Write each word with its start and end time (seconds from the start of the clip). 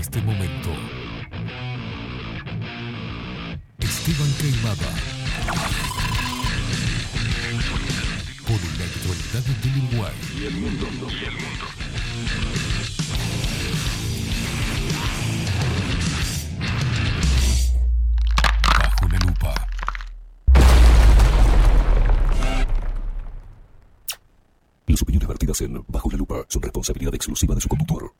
este 0.00 0.22
momento. 0.22 0.70
Esteban 3.78 4.32
Queimada. 4.40 4.90
Por 8.46 8.60
la 8.78 8.84
actualidad 8.86 9.44
del 9.62 9.84
Uruguay. 9.84 10.12
Y 10.34 10.44
el 10.46 10.54
mundo. 10.54 10.86
Y 11.10 11.24
el 11.24 11.32
mundo. 11.32 11.64
Bajo 18.78 19.08
la 19.08 19.18
lupa. 19.18 19.54
Las 24.86 25.02
opiniones 25.02 25.28
vertidas 25.28 25.60
en 25.60 25.84
Bajo 25.88 26.10
la 26.10 26.16
lupa 26.16 26.46
son 26.48 26.62
responsabilidad 26.62 27.14
exclusiva 27.14 27.54
de 27.54 27.60
su 27.60 27.68
conductor. 27.68 28.14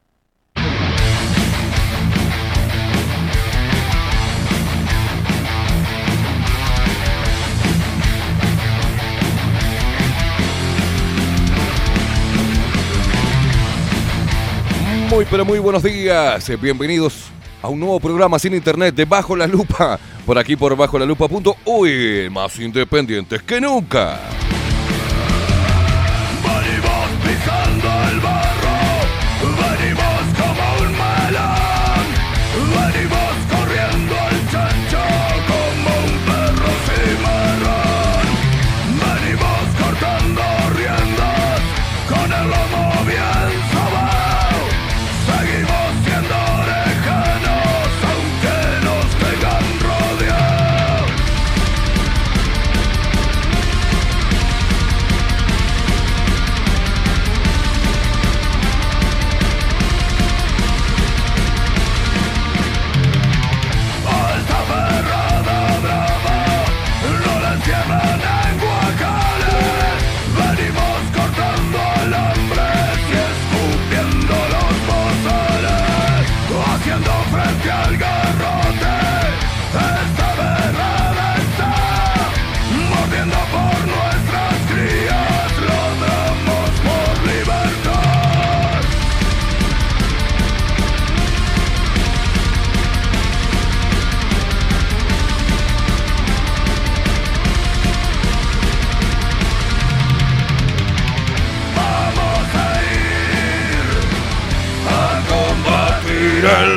Pero 15.29 15.45
muy 15.45 15.59
buenos 15.59 15.83
días, 15.83 16.49
Eh, 16.49 16.57
bienvenidos 16.57 17.27
a 17.61 17.69
un 17.69 17.79
nuevo 17.79 18.01
programa 18.01 18.39
sin 18.39 18.55
internet 18.55 18.95
de 18.95 19.05
Bajo 19.05 19.37
la 19.37 19.47
Lupa, 19.47 19.99
por 20.25 20.39
aquí 20.39 20.57
por 20.57 20.75
bajo 20.77 20.99
la 20.99 21.05
lupa.uy, 21.05 22.31
más 22.31 22.59
independientes 22.59 23.43
que 23.43 23.61
nunca. 23.61 24.19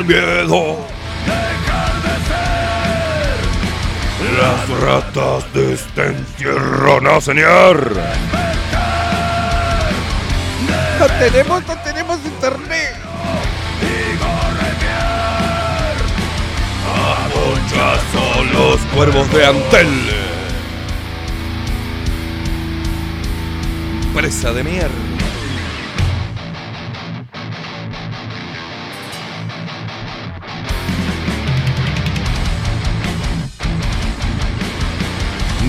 El 0.04 0.46
miedo. 0.46 0.78
Las 4.38 4.80
ratas 4.80 5.52
de 5.52 5.74
este 5.74 6.06
encierro, 6.06 7.00
no 7.00 7.20
señor. 7.20 7.96
No 10.98 11.06
tenemos, 11.18 11.66
no 11.66 11.76
tenemos 11.82 12.18
internet. 12.24 12.96
A 16.96 17.28
ponchazo 17.28 18.44
los 18.52 18.80
cuervos 18.94 19.30
de 19.32 19.46
Antel. 19.46 19.88
Presa 24.14 24.52
de 24.52 24.64
mierda. 24.64 25.03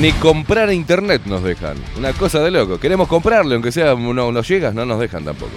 Ni 0.05 0.11
comprar 0.11 0.71
internet 0.71 1.23
nos 1.25 1.41
dejan. 1.41 1.77
Una 1.97 2.13
cosa 2.13 2.39
de 2.43 2.51
loco. 2.51 2.79
Queremos 2.79 3.07
comprarle, 3.07 3.55
aunque 3.55 3.71
sea 3.71 3.95
uno- 3.95 4.27
unos 4.27 4.45
gigas, 4.45 4.75
no 4.75 4.85
nos 4.85 4.99
dejan 4.99 5.25
tampoco. 5.25 5.53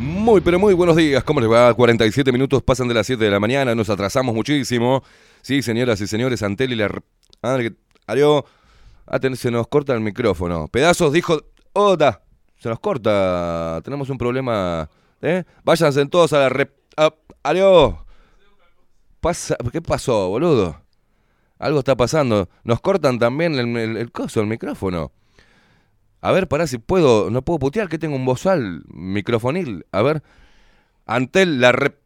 Muy, 0.00 0.40
pero 0.40 0.58
muy 0.58 0.72
buenos 0.72 0.96
días. 0.96 1.22
¿Cómo 1.24 1.40
les 1.40 1.50
va? 1.50 1.74
47 1.74 2.32
minutos 2.32 2.62
pasan 2.62 2.88
de 2.88 2.94
las 2.94 3.06
7 3.06 3.22
de 3.22 3.30
la 3.30 3.38
mañana. 3.38 3.74
Nos 3.74 3.90
atrasamos 3.90 4.34
muchísimo. 4.34 5.02
Sí, 5.42 5.60
señoras 5.60 6.00
y 6.00 6.06
señores, 6.06 6.42
Antel 6.42 6.72
y 6.72 6.76
la... 6.76 6.88
ten- 9.20 9.36
se 9.36 9.50
nos 9.50 9.68
corta 9.68 9.92
el 9.92 10.00
micrófono. 10.00 10.68
Pedazos 10.68 11.12
dijo... 11.12 11.42
¡Oda! 11.74 12.22
Se 12.58 12.70
nos 12.70 12.80
corta. 12.80 13.80
Tenemos 13.84 14.08
un 14.08 14.16
problema. 14.16 14.88
¿Eh? 15.20 15.44
Váyanse 15.64 16.06
todos 16.06 16.32
a 16.32 16.38
la... 16.38 16.48
Rep... 16.48 16.72
Aló. 17.42 18.06
Pasa... 19.20 19.54
¿Qué 19.70 19.82
pasó, 19.82 20.28
boludo? 20.30 20.80
Algo 21.58 21.80
está 21.80 21.94
pasando. 21.94 22.48
Nos 22.64 22.80
cortan 22.80 23.18
también 23.18 23.54
el, 23.54 23.76
el- 23.76 23.96
el 23.98 24.10
coso, 24.12 24.40
el 24.40 24.46
micrófono. 24.46 25.12
A 26.20 26.32
ver, 26.32 26.48
pará 26.48 26.66
si 26.66 26.78
puedo. 26.78 27.30
No 27.30 27.42
puedo 27.42 27.58
putear, 27.58 27.88
que 27.88 27.98
tengo 27.98 28.16
un 28.16 28.24
bozal 28.24 28.84
microfonil. 28.88 29.86
A 29.92 30.02
ver. 30.02 30.22
Antel 31.06 31.60
la 31.60 31.72
rep. 31.72 31.98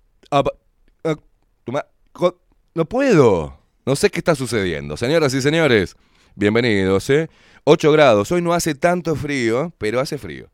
jo- 2.12 2.40
no 2.74 2.84
puedo. 2.86 3.58
No 3.86 3.96
sé 3.96 4.10
qué 4.10 4.18
está 4.20 4.34
sucediendo. 4.34 4.96
Señoras 4.96 5.34
y 5.34 5.42
señores, 5.42 5.96
bienvenidos, 6.34 7.08
¿eh? 7.10 7.28
8 7.64 7.92
grados. 7.92 8.32
Hoy 8.32 8.40
no 8.42 8.52
hace 8.54 8.74
tanto 8.74 9.14
frío, 9.14 9.72
pero 9.78 10.00
hace 10.00 10.18
frío. 10.18 10.48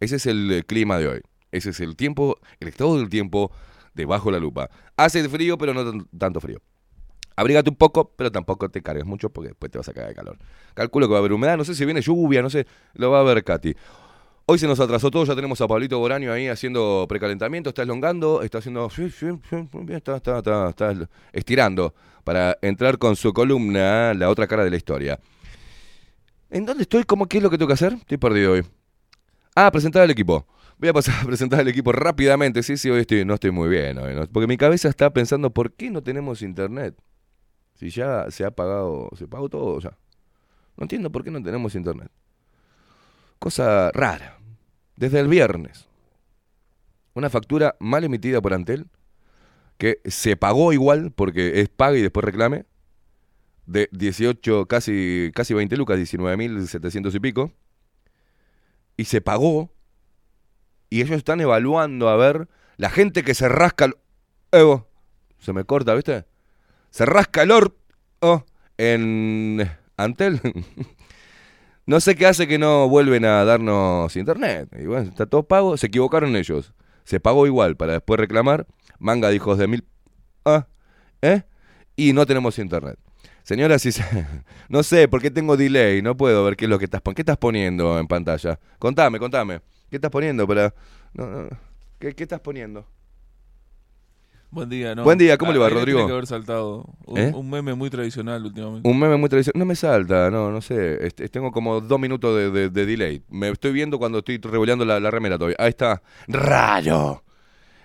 Ese 0.00 0.16
es 0.16 0.26
el 0.26 0.50
eh, 0.52 0.62
clima 0.64 0.98
de 0.98 1.08
hoy. 1.08 1.20
Ese 1.52 1.70
es 1.70 1.80
el 1.80 1.96
tiempo, 1.96 2.38
el 2.60 2.68
estado 2.68 2.98
del 2.98 3.08
tiempo 3.08 3.50
debajo 3.94 4.30
la 4.30 4.38
lupa. 4.38 4.68
Hace 4.96 5.28
frío, 5.28 5.56
pero 5.58 5.72
no 5.74 6.04
tanto 6.18 6.40
frío. 6.40 6.60
Abrígate 7.36 7.68
un 7.68 7.76
poco, 7.76 8.12
pero 8.16 8.32
tampoco 8.32 8.70
te 8.70 8.82
cargues 8.82 9.04
mucho 9.04 9.30
porque 9.30 9.48
después 9.48 9.70
te 9.70 9.78
vas 9.78 9.88
a 9.88 9.92
caer 9.92 10.08
de 10.08 10.14
calor. 10.14 10.38
Calculo 10.74 11.06
que 11.06 11.12
va 11.12 11.18
a 11.18 11.20
haber 11.20 11.34
humedad, 11.34 11.58
no 11.58 11.64
sé 11.64 11.74
si 11.74 11.84
viene 11.84 12.00
lluvia, 12.00 12.40
no 12.40 12.48
sé, 12.48 12.66
lo 12.94 13.10
va 13.10 13.20
a 13.20 13.22
ver 13.22 13.44
Katy. 13.44 13.74
Hoy 14.46 14.58
se 14.58 14.66
nos 14.66 14.80
atrasó 14.80 15.10
todo, 15.10 15.24
ya 15.24 15.34
tenemos 15.34 15.60
a 15.60 15.66
Pablito 15.66 15.98
Boraño 15.98 16.32
ahí 16.32 16.46
haciendo 16.46 17.04
precalentamiento, 17.08 17.70
está 17.70 17.82
elongando, 17.82 18.42
está 18.42 18.58
haciendo. 18.58 18.88
Está, 19.88 20.16
está, 20.16 20.38
está, 20.68 21.08
estirando 21.32 21.94
para 22.22 22.56
entrar 22.62 22.96
con 22.96 23.16
su 23.16 23.32
columna, 23.32 24.14
la 24.14 24.30
otra 24.30 24.46
cara 24.46 24.64
de 24.64 24.70
la 24.70 24.76
historia. 24.76 25.18
¿En 26.48 26.64
dónde 26.64 26.84
estoy? 26.84 27.02
¿Cómo 27.02 27.26
qué 27.26 27.38
es 27.38 27.42
lo 27.42 27.50
que 27.50 27.58
tengo 27.58 27.66
que 27.66 27.74
hacer? 27.74 27.94
Estoy 27.94 28.18
perdido 28.18 28.52
hoy. 28.52 28.64
Ah, 29.54 29.70
presentar 29.72 30.02
al 30.02 30.10
equipo. 30.10 30.46
Voy 30.78 30.90
a 30.90 30.92
pasar 30.92 31.14
a 31.22 31.26
presentar 31.26 31.60
al 31.60 31.68
equipo 31.68 31.92
rápidamente. 31.92 32.62
Sí, 32.62 32.76
sí, 32.76 32.88
hoy 32.88 33.04
no 33.24 33.34
estoy 33.34 33.50
muy 33.50 33.68
bien. 33.68 33.98
porque 34.32 34.46
mi 34.46 34.56
cabeza 34.56 34.88
está 34.88 35.12
pensando, 35.12 35.50
¿por 35.50 35.72
qué 35.72 35.90
no 35.90 36.02
tenemos 36.02 36.40
internet? 36.40 36.94
Si 37.76 37.90
ya 37.90 38.30
se 38.30 38.44
ha 38.44 38.50
pagado, 38.50 39.10
se 39.16 39.28
pagó 39.28 39.48
todo 39.48 39.78
ya. 39.80 39.96
No 40.76 40.84
entiendo 40.84 41.10
por 41.10 41.24
qué 41.24 41.30
no 41.30 41.42
tenemos 41.42 41.74
internet. 41.74 42.10
Cosa 43.38 43.90
rara. 43.92 44.38
Desde 44.96 45.20
el 45.20 45.28
viernes. 45.28 45.88
Una 47.14 47.30
factura 47.30 47.76
mal 47.78 48.04
emitida 48.04 48.40
por 48.40 48.54
Antel, 48.54 48.86
que 49.78 50.00
se 50.04 50.36
pagó 50.36 50.72
igual 50.72 51.12
porque 51.12 51.60
es 51.60 51.68
paga 51.68 51.96
y 51.96 52.02
después 52.02 52.24
reclame, 52.24 52.64
de 53.66 53.88
18, 53.92 54.66
casi, 54.66 55.30
casi 55.34 55.54
20 55.54 55.76
lucas, 55.76 55.98
19.700 55.98 57.14
y 57.14 57.20
pico, 57.20 57.52
y 58.96 59.04
se 59.04 59.20
pagó, 59.20 59.72
y 60.88 61.00
ellos 61.02 61.16
están 61.16 61.40
evaluando 61.40 62.08
a 62.08 62.16
ver 62.16 62.48
la 62.76 62.90
gente 62.90 63.22
que 63.22 63.34
se 63.34 63.48
rasca... 63.48 63.90
Evo, 64.52 64.88
se 65.38 65.52
me 65.52 65.64
corta, 65.64 65.94
¿viste? 65.94 66.24
Se 66.96 67.04
rasca 67.04 67.42
el 67.42 67.50
orto 67.50 68.46
en 68.78 69.70
Antel. 69.98 70.40
no 71.86 72.00
sé 72.00 72.14
qué 72.14 72.24
hace 72.24 72.48
que 72.48 72.56
no 72.56 72.88
vuelven 72.88 73.26
a 73.26 73.44
darnos 73.44 74.16
internet. 74.16 74.70
Y 74.80 74.86
bueno, 74.86 75.10
está 75.10 75.26
todo 75.26 75.42
pago. 75.42 75.76
Se 75.76 75.88
equivocaron 75.88 76.34
ellos. 76.36 76.72
Se 77.04 77.20
pagó 77.20 77.46
igual 77.46 77.76
para 77.76 77.92
después 77.92 78.18
reclamar. 78.18 78.66
Manga 78.98 79.28
de 79.28 79.38
de 79.38 79.66
mil. 79.66 79.84
Ah, 80.46 80.68
¿eh? 81.20 81.42
Y 81.96 82.14
no 82.14 82.24
tenemos 82.24 82.58
internet. 82.58 82.98
Señora, 83.42 83.78
si 83.78 83.90
no 84.70 84.82
sé, 84.82 85.06
por 85.06 85.20
qué 85.20 85.30
tengo 85.30 85.58
delay, 85.58 86.00
no 86.00 86.16
puedo 86.16 86.46
ver 86.46 86.56
qué 86.56 86.64
es 86.64 86.70
lo 86.70 86.78
que 86.78 86.86
estás 86.86 87.02
poniendo. 87.02 87.16
¿Qué 87.16 87.20
estás 87.20 87.36
poniendo 87.36 87.98
en 87.98 88.06
pantalla? 88.06 88.58
Contame, 88.78 89.18
contame. 89.18 89.60
¿Qué 89.90 89.96
estás 89.96 90.10
poniendo 90.10 90.48
para 90.48 90.72
¿Qué, 91.98 92.14
¿Qué 92.14 92.22
estás 92.22 92.40
poniendo? 92.40 92.86
Buen 94.56 94.70
día, 94.70 94.94
¿no? 94.94 95.04
Buen 95.04 95.18
día, 95.18 95.36
¿cómo 95.36 95.52
le 95.52 95.58
va, 95.58 95.68
Rodrigo? 95.68 95.98
Tiene 95.98 96.08
que 96.08 96.12
haber 96.14 96.26
saltado. 96.26 96.86
¿Eh? 97.14 97.30
Un, 97.34 97.50
meme 97.50 97.74
muy 97.74 97.90
tradicional 97.90 98.42
últimamente. 98.42 98.88
Un 98.88 98.98
meme 98.98 99.18
muy 99.18 99.28
tradicional. 99.28 99.58
No 99.58 99.66
me 99.66 99.76
salta, 99.76 100.30
no, 100.30 100.50
no 100.50 100.62
sé. 100.62 101.06
Este, 101.06 101.28
tengo 101.28 101.52
como 101.52 101.82
dos 101.82 102.00
minutos 102.00 102.54
de, 102.54 102.70
delay. 102.70 103.20
Me 103.28 103.50
estoy 103.50 103.72
viendo 103.72 103.98
cuando 103.98 104.20
estoy 104.20 104.38
revoleando 104.38 104.86
la, 104.86 105.10
remera 105.10 105.36
todavía. 105.36 105.56
Ahí 105.58 105.68
está. 105.68 106.00
Raro. 106.26 107.22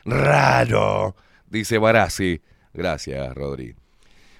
Raro. 0.05 1.13
Dice 1.49 1.77
Barassi. 1.77 2.39
Gracias, 2.73 3.35
Rodri. 3.35 3.75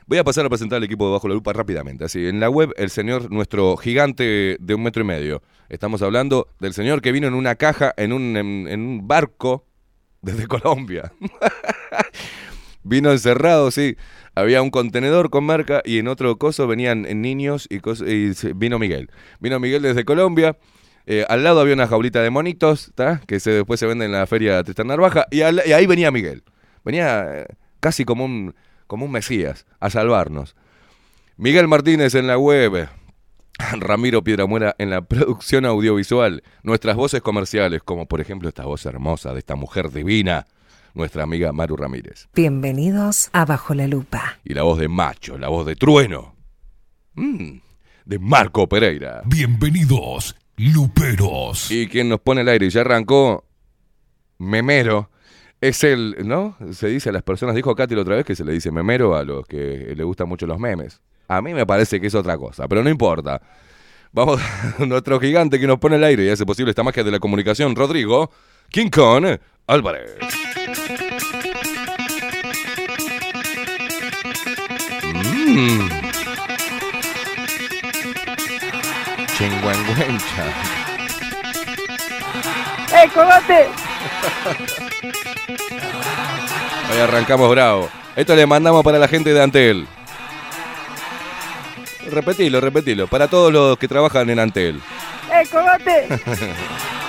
Voy 0.08 0.18
a 0.18 0.24
pasar 0.24 0.46
a 0.46 0.50
presentar 0.50 0.78
al 0.78 0.86
equipo 0.86 1.08
de 1.08 1.12
Bajo 1.12 1.28
la 1.28 1.34
Lupa 1.34 1.52
rápidamente. 1.52 2.06
Así, 2.06 2.28
en 2.28 2.40
la 2.40 2.50
web, 2.50 2.74
el 2.78 2.92
señor, 2.92 3.30
nuestro 3.30 3.76
gigante 3.76 4.56
de 4.58 4.74
un 4.74 4.84
metro 4.84 5.04
y 5.04 5.06
medio. 5.06 5.42
Estamos 5.68 6.02
hablando 6.02 6.48
del 6.62 6.74
señor 6.74 7.02
que 7.02 7.12
vino 7.12 7.28
en 7.28 7.34
una 7.34 7.56
caja, 7.56 7.94
en 7.98 8.14
un, 8.14 8.38
en 8.38 8.80
un 8.80 9.06
barco 9.06 9.66
desde 10.22 10.48
Colombia. 10.48 11.12
Vino 12.84 13.12
encerrado, 13.12 13.72
sí. 13.72 13.96
Había 14.34 14.62
un 14.62 14.72
contenedor 14.72 15.30
con 15.30 15.44
marca 15.44 15.82
y 15.86 16.00
en 16.00 16.08
otro 16.08 16.38
coso 16.38 16.68
venían 16.68 17.04
niños 17.22 17.68
y, 17.70 17.78
y 18.10 18.54
vino 18.56 18.80
Miguel. 18.80 19.12
Vino 19.40 19.60
Miguel 19.60 19.82
desde 19.82 20.06
Colombia. 20.06 20.58
Eh, 21.06 21.26
al 21.28 21.44
lado 21.44 21.60
había 21.60 21.74
una 21.74 21.88
jaulita 21.88 22.22
de 22.22 22.30
monitos, 22.30 22.94
que 23.28 23.40
se, 23.40 23.52
después 23.52 23.80
se 23.80 23.88
venden 23.88 24.08
en 24.08 24.20
la 24.20 24.28
feria 24.28 24.64
Tristán 24.64 24.88
Narvaja. 24.88 25.28
Y, 25.32 25.42
ahí 25.42 25.86
venía 25.86 26.12
Miguel. 26.12 26.44
Venía 26.84 27.42
eh, 27.42 27.46
casi 27.80 28.06
como 28.06 28.26
un, 28.26 28.56
como 28.88 29.06
un 29.06 29.12
mesías 29.12 29.66
a 29.80 29.90
salvarnos. 29.90 30.56
Miguel 31.38 31.68
Martínez 31.68 32.16
en 32.16 32.28
la 32.28 32.38
web. 32.38 32.88
Ramiro 33.80 34.24
Piedramuera 34.24 34.76
en 34.78 34.90
la 34.90 35.02
producción 35.02 35.66
audiovisual. 35.66 36.44
Nuestras 36.64 36.96
voces 36.96 37.22
comerciales, 37.22 37.82
como 37.84 38.08
por 38.08 38.22
ejemplo 38.22 38.50
esta 38.50 38.66
voz 38.66 38.86
hermosa 38.86 39.34
de 39.34 39.40
esta 39.40 39.56
mujer 39.56 39.92
divina 39.92 40.48
nuestra 40.94 41.24
amiga 41.24 41.54
Maru 41.54 41.78
Ramírez. 41.78 42.28
Bienvenidos 42.36 43.30
a 43.32 43.46
Bajo 43.46 43.74
la 43.74 43.88
Lupa. 43.88 44.40
Y 44.44 44.54
la 44.54 44.64
voz 44.64 44.78
de 44.78 44.90
Macho, 44.90 45.38
la 45.38 45.48
voz 45.48 45.66
de 45.66 45.76
Trueno. 45.76 46.36
Mm, 47.14 47.60
de 48.06 48.20
Marco 48.20 48.68
Pereira. 48.68 49.22
Bienvenidos, 49.26 50.36
Luperos. 50.58 51.72
Y 51.72 51.88
quien 51.88 52.10
nos 52.10 52.20
pone 52.20 52.42
el 52.42 52.50
aire 52.50 52.66
y 52.66 52.70
ya 52.70 52.82
arrancó, 52.82 53.46
Memero. 54.38 55.10
Es 55.62 55.84
el, 55.84 56.16
¿no? 56.26 56.58
Se 56.72 56.88
dice 56.88 57.10
a 57.10 57.12
las 57.12 57.22
personas, 57.22 57.56
dijo 57.56 57.76
Katy 57.76 57.94
la 57.94 58.02
otra 58.02 58.16
vez 58.16 58.26
que 58.26 58.36
se 58.36 58.44
le 58.44 58.52
dice 58.52 58.72
memero 58.72 59.16
a 59.16 59.24
los 59.24 59.46
que 59.46 59.94
le 59.96 60.04
gustan 60.04 60.28
mucho 60.28 60.48
los 60.48 60.58
memes. 60.58 61.02
A 61.32 61.42
mí 61.42 61.54
me 61.54 61.66
parece 61.66 62.02
que 62.02 62.08
es 62.08 62.16
otra 62.16 62.38
cosa, 62.38 62.68
pero 62.68 62.84
no 62.84 62.90
importa. 62.90 63.42
Vamos 64.12 64.42
a 64.80 64.86
nuestro 64.86 65.18
gigante 65.18 65.62
que 65.62 65.66
nos 65.66 65.80
pone 65.80 65.96
el 65.96 66.04
aire 66.04 66.26
y 66.26 66.30
hace 66.30 66.46
posible 66.46 66.72
esta 66.72 66.84
magia 66.84 67.06
de 67.06 67.12
la 67.12 67.20
comunicación, 67.20 67.74
Rodrigo 67.74 68.30
King 68.70 68.90
Kong 68.90 69.38
Álvarez. 69.66 70.18
Chingüengüencha. 79.38 80.46
¡Eh, 82.94 83.10
cogote! 83.14 83.68
Ahí 86.90 87.00
arrancamos 87.00 87.50
bravo. 87.50 87.90
Esto 88.18 88.36
le 88.36 88.46
mandamos 88.46 88.84
para 88.84 89.00
la 89.00 89.08
gente 89.08 89.34
de 89.34 89.42
Antel. 89.42 89.88
Repetilo, 92.12 92.60
repetilo. 92.62 93.08
Para 93.08 93.28
todos 93.28 93.52
los 93.52 93.78
que 93.78 93.88
trabajan 93.88 94.30
en 94.30 94.40
Antel. 94.40 94.82
¡Eh, 95.32 95.48
cogote! 95.50 96.08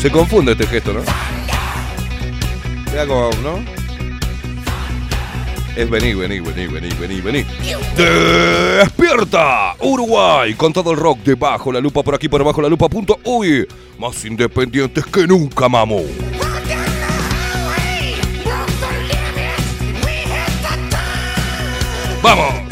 Se 0.00 0.10
confunde 0.10 0.52
este 0.52 0.66
gesto, 0.66 0.94
¿no? 0.94 1.00
Mira 2.90 3.06
como, 3.06 3.30
¿no? 3.42 3.62
Es 5.76 5.90
venir, 5.90 6.16
venir, 6.16 6.42
venir, 6.42 6.70
venir, 6.70 6.94
venir, 6.96 7.22
venir. 7.22 7.46
¡Despierta! 7.96 9.74
Uruguay, 9.78 10.54
con 10.54 10.72
todo 10.72 10.92
el 10.92 10.96
rock 10.96 11.18
debajo 11.18 11.70
la 11.70 11.80
lupa 11.80 12.02
por 12.02 12.14
aquí, 12.14 12.30
por 12.30 12.40
abajo 12.40 12.62
la 12.62 12.70
lupa. 12.70 12.88
Punto. 12.88 13.20
Uy, 13.24 13.68
más 13.98 14.24
independientes 14.24 15.04
que 15.04 15.26
nunca, 15.26 15.68
mamo. 15.68 16.02
¡Vamos! 22.22 22.69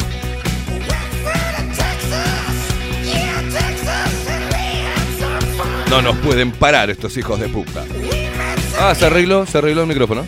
No 5.89 6.01
nos 6.01 6.17
pueden 6.17 6.51
parar 6.51 6.89
estos 6.89 7.17
hijos 7.17 7.39
de 7.39 7.49
puta. 7.49 7.83
Ah, 8.79 8.93
se 8.93 9.07
arregló, 9.07 9.45
se 9.45 9.57
arregló 9.57 9.81
el 9.81 9.87
micrófono. 9.87 10.25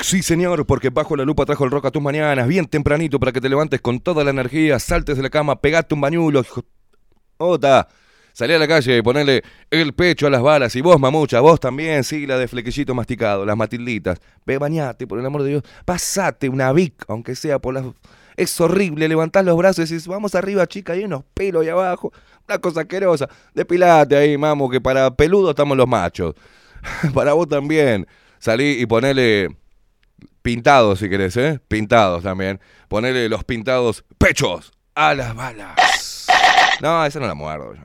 Sí 0.00 0.22
señor, 0.22 0.66
porque 0.66 0.90
bajo 0.90 1.16
la 1.16 1.24
lupa 1.24 1.44
trajo 1.44 1.64
el 1.64 1.70
rock 1.70 1.86
a 1.86 1.90
tus 1.90 2.02
mañanas, 2.02 2.46
bien 2.48 2.66
tempranito 2.66 3.18
para 3.20 3.32
que 3.32 3.40
te 3.40 3.48
levantes 3.48 3.80
con 3.80 4.00
toda 4.00 4.24
la 4.24 4.30
energía, 4.30 4.78
saltes 4.78 5.16
de 5.16 5.22
la 5.22 5.30
cama, 5.30 5.60
pegate 5.60 5.94
un 5.94 6.00
bañulo, 6.00 6.40
hijo- 6.40 6.64
Ota, 7.38 7.88
salí 8.32 8.54
a 8.54 8.58
la 8.58 8.68
calle 8.68 8.98
y 8.98 9.02
ponerle 9.02 9.42
el 9.70 9.92
pecho 9.94 10.26
a 10.26 10.30
las 10.30 10.42
balas. 10.42 10.76
Y 10.76 10.80
vos, 10.80 10.98
mamucha, 11.00 11.40
vos 11.40 11.58
también, 11.58 12.04
sí, 12.04 12.26
la 12.26 12.38
de 12.38 12.46
flequillito 12.48 12.94
masticado, 12.94 13.44
las 13.44 13.56
matilditas. 13.56 14.20
Ve, 14.46 14.58
bañate, 14.58 15.06
por 15.06 15.18
el 15.18 15.26
amor 15.26 15.42
de 15.42 15.50
Dios. 15.50 15.62
Pasate 15.84 16.48
una 16.48 16.72
Vic, 16.72 17.04
aunque 17.08 17.34
sea 17.34 17.58
por 17.58 17.74
las... 17.74 17.84
Es 18.36 18.58
horrible, 18.60 19.08
levantás 19.08 19.44
los 19.44 19.56
brazos 19.56 19.90
y 19.90 19.94
decís, 19.94 20.06
vamos 20.08 20.34
arriba, 20.34 20.66
chica, 20.66 20.94
hay 20.94 21.04
unos 21.04 21.24
pelos 21.34 21.62
ahí 21.62 21.68
abajo. 21.68 22.12
Una 22.48 22.58
cosa 22.58 22.82
asquerosa. 22.82 23.28
Depilate 23.54 24.16
ahí, 24.16 24.38
mamo, 24.38 24.70
que 24.70 24.80
para 24.80 25.14
peludo 25.14 25.50
estamos 25.50 25.76
los 25.76 25.88
machos. 25.88 26.34
para 27.14 27.32
vos 27.34 27.48
también. 27.48 28.06
Salí 28.38 28.80
y 28.80 28.86
ponele 28.86 29.48
pintados, 30.42 30.98
si 30.98 31.08
querés, 31.08 31.36
¿eh? 31.36 31.60
Pintados 31.68 32.22
también. 32.22 32.60
Ponele 32.88 33.28
los 33.28 33.44
pintados 33.44 34.04
pechos 34.18 34.72
a 34.94 35.14
las 35.14 35.34
balas. 35.34 36.26
No, 36.80 37.04
esa 37.06 37.20
no 37.20 37.26
la 37.26 37.34
muerdo 37.34 37.74
yo. 37.74 37.82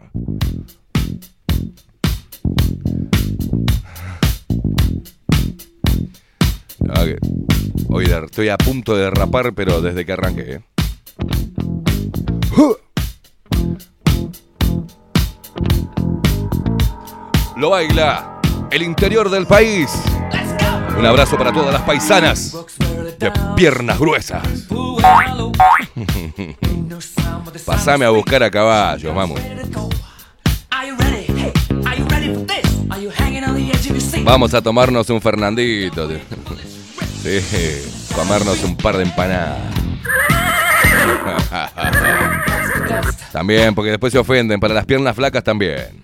Que- 7.04 7.18
Hoy 7.90 8.06
estoy 8.06 8.50
a 8.50 8.58
punto 8.58 8.96
de 8.96 9.04
derrapar, 9.04 9.54
pero 9.54 9.82
desde 9.82 10.06
que 10.06 10.12
arranqué. 10.14 10.54
¿eh? 10.56 10.62
Lo 17.56 17.72
baila 17.72 18.40
el 18.72 18.84
interior 18.84 19.30
del 19.30 19.48
país. 19.48 19.90
Un 20.98 21.06
abrazo 21.06 21.38
para 21.38 21.54
todas 21.54 21.72
las 21.72 21.84
paisanas 21.84 22.58
de 23.20 23.32
piernas 23.56 24.00
gruesas. 24.00 24.42
Pasame 27.66 28.06
a 28.06 28.10
buscar 28.10 28.44
a 28.44 28.52
caballo, 28.52 29.14
vamos. 29.14 29.40
Vamos 34.24 34.54
a 34.54 34.62
tomarnos 34.62 35.10
un 35.10 35.22
Fernandito. 35.22 36.10
Sí, 37.24 37.42
comernos 38.16 38.64
un 38.64 38.78
par 38.78 38.96
de 38.96 39.04
empanadas. 39.04 39.58
También, 43.34 43.76
porque 43.76 43.92
después 43.92 44.14
se 44.14 44.20
ofenden. 44.20 44.62
Para 44.62 44.74
las 44.74 44.86
piernas 44.86 45.14
flacas 45.16 45.44
también. 45.44 46.04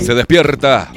Se 0.00 0.14
despierta. 0.14 0.90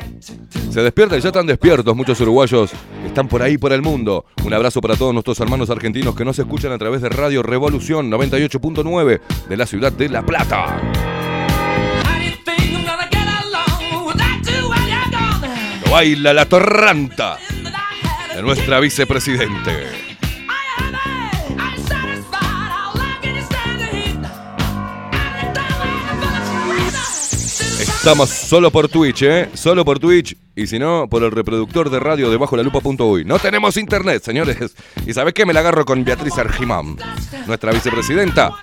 Se 0.72 0.82
despierta 0.82 1.18
y 1.18 1.22
ya 1.22 1.30
están 1.30 1.46
despiertos 1.46 1.94
muchos 1.96 2.20
uruguayos 2.22 2.72
que 3.02 3.08
están 3.08 3.28
por 3.28 3.42
ahí 3.42 3.58
por 3.58 3.74
el 3.74 3.82
mundo. 3.82 4.26
Un 4.46 4.54
abrazo 4.54 4.80
para 4.80 4.96
todos 4.96 5.14
nuestros 5.14 5.40
hermanos 5.42 5.70
argentinos 5.70 6.16
que 6.16 6.24
nos 6.24 6.40
escuchan 6.40 6.72
a 6.72 6.78
través 6.78 7.02
de 7.02 7.10
Radio 7.10 7.44
Revolución 7.44 8.10
98.9 8.10 9.20
de 9.50 9.58
la 9.58 9.66
ciudad 9.66 9.92
de 9.92 10.08
La 10.08 10.26
Plata. 10.26 10.80
Lo 15.84 15.92
baila 15.92 16.34
la 16.34 16.46
torranta 16.46 17.38
de 18.34 18.42
nuestra 18.42 18.80
vicepresidente. 18.80 20.11
Estamos 28.02 28.32
solo 28.32 28.72
por 28.72 28.90
Twitch, 28.90 29.22
¿eh? 29.22 29.50
Solo 29.54 29.86
por 29.86 30.00
Twitch. 30.00 30.36
Y 30.56 30.66
si 30.66 30.80
no, 30.80 31.08
por 31.08 31.22
el 31.22 31.30
reproductor 31.30 31.92
de 31.92 32.00
radio 32.00 32.32
debajo 32.32 32.58
la 32.58 32.64
lupa.uy. 32.64 33.26
No 33.26 33.38
tenemos 33.38 33.78
internet, 33.78 34.24
señores. 34.24 34.58
¿Y 35.06 35.14
sabes 35.14 35.36
qué? 35.36 35.46
Me 35.46 35.54
la 35.54 35.60
agarro 35.60 35.86
con 35.86 36.04
Beatriz 36.04 36.36
Argimán, 36.40 36.98
nuestra 37.46 37.72
vicepresidenta. 37.72 38.54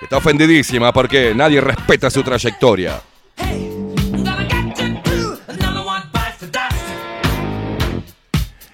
Está 0.00 0.16
ofendidísima 0.16 0.94
porque 0.94 1.34
nadie 1.34 1.60
respeta 1.60 2.08
su 2.08 2.22
trayectoria. 2.22 3.02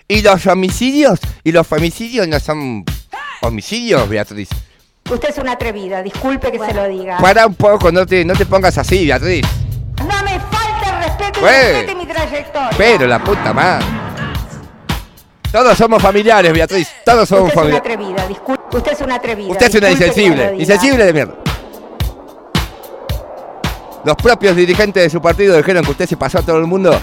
¿Y 0.07 0.23
los 0.23 0.47
homicidios? 0.47 1.19
¿Y 1.43 1.51
los 1.51 1.67
femicidios 1.67 2.29
no 2.29 2.39
son 2.39 2.85
homicidios, 3.43 4.09
Beatriz? 4.09 4.51
Usted 5.11 5.31
es 5.31 5.39
una 5.39 5.53
atrevida, 5.53 6.01
disculpe 6.01 6.53
que 6.53 6.61
se 6.61 6.73
lo 6.73 6.87
diga. 6.87 7.19
Para 7.19 7.45
un 7.45 7.57
poco, 7.57 7.91
no 7.91 8.07
te, 8.07 8.25
no 8.25 8.35
te 8.35 8.47
pongas 8.47 8.79
así, 8.79 9.05
Beatriz. 9.05 9.45
Güey. 11.40 11.73
respete 11.73 11.95
mi 11.95 12.07
trayectoria. 12.07 12.71
Pero 12.76 13.07
la 13.07 13.19
puta 13.23 13.52
madre. 13.52 13.85
Todos 15.52 15.76
somos 15.78 16.02
familiares, 16.02 16.52
Beatriz. 16.52 16.88
Todos 17.05 17.28
somos 17.28 17.49
Usted 17.49 17.52
es 17.52 17.57
una 17.57 17.62
familiares. 17.62 17.93
atrevida, 17.93 18.26
disculpe. 18.28 18.76
Usted 18.76 18.93
es 18.93 19.00
una 19.00 19.14
atrevida. 19.14 19.52
Usted 19.52 19.66
es 19.66 19.75
una 19.75 19.88
disculpe 19.88 20.07
que 20.07 20.12
se 20.14 20.21
insensible. 20.23 20.45
lo 20.45 20.50
diga. 20.52 20.62
Insensible 20.62 21.05
de 21.05 21.12
mierda. 21.12 21.35
Los 24.05 24.16
propios 24.16 24.55
dirigentes 24.57 25.02
de 25.02 25.11
su 25.11 25.21
partido 25.21 25.57
dijeron 25.57 25.85
que 25.85 25.90
usted 25.90 26.07
se 26.07 26.16
pasó 26.16 26.38
a 26.38 26.43
todo 26.43 26.59
el 26.59 26.66
mundo. 26.66 26.99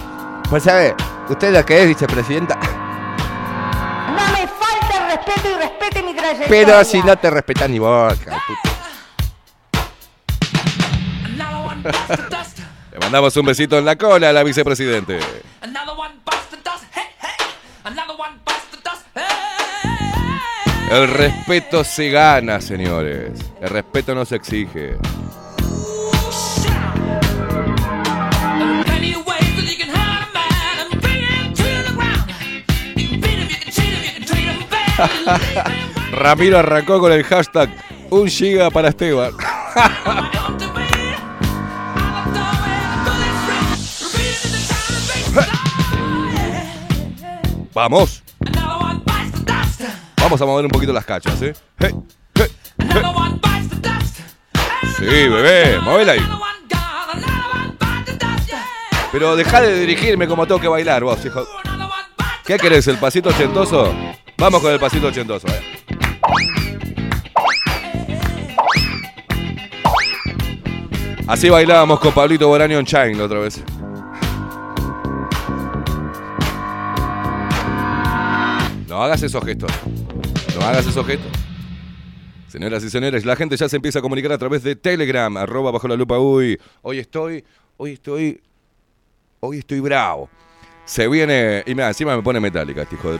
Pues 0.48 0.62
sabe, 0.62 0.94
usted 1.28 1.48
es 1.48 1.52
la 1.54 1.64
que 1.64 1.82
es 1.82 1.88
vicepresidenta. 1.88 2.54
No 2.56 4.32
me 4.32 4.46
falta 4.46 4.98
el 5.00 5.06
respeto 5.18 5.48
y 5.50 5.54
respete 5.60 6.02
mi 6.02 6.14
trayectoria. 6.14 6.48
Pero 6.48 6.84
si 6.84 7.02
no 7.02 7.16
te 7.16 7.30
respetan 7.30 7.72
ni 7.72 7.78
vos, 7.78 8.14
hija 8.20 8.30
de 8.30 8.36
puta. 8.46 8.70
Mandamos 13.04 13.36
un 13.36 13.44
besito 13.44 13.76
en 13.76 13.84
la 13.84 13.96
cola 13.96 14.30
a 14.30 14.32
la 14.32 14.42
vicepresidente. 14.42 15.18
El 20.90 21.08
respeto 21.08 21.84
se 21.84 22.08
gana, 22.08 22.62
señores. 22.62 23.38
El 23.60 23.68
respeto 23.68 24.14
no 24.14 24.24
se 24.24 24.36
exige. 24.36 24.96
Ramiro 36.12 36.58
arrancó 36.58 36.98
con 37.00 37.12
el 37.12 37.22
hashtag 37.24 37.68
un 38.08 38.28
giga 38.28 38.70
para 38.70 38.88
Esteban. 38.88 39.32
Vamos. 47.74 48.22
Vamos 50.16 50.40
a 50.40 50.46
mover 50.46 50.64
un 50.64 50.70
poquito 50.70 50.92
las 50.92 51.04
cachas, 51.04 51.42
¿eh? 51.42 51.52
Hey, 51.78 51.94
hey, 52.34 52.46
hey. 52.78 53.02
Sí, 54.96 55.04
bebé, 55.04 55.80
movela 55.80 56.12
ahí. 56.12 56.20
Pero 59.10 59.36
deja 59.36 59.60
de 59.60 59.80
dirigirme 59.80 60.26
como 60.26 60.46
tengo 60.46 60.60
que 60.60 60.68
bailar, 60.68 61.02
vos, 61.04 61.24
hijo. 61.24 61.44
¿Qué 62.46 62.56
querés, 62.56 62.86
el 62.88 62.98
pasito 62.98 63.30
ochentoso? 63.30 63.92
Vamos 64.38 64.60
con 64.60 64.72
el 64.72 64.78
pasito 64.78 65.08
ochentoso, 65.08 65.48
eh. 65.48 65.84
Así 71.26 71.48
bailábamos 71.48 72.00
con 72.00 72.12
Pablito 72.12 72.48
Boraño 72.48 72.78
en 72.78 72.86
Chain 72.86 73.18
la 73.18 73.24
otra 73.24 73.40
vez. 73.40 73.62
No 78.94 79.02
hagas 79.02 79.20
esos 79.24 79.44
gestos. 79.44 79.72
No 80.54 80.64
hagas 80.64 80.86
esos 80.86 81.04
gestos. 81.04 81.32
Señoras 82.46 82.84
y 82.84 82.90
señores, 82.90 83.24
la 83.24 83.34
gente 83.34 83.56
ya 83.56 83.68
se 83.68 83.74
empieza 83.74 83.98
a 83.98 84.02
comunicar 84.02 84.30
a 84.30 84.38
través 84.38 84.62
de 84.62 84.76
Telegram, 84.76 85.36
arroba 85.36 85.72
bajo 85.72 85.88
la 85.88 85.96
lupa. 85.96 86.16
Uy, 86.20 86.60
hoy 86.82 87.00
estoy, 87.00 87.44
hoy 87.76 87.94
estoy, 87.94 88.40
hoy 89.40 89.58
estoy 89.58 89.80
bravo. 89.80 90.30
Se 90.84 91.08
viene, 91.08 91.64
y 91.66 91.74
mira, 91.74 91.88
encima 91.88 92.16
me 92.16 92.22
pone 92.22 92.38
metálica 92.38 92.82
este 92.82 92.94
hijo 92.94 93.14
de... 93.14 93.18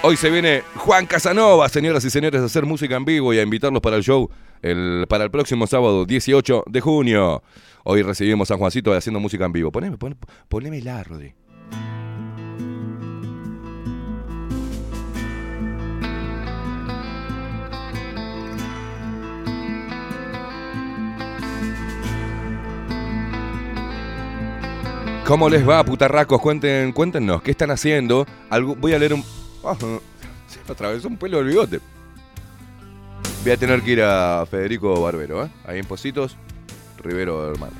Hoy 0.00 0.16
se 0.16 0.30
viene 0.30 0.62
Juan 0.76 1.04
Casanova, 1.04 1.68
señoras 1.68 2.02
y 2.06 2.08
señores, 2.08 2.40
a 2.40 2.46
hacer 2.46 2.64
música 2.64 2.96
en 2.96 3.04
vivo 3.04 3.34
y 3.34 3.38
a 3.38 3.42
invitarlos 3.42 3.82
para 3.82 3.96
el 3.96 4.02
show 4.02 4.30
el, 4.62 5.04
para 5.10 5.24
el 5.24 5.30
próximo 5.30 5.66
sábado 5.66 6.06
18 6.06 6.64
de 6.68 6.80
junio. 6.80 7.42
Hoy 7.84 8.00
recibimos 8.00 8.50
a 8.50 8.56
Juancito 8.56 8.94
haciendo 8.94 9.20
música 9.20 9.44
en 9.44 9.52
vivo. 9.52 9.70
Poneme, 9.70 9.98
pon, 9.98 10.16
ponémela, 10.48 11.04
Rodri. 11.04 11.34
¿Cómo 25.28 25.50
les 25.50 25.68
va, 25.68 25.84
putarracos? 25.84 26.40
Cuéntenos, 26.40 27.42
¿qué 27.42 27.50
están 27.50 27.70
haciendo? 27.70 28.26
Voy 28.78 28.94
a 28.94 28.98
leer 28.98 29.12
un... 29.12 29.22
Ah, 29.62 29.76
se 30.46 30.58
me 30.66 30.72
atravesó 30.72 31.06
un 31.06 31.18
pelo 31.18 31.36
del 31.36 31.48
bigote. 31.48 31.80
Voy 33.42 33.52
a 33.52 33.58
tener 33.58 33.82
que 33.82 33.90
ir 33.90 34.02
a 34.02 34.46
Federico 34.50 35.02
Barbero, 35.02 35.44
¿eh? 35.44 35.50
Ahí 35.66 35.80
en 35.80 35.84
Positos. 35.84 36.34
Rivero 37.04 37.50
Hermanos. 37.50 37.76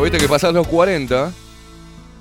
Viste 0.00 0.18
que 0.18 0.28
pasás 0.28 0.54
los 0.54 0.68
40 0.68 1.32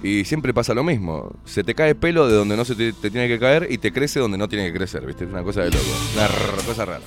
y 0.02 0.25
siempre 0.25 0.52
pasa 0.52 0.74
lo 0.74 0.84
mismo. 0.84 1.32
Se 1.46 1.64
te 1.64 1.75
cae 1.75 1.94
pelo 1.94 2.28
de 2.28 2.34
donde 2.34 2.58
no 2.58 2.66
se 2.66 2.74
te, 2.74 2.92
tiene 2.92 3.28
que 3.28 3.38
caer 3.38 3.68
y 3.70 3.78
te 3.78 3.94
crece 3.94 4.20
donde 4.20 4.40
no 4.40 4.50
tiene 4.50 4.66
que 4.66 4.74
crecer, 4.75 5.06
¿viste? 5.06 5.25
Es 5.25 5.30
una 5.30 5.44
cosa 5.44 5.62
de 5.62 5.70
loco. 5.70 5.86
Una 6.16 6.64
cosa 6.66 6.86
rara. 6.86 7.06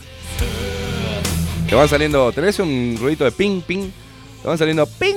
Te 1.68 1.74
van 1.74 1.88
saliendo, 1.88 2.30
tenés 2.30 2.60
un 2.60 2.96
ruidito 3.00 3.24
de 3.24 3.32
ping, 3.32 3.62
ping. 3.62 3.90
Te 4.42 4.48
van 4.48 4.58
saliendo 4.58 4.86
ping, 4.86 5.16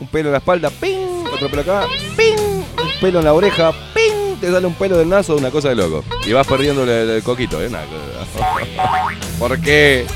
un 0.00 0.08
pelo 0.08 0.28
en 0.28 0.32
la 0.32 0.38
espalda, 0.38 0.70
ping, 0.70 1.24
otro 1.32 1.48
pelo 1.48 1.62
acá, 1.62 1.86
ping, 2.16 2.36
un 2.36 3.00
pelo 3.00 3.18
en 3.20 3.24
la 3.24 3.32
oreja, 3.32 3.72
ping, 3.94 4.36
te 4.40 4.50
sale 4.50 4.66
un 4.66 4.74
pelo 4.74 4.98
del 4.98 5.08
naso, 5.08 5.36
una 5.36 5.50
cosa 5.50 5.70
de 5.70 5.76
loco. 5.76 6.04
Y 6.26 6.32
vas 6.32 6.46
perdiendo 6.46 6.84
el, 6.84 7.22
coquito, 7.22 7.62
¿eh? 7.62 7.68
Una 7.68 7.80
¿Por 9.38 9.60
qué? 9.60 10.06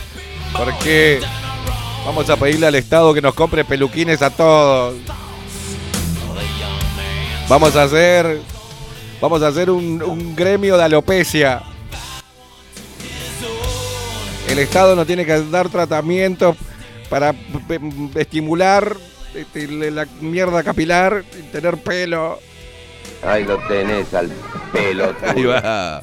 ¿Por 0.53 0.79
qué? 0.79 1.21
Vamos 2.05 2.29
a 2.29 2.37
pedirle 2.37 2.67
al 2.67 2.75
Estado 2.75 3.15
que 3.15 3.23
nos 3.23 3.35
compre 3.35 3.65
peluquines 3.65 4.21
a 4.21 4.31
todos. 4.31 4.95
Vamos 7.49 7.75
a 7.77 7.85
hacer. 7.85 8.41
Vamos 9.21 9.43
a 9.43 9.49
hacer 9.49 9.71
un, 9.71 10.35
gremio 10.37 10.77
de 10.77 10.85
alopecia. 10.85 11.63
El 14.49 14.59
Estado 14.59 14.95
no 14.95 15.07
tiene 15.07 15.25
que 15.25 15.41
dar 15.45 15.71
tratamientos 15.71 16.57
para 17.14 17.33
p- 17.33 17.80
estimular 18.16 18.97
este, 19.37 19.68
la 19.92 20.04
mierda 20.21 20.64
capilar 20.64 21.25
y 21.38 21.42
tener 21.42 21.76
pelo. 21.76 22.40
Ahí 23.25 23.44
lo 23.44 23.56
tenés 23.68 24.12
al 24.14 24.33
pelo. 24.73 25.14
Ahí 25.25 25.44
va. 25.44 26.02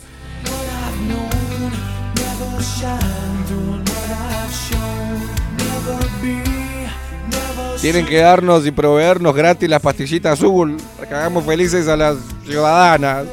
Tienen 7.82 8.06
que 8.06 8.18
darnos 8.20 8.66
y 8.68 8.72
proveernos 8.72 9.36
gratis 9.36 9.68
las 9.68 9.82
pastillitas 9.82 10.34
azul 10.40 10.78
para 10.98 11.10
que 11.10 11.16
hagamos 11.16 11.44
felices 11.46 11.88
a 11.88 11.98
las 11.98 12.16
ciudadanas. 12.46 13.26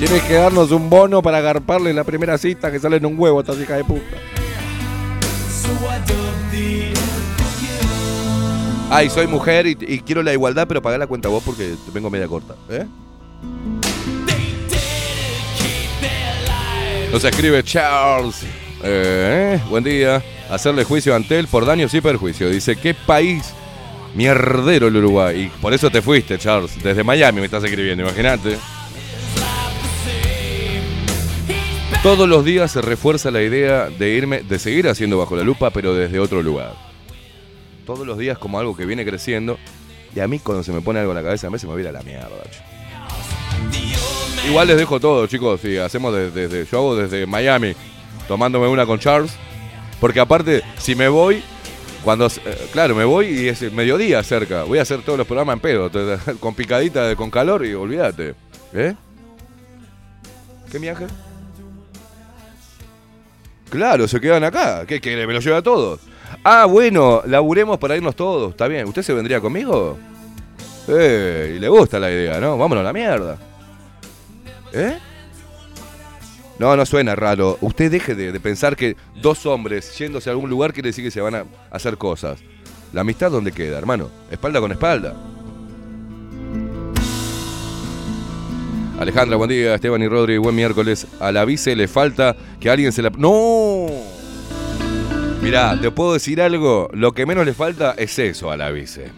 Tienen 0.00 0.22
que 0.22 0.32
darnos 0.32 0.70
un 0.70 0.88
bono 0.88 1.20
para 1.20 1.36
agarparle 1.36 1.90
en 1.90 1.96
la 1.96 2.04
primera 2.04 2.38
cita 2.38 2.72
que 2.72 2.80
sale 2.80 2.96
en 2.96 3.04
un 3.04 3.18
huevo 3.18 3.38
esta 3.40 3.52
hija 3.52 3.76
de 3.76 3.84
puta. 3.84 4.16
Ay, 8.88 9.10
soy 9.10 9.26
mujer 9.26 9.66
y, 9.66 9.76
quiero 10.00 10.22
la 10.22 10.32
igualdad, 10.32 10.66
pero 10.66 10.80
pagar 10.80 11.00
la 11.00 11.06
cuenta 11.06 11.28
vos 11.28 11.42
porque 11.44 11.74
te 11.84 11.90
vengo 11.92 12.08
media 12.08 12.26
corta. 12.28 12.54
¿Eh? 12.70 12.86
Nos 17.12 17.22
escribe 17.22 17.62
Charles. 17.62 18.46
Eh, 18.82 19.60
buen 19.68 19.84
día. 19.84 20.22
Hacerle 20.48 20.84
juicio 20.84 21.12
a 21.12 21.16
Antel 21.16 21.46
por 21.46 21.66
daños 21.66 21.92
y 21.92 22.00
perjuicio. 22.00 22.48
Dice, 22.48 22.74
¿qué 22.74 22.94
país 22.94 23.52
mierdero 24.14 24.88
el 24.88 24.96
Uruguay? 24.96 25.42
Y 25.42 25.60
por 25.60 25.74
eso 25.74 25.90
te 25.90 26.00
fuiste, 26.00 26.38
Charles. 26.38 26.82
Desde 26.82 27.04
Miami 27.04 27.40
me 27.40 27.44
estás 27.44 27.62
escribiendo, 27.62 28.02
imagínate. 28.04 28.56
Todos 32.02 32.26
los 32.26 32.46
días 32.46 32.70
se 32.72 32.80
refuerza 32.80 33.30
la 33.30 33.42
idea 33.42 33.90
de 33.90 34.08
irme, 34.08 34.40
de 34.40 34.58
seguir 34.58 34.88
haciendo 34.88 35.18
bajo 35.18 35.36
la 35.36 35.42
lupa, 35.42 35.68
pero 35.68 35.94
desde 35.94 36.18
otro 36.18 36.42
lugar. 36.42 36.72
Todos 37.84 38.06
los 38.06 38.16
días 38.16 38.38
como 38.38 38.58
algo 38.58 38.74
que 38.74 38.86
viene 38.86 39.04
creciendo. 39.04 39.58
Y 40.16 40.20
a 40.20 40.26
mí 40.26 40.38
cuando 40.38 40.64
se 40.64 40.72
me 40.72 40.80
pone 40.80 41.00
algo 41.00 41.12
en 41.12 41.16
la 41.16 41.22
cabeza, 41.22 41.48
a 41.48 41.50
mí 41.50 41.58
me 41.62 41.74
viene 41.74 41.90
a 41.90 41.92
la 41.92 42.00
mierda. 42.00 42.30
Igual 44.48 44.68
les 44.68 44.78
dejo 44.78 44.98
todo, 44.98 45.26
chicos. 45.26 45.60
Sí, 45.60 45.76
hacemos 45.76 46.14
desde, 46.14 46.64
yo 46.64 46.78
hago 46.78 46.96
desde 46.96 47.26
Miami, 47.26 47.74
tomándome 48.26 48.66
una 48.66 48.86
con 48.86 48.98
Charles. 48.98 49.32
Porque 50.00 50.20
aparte, 50.20 50.62
si 50.78 50.94
me 50.94 51.08
voy, 51.08 51.42
cuando, 52.02 52.28
eh, 52.28 52.68
claro, 52.72 52.94
me 52.94 53.04
voy 53.04 53.26
y 53.26 53.48
es 53.48 53.70
mediodía 53.74 54.22
cerca. 54.22 54.62
Voy 54.62 54.78
a 54.78 54.82
hacer 54.82 55.02
todos 55.02 55.18
los 55.18 55.26
programas 55.26 55.56
en 55.56 55.60
pedo, 55.60 55.90
con 56.40 56.54
picadita, 56.54 57.14
con 57.14 57.30
calor 57.30 57.66
y 57.66 57.74
olvídate. 57.74 58.34
¿Eh? 58.72 58.94
¿Qué 60.72 60.78
viaje? 60.78 61.06
Claro, 63.70 64.08
se 64.08 64.20
quedan 64.20 64.44
acá. 64.44 64.84
¿Qué 64.86 65.00
quiere? 65.00 65.26
¿Me 65.26 65.32
lo 65.32 65.40
lleva 65.40 65.58
a 65.58 65.62
todos? 65.62 66.00
Ah, 66.44 66.66
bueno, 66.66 67.22
laburemos 67.26 67.78
para 67.78 67.96
irnos 67.96 68.16
todos. 68.16 68.50
Está 68.50 68.68
bien. 68.68 68.86
¿Usted 68.86 69.02
se 69.02 69.14
vendría 69.14 69.40
conmigo? 69.40 69.96
Eh, 70.88 71.56
le 71.60 71.68
gusta 71.68 71.98
la 71.98 72.10
idea, 72.10 72.40
¿no? 72.40 72.58
Vámonos 72.58 72.82
a 72.82 72.84
la 72.84 72.92
mierda. 72.92 73.38
¿Eh? 74.72 74.98
No, 76.58 76.76
no 76.76 76.84
suena 76.84 77.14
raro. 77.14 77.58
Usted 77.60 77.90
deje 77.90 78.14
de, 78.14 78.32
de 78.32 78.40
pensar 78.40 78.76
que 78.76 78.96
dos 79.22 79.46
hombres 79.46 79.96
yéndose 79.96 80.28
a 80.28 80.32
algún 80.32 80.50
lugar 80.50 80.72
quiere 80.72 80.88
decir 80.88 81.04
que 81.04 81.10
se 81.10 81.20
van 81.20 81.34
a 81.36 81.44
hacer 81.70 81.96
cosas. 81.96 82.40
La 82.92 83.02
amistad, 83.02 83.30
¿dónde 83.30 83.52
queda, 83.52 83.78
hermano? 83.78 84.10
Espalda 84.30 84.60
con 84.60 84.72
espalda. 84.72 85.14
Alejandra, 89.00 89.38
buen 89.38 89.48
día. 89.48 89.74
Esteban 89.74 90.02
y 90.02 90.08
Rodri, 90.08 90.36
buen 90.36 90.54
miércoles. 90.54 91.06
A 91.20 91.32
la 91.32 91.46
vice 91.46 91.74
le 91.74 91.88
falta 91.88 92.36
que 92.60 92.68
alguien 92.68 92.92
se 92.92 93.00
la... 93.00 93.08
¡No! 93.16 93.86
Mirá, 95.40 95.80
te 95.80 95.90
puedo 95.90 96.12
decir 96.12 96.42
algo. 96.42 96.90
Lo 96.92 97.12
que 97.12 97.24
menos 97.24 97.46
le 97.46 97.54
falta 97.54 97.94
es 97.96 98.18
eso 98.18 98.50
a 98.50 98.58
la 98.58 98.70
vice. 98.70 99.10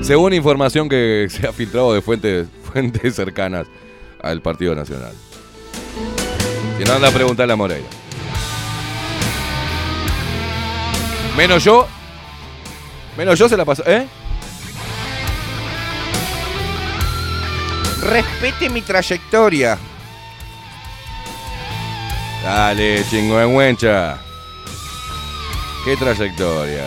Según 0.00 0.32
información 0.32 0.88
que 0.88 1.26
se 1.30 1.46
ha 1.46 1.52
filtrado 1.52 1.92
de 1.92 2.00
fuentes, 2.00 2.48
cercanas 3.12 3.66
al 4.22 4.40
Partido 4.40 4.74
Nacional. 4.74 5.12
Si 6.78 6.84
no, 6.84 6.94
anda 6.94 7.08
a 7.08 7.12
preguntarle 7.12 7.52
a 7.52 7.56
Moreira. 7.56 7.86
Menos 11.36 11.62
yo. 11.62 11.86
Menos 13.18 13.38
yo 13.38 13.46
se 13.46 13.58
la 13.58 13.66
pasó. 13.66 13.82
¿Eh? 13.86 14.08
Respete 18.04 18.68
mi 18.68 18.82
trayectoria. 18.82 19.78
Dale, 22.42 23.02
chingüengüencha. 23.08 24.18
¿Qué 25.84 25.96
trayectoria? 25.96 26.84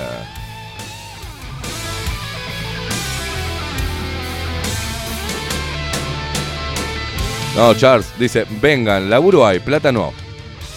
No, 7.56 7.74
Charles 7.74 8.14
dice, 8.20 8.46
vengan, 8.62 9.10
laburo 9.10 9.48
hay, 9.48 9.58
plata 9.58 9.92
no. 9.92 10.14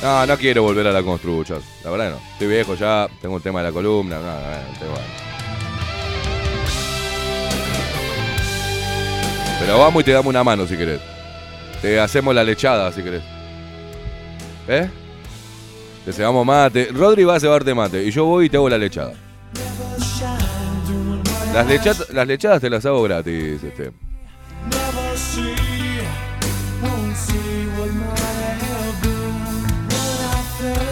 No, 0.02 0.24
no 0.24 0.38
quiero 0.38 0.62
volver 0.62 0.86
a 0.86 0.92
la 0.92 1.02
constru, 1.02 1.44
Charles. 1.44 1.66
La 1.84 1.90
verdad 1.90 2.12
no. 2.12 2.16
Estoy 2.32 2.48
viejo 2.48 2.74
ya, 2.74 3.06
tengo 3.20 3.34
un 3.34 3.42
tema 3.42 3.60
de 3.60 3.68
la 3.68 3.72
columna. 3.72 4.16
No, 4.16 4.22
no, 4.22 4.32
no, 4.32 4.78
tengo 4.78 4.94
ganas. 4.94 5.29
Pero 9.60 9.78
vamos 9.78 10.00
y 10.00 10.04
te 10.04 10.12
damos 10.12 10.26
una 10.30 10.42
mano 10.42 10.66
si 10.66 10.76
querés. 10.76 11.00
Te 11.82 12.00
hacemos 12.00 12.34
la 12.34 12.42
lechada 12.44 12.90
si 12.92 13.02
querés. 13.02 13.22
¿Eh? 14.68 14.88
Te 16.04 16.12
cebamos 16.12 16.44
mate. 16.46 16.88
Rodri 16.92 17.24
va 17.24 17.36
a 17.36 17.40
cebarte 17.40 17.74
mate 17.74 18.02
y 18.04 18.10
yo 18.10 18.24
voy 18.24 18.46
y 18.46 18.50
te 18.50 18.56
hago 18.56 18.68
la 18.68 18.78
lechada. 18.78 19.12
Las, 21.54 21.66
lecha- 21.66 22.12
las 22.12 22.26
lechadas 22.26 22.60
te 22.60 22.70
las 22.70 22.84
hago 22.86 23.02
gratis, 23.02 23.62
este. 23.62 23.92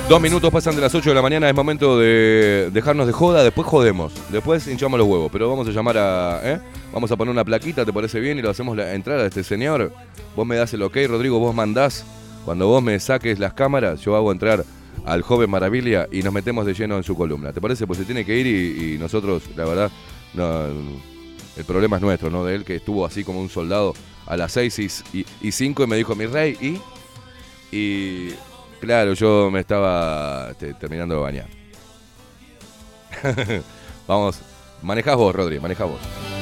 Dos 0.09 0.23
minutos 0.23 0.51
pasan 0.51 0.75
de 0.75 0.81
las 0.81 0.95
8 0.95 1.11
de 1.11 1.15
la 1.15 1.21
mañana, 1.21 1.51
es 1.51 1.55
momento 1.55 1.99
de 1.99 2.71
dejarnos 2.73 3.07
de 3.07 3.13
joda, 3.13 3.45
después 3.45 3.69
jodemos, 3.69 4.11
después 4.31 4.67
hinchamos 4.67 4.99
los 4.99 5.07
huevos, 5.07 5.31
pero 5.31 5.51
vamos 5.51 5.69
a 5.69 5.71
llamar 5.71 5.99
a... 5.99 6.41
¿eh? 6.45 6.61
Vamos 6.95 7.13
a 7.13 7.17
poner 7.19 7.31
una 7.31 7.45
plaquita, 7.45 7.85
¿te 7.85 7.93
parece 7.93 8.19
bien? 8.19 8.39
Y 8.39 8.43
lo 8.43 8.49
hacemos 8.49 8.75
la, 8.75 8.95
entrar 8.95 9.21
a 9.21 9.27
este 9.27 9.45
señor. 9.45 9.93
Vos 10.35 10.47
me 10.47 10.57
das 10.57 10.73
el 10.73 10.81
ok, 10.81 10.97
Rodrigo, 11.09 11.39
vos 11.39 11.55
mandás. 11.55 12.07
Cuando 12.47 12.69
vos 12.69 12.83
me 12.83 12.99
saques 13.01 13.39
las 13.39 13.53
cámaras, 13.53 14.01
yo 14.01 14.17
hago 14.17 14.33
entrar 14.33 14.65
al 15.05 15.21
joven 15.21 15.51
Maravilla 15.51 16.09
y 16.11 16.23
nos 16.23 16.33
metemos 16.33 16.65
de 16.65 16.73
lleno 16.73 16.97
en 16.97 17.03
su 17.03 17.15
columna. 17.15 17.53
¿Te 17.53 17.61
parece? 17.61 17.87
Pues 17.87 17.99
se 17.99 18.07
tiene 18.07 18.25
que 18.25 18.35
ir 18.35 18.47
y, 18.47 18.97
nosotros, 18.97 19.43
la 19.57 19.67
verdad, 19.67 19.91
el 20.35 21.65
problema 21.67 21.97
es 21.97 22.03
nuestro, 22.03 22.31
¿no? 22.31 22.47
De 22.47 22.55
él 22.55 22.65
que 22.65 22.77
estuvo 22.77 23.05
así 23.05 23.25
como 23.25 23.43
un 23.43 23.51
soldado 23.51 23.93
a 24.27 24.39
las 24.39 24.53
6 24.53 25.05
y 25.43 25.53
5 25.53 25.83
y, 25.83 25.87
me 25.87 25.97
dijo, 25.97 26.15
mi 26.15 26.25
rey. 26.25 26.81
Y 27.71 28.31
claro, 28.81 29.15
yo 29.15 29.51
me 29.51 29.61
estaba 29.61 30.51
este, 30.51 30.75
terminando 30.75 31.15
de 31.17 31.21
bañar. 31.21 31.47
Vamos, 34.07 34.41
manejás 34.83 35.17
vos, 35.17 35.35
Rodri, 35.35 35.61
manejás 35.61 35.89
vos. 35.89 36.38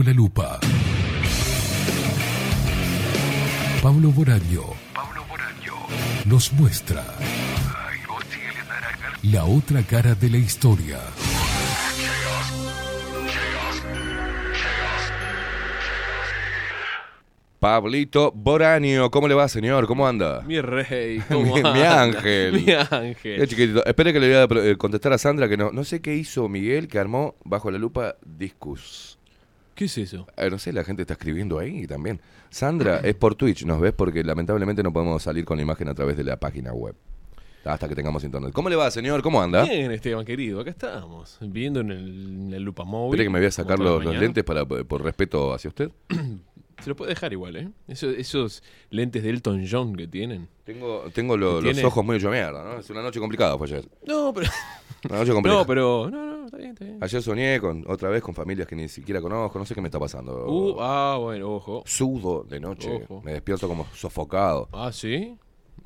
Bajo 0.00 0.08
la 0.08 0.14
Lupa. 0.14 0.60
Pablo 3.82 4.10
Boraño. 4.12 4.62
Nos 6.24 6.52
muestra. 6.54 7.04
La 9.24 9.44
otra 9.44 9.82
cara 9.82 10.14
de 10.14 10.30
la 10.30 10.38
historia. 10.38 10.98
Pablito 17.58 18.32
Boranio, 18.34 19.10
¿cómo 19.10 19.28
le 19.28 19.34
va, 19.34 19.46
señor? 19.48 19.86
¿Cómo 19.86 20.08
anda? 20.08 20.40
Mi 20.46 20.62
rey, 20.62 21.18
¿cómo 21.28 21.56
Mi- 21.56 21.82
ángel. 21.82 22.52
Mi 22.66 22.72
ángel. 22.72 23.38
Qué 23.40 23.46
chiquitito. 23.46 23.84
Espere 23.84 24.14
que 24.14 24.20
le 24.20 24.46
voy 24.46 24.58
a 24.62 24.70
eh, 24.70 24.76
contestar 24.78 25.12
a 25.12 25.18
Sandra 25.18 25.46
que 25.46 25.58
no, 25.58 25.70
no 25.70 25.84
sé 25.84 26.00
qué 26.00 26.14
hizo 26.14 26.48
Miguel 26.48 26.88
que 26.88 26.98
armó 26.98 27.34
bajo 27.44 27.70
la 27.70 27.76
lupa 27.76 28.16
Discus. 28.24 29.09
¿Qué 29.80 29.86
es 29.86 29.96
eso? 29.96 30.26
Eh, 30.36 30.50
no 30.50 30.58
sé, 30.58 30.74
la 30.74 30.84
gente 30.84 31.00
está 31.00 31.14
escribiendo 31.14 31.58
ahí 31.58 31.86
también. 31.86 32.20
Sandra, 32.50 32.98
es 32.98 33.14
por 33.14 33.34
Twitch, 33.34 33.64
¿nos 33.64 33.80
ves? 33.80 33.94
Porque 33.94 34.22
lamentablemente 34.22 34.82
no 34.82 34.92
podemos 34.92 35.22
salir 35.22 35.46
con 35.46 35.56
la 35.56 35.62
imagen 35.62 35.88
a 35.88 35.94
través 35.94 36.18
de 36.18 36.24
la 36.24 36.36
página 36.36 36.74
web. 36.74 36.94
Hasta 37.64 37.88
que 37.88 37.94
tengamos 37.94 38.22
internet. 38.22 38.52
¿Cómo 38.52 38.68
le 38.68 38.76
va, 38.76 38.90
señor? 38.90 39.22
¿Cómo 39.22 39.40
anda? 39.40 39.64
Bien, 39.64 39.90
Esteban 39.90 40.26
querido, 40.26 40.60
acá 40.60 40.68
estamos, 40.68 41.38
viendo 41.40 41.80
en 41.80 41.92
el, 41.92 42.28
en 42.48 42.52
el 42.52 42.62
lupa 42.62 42.84
móvil. 42.84 43.14
Espere 43.14 43.24
que 43.24 43.30
me 43.30 43.38
voy 43.38 43.46
a 43.46 43.50
como 43.50 43.68
sacar 43.68 43.78
los, 43.78 44.04
lentes 44.04 44.44
para, 44.44 44.66
por 44.66 45.02
respeto 45.02 45.54
hacia 45.54 45.68
usted. 45.68 45.90
Se 46.80 46.88
lo 46.90 46.96
puede 46.96 47.10
dejar 47.10 47.32
igual, 47.32 47.56
¿eh? 47.56 47.68
Eso- 47.88 48.10
esos 48.10 48.62
lentes 48.90 49.22
de 49.22 49.30
Elton 49.30 49.64
John 49.70 49.94
que 49.96 50.06
tienen. 50.08 50.48
Tengo, 50.64 51.04
tengo 51.12 51.36
lo- 51.36 51.58
¿Qué 51.60 51.66
los 51.66 51.74
tiene? 51.74 51.86
ojos 51.88 52.04
muy 52.04 52.16
hecho 52.16 52.30
mierda, 52.30 52.62
¿no? 52.64 52.78
Es 52.80 52.88
una 52.90 53.02
noche 53.02 53.20
complicada 53.20 53.56
fue 53.58 53.66
ayer. 53.66 53.88
No, 54.06 54.32
pero. 54.32 54.48
Una 55.08 55.18
noche 55.18 55.32
complicada. 55.34 55.60
No, 55.62 55.66
pero. 55.66 56.10
No, 56.10 56.36
no, 56.38 56.44
está 56.46 56.56
bien, 56.56 56.70
está 56.70 56.84
bien. 56.84 56.98
Ayer 57.00 57.22
soñé 57.22 57.60
con 57.60 57.84
otra 57.86 58.08
vez 58.08 58.22
con 58.22 58.34
familias 58.34 58.66
que 58.66 58.76
ni 58.76 58.88
siquiera 58.88 59.20
conozco, 59.20 59.58
no 59.58 59.64
sé 59.66 59.74
qué 59.74 59.80
me 59.80 59.88
está 59.88 59.98
pasando. 60.00 60.46
Uh, 60.46 60.76
ah, 60.80 61.16
bueno, 61.20 61.54
ojo. 61.54 61.82
Sudo 61.86 62.44
de 62.44 62.60
noche, 62.60 63.02
Ojo. 63.04 63.20
me 63.22 63.32
despierto 63.32 63.68
como 63.68 63.86
sofocado. 63.94 64.68
Ah, 64.72 64.90
¿sí? 64.92 65.36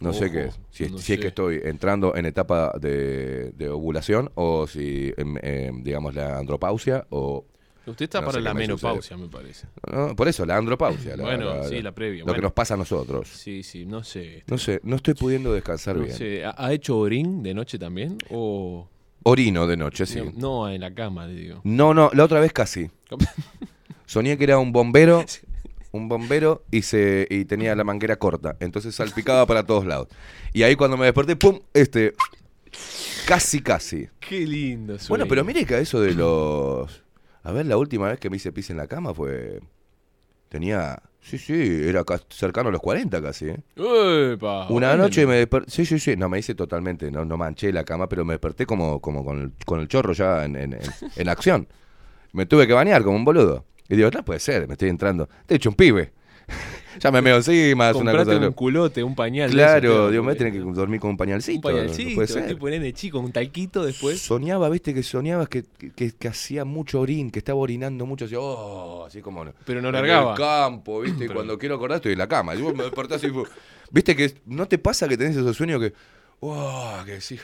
No 0.00 0.12
sé 0.12 0.30
qué 0.30 0.46
es. 0.46 0.60
Si, 0.70 0.84
es, 0.84 0.92
no 0.92 0.98
si 0.98 1.12
es 1.14 1.20
que 1.20 1.28
estoy 1.28 1.60
entrando 1.62 2.16
en 2.16 2.26
etapa 2.26 2.72
de, 2.80 3.52
de 3.52 3.68
ovulación 3.68 4.30
o 4.34 4.66
si, 4.66 5.12
em, 5.16 5.36
em, 5.40 5.82
digamos, 5.84 6.14
la 6.16 6.36
andropausia 6.38 7.06
o... 7.10 7.44
Usted 7.86 8.04
está 8.04 8.20
No 8.20 8.26
para 8.28 8.40
la 8.40 8.54
me 8.54 8.60
menopausia, 8.60 9.16
me 9.16 9.28
parece. 9.28 9.66
no, 9.92 10.16
por 10.16 10.26
eso, 10.28 10.46
la 10.46 10.56
andropausia. 10.56 11.16
la- 11.16 11.22
Bueno, 11.24 11.54
la- 11.56 11.68
sí, 11.68 11.82
la- 11.82 11.92
previa. 11.92 12.20
Lo 12.20 12.24
bueno. 12.26 12.36
que 12.36 12.42
nos 12.42 12.52
pasa 12.52 12.74
a 12.74 12.76
nosotros. 12.78 13.28
Sí, 13.28 13.62
sí, 13.62 13.84
no 13.84 14.02
sé. 14.02 14.42
No 14.46 14.56
sé, 14.58 14.80
no 14.84 14.96
estoy 14.96 15.14
pudiendo 15.14 15.52
descansar 15.52 15.96
No 15.96 16.04
bien. 16.04 16.16
sé, 16.16 16.42
¿Ha, 16.46 16.72
hecho 16.72 16.96
orín 16.98 17.42
de 17.42 17.52
noche 17.54 17.78
también? 17.78 18.16
¿O.? 18.30 18.88
Orino 19.24 19.66
de 19.66 19.76
noche, 19.76 20.04
sí. 20.06 20.20
No, 20.36 20.68
en 20.68 20.80
la 20.80 20.94
cama, 20.94 21.26
digo. 21.26 21.60
No, 21.64 21.92
no, 21.94 22.10
la 22.14 22.24
otra 22.24 22.40
vez 22.40 22.52
casi. 22.52 22.90
Soñé 24.06 24.36
que 24.38 24.44
era 24.44 24.58
un 24.58 24.72
bombero, 24.72 25.24
un 25.92 26.08
bombero 26.08 26.64
y 26.70 26.82
se 26.82 27.26
y 27.30 27.44
tenía 27.44 27.74
la 27.74 27.84
manguera 27.84 28.16
corta, 28.16 28.56
entonces 28.60 28.94
salpicaba 28.94 29.46
para 29.46 29.64
todos 29.64 29.86
lados. 29.86 30.08
Y 30.52 30.62
ahí 30.62 30.74
cuando 30.76 30.96
me 30.96 31.04
desperté, 31.06 31.36
pum, 31.36 31.58
este 31.72 32.14
casi 33.26 33.60
casi. 33.60 34.08
Qué 34.20 34.40
lindo. 34.46 34.94
Bueno, 34.94 35.02
sueño. 35.04 35.26
pero 35.28 35.44
mire 35.44 35.64
que 35.64 35.78
eso 35.78 36.00
de 36.00 36.12
los 36.14 37.02
A 37.44 37.52
ver, 37.52 37.66
la 37.66 37.76
última 37.76 38.08
vez 38.08 38.18
que 38.18 38.28
me 38.30 38.36
hice 38.36 38.52
pis 38.52 38.70
en 38.70 38.76
la 38.78 38.86
cama 38.88 39.14
fue 39.14 39.60
tenía 40.48 41.00
Sí, 41.20 41.38
sí, 41.38 41.54
era 41.88 42.04
ca- 42.04 42.20
cercano 42.28 42.68
a 42.68 42.72
los 42.72 42.82
40 42.82 43.22
casi, 43.22 43.48
¿eh? 43.48 43.56
¡Epa! 43.76 44.68
Una 44.68 44.94
noche 44.94 45.26
me 45.26 45.36
desperté, 45.36 45.70
sí, 45.70 45.86
sí, 45.86 45.98
sí, 45.98 46.16
no 46.18 46.28
me 46.28 46.38
hice 46.38 46.54
totalmente, 46.54 47.10
no, 47.10 47.24
no 47.24 47.38
manché 47.38 47.72
la 47.72 47.82
cama, 47.84 48.10
pero 48.10 48.26
me 48.26 48.34
desperté 48.34 48.66
como, 48.66 49.00
como 49.00 49.24
con, 49.24 49.40
el, 49.40 49.52
con 49.64 49.80
el 49.80 49.88
chorro 49.88 50.12
ya 50.12 50.44
en, 50.44 50.54
en- 50.56 50.74
en- 50.74 50.80
en 51.16 51.28
acción. 51.30 51.66
Me 52.32 52.44
tuve 52.44 52.66
que 52.66 52.74
bañar 52.74 53.02
como 53.04 53.16
un 53.16 53.24
boludo. 53.24 53.64
Y 53.88 53.96
digo, 53.96 54.10
no 54.10 54.22
puede 54.22 54.38
ser, 54.40 54.66
me 54.68 54.74
estoy 54.74 54.90
entrando. 54.90 55.26
Te 55.46 55.54
he 55.54 55.56
hecho 55.56 55.70
un 55.70 55.76
pibe. 55.76 56.12
Ya 57.00 57.10
me 57.10 57.20
meo 57.22 57.36
encima, 57.36 57.90
es 57.90 57.96
una 57.96 58.12
cosa 58.12 58.38
de 58.38 58.46
un 58.46 58.52
culote, 58.52 59.02
un 59.02 59.14
pañal. 59.14 59.50
Claro, 59.50 60.06
a 60.06 60.10
pero- 60.10 60.36
tener 60.36 60.52
que 60.52 60.58
dormir 60.60 61.00
con 61.00 61.10
un 61.10 61.16
pañalcito. 61.16 61.68
Un 61.68 61.74
no 61.74 61.80
pañalcito, 61.80 62.14
puede 62.14 62.28
ser. 62.28 62.46
tipo 62.48 62.68
nene 62.70 62.92
chico, 62.92 63.18
un 63.20 63.32
talquito 63.32 63.84
después. 63.84 64.20
Soñaba, 64.20 64.68
viste, 64.68 64.94
que 64.94 65.02
soñabas 65.02 65.48
que, 65.48 65.64
que, 65.94 66.12
que 66.12 66.28
hacía 66.28 66.64
mucho 66.64 67.00
orín, 67.00 67.30
que 67.30 67.38
estaba 67.40 67.58
orinando 67.58 68.06
mucho, 68.06 68.24
así, 68.26 68.34
oh, 68.38 69.04
así 69.06 69.20
como. 69.20 69.44
Pero 69.64 69.80
no 69.82 69.88
en 69.88 69.94
largaba. 69.94 70.32
el 70.32 70.38
campo, 70.38 71.00
viste, 71.00 71.24
y 71.26 71.28
cuando 71.28 71.58
quiero 71.58 71.74
acordar 71.76 71.96
estoy 71.96 72.12
en 72.12 72.18
la 72.18 72.28
cama. 72.28 72.54
Y 72.54 72.62
vos 72.62 72.74
me 72.74 72.84
despertás 72.84 73.22
y 73.24 73.28
viste 73.90 74.16
que 74.16 74.34
no 74.46 74.66
te 74.66 74.78
pasa 74.78 75.08
que 75.08 75.16
tenés 75.16 75.36
esos 75.36 75.56
sueños 75.56 75.80
que, 75.80 75.92
oh, 76.40 76.98
que 77.04 77.20
sí, 77.20 77.38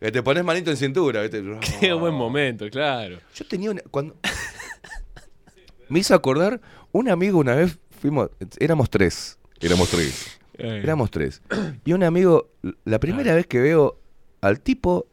que 0.00 0.12
te 0.12 0.22
pones 0.22 0.44
manito 0.44 0.70
en 0.70 0.76
cintura, 0.76 1.22
viste. 1.22 1.42
Qué 1.80 1.92
Oh. 1.92 1.98
buen 1.98 2.14
momento, 2.14 2.68
claro. 2.70 3.18
Yo 3.34 3.46
tenía 3.46 3.70
una, 3.70 3.80
cuando 3.90 4.14
me 5.88 6.00
hizo 6.00 6.14
acordar 6.14 6.60
un 6.92 7.08
amigo 7.08 7.38
una 7.38 7.54
vez 7.54 7.78
fuimos, 8.00 8.30
éramos 8.58 8.90
tres, 8.90 9.38
éramos 9.60 9.88
tres. 9.90 10.38
Eh, 10.58 10.80
Éramos 10.82 11.10
tres. 11.10 11.42
Y 11.84 11.92
un 11.92 12.02
amigo, 12.02 12.48
la 12.86 12.98
primera 12.98 13.34
vez 13.34 13.46
que 13.46 13.60
veo 13.60 14.00
al 14.40 14.60
tipo 14.60 15.06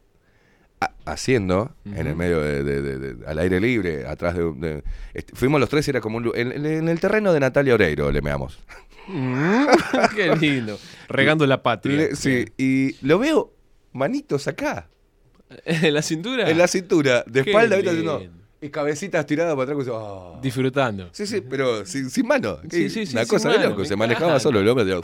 ha- 0.80 0.94
haciendo, 1.06 1.76
en 1.84 2.08
el 2.08 2.16
medio 2.16 2.40
de, 2.40 2.64
de- 2.64 2.82
de- 2.82 2.98
de- 3.16 3.28
al 3.28 3.40
aire 3.40 3.60
libre, 3.60 4.08
atrás 4.08 4.36
de, 4.38 4.84
este, 5.14 5.36
fuimos 5.36 5.60
los 5.60 5.68
tres, 5.68 5.86
era 5.90 6.00
como 6.00 6.16
un, 6.20 6.32
en, 6.34 6.88
el 6.88 7.00
terreno 7.02 7.34
de 7.34 7.42
Natalia 7.42 7.74
Oreiro, 7.74 8.10
le 8.10 8.22
meamos. 8.22 8.58
Mm, 9.08 9.66
Qué 10.16 10.34
lindo. 10.38 10.80
Regando 11.10 11.46
la 11.46 11.62
patria. 11.62 11.98
Le- 11.98 12.16
sí, 12.16 12.46
y 12.58 12.96
lo 13.06 13.20
veo 13.20 13.54
manitos 13.92 14.48
acá, 14.48 14.88
¿En 15.66 15.94
la 15.94 16.02
cintura? 16.02 16.50
en 16.50 16.58
la 16.58 16.68
cintura, 16.68 17.26
de 17.28 17.44
Qué 17.44 17.50
espalda, 17.52 17.76
¿viste? 17.76 17.90
haciendo. 17.92 18.22
Y 18.64 18.70
cabecitas 18.70 19.26
tiradas 19.26 19.56
para 19.56 19.72
atrás. 19.74 19.88
"Ah". 19.92 20.40
Disfrutando. 20.42 21.10
Sí, 21.12 21.26
sí, 21.28 21.42
pero 21.42 21.86
sin, 21.86 22.10
sin 22.10 22.28
mano. 22.28 22.58
Sí, 22.70 22.90
sí, 22.90 23.06
sí, 23.06 23.14
Una 23.16 23.26
cosa 23.26 23.50
de 23.50 23.60
loco, 23.68 23.84
se 23.86 23.96
manejaba 23.96 24.26
encanta. 24.28 24.40
solo 24.42 24.60
el 24.60 24.68
hombre. 24.68 24.86
digo, 24.86 25.02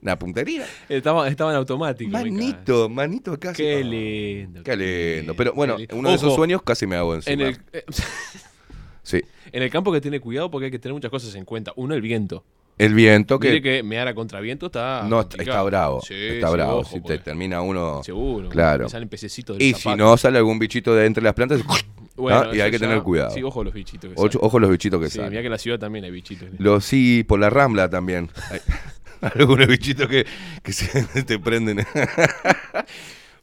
Una 0.00 0.16
puntería. 0.16 0.64
Estaba, 0.88 1.26
estaba 1.28 1.50
en 1.50 1.56
automático. 1.56 2.10
Manito, 2.10 2.88
manito 2.88 3.32
acá. 3.32 3.50
así, 3.50 3.62
Qué 3.64 3.82
lindo. 3.82 4.62
Qué 4.62 4.76
lindo. 4.76 5.34
Pero 5.34 5.52
bueno, 5.54 5.76
lindo. 5.76 5.96
uno 5.96 6.10
de 6.10 6.14
esos 6.14 6.34
sueños 6.36 6.62
casi 6.62 6.86
me 6.86 6.94
hago 6.96 7.16
encima. 7.16 7.32
En 7.34 7.40
el, 7.48 7.58
eh, 7.72 7.84
Sí. 9.02 9.20
en 9.52 9.62
el 9.62 9.70
campo 9.70 9.90
que 9.92 10.00
tiene 10.00 10.20
cuidado 10.20 10.50
porque 10.50 10.66
hay 10.66 10.70
que 10.70 10.78
tener 10.78 10.92
muchas 10.94 11.10
cosas 11.10 11.34
en 11.34 11.44
cuenta. 11.44 11.72
Uno, 11.76 11.94
el 11.94 12.00
viento. 12.02 12.44
El 12.76 12.94
viento 12.94 13.40
Mire 13.40 13.60
que, 13.60 13.78
que 13.78 13.82
mear 13.82 14.06
a 14.06 14.14
contraviento 14.14 14.66
está. 14.66 15.02
no 15.08 15.20
está, 15.22 15.30
complicado. 15.36 15.58
está 15.58 15.62
bravo. 15.64 16.00
Sí, 16.02 16.14
está 16.14 16.50
bravo. 16.50 16.78
ojo, 16.78 16.90
si 16.94 17.00
te 17.02 17.18
termina 17.18 17.60
uno. 17.60 18.00
Seguro. 18.04 18.48
Claro. 18.50 18.88
Salen 18.88 19.08
pececitos 19.08 19.58
del 19.58 19.66
Y 19.66 19.74
si 19.74 19.88
no 19.96 20.16
sale 20.16 20.38
algún 20.38 20.60
bichito 20.60 20.94
de 20.94 21.06
entre 21.06 21.24
las 21.24 21.34
plantas, 21.34 21.60
Bueno, 22.18 22.44
¿no? 22.44 22.54
y 22.54 22.60
hay 22.60 22.70
que 22.70 22.78
ya- 22.78 22.86
tener 22.86 23.02
cuidado. 23.02 23.30
Sí, 23.30 23.42
ojo 23.42 23.60
a 23.60 23.64
los 23.64 23.72
bichitos. 23.74 24.10
Que 24.10 24.14
ocho, 24.18 24.38
salen. 24.38 24.46
ojo 24.46 24.58
los 24.58 24.70
bichitos 24.70 25.00
que 25.00 25.08
Sí, 25.10 25.18
mira 25.18 25.28
salen. 25.28 25.40
que 25.42 25.46
en 25.46 25.52
la 25.52 25.58
ciudad 25.58 25.78
también 25.78 26.04
hay 26.04 26.10
bichitos. 26.10 26.48
Los 26.58 26.84
sí, 26.84 27.24
por 27.26 27.38
la 27.40 27.48
rambla 27.50 27.88
también. 27.88 28.28
Hay 28.50 28.60
algunos 29.40 29.66
bichitos 29.66 30.06
que, 30.08 30.26
que 30.62 30.72
se 30.72 31.02
te 31.24 31.38
prenden. 31.38 31.84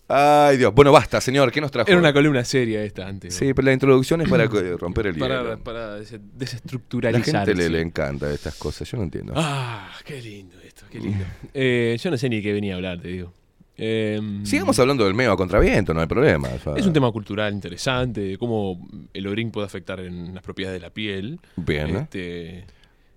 Ay, 0.08 0.58
Dios. 0.58 0.72
Bueno, 0.74 0.92
basta, 0.92 1.20
señor. 1.20 1.52
¿Qué 1.52 1.60
nos 1.60 1.72
trajo? 1.72 1.90
Era 1.90 1.98
una 2.00 2.14
columna 2.14 2.44
seria 2.46 2.84
esta 2.84 3.08
antes. 3.08 3.34
Sí, 3.34 3.56
pero 3.56 3.66
la 3.66 3.74
introducción 3.74 4.22
es 4.22 4.30
para 4.30 4.48
co- 4.48 4.62
romper 4.78 5.08
el 5.08 5.16
Para, 5.18 5.42
hielo. 5.42 5.60
para 5.64 5.96
des- 5.96 6.12
La 6.12 6.20
desestructuralizar. 6.36 7.46
gente 7.48 7.56
le, 7.56 7.70
le 7.70 7.82
encanta 7.82 8.32
estas 8.32 8.54
cosas, 8.56 8.88
yo 8.92 8.98
no 8.98 9.04
entiendo. 9.04 9.34
Ah, 9.36 9.90
qué 10.06 10.22
lindo 10.22 10.58
esto, 10.64 10.86
qué 10.92 11.00
lindo. 11.00 11.26
Eh, 11.56 11.98
yo 12.00 12.12
no 12.12 12.18
sé 12.18 12.30
ni 12.30 12.40
qué 12.44 12.54
venía 12.54 12.74
a 12.74 12.76
hablar, 12.76 13.02
te 13.02 13.08
digo. 13.08 13.34
Eh, 13.78 14.22
Sigamos 14.44 14.80
hablando 14.80 15.04
del 15.06 15.14
meo 15.14 15.32
a 15.34 15.38
contraviento, 15.38 15.94
no 15.94 16.00
hay 16.02 16.08
problema. 16.08 16.48
Es 16.78 16.86
un 16.86 16.94
tema 16.94 17.12
cultural 17.12 17.54
interesante, 17.54 18.22
de 18.22 18.38
cómo 18.38 18.88
el 19.14 19.28
orín 19.28 19.52
puede 19.52 19.66
afectar 19.68 20.00
en 20.00 20.34
las 20.34 20.44
propiedades 20.44 20.80
de 20.82 20.88
la 20.88 20.94
piel. 20.94 21.40
Bien, 21.58 21.92
¿no? 21.94 22.00
Este, 22.00 22.66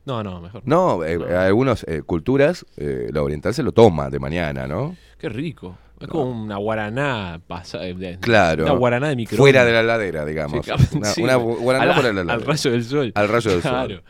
no, 0.04 0.22
no, 0.24 0.40
mejor. 0.40 0.62
No, 0.64 1.04
eh, 1.04 1.18
algunas 1.36 1.84
eh, 1.88 2.02
culturas, 2.04 2.66
eh, 2.76 3.08
la 3.12 3.22
oriental 3.22 3.54
se 3.54 3.62
lo 3.62 3.72
toma 3.72 4.10
de 4.10 4.18
mañana, 4.18 4.66
¿no? 4.66 4.96
Qué 5.18 5.28
rico. 5.28 5.78
Es 6.00 6.06
como 6.08 6.30
una 6.44 6.56
guaraná 6.58 7.40
pasa, 7.46 7.84
eh, 7.86 7.92
de- 7.94 8.18
Claro. 8.20 8.64
Una 8.64 8.72
guaraná 8.74 9.14
de. 9.14 9.26
Fuera 9.26 9.64
de 9.64 9.72
la 9.72 9.82
ladera, 9.82 10.24
digamos. 10.24 10.64
Sí, 10.64 10.70
claro, 10.72 10.84
una, 10.94 11.06
sí. 11.08 11.22
una 11.22 11.34
guaraná 11.36 11.84
Al- 11.86 11.94
fuera 11.94 12.08
de 12.08 12.14
la 12.14 12.20
Al 12.20 12.26
ladera. 12.26 12.46
rayo 12.46 12.70
del 12.70 12.84
sol. 12.84 13.12
Al 13.14 13.28
rayo 13.28 13.50
del 13.50 13.62
sol. 13.62 13.70
Claro. 13.70 14.02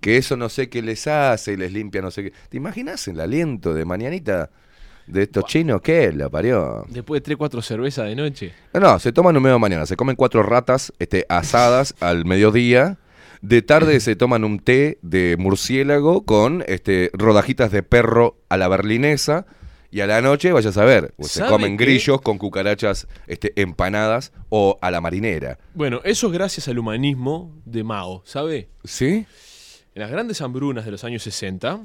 Que 0.00 0.16
eso 0.16 0.36
no 0.36 0.48
sé 0.48 0.68
qué 0.68 0.82
les 0.82 1.06
hace 1.06 1.52
y 1.52 1.56
les 1.56 1.72
limpia 1.72 2.02
no 2.02 2.10
sé 2.10 2.24
qué. 2.24 2.32
¿Te 2.48 2.56
imaginas 2.56 3.06
el 3.08 3.18
aliento 3.20 3.72
de 3.72 3.84
mañanita 3.84 4.50
de 5.08 5.22
estos 5.24 5.44
chinos? 5.44 5.80
¿Qué? 5.82 6.12
La 6.12 6.28
parió. 6.28 6.84
Después 6.88 7.20
de 7.20 7.24
3, 7.24 7.36
4 7.38 7.62
cervezas 7.62 8.06
de 8.06 8.14
noche. 8.14 8.52
No, 8.72 8.80
no, 8.80 8.98
se 8.98 9.12
toman 9.12 9.36
un 9.36 9.42
medio 9.42 9.58
mañana. 9.58 9.86
Se 9.86 9.96
comen 9.96 10.16
cuatro 10.16 10.42
ratas 10.42 10.92
este, 10.98 11.26
asadas 11.28 11.94
al 12.00 12.24
mediodía. 12.24 12.98
De 13.40 13.62
tarde 13.62 14.00
se 14.00 14.16
toman 14.16 14.44
un 14.44 14.58
té 14.58 14.98
de 15.02 15.36
murciélago 15.38 16.24
con 16.24 16.64
este, 16.66 17.10
rodajitas 17.12 17.70
de 17.70 17.82
perro 17.82 18.36
a 18.48 18.56
la 18.56 18.68
berlinesa. 18.68 19.46
Y 19.90 20.00
a 20.00 20.06
la 20.06 20.20
noche, 20.20 20.52
vaya 20.52 20.68
a 20.68 20.72
saber, 20.72 21.14
se 21.18 21.38
¿Sabe 21.38 21.50
comen 21.50 21.78
qué? 21.78 21.84
grillos 21.86 22.20
con 22.20 22.36
cucarachas 22.36 23.08
este, 23.26 23.54
empanadas 23.56 24.32
o 24.50 24.76
a 24.82 24.90
la 24.90 25.00
marinera. 25.00 25.58
Bueno, 25.72 26.02
eso 26.04 26.26
es 26.26 26.32
gracias 26.34 26.68
al 26.68 26.78
humanismo 26.78 27.54
de 27.64 27.84
Mao, 27.84 28.20
¿sabe? 28.26 28.68
¿Sí? 28.84 29.24
En 29.94 30.02
las 30.02 30.10
grandes 30.10 30.42
hambrunas 30.42 30.84
de 30.84 30.90
los 30.90 31.04
años 31.04 31.22
60, 31.22 31.80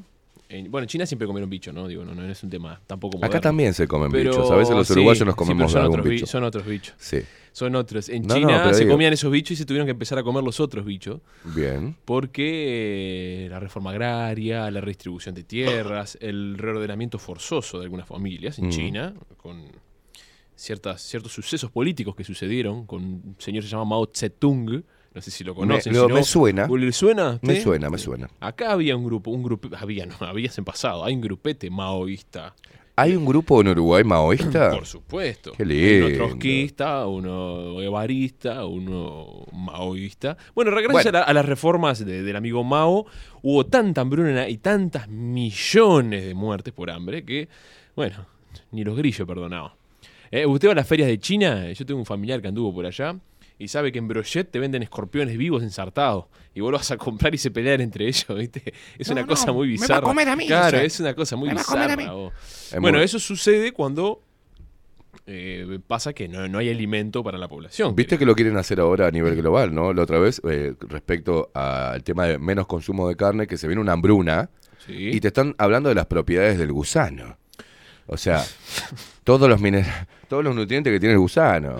en- 0.57 0.71
bueno, 0.71 0.83
en 0.83 0.89
China 0.89 1.05
siempre 1.05 1.25
comieron 1.27 1.49
bicho, 1.49 1.73
¿no? 1.73 1.87
Digo, 1.87 2.03
no, 2.05 2.13
no 2.15 2.23
es 2.25 2.41
un 2.43 2.49
tema 2.49 2.79
tampoco 2.87 3.17
moderno. 3.17 3.27
Acá 3.35 3.41
también 3.41 3.73
se 3.73 3.87
comen 3.87 4.11
Pero- 4.11 4.31
bichos. 4.31 4.51
A 4.51 4.55
veces 4.55 4.75
los 4.75 4.87
sí, 4.87 4.93
uruguayos 4.93 5.25
nos 5.25 5.33
sí, 5.33 5.37
comemos 5.37 5.59
pero 5.63 5.69
son 5.69 5.81
algún 5.81 5.99
otros 5.99 6.09
bi- 6.09 6.15
bicho. 6.15 6.25
Son 6.27 6.43
otros 6.43 6.65
bichos. 6.65 6.95
Sí, 6.97 7.19
Son 7.51 7.75
otros. 7.75 8.09
En 8.09 8.23
No, 8.23 8.33
China 8.33 8.73
se 8.73 8.79
digo- 8.79 8.93
comían 8.93 9.13
esos 9.13 9.31
bichos 9.31 9.51
y 9.51 9.55
se 9.57 9.65
tuvieron 9.65 9.85
que 9.85 9.91
empezar 9.91 10.17
a 10.17 10.23
comer 10.23 10.43
los 10.43 10.59
otros 10.59 10.83
bichos 10.85 11.19
bien. 11.55 11.95
porque 12.03 13.45
eh, 13.45 13.49
la 13.49 13.59
reforma 13.59 13.91
agraria, 13.91 14.71
la 14.71 14.81
redistribución 14.81 15.35
de 15.35 15.43
tierras, 15.43 16.17
el 16.19 16.57
reordenamiento 16.57 17.19
forzoso 17.19 17.77
de 17.77 17.83
algunas 17.85 18.07
familias 18.07 18.57
en 18.57 18.67
Mm. 18.67 18.69
China, 18.71 19.13
con 19.37 19.61
ciertas, 20.55 21.01
ciertos 21.01 21.31
sucesos 21.31 21.69
políticos 21.71 22.15
que 22.15 22.23
sucedieron 22.23 22.85
con 22.85 23.03
un 23.03 23.35
señor 23.37 23.63
que 23.63 23.67
se 23.69 23.71
llama 23.71 23.85
Mao 23.85 24.09
Zedong, 24.13 24.83
no 25.13 25.21
sé 25.21 25.32
si 25.32 25.43
lo 25.43 25.54
conocen. 25.56 25.93
Me- 25.93 25.99
si 25.99 26.06
no, 26.08 26.13
me 26.13 26.23
suena. 26.23 26.67
¿Le 26.67 26.91
suena? 26.91 27.39
Me 27.41 27.62
suena, 27.62 27.89
me 27.89 27.97
suena. 27.97 28.30
Acá 28.39 28.71
había 28.71 28.95
un 28.95 29.06
grupo, 29.06 29.32
un 29.32 29.43
grupo, 29.43 29.69
había, 29.78 30.06
no, 30.06 30.15
habías 30.21 30.58
en 30.58 30.65
pasado, 30.65 31.04
hay 31.06 31.13
un 31.15 31.21
grupete 31.21 31.69
maoísta, 31.69 32.56
¿Hay 32.95 33.15
un 33.15 33.26
grupo 33.26 33.60
en 33.60 33.69
Uruguay 33.69 34.04
maoísta? 34.04 34.69
por 34.76 34.86
supuesto. 34.86 35.54
Qué 35.58 35.63
Uno 35.63 35.71
lindo. 35.73 36.15
trotskista, 36.28 37.08
uno 37.08 37.78
guevarista, 37.78 38.67
uno 38.67 39.45
maoísta. 39.52 40.38
Bueno, 40.54 40.69
gracias 40.69 40.91
Bueno. 40.91 41.10
A, 41.10 41.12
la- 41.21 41.23
a 41.23 41.34
las 41.34 41.43
reformas 41.45 42.06
de- 42.06 42.21
del 42.21 42.36
amigo 42.36 42.63
Mao, 42.63 43.08
hubo 43.41 43.65
tanta 43.65 44.02
hambruna 44.02 44.47
y 44.47 44.58
tantas 44.58 45.08
millones 45.10 46.23
de 46.23 46.36
muertes 46.36 46.71
por 46.71 46.91
hambre 46.91 47.26
que, 47.26 47.47
bueno, 47.95 48.28
ni 48.71 48.84
los 48.84 48.95
grillos 48.95 49.28
perdonaban. 49.28 49.71
Eh, 50.30 50.45
¿Usted 50.45 50.67
va 50.67 50.71
a 50.73 50.76
las 50.76 50.88
ferias 50.88 51.08
de 51.08 51.19
China? 51.19 51.71
Yo 51.71 51.86
tengo 51.88 51.99
un 51.99 52.06
familiar 52.06 52.41
que 52.43 52.47
anduvo 52.47 52.73
por 52.73 52.86
allá 52.86 53.15
y 53.59 53.67
sabe 53.67 53.91
que 53.91 53.99
en 53.99 54.07
Brochet 54.07 54.49
te 54.49 54.59
venden 54.59 54.83
escorpiones 54.83 55.37
vivos 55.37 55.63
ensartados 55.63 56.25
y 56.55 56.61
vos 56.61 56.71
lo 56.71 56.77
vas 56.77 56.91
a 56.91 56.97
comprar 56.97 57.33
y 57.33 57.37
se 57.37 57.51
pelean 57.51 57.81
entre 57.81 58.07
ellos, 58.07 58.25
¿viste? 58.37 58.73
Es 58.97 59.09
una 59.09 59.25
cosa 59.25 59.51
muy 59.51 59.67
me 59.67 59.73
va 59.77 59.79
a 59.79 59.81
bizarra. 59.87 60.01
comer 60.07 60.29
a 60.29 60.35
mí, 60.35 60.47
Claro, 60.47 60.77
es 60.79 60.99
una 60.99 61.13
cosa 61.13 61.35
muy 61.35 61.49
Me 61.49 61.55
va 61.55 61.61
a 61.61 61.63
comer 61.63 61.91
a 61.91 61.95
bizarra. 61.95 62.13
mí. 62.17 62.29
Es 62.73 62.79
Bueno, 62.81 62.97
muy- 62.97 63.05
eso 63.05 63.19
sucede 63.19 63.71
cuando 63.71 64.21
eh, 65.25 65.79
pasa 65.87 66.11
que 66.13 66.27
no, 66.27 66.47
no 66.49 66.57
hay 66.57 66.69
alimento 66.69 67.23
para 67.23 67.37
la 67.37 67.47
población. 67.47 67.95
Viste 67.95 68.17
que 68.17 68.25
lo 68.25 68.35
quieren 68.35 68.57
hacer 68.57 68.79
ahora 68.81 69.07
a 69.07 69.11
nivel 69.11 69.35
global, 69.37 69.73
¿no? 69.73 69.93
La 69.93 70.01
otra 70.01 70.19
vez, 70.19 70.41
eh, 70.49 70.73
respecto 70.81 71.49
al 71.53 72.03
tema 72.03 72.25
de 72.25 72.37
menos 72.39 72.67
consumo 72.67 73.07
de 73.07 73.15
carne, 73.15 73.47
que 73.47 73.57
se 73.57 73.67
viene 73.67 73.81
una 73.81 73.93
hambruna 73.93 74.49
Sí. 74.85 75.11
y 75.13 75.21
te 75.21 75.29
están 75.29 75.55
hablando 75.59 75.87
de 75.87 75.95
las 75.95 76.07
propiedades 76.07 76.57
del 76.57 76.73
gusano. 76.73 77.37
O 78.05 78.17
sea, 78.17 78.43
todos 79.23 79.47
los 79.47 79.61
todos 80.27 80.43
los 80.43 80.53
nutrientes 80.55 80.91
que 80.91 80.99
tiene 80.99 81.13
el 81.13 81.19
gusano. 81.19 81.77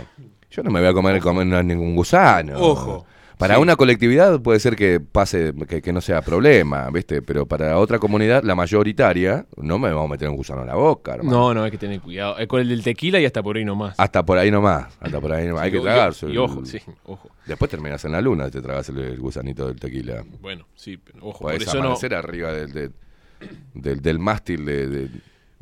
Yo 0.56 0.62
no 0.64 0.70
me 0.70 0.80
voy 0.80 0.90
a 0.90 0.94
comer, 0.94 1.20
comer 1.20 1.66
ningún 1.66 1.96
gusano. 1.96 2.60
Ojo. 2.60 3.06
Para 3.40 3.56
Sí. 3.56 3.62
una 3.62 3.76
colectividad 3.76 4.40
puede 4.42 4.60
ser 4.60 4.76
que 4.76 5.00
pase, 5.00 5.52
que, 5.68 5.82
que 5.82 5.92
no 5.92 6.00
sea 6.02 6.22
problema, 6.22 6.88
¿viste? 6.92 7.24
Pero 7.24 7.48
para 7.48 7.80
otra 7.80 7.98
comunidad, 7.98 8.44
la 8.44 8.54
mayoritaria, 8.54 9.48
no 9.58 9.80
me 9.80 9.90
vamos 9.90 10.06
a 10.06 10.12
meter 10.12 10.30
un 10.30 10.36
gusano 10.38 10.62
en 10.62 10.68
la 10.68 10.76
boca, 10.76 11.16
hermano. 11.16 11.32
No, 11.36 11.54
no, 11.56 11.64
hay 11.64 11.72
que 11.72 11.80
tener 11.80 12.00
cuidado. 12.00 12.38
Eh, 12.40 12.48
con 12.48 12.62
el 12.62 12.70
del 12.70 12.84
tequila 12.84 13.20
y 13.20 13.26
hasta 13.26 13.42
por 13.42 13.58
ahí 13.58 13.66
nomás. 13.66 13.96
Hasta 14.00 14.24
por 14.24 14.38
ahí 14.38 14.52
nomás, 14.52 14.96
hasta 15.02 15.20
por 15.20 15.32
ahí 15.34 15.48
nomás. 15.48 15.64
Hay 15.64 15.70
Y- 15.70 15.74
que 15.74 15.80
tragarse. 15.80 16.30
Y, 16.30 16.38
ojo, 16.38 16.64
sí, 16.64 16.78
ojo. 17.06 17.28
Después 17.48 17.72
terminas 17.72 18.06
en 18.06 18.12
la 18.12 18.22
luna 18.22 18.48
y 18.48 18.52
te 18.52 18.62
tragas 18.62 18.88
el, 18.90 19.00
el 19.00 19.20
gusanito 19.20 19.68
del 19.68 19.80
tequila. 19.80 20.24
Bueno, 20.40 20.68
sí, 20.76 20.98
pero 20.98 21.18
ojo. 21.26 21.40
Por 21.40 21.54
Podés 21.54 21.68
eso 21.68 21.82
no. 21.82 21.98
arriba 22.18 22.54
del, 22.54 22.72
del, 22.72 22.92
del, 23.74 24.00
del 24.02 24.20
mástil 24.20 24.64
de, 24.64 24.88
de- 24.88 25.10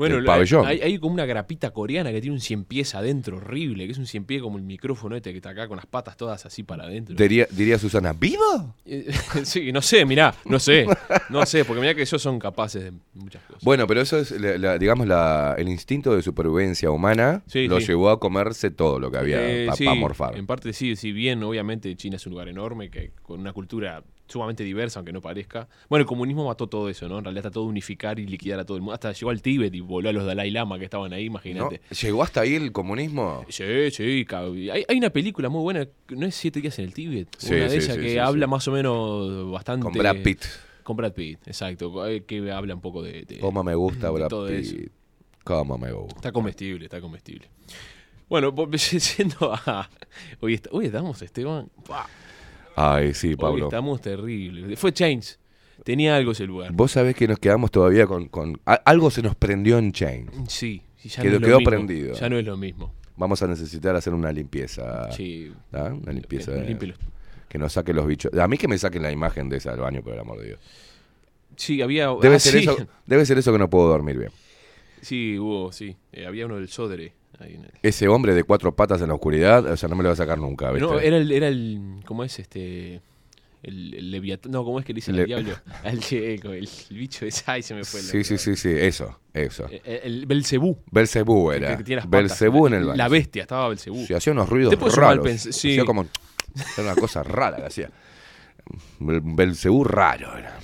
Bueno, 0.02 0.16
del 0.16 0.26
pabellón. 0.26 0.66
hay, 0.66 0.82
hay 0.82 0.98
como 1.00 1.14
una 1.14 1.26
grapita 1.26 1.72
coreana 1.72 2.12
que 2.12 2.20
tiene 2.22 2.34
un 2.36 2.42
cien 2.42 2.66
pies 2.66 2.96
adentro 2.96 3.38
horrible, 3.38 3.86
que 3.86 3.92
es 3.92 3.98
un 3.98 4.08
cien 4.08 4.26
pie 4.26 4.40
como 4.42 4.58
el 4.58 4.64
micrófono 4.64 5.16
este 5.16 5.32
que 5.32 5.38
está 5.38 5.52
acá 5.52 5.68
con 5.68 5.78
las 5.78 5.86
patas 5.86 6.18
todas 6.18 6.46
así 6.46 6.64
para 6.64 6.84
adentro. 6.86 7.16
Diría, 7.16 7.48
diría 7.52 7.78
Susana, 7.78 8.14
¿vivo? 8.14 8.76
Eh, 8.86 9.12
sí, 9.44 9.72
no 9.72 9.82
sé, 9.82 10.06
mirá, 10.06 10.34
no 10.46 10.60
sé, 10.60 10.86
no 11.30 11.46
sé, 11.46 11.66
porque 11.66 11.82
mirá 11.82 11.94
que 11.96 12.02
ellos 12.02 12.22
son 12.22 12.40
capaces 12.40 12.84
de 12.86 12.92
muchas 13.14 13.44
cosas. 13.44 13.64
Bueno, 13.64 13.86
pero 13.88 14.02
eso 14.02 14.18
es, 14.18 14.32
la- 14.32 14.58
la- 14.58 14.78
digamos, 14.78 15.08
la, 15.08 15.56
el 15.58 15.70
instinto 15.70 16.16
de 16.16 16.22
supervivencia 16.24 16.90
humana 16.92 17.44
Sí, 17.48 17.68
lo 17.68 17.80
sí. 17.80 17.88
llevó 17.88 18.10
a 18.10 18.20
comerse 18.20 18.72
todo 18.72 19.00
lo 19.00 19.12
que 19.12 19.18
había 19.18 19.38
Eh, 19.42 19.66
para 19.68 19.78
sí, 19.78 19.86
morfar. 19.86 20.36
En 20.38 20.48
parte 20.48 20.74
sí, 20.74 20.96
si 20.96 21.12
bien 21.12 21.44
obviamente 21.44 21.96
China 21.96 22.16
es 22.16 22.26
un 22.26 22.32
lugar 22.32 22.48
enorme, 22.50 22.90
que 22.90 23.12
con 23.22 23.40
una 23.40 23.54
cultura 23.54 24.04
sumamente 24.32 24.64
diversa, 24.64 25.00
aunque 25.00 25.14
no 25.14 25.22
parezca. 25.22 25.68
Bueno, 25.90 26.02
el 26.02 26.08
comunismo 26.08 26.46
mató 26.48 26.68
todo 26.68 26.90
eso, 26.90 27.08
¿no? 27.08 27.20
En 27.20 27.24
realidad 27.26 27.46
está 27.46 27.52
todo 27.54 27.66
unificar 27.66 28.18
y 28.20 28.26
liquidar 28.26 28.60
a 28.60 28.66
todo 28.66 28.78
el 28.78 28.82
mundo. 28.82 28.94
Hasta 28.94 29.12
llegó 29.12 29.30
al 29.30 29.42
Tíbet 29.42 29.74
y 29.76 29.82
voló 29.82 30.10
a 30.10 30.14
los 30.14 30.26
Dalai 30.26 30.50
Lama 30.52 30.80
que 30.80 30.86
estaban 30.86 31.14
ahí, 31.14 31.26
¿No? 31.26 31.32
imagínate. 31.32 31.82
¿Llegó 32.02 32.24
hasta 32.24 32.42
ahí 32.42 32.56
el 32.56 32.72
comunismo? 32.72 33.46
Sí, 33.50 33.64
sí, 33.92 34.26
hay, 34.72 34.84
hay 34.88 34.98
una 34.98 35.10
película 35.10 35.50
muy 35.50 35.62
buena, 35.62 35.88
¿no 36.10 36.26
es 36.26 36.36
Siete 36.36 36.62
días 36.62 36.80
en 36.80 36.86
el 36.86 36.94
Tíbet? 36.94 37.28
Sí, 37.38 37.54
una 37.54 37.64
de 37.66 37.70
sí, 37.70 37.76
ellas 37.86 37.96
sí, 37.96 38.02
que 38.02 38.20
habla 38.20 38.48
más 38.48 38.68
o 38.68 38.72
menos 38.72 39.52
bastante... 39.52 39.84
Con 39.84 39.94
Brad 39.94 40.18
Pitt. 40.24 40.42
Con 40.84 40.98
Brad 40.98 41.14
Pitt, 41.14 41.48
exacto, 41.48 42.08
eh, 42.08 42.24
que 42.26 42.52
habla 42.52 42.74
un 42.74 42.82
poco 42.82 43.04
de... 43.04 43.24
de- 43.24 43.40
¿Cómo 43.40 43.64
me 43.64 43.76
gusta 43.76 44.10
Brad. 44.10 44.30
Pitt? 44.48 44.90
¿Cómo 45.44 45.78
me 45.78 45.92
gusta? 45.92 46.16
Está 46.16 46.32
comestible, 46.32 46.86
está 46.86 47.02
comestible. 47.02 47.48
Bueno, 48.30 48.54
yendo 49.18 49.54
a... 49.54 49.90
Hoy, 50.40 50.54
est- 50.54 50.68
hoy 50.72 50.86
estamos, 50.86 51.22
Esteban... 51.22 51.70
¡pah! 51.86 52.08
Ay, 52.76 53.14
sí, 53.14 53.30
Hoy 53.30 53.36
Pablo. 53.36 53.66
estamos 53.66 54.02
terribles. 54.02 54.80
Fue 54.80 54.92
Chains. 54.94 55.40
Tenía 55.84 56.16
algo 56.16 56.32
ese 56.32 56.46
lugar. 56.46 56.72
Vos 56.74 56.92
sabés 56.92 57.16
que 57.16 57.28
nos 57.28 57.40
quedamos 57.40 57.72
todavía 57.72 58.06
con... 58.06 58.28
con- 58.28 58.60
a- 58.66 58.76
algo 58.86 59.10
se 59.10 59.22
nos 59.22 59.36
prendió 59.36 59.78
en 59.80 59.92
Chain. 59.92 60.30
Sí, 60.48 60.82
sí, 60.98 61.10
ya 61.10 61.24
Quedó- 61.24 61.32
no 61.32 61.36
es 61.38 61.42
lo 61.42 61.48
quedó 61.48 61.58
mismo. 61.60 61.70
prendido. 61.70 62.14
Ya 62.16 62.30
no 62.30 62.38
es 62.38 62.46
lo 62.46 62.56
mismo. 62.58 62.94
Vamos 63.18 63.42
a 63.42 63.48
necesitar 63.48 63.96
hacer 63.96 64.14
una 64.14 64.32
limpieza. 64.32 65.12
Sí. 65.12 65.52
¿ah? 65.74 65.92
Una 65.94 66.12
limpieza. 66.14 66.52
Que 66.66 66.88
los- 66.88 66.98
Que 67.50 67.58
nos 67.58 67.74
saquen 67.74 67.96
los 67.96 68.08
bichos. 68.08 68.32
A 68.40 68.48
mí 68.48 68.58
que 68.58 68.68
me 68.68 68.78
saquen 68.78 69.02
la 69.04 69.12
imagen 69.12 69.50
de 69.50 69.58
esa 69.58 69.72
del 69.72 69.82
baño, 69.82 70.02
por 70.04 70.14
el 70.14 70.20
amor 70.20 70.40
de 70.40 70.48
Dios. 70.48 70.60
Sí, 71.58 71.82
había. 71.82 72.08
Debe, 72.22 72.36
ah, 72.36 72.40
ser, 72.40 72.54
sí. 72.54 72.60
eso, 72.60 72.88
debe 73.06 73.26
ser 73.26 73.38
eso 73.38 73.52
que 73.52 73.60
no 73.60 73.70
puedo 73.70 73.88
dormir 73.90 74.18
bien. 74.18 74.32
Sí, 75.02 75.38
hubo, 75.38 75.72
sí. 75.72 75.98
Eh, 76.14 76.26
había 76.26 76.46
uno 76.46 76.56
del 76.58 76.70
Sodere. 76.70 77.14
Ahí 77.42 77.56
en 77.56 77.64
el- 77.66 77.72
Ese 77.82 78.08
hombre 78.08 78.34
de 78.34 78.44
cuatro 78.44 78.76
patas 78.76 79.02
en 79.02 79.08
la 79.10 79.16
oscuridad, 79.16 79.66
o 79.66 79.76
sea, 79.78 79.90
no 79.90 79.96
me 79.96 80.04
lo 80.04 80.10
va 80.10 80.14
a 80.14 80.18
sacar 80.18 80.38
nunca, 80.38 80.72
¿viste? 80.72 80.88
No, 80.88 81.00
era 81.00 81.18
el, 81.18 81.32
era 81.32 81.48
el. 81.48 82.00
¿Cómo 82.06 82.24
es 82.24 82.38
este? 82.40 83.02
El, 83.64 83.94
el 83.94 84.10
leviatán. 84.12 84.52
No, 84.52 84.64
¿cómo 84.64 84.80
es 84.80 84.86
que 84.86 84.92
le 84.94 84.98
dicen 84.98 85.20
al 85.20 85.26
diablo? 85.26 85.54
El, 85.84 86.00
el, 86.12 86.46
el 86.54 86.98
bicho 86.98 87.26
ese. 87.28 87.44
Ay, 87.46 87.62
se 87.62 87.76
me 87.76 87.84
fue 87.84 88.00
el 88.00 88.06
sí, 88.08 88.24
sí, 88.24 88.38
sí, 88.40 88.56
sí, 88.56 88.70
eso, 88.72 89.20
eso. 89.34 89.68
El, 89.70 89.82
el 90.04 90.26
Belcebú. 90.26 90.80
Belcebú 90.92 91.52
El 91.52 91.64
era. 91.64 91.78
que 91.78 91.84
tiene 91.84 91.98
las 92.02 92.06
patas. 92.08 92.22
Belcebú 92.30 92.66
en 92.68 92.74
el 92.74 92.86
baño. 92.86 92.98
La 92.98 93.08
bestia, 93.08 93.44
estaba 93.44 93.70
Belcebú. 93.70 94.04
Sí, 94.06 94.16
hacía 94.16 94.34
unos 94.34 94.50
ruidos 94.50 94.96
raros. 94.96 95.30
sí. 95.32 95.50
Hacía 95.74 95.86
como... 95.86 96.08
Era 96.78 96.92
una 96.92 96.96
cosa 96.96 97.22
rara 97.22 97.58
que 97.58 97.66
hacía. 97.68 97.90
Bel- 99.00 99.22
Belcebú 99.24 99.84
raro 99.84 100.36
era. 100.38 100.58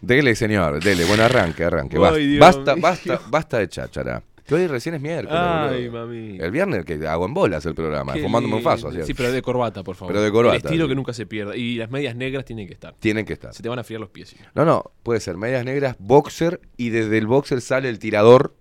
Dele, 0.00 0.34
señor, 0.34 0.82
dele. 0.82 1.04
Bueno, 1.04 1.24
arranque, 1.24 1.64
arranque. 1.64 1.98
Basta, 1.98 2.24
basta, 2.38 2.74
basta, 2.76 3.20
basta 3.28 3.58
de 3.58 3.68
cháchara. 3.68 4.22
Que 4.50 4.56
hoy 4.56 4.66
recién 4.66 4.96
es 4.96 5.00
miércoles. 5.00 5.40
Ay, 5.40 5.86
boludo. 5.88 6.06
mami. 6.08 6.38
El 6.40 6.50
viernes 6.50 6.84
que 6.84 6.94
hago 7.06 7.24
en 7.24 7.32
bolas 7.34 7.64
el 7.66 7.74
programa, 7.76 8.14
Qué 8.14 8.22
fumándome 8.22 8.56
un 8.56 8.62
faso. 8.62 8.88
así. 8.88 8.98
Sí, 9.04 9.14
pero 9.14 9.30
de 9.30 9.40
corbata, 9.42 9.84
por 9.84 9.94
favor. 9.94 10.12
Pero 10.12 10.24
de 10.24 10.32
corbata, 10.32 10.56
El 10.56 10.62
estilo 10.64 10.86
sí. 10.86 10.88
que 10.88 10.94
nunca 10.96 11.12
se 11.12 11.24
pierda. 11.24 11.56
Y 11.56 11.76
las 11.76 11.88
medias 11.90 12.16
negras 12.16 12.44
tienen 12.44 12.66
que 12.66 12.72
estar. 12.74 12.94
Tienen 12.98 13.24
que 13.24 13.32
estar. 13.32 13.54
Se 13.54 13.62
te 13.62 13.68
van 13.68 13.78
a 13.78 13.84
friar 13.84 14.00
los 14.00 14.10
pies. 14.10 14.34
No, 14.56 14.64
no, 14.64 14.82
puede 15.04 15.20
ser 15.20 15.36
medias 15.36 15.64
negras, 15.64 15.94
boxer 16.00 16.60
y 16.76 16.88
desde 16.90 17.16
el 17.18 17.28
boxer 17.28 17.60
sale 17.60 17.88
el 17.88 18.00
tirador. 18.00 18.56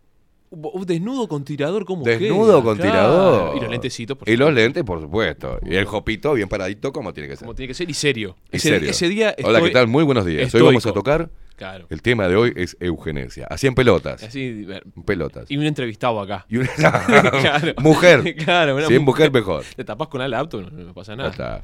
Desnudo 0.86 1.28
con 1.28 1.44
tirador, 1.44 1.86
¿cómo 1.86 2.04
Desnudo 2.04 2.54
queda? 2.58 2.64
con 2.64 2.78
Claro. 2.78 2.92
tirador. 2.92 3.58
Y 3.58 3.60
los 3.62 3.70
lentecitos, 3.70 4.18
por 4.18 4.30
Y 4.30 4.38
los 4.38 4.54
lentes, 4.54 4.84
por 4.84 5.00
supuesto. 5.02 5.60
Y 5.64 5.76
el 5.76 5.86
jopito 5.86 6.34
bien 6.34 6.50
paradito 6.50 6.92
como 6.92 7.14
tiene 7.14 7.30
que 7.30 7.36
ser. 7.36 7.46
Como 7.46 7.56
tiene 7.56 7.68
que 7.68 7.74
ser 7.74 7.90
y 7.90 7.94
serio. 7.94 8.36
Y 8.52 8.58
ese, 8.58 8.70
serio. 8.70 8.90
ese 8.90 9.10
día. 9.10 9.36
Hola, 9.44 9.62
¿qué 9.62 9.70
tal? 9.72 9.88
Muy 9.88 10.04
buenos 10.04 10.26
días. 10.26 10.54
Hoy 10.54 10.62
vamos 10.62 10.86
a 10.86 10.92
tocar. 10.94 11.30
Claro. 11.60 11.86
El 11.90 12.02
tema 12.02 12.28
de 12.28 12.36
hoy 12.36 12.54
es 12.56 12.76
eugenesia. 12.80 13.46
Así 13.50 13.68
en 13.68 13.76
pelotas. 13.76 14.24
Así, 14.24 14.66
En 14.96 15.04
pelotas. 15.04 15.52
y 15.52 15.58
un 15.58 15.66
entrevistado 15.66 16.20
acá. 16.20 16.46
Y 16.50 16.58
una 16.58 16.70
Claro. 16.76 17.74
mujer. 17.82 18.36
Claro, 18.44 18.76
una 18.78 18.88
Si 18.88 18.96
es 18.96 19.02
mujer, 19.02 19.32
mejor. 19.32 19.64
Te 19.76 19.84
tapás 19.84 20.08
con 20.08 20.22
el 20.22 20.32
laptop, 20.32 20.72
no, 20.72 20.86
no 20.86 20.94
pasa 20.94 21.16
nada. 21.16 21.30
está. 21.30 21.64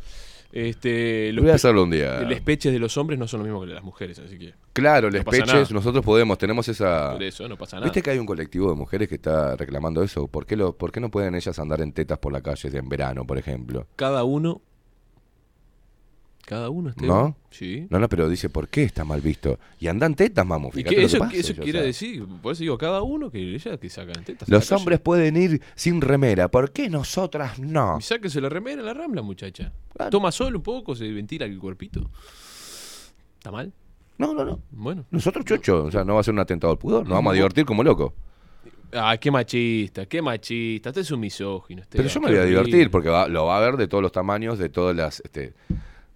Este, 0.52 1.34
los 1.34 1.44
Voy 1.44 1.52
a 1.52 1.56
hacerlo 1.56 1.84
un 1.84 1.90
día. 1.92 2.22
los 2.22 2.40
peches 2.40 2.72
de 2.72 2.80
los 2.80 2.96
hombres 2.98 3.20
no 3.20 3.28
son 3.28 3.40
lo 3.42 3.44
mismo 3.46 3.60
que 3.60 3.66
los 3.66 3.72
de 3.72 3.76
las 3.76 3.84
mujeres, 3.84 4.20
así 4.20 4.38
que 4.38 4.54
Claro, 4.72 5.10
No 5.12 5.18
pasa 5.24 5.32
peches, 5.42 5.48
nada. 5.54 5.68
nosotros 5.72 6.06
podemos, 6.06 6.38
tenemos 6.38 6.68
esa... 6.70 7.12
por 7.14 7.24
eso 7.24 7.48
no 7.50 7.58
pasa 7.58 7.76
nada. 7.78 7.86
¿Viste 7.86 8.02
que 8.02 8.12
hay 8.12 8.20
un 8.20 8.26
colectivo 8.26 8.70
de 8.70 8.76
mujeres 8.76 9.10
que 9.10 9.16
está 9.16 9.56
reclamando 9.58 10.02
eso? 10.02 10.28
¿Por 10.28 10.46
qué, 10.46 10.56
lo, 10.56 10.74
¿Por 10.78 10.92
qué 10.94 11.00
no 11.02 11.10
pueden 11.10 11.36
ellas 11.36 11.58
andar 11.60 11.82
en 11.82 11.92
tetas 11.92 12.20
por 12.20 12.32
la 12.32 12.42
calle 12.42 12.70
en 12.78 12.88
verano, 12.88 13.26
por 13.26 13.38
ejemplo? 13.38 13.88
Cada 13.98 14.24
uno. 14.24 14.62
Cada 16.46 16.70
uno, 16.70 16.90
Esteban. 16.90 17.08
¿No? 17.10 17.36
Sí. 17.50 17.88
No, 17.90 17.98
no, 17.98 18.08
pero 18.08 18.30
dice, 18.30 18.50
¿por 18.50 18.68
qué 18.68 18.84
está 18.84 19.04
mal 19.04 19.20
visto? 19.20 19.58
Y 19.80 19.88
andan 19.88 20.14
tetas, 20.14 20.46
mamo, 20.46 20.70
¿Y 20.70 20.78
fíjate 20.78 20.96
lo 20.96 21.00
que 21.00 21.06
eso, 21.06 21.18
pasa, 21.18 21.36
eso 21.36 21.54
yo, 21.54 21.64
quiere 21.64 21.80
o 21.80 21.82
sea. 21.82 21.88
decir? 21.88 22.26
Por 22.42 22.54
eso 22.54 22.62
digo, 22.62 22.78
cada 22.78 23.02
uno 23.02 23.32
que 23.32 23.40
ella 23.56 23.78
que 23.78 23.90
sacan 23.90 24.24
tetas. 24.24 24.48
Los 24.48 24.72
hombres 24.72 25.00
pueden 25.00 25.38
ir 25.38 25.62
sin 25.74 26.02
remera, 26.02 26.50
¿por 26.50 26.72
qué 26.72 26.88
nosotras 26.88 27.58
no? 27.58 27.98
Y 28.00 28.04
sáquense 28.04 28.40
la 28.42 28.50
remera 28.50 28.84
la 28.84 28.94
rambla, 28.94 29.24
muchacha. 29.24 29.74
Claro. 29.96 30.12
Toma 30.12 30.32
sol 30.32 30.56
un 30.56 30.62
poco, 30.62 30.96
se 30.96 31.12
ventila 31.12 31.46
el 31.48 31.58
cuerpito. 31.58 32.12
¿Está 33.38 33.52
mal? 33.52 33.74
No, 34.18 34.34
no, 34.34 34.46
no. 34.46 34.60
Bueno. 34.72 35.06
Nosotros 35.12 35.44
chocho, 35.46 35.86
o 35.86 35.92
sea, 35.92 36.04
no 36.06 36.14
va 36.14 36.20
a 36.20 36.24
ser 36.24 36.34
un 36.34 36.40
atentado 36.40 36.72
al 36.72 36.78
pudor, 36.80 37.04
nos 37.06 37.14
vamos 37.16 37.32
a 37.32 37.36
divertir 37.36 37.66
como 37.66 37.84
locos. 37.84 38.14
Ah, 38.94 39.18
qué 39.18 39.30
machista, 39.32 40.06
qué 40.06 40.22
machista. 40.22 40.90
Usted 40.92 41.02
es 41.02 41.12
un 41.12 41.20
misógino. 41.20 41.82
Pero 41.90 42.04
Esteban, 42.08 42.14
yo 42.14 42.22
me 42.22 42.36
voy 42.38 42.46
a 42.46 42.48
divertir 42.48 42.90
porque 42.92 43.10
va- 43.10 43.28
lo 43.28 43.46
va 43.46 43.58
a 43.58 43.60
ver 43.60 43.76
de 43.78 43.88
todos 43.88 44.02
los 44.02 44.12
tamaños, 44.12 44.58
de 44.58 44.70
todas 44.70 44.96
las, 44.96 45.20
este, 45.22 45.54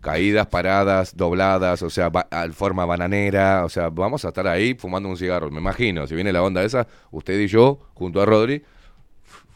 caídas, 0.01 0.47
paradas, 0.47 1.15
dobladas, 1.17 1.81
o 1.81 1.89
sea, 1.89 2.09
ba- 2.09 2.27
forma 2.53 2.85
bananera, 2.85 3.65
o 3.65 3.69
sea, 3.69 3.89
vamos 3.89 4.23
a 4.25 4.29
estar 4.29 4.47
ahí 4.47 4.73
fumando 4.75 5.09
un 5.09 5.17
cigarro, 5.17 5.51
me 5.51 5.59
imagino, 5.59 6.07
si 6.07 6.15
viene 6.15 6.31
la 6.31 6.41
onda 6.43 6.63
esa, 6.63 6.87
usted 7.11 7.39
y 7.39 7.47
yo, 7.47 7.79
junto 7.93 8.21
a 8.21 8.25
Rodri, 8.25 8.63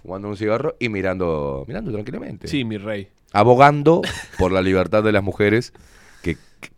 fumando 0.01 0.27
un 0.27 0.35
cigarro 0.37 0.75
y 0.79 0.89
mirando, 0.89 1.63
mirando 1.67 1.91
tranquilamente. 1.91 2.47
Sí, 2.47 2.65
mi 2.65 2.77
rey. 2.77 3.09
Abogando 3.31 4.01
por 4.37 4.51
la 4.51 4.61
libertad 4.61 5.01
de 5.03 5.11
las 5.11 5.23
mujeres 5.23 5.73
que, 6.21 6.35
que 6.35 6.69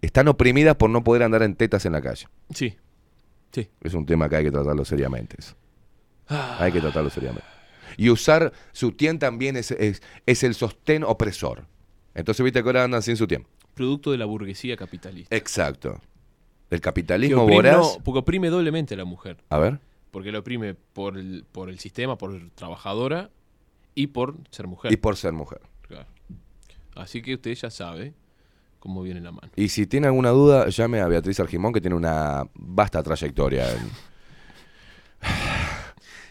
están 0.00 0.28
oprimidas 0.28 0.76
por 0.76 0.88
no 0.88 1.02
poder 1.04 1.24
andar 1.24 1.42
en 1.42 1.56
tetas 1.56 1.84
en 1.84 1.92
la 1.92 2.00
calle. 2.00 2.26
Sí. 2.54 2.76
Sí. 3.52 3.68
Es 3.82 3.94
un 3.94 4.06
tema 4.06 4.28
que 4.28 4.36
hay 4.36 4.44
que 4.44 4.50
tratarlo 4.52 4.84
seriamente. 4.84 5.36
eso. 5.38 5.54
Ah, 6.28 6.58
Hay 6.60 6.70
que 6.72 6.80
tratarlo 6.80 7.10
seriamente. 7.10 7.46
Y 7.96 8.10
usar 8.10 8.52
sutién 8.72 9.18
también 9.18 9.56
es, 9.56 9.70
es, 9.72 10.02
es 10.26 10.42
el 10.44 10.54
sostén 10.54 11.02
opresor. 11.02 11.64
Entonces, 12.18 12.42
viste 12.44 12.62
que 12.62 12.68
ahora 12.68 12.84
andan 12.84 13.02
sin 13.02 13.16
sutién. 13.16 13.46
producto 13.74 14.10
de 14.10 14.18
la 14.18 14.24
burguesía 14.24 14.76
capitalista. 14.76 15.34
Exacto. 15.36 16.00
El 16.70 16.78
Que 16.78 16.82
capitalismo 16.82 17.42
oprime, 17.44 17.56
voraz. 17.70 17.76
no, 17.98 18.04
porque 18.04 18.18
oprime 18.18 18.50
doblemente 18.50 18.94
a 18.94 18.96
la 18.98 19.04
mujer. 19.04 19.38
A 19.50 19.58
ver. 19.58 19.78
Porque 20.10 20.32
lo 20.32 20.40
oprime 20.40 20.74
por 20.74 21.16
el, 21.16 21.44
por 21.52 21.68
el 21.70 21.78
sistema, 21.78 22.18
por 22.18 22.50
trabajadora 22.54 23.30
y 23.94 24.08
por 24.08 24.34
ser 24.50 24.66
mujer. 24.66 24.92
Y 24.92 24.96
por 24.96 25.16
ser 25.16 25.32
mujer. 25.32 25.60
Claro. 25.82 26.06
Así 26.96 27.22
que 27.22 27.34
usted 27.34 27.54
ya 27.54 27.70
sabe 27.70 28.14
cómo 28.80 29.02
viene 29.02 29.20
la 29.20 29.30
mano. 29.32 29.50
Y 29.56 29.68
si 29.68 29.86
tiene 29.86 30.08
alguna 30.08 30.30
duda, 30.30 30.68
llame 30.68 31.00
a 31.00 31.08
Beatriz 31.08 31.38
Argimón, 31.40 31.72
que 31.72 31.80
tiene 31.80 31.94
una 31.96 32.44
vasta 32.54 33.02
trayectoria. 33.02 33.70
en- 33.72 33.90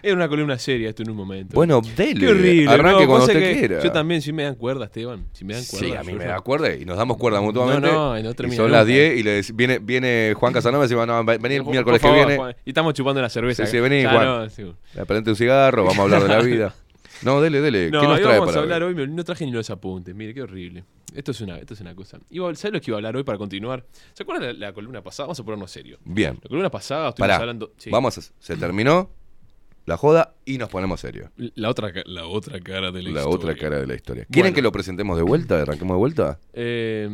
Era 0.07 0.15
una 0.15 0.29
columna 0.29 0.57
seria 0.57 0.89
esto 0.89 1.03
en 1.03 1.09
un 1.11 1.17
momento. 1.17 1.53
Bueno, 1.55 1.81
dele. 1.95 2.19
Qué 2.19 2.27
horrible. 2.29 2.71
Arranque 2.71 3.01
no, 3.01 3.07
cuando 3.07 3.25
usted 3.25 3.39
que 3.39 3.59
quiera. 3.59 3.83
Yo 3.83 3.91
también, 3.91 4.21
si 4.21 4.31
me 4.33 4.43
dan 4.43 4.55
cuerda, 4.55 4.85
Esteban. 4.85 5.27
Si 5.33 5.43
me 5.45 5.53
dan 5.53 5.63
cuerda. 5.65 5.87
Sí, 5.87 5.93
a 5.95 6.03
mí 6.03 6.13
me 6.13 6.25
da 6.25 6.39
cuerda 6.41 6.73
y 6.75 6.85
nos 6.85 6.97
damos 6.97 7.17
cuerda 7.17 7.41
mutuamente. 7.41 7.87
No, 7.91 8.13
no, 8.13 8.19
y 8.19 8.23
no 8.23 8.31
y 8.31 8.51
son 8.55 8.71
las 8.71 8.85
nunca. 8.85 8.85
10 8.85 9.17
y 9.19 9.23
le 9.23 9.39
dec- 9.41 9.55
viene, 9.55 9.79
viene 9.79 10.33
Juan 10.35 10.53
Casanova 10.53 10.85
y 10.85 10.87
dice, 10.87 11.05
no, 11.05 11.23
vení 11.25 11.55
el 11.55 11.63
miércoles 11.65 12.01
que 12.01 12.11
viene. 12.11 12.35
Juan. 12.37 12.55
Y 12.65 12.69
estamos 12.69 12.93
chupando 12.93 13.21
la 13.21 13.29
cerveza. 13.29 13.65
Sí, 13.65 13.71
sí, 13.71 13.79
vení, 13.79 14.03
Ya, 14.03 14.11
Juan. 14.11 14.25
no, 14.25 15.31
un 15.31 15.35
cigarro, 15.35 15.83
vamos 15.83 15.99
a 15.99 16.01
hablar 16.03 16.23
de 16.23 16.29
la 16.29 16.41
vida. 16.41 16.73
No, 17.23 17.41
dele, 17.41 17.61
dele. 17.61 17.89
No, 17.89 18.01
¿Qué 18.01 18.07
nos 18.07 18.21
trae 18.21 18.33
vamos 18.37 18.49
para 18.49 18.59
a 18.59 18.61
hablar 18.63 18.83
hoy? 18.83 18.93
hoy, 18.99 19.07
no 19.07 19.23
traje 19.23 19.43
ni 19.45 19.51
los 19.51 19.67
apuntes, 19.71 20.13
mire, 20.13 20.35
qué 20.35 20.43
horrible. 20.43 20.83
Esto 21.15 21.31
es 21.31 21.41
una, 21.41 21.57
esto 21.57 21.73
es 21.73 21.81
una 21.81 21.95
cosa. 21.95 22.19
Iba, 22.29 22.53
¿Sabes 22.53 22.73
lo 22.75 22.79
que 22.79 22.91
iba 22.91 22.97
a 22.97 22.99
hablar 22.99 23.15
hoy 23.15 23.23
para 23.23 23.39
continuar? 23.39 23.83
¿Se 24.13 24.21
acuerdan 24.21 24.47
de 24.49 24.53
la, 24.53 24.67
la 24.67 24.73
columna 24.73 25.01
pasada? 25.01 25.25
Vamos 25.25 25.39
a 25.39 25.43
ponernos 25.43 25.71
serio. 25.71 25.97
Bien. 26.05 26.37
La 26.43 26.47
columna 26.47 26.69
pasada 26.69 27.09
estuvimos 27.09 27.27
Pará. 27.33 27.41
hablando... 27.41 27.71
sí. 27.77 27.89
Vamos, 27.89 28.17
a, 28.19 28.21
se 28.21 28.55
terminó 28.55 29.09
la 29.87 29.97
joda 29.97 30.33
y 30.45 30.57
nos 30.59 30.69
ponemos 30.69 30.99
serios. 31.01 31.31
La 31.55 31.69
otra, 31.69 31.91
la 32.05 32.27
otra 32.27 32.59
cara 32.59 32.91
de 32.91 33.01
la, 33.01 33.09
La 33.09 33.19
historia. 33.21 33.35
otra 33.35 33.55
cara 33.55 33.79
de 33.79 33.87
la 33.87 33.95
historia. 33.95 34.25
¿Quieren 34.25 34.51
Bueno. 34.51 34.55
que 34.55 34.61
lo 34.61 34.71
presentemos 34.71 35.17
de 35.17 35.23
vuelta? 35.23 35.61
¿Arranquemos 35.61 35.95
de 35.95 35.97
vuelta? 35.97 36.39
Eh, 36.53 37.07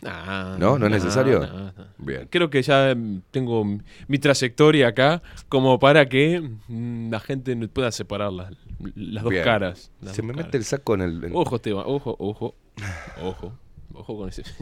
nah, 0.00 0.56
¿No? 0.58 0.78
¿No 0.78 0.86
es 0.86 0.92
necesario? 0.92 1.40
nah. 1.40 1.70
Bien. 1.98 2.26
Creo 2.30 2.48
que 2.50 2.62
ya 2.62 2.94
mm, 2.96 3.20
tengo 3.30 3.64
mi 4.08 4.18
trayectoria 4.18 4.88
acá 4.88 5.22
como 5.48 5.78
para 5.78 6.08
que 6.08 6.40
mm, 6.66 7.10
la 7.10 7.20
gente 7.20 7.54
pueda 7.68 7.92
separar 7.92 8.32
las, 8.32 8.50
las 8.96 9.22
dos 9.22 9.30
Bien. 9.30 9.44
caras. 9.44 9.92
las 10.00 10.16
Se 10.16 10.22
dos 10.22 10.26
me 10.28 10.32
caras. 10.34 10.46
mete 10.46 10.58
el 10.58 10.64
saco 10.64 10.94
en 10.94 11.02
el... 11.02 11.24
en- 11.24 11.32
Ojo, 11.36 11.56
Esteban, 11.56 11.84
ojo, 11.86 12.16
ojo, 12.18 12.54
ojo, 13.22 13.52
ojo 13.92 14.16
con 14.18 14.28
ese. 14.30 14.42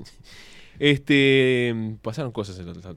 Este, 0.78 1.72
mm, 1.74 1.94
pasaron 2.02 2.32
cosas 2.32 2.58
en 2.58 2.66
la, 2.66 2.72
la- 2.74 2.96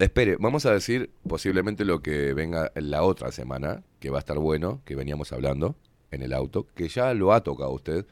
Espere, 0.00 0.36
vamos 0.40 0.64
a 0.64 0.72
decir 0.72 1.10
posiblemente 1.28 1.84
lo 1.84 2.00
que 2.00 2.32
venga 2.32 2.72
en 2.74 2.90
la 2.90 3.02
otra 3.02 3.30
semana, 3.32 3.82
que 3.98 4.08
va 4.08 4.16
a 4.16 4.20
estar 4.20 4.38
bueno, 4.38 4.80
que 4.86 4.96
veníamos 4.96 5.30
hablando 5.32 5.76
en 6.10 6.22
el 6.22 6.32
auto, 6.32 6.66
que 6.74 6.88
ya 6.88 7.12
lo 7.12 7.34
ha 7.34 7.42
tocado 7.42 7.70
usted, 7.70 8.06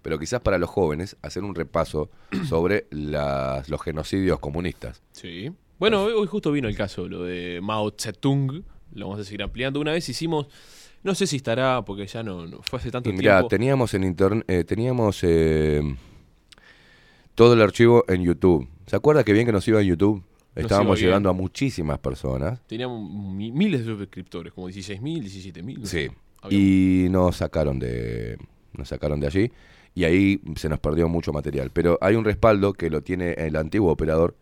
pero 0.00 0.18
quizás 0.18 0.40
para 0.40 0.56
los 0.58 0.70
jóvenes 0.70 1.16
hacer 1.22 1.44
un 1.44 1.54
repaso 1.54 2.10
sobre 2.48 2.86
las, 2.90 3.68
los 3.68 3.82
genocidios 3.82 4.38
comunistas. 4.38 5.02
Sí. 5.12 5.52
Bueno, 5.78 6.04
hoy, 6.04 6.12
hoy 6.14 6.26
justo 6.26 6.50
vino 6.50 6.66
el 6.66 6.76
caso, 6.76 7.08
lo 7.08 7.24
de 7.24 7.60
Mao 7.62 7.92
Zedong. 7.98 8.64
Lo 8.94 9.06
vamos 9.08 9.20
a 9.20 9.24
seguir 9.24 9.42
ampliando. 9.42 9.80
Una 9.80 9.92
vez 9.92 10.08
hicimos, 10.08 10.46
no 11.02 11.14
sé 11.14 11.26
si 11.26 11.36
estará, 11.36 11.84
porque 11.84 12.06
ya 12.06 12.22
no, 12.22 12.46
no 12.46 12.62
fue 12.62 12.78
hace 12.78 12.90
tanto 12.90 13.10
Y 13.10 13.12
mira, 13.12 13.38
tiempo. 13.38 13.48
teníamos 13.48 13.92
en 13.92 14.04
internet, 14.04 14.66
teníamos 14.66 15.18
eh, 15.24 15.82
todo 17.34 17.52
el 17.54 17.60
archivo 17.60 18.04
en 18.08 18.22
YouTube. 18.22 18.68
¿Se 18.86 18.96
acuerda 18.96 19.24
que 19.24 19.32
bien 19.32 19.46
que 19.46 19.52
nos 19.52 19.66
iba 19.68 19.80
en 19.80 19.88
YouTube? 19.88 20.22
Estábamos 20.54 20.96
bien. 20.98 21.08
llegando 21.08 21.28
a 21.30 21.32
muchísimas 21.32 21.98
personas. 21.98 22.60
Teníamos 22.66 23.10
mi- 23.10 23.52
miles 23.52 23.84
de 23.86 23.96
suscriptores, 23.96 24.52
como 24.52 24.68
16.000, 24.68 25.22
17.000. 25.22 25.78
no 25.80 25.86
Sí. 25.86 26.06
sé. 26.06 26.12
Había- 26.42 26.58
Y 26.58 27.08
nos 27.10 27.36
sacaron 27.36 27.78
de 27.78 28.38
nos 28.76 28.88
sacaron 28.88 29.20
de 29.20 29.26
allí 29.28 29.52
y 29.94 30.02
ahí 30.04 30.40
se 30.56 30.68
nos 30.68 30.80
perdió 30.80 31.08
mucho 31.08 31.32
material, 31.32 31.70
pero 31.72 31.96
hay 32.00 32.16
un 32.16 32.24
respaldo 32.24 32.72
que 32.72 32.90
lo 32.90 33.02
tiene 33.02 33.32
el 33.34 33.54
antiguo 33.56 33.92
operador 33.92 34.36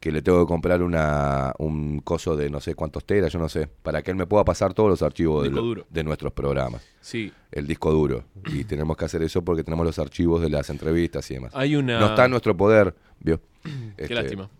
que 0.00 0.12
le 0.12 0.20
tengo 0.22 0.44
que 0.44 0.48
comprar 0.48 0.82
una 0.82 1.54
un 1.58 2.00
coso 2.00 2.36
de 2.36 2.50
no 2.50 2.60
sé 2.60 2.74
cuántos 2.74 3.04
teras, 3.06 3.32
yo 3.32 3.38
no 3.38 3.48
sé, 3.48 3.66
para 3.82 4.02
que 4.02 4.10
él 4.10 4.16
me 4.16 4.26
pueda 4.26 4.44
pasar 4.44 4.74
todos 4.74 4.90
los 4.90 5.02
archivos 5.02 5.48
lo- 5.48 5.86
de 5.88 6.04
nuestros 6.04 6.32
programas, 6.32 6.82
Sí. 7.00 7.32
el 7.52 7.66
disco 7.66 7.90
duro. 7.92 8.24
Y 8.52 8.64
tenemos 8.64 8.96
que 8.96 9.04
hacer 9.06 9.22
eso 9.22 9.42
porque 9.42 9.64
tenemos 9.64 9.86
los 9.86 9.98
archivos 9.98 10.42
de 10.42 10.50
las 10.50 10.68
entrevistas 10.68 11.30
y 11.30 11.34
demás. 11.34 11.52
Hay 11.54 11.76
una. 11.76 11.98
No 11.98 12.06
está 12.08 12.24
en 12.26 12.32
nuestro 12.32 12.56
poder, 12.56 12.94
¿vio? 13.20 13.40
Qué 13.62 13.70
Este, 13.96 14.14
lástima. 14.14 14.50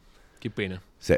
Qué 0.46 0.50
pena. 0.50 0.80
sí. 0.98 1.14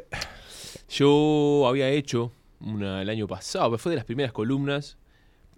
Yo 0.88 1.66
había 1.68 1.88
hecho 1.90 2.32
una, 2.60 3.02
el 3.02 3.10
año 3.10 3.26
pasado, 3.26 3.76
fue 3.78 3.90
de 3.90 3.96
las 3.96 4.04
primeras 4.04 4.32
columnas, 4.32 4.96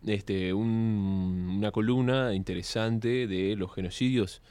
este, 0.06 0.52
un- 0.52 1.54
una 1.58 1.70
columna 1.70 2.34
interesante 2.34 3.26
de 3.26 3.54
los 3.56 3.72
genocidios 3.74 4.42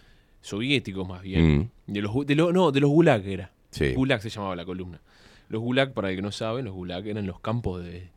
soviéticos 0.41 1.07
más 1.07 1.21
bien. 1.21 1.57
Mm, 1.57 1.69
De 1.93 2.01
los, 2.01 2.11
gu- 2.13 2.25
de 2.25 2.35
lo- 2.35 2.53
no, 2.53 2.71
de 2.71 2.79
los 2.79 2.89
gulag 2.89 3.25
era. 3.27 3.51
sí. 3.71 3.93
Gulag 3.93 4.21
se 4.21 4.29
llamaba 4.29 4.55
la 4.55 4.63
columna. 4.65 5.01
Los 5.49 5.61
gulag, 5.61 5.93
para 5.93 6.09
el 6.11 6.15
que 6.15 6.21
no 6.21 6.31
saben, 6.31 6.63
los 6.65 6.73
gulag 6.73 7.05
eran 7.07 7.25
los 7.27 7.39
campos 7.39 7.83
de... 7.83 8.09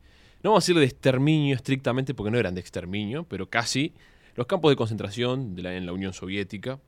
No 0.42 0.50
vamos 0.50 0.62
a 0.62 0.66
decir 0.66 0.78
de 0.78 0.84
exterminio 0.84 1.54
estrictamente, 1.56 2.14
porque 2.14 2.30
no 2.30 2.38
eran 2.38 2.54
de 2.54 2.60
exterminio, 2.60 3.24
pero 3.24 3.48
casi. 3.48 3.92
Los 4.34 4.46
campos 4.46 4.70
de 4.70 4.76
concentración 4.76 5.54
de 5.54 5.62
la, 5.62 5.74
en 5.76 5.86
la 5.86 5.92
Unión 5.92 6.12
Soviética. 6.12 6.78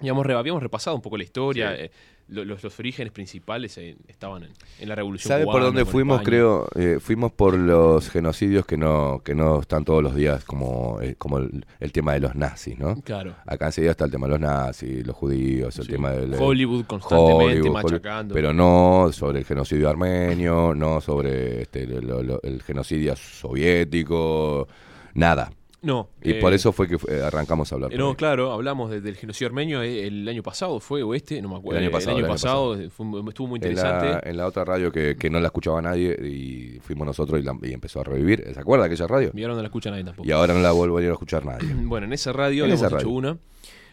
Y 0.00 0.04
habíamos, 0.04 0.26
re- 0.26 0.34
habíamos 0.34 0.62
repasado 0.62 0.96
un 0.96 1.02
poco 1.02 1.16
la 1.18 1.24
historia. 1.24 1.76
Sí. 1.76 1.82
eh, 1.84 1.90
los, 2.32 2.62
los 2.62 2.78
orígenes 2.78 3.12
principales 3.12 3.78
estaban 4.08 4.44
en, 4.44 4.50
en 4.80 4.88
la 4.88 4.94
Revolución 4.94 5.28
¿Sabe 5.28 5.44
por 5.44 5.60
dónde 5.62 5.84
fuimos? 5.84 6.16
España. 6.20 6.26
Creo, 6.26 6.68
eh, 6.74 6.98
fuimos 7.00 7.32
por 7.32 7.56
los 7.56 8.08
genocidios 8.10 8.66
que 8.66 8.76
no, 8.76 9.20
que 9.24 9.34
no 9.34 9.60
están 9.60 9.84
todos 9.84 10.02
los 10.02 10.14
días, 10.14 10.44
como, 10.44 10.98
eh, 11.00 11.14
como 11.18 11.38
el, 11.38 11.64
el 11.80 11.92
tema 11.92 12.14
de 12.14 12.20
los 12.20 12.34
nazis, 12.34 12.78
¿no? 12.78 12.96
Claro. 13.02 13.34
Acá 13.46 13.66
enseguida 13.66 13.92
está 13.92 14.04
el 14.06 14.10
tema 14.10 14.26
de 14.26 14.30
los 14.32 14.40
nazis, 14.40 15.06
los 15.06 15.14
judíos, 15.16 15.78
el 15.78 15.84
Sí. 15.86 15.92
tema 15.92 16.10
del... 16.12 16.34
Hollywood 16.34 16.84
constantemente 16.86 17.60
Hollywood, 17.60 17.72
machacando. 17.82 18.34
pero 18.34 18.52
no 18.52 19.10
sobre 19.12 19.38
el 19.40 19.44
genocidio 19.44 19.88
armenio, 19.90 20.74
no 20.74 21.00
sobre 21.00 21.62
este, 21.62 21.86
lo- 21.86 22.22
lo- 22.22 22.42
el 22.42 22.62
genocidio 22.62 23.14
soviético, 23.16 24.68
nada. 25.14 25.52
No. 25.82 26.10
Y 26.22 26.30
eh, 26.32 26.34
por 26.40 26.52
eso 26.52 26.70
fue 26.72 26.86
que 26.86 26.96
fue- 26.96 27.20
arrancamos 27.22 27.72
a 27.72 27.74
hablar. 27.74 27.92
eh, 27.92 27.98
No, 27.98 28.14
claro, 28.16 28.52
hablamos 28.52 28.88
de- 28.90 29.00
del 29.00 29.16
genocidio 29.16 29.48
armenio 29.48 29.82
eh, 29.82 30.06
el 30.06 30.28
año 30.28 30.42
pasado, 30.42 30.78
fue 30.78 31.02
o 31.02 31.12
este, 31.12 31.42
no 31.42 31.48
me 31.48 31.56
acuerdo. 31.56 31.78
El 31.80 31.86
año 31.86 31.92
pasado, 31.92 32.18
el 32.18 32.24
año 32.24 32.32
pasado, 32.32 32.80
eh, 32.80 32.88
fue 32.88 33.06
estuvo 33.28 33.48
muy 33.48 33.58
En 33.58 33.64
interesante. 33.70 34.06
la, 34.08 34.20
en 34.24 34.36
la 34.36 34.46
otra 34.46 34.64
radio 34.64 34.92
que, 34.92 35.16
que 35.16 35.28
no 35.28 35.40
la 35.40 35.46
escuchaba 35.48 35.82
nadie 35.82 36.16
y 36.24 36.78
fuimos 36.80 37.04
nosotros 37.06 37.40
y, 37.40 37.42
la- 37.42 37.56
y 37.62 37.72
empezó 37.72 38.00
a 38.00 38.04
revivir. 38.04 38.44
¿Se 38.54 38.60
acuerda 38.60 38.84
aquella 38.84 39.06
radio? 39.08 39.32
Y 39.34 39.42
ahora 39.42 39.54
no 39.56 39.60
la 39.62 39.66
escucha 39.66 39.90
nadie 39.90 40.04
tampoco. 40.04 40.28
Y 40.28 40.30
ahora 40.30 40.54
no 40.54 40.60
la 40.60 40.70
vuelvo 40.70 40.98
a 40.98 41.02
ir 41.02 41.08
a 41.08 41.12
escuchar 41.12 41.44
nadie. 41.44 41.68
Bueno, 41.84 42.06
en 42.06 42.12
esa 42.12 42.32
radio 42.32 42.64
En 42.64 42.70
habíamos 42.70 42.80
esa 42.80 42.86
hecho 42.86 42.96
radio. 43.06 43.10
una. 43.10 43.38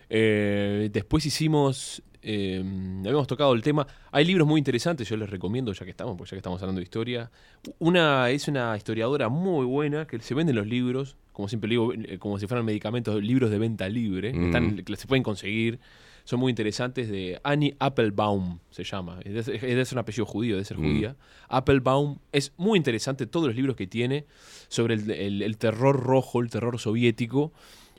Eh, 0.09 0.89
después 0.91 1.25
hicimos. 1.25 2.01
Eh, 2.21 2.63
habíamos 3.01 3.27
tocado 3.27 3.53
el 3.53 3.61
tema. 3.61 3.85
Hay 4.11 4.25
libros 4.25 4.47
muy 4.47 4.59
interesantes, 4.59 5.07
yo 5.09 5.17
les 5.17 5.29
recomiendo, 5.29 5.71
ya 5.73 5.85
que 5.85 5.91
estamos, 5.91 6.15
porque 6.17 6.29
ya 6.31 6.35
que 6.35 6.39
estamos 6.39 6.61
hablando 6.61 6.79
de 6.79 6.83
historia. 6.83 7.31
Una 7.79 8.29
es 8.29 8.47
una 8.47 8.75
historiadora 8.75 9.29
muy 9.29 9.65
buena 9.65 10.05
que 10.07 10.19
se 10.19 10.33
venden 10.33 10.55
los 10.55 10.67
libros, 10.67 11.15
como 11.33 11.47
siempre 11.47 11.69
digo, 11.69 11.93
eh, 11.93 12.17
como 12.19 12.37
si 12.39 12.47
fueran 12.47 12.65
medicamentos, 12.65 13.21
libros 13.23 13.49
de 13.51 13.57
venta 13.59 13.87
libre. 13.87 14.33
Mm. 14.33 14.45
Están, 14.45 14.83
se 14.97 15.07
pueden 15.07 15.23
conseguir. 15.23 15.79
Son 16.25 16.39
muy 16.39 16.51
interesantes. 16.51 17.09
De 17.09 17.39
Annie 17.43 17.75
Applebaum 17.79 18.59
se 18.69 18.83
llama. 18.83 19.19
Es 19.23 19.45
de, 19.47 19.55
es 19.55 19.61
de 19.89 19.95
un 19.95 19.99
apellido 19.99 20.25
judío, 20.25 20.57
de 20.57 20.65
ser 20.65 20.77
Mm. 20.77 20.81
judía. 20.81 21.15
Applebaum 21.47 22.19
es 22.31 22.51
muy 22.57 22.77
interesante 22.77 23.25
todos 23.25 23.47
los 23.47 23.55
libros 23.55 23.75
que 23.75 23.87
tiene 23.87 24.25
sobre 24.67 24.93
el, 24.95 25.09
el- 25.09 25.41
el 25.41 25.57
terror 25.57 25.99
rojo, 25.99 26.41
el 26.41 26.49
terror 26.49 26.77
soviético. 26.79 27.51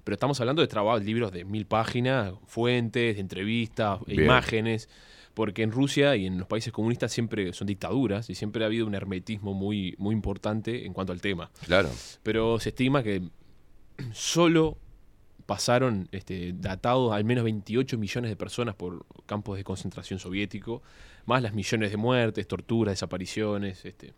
Pero 0.04 0.14
estamos 0.14 0.40
hablando 0.40 0.62
de 0.62 0.68
trabajos, 0.68 1.04
libros 1.04 1.32
de 1.32 1.44
mil 1.44 1.66
páginas, 1.66 2.34
fuentes, 2.46 3.18
entrevistas, 3.18 4.00
Bien. 4.06 4.24
imágenes. 4.24 4.88
Porque 5.34 5.62
en 5.62 5.70
Rusia 5.70 6.16
y 6.16 6.26
en 6.26 6.38
los 6.38 6.48
países 6.48 6.72
comunistas 6.72 7.12
siempre 7.12 7.52
son 7.52 7.66
dictaduras 7.68 8.28
y 8.30 8.34
siempre 8.34 8.64
ha 8.64 8.66
habido 8.66 8.86
un 8.86 8.94
hermetismo 8.94 9.54
muy, 9.54 9.94
muy 9.96 10.12
importante 10.12 10.84
en 10.84 10.92
cuanto 10.92 11.12
al 11.12 11.20
tema. 11.20 11.50
Claro. 11.66 11.88
Pero 12.22 12.58
se 12.58 12.70
estima 12.70 13.02
que 13.02 13.22
solo 14.12 14.76
pasaron 15.46 16.08
este, 16.12 16.52
datados 16.52 17.12
al 17.12 17.24
menos 17.24 17.42
28 17.42 17.98
millones 17.98 18.30
de 18.30 18.36
personas 18.36 18.76
por 18.76 19.04
campos 19.26 19.56
de 19.56 19.64
concentración 19.64 20.20
soviético, 20.20 20.82
más 21.26 21.42
las 21.42 21.54
millones 21.54 21.90
de 21.90 21.96
muertes, 21.96 22.46
torturas, 22.46 22.92
desapariciones, 22.92 23.84
este, 23.84 24.14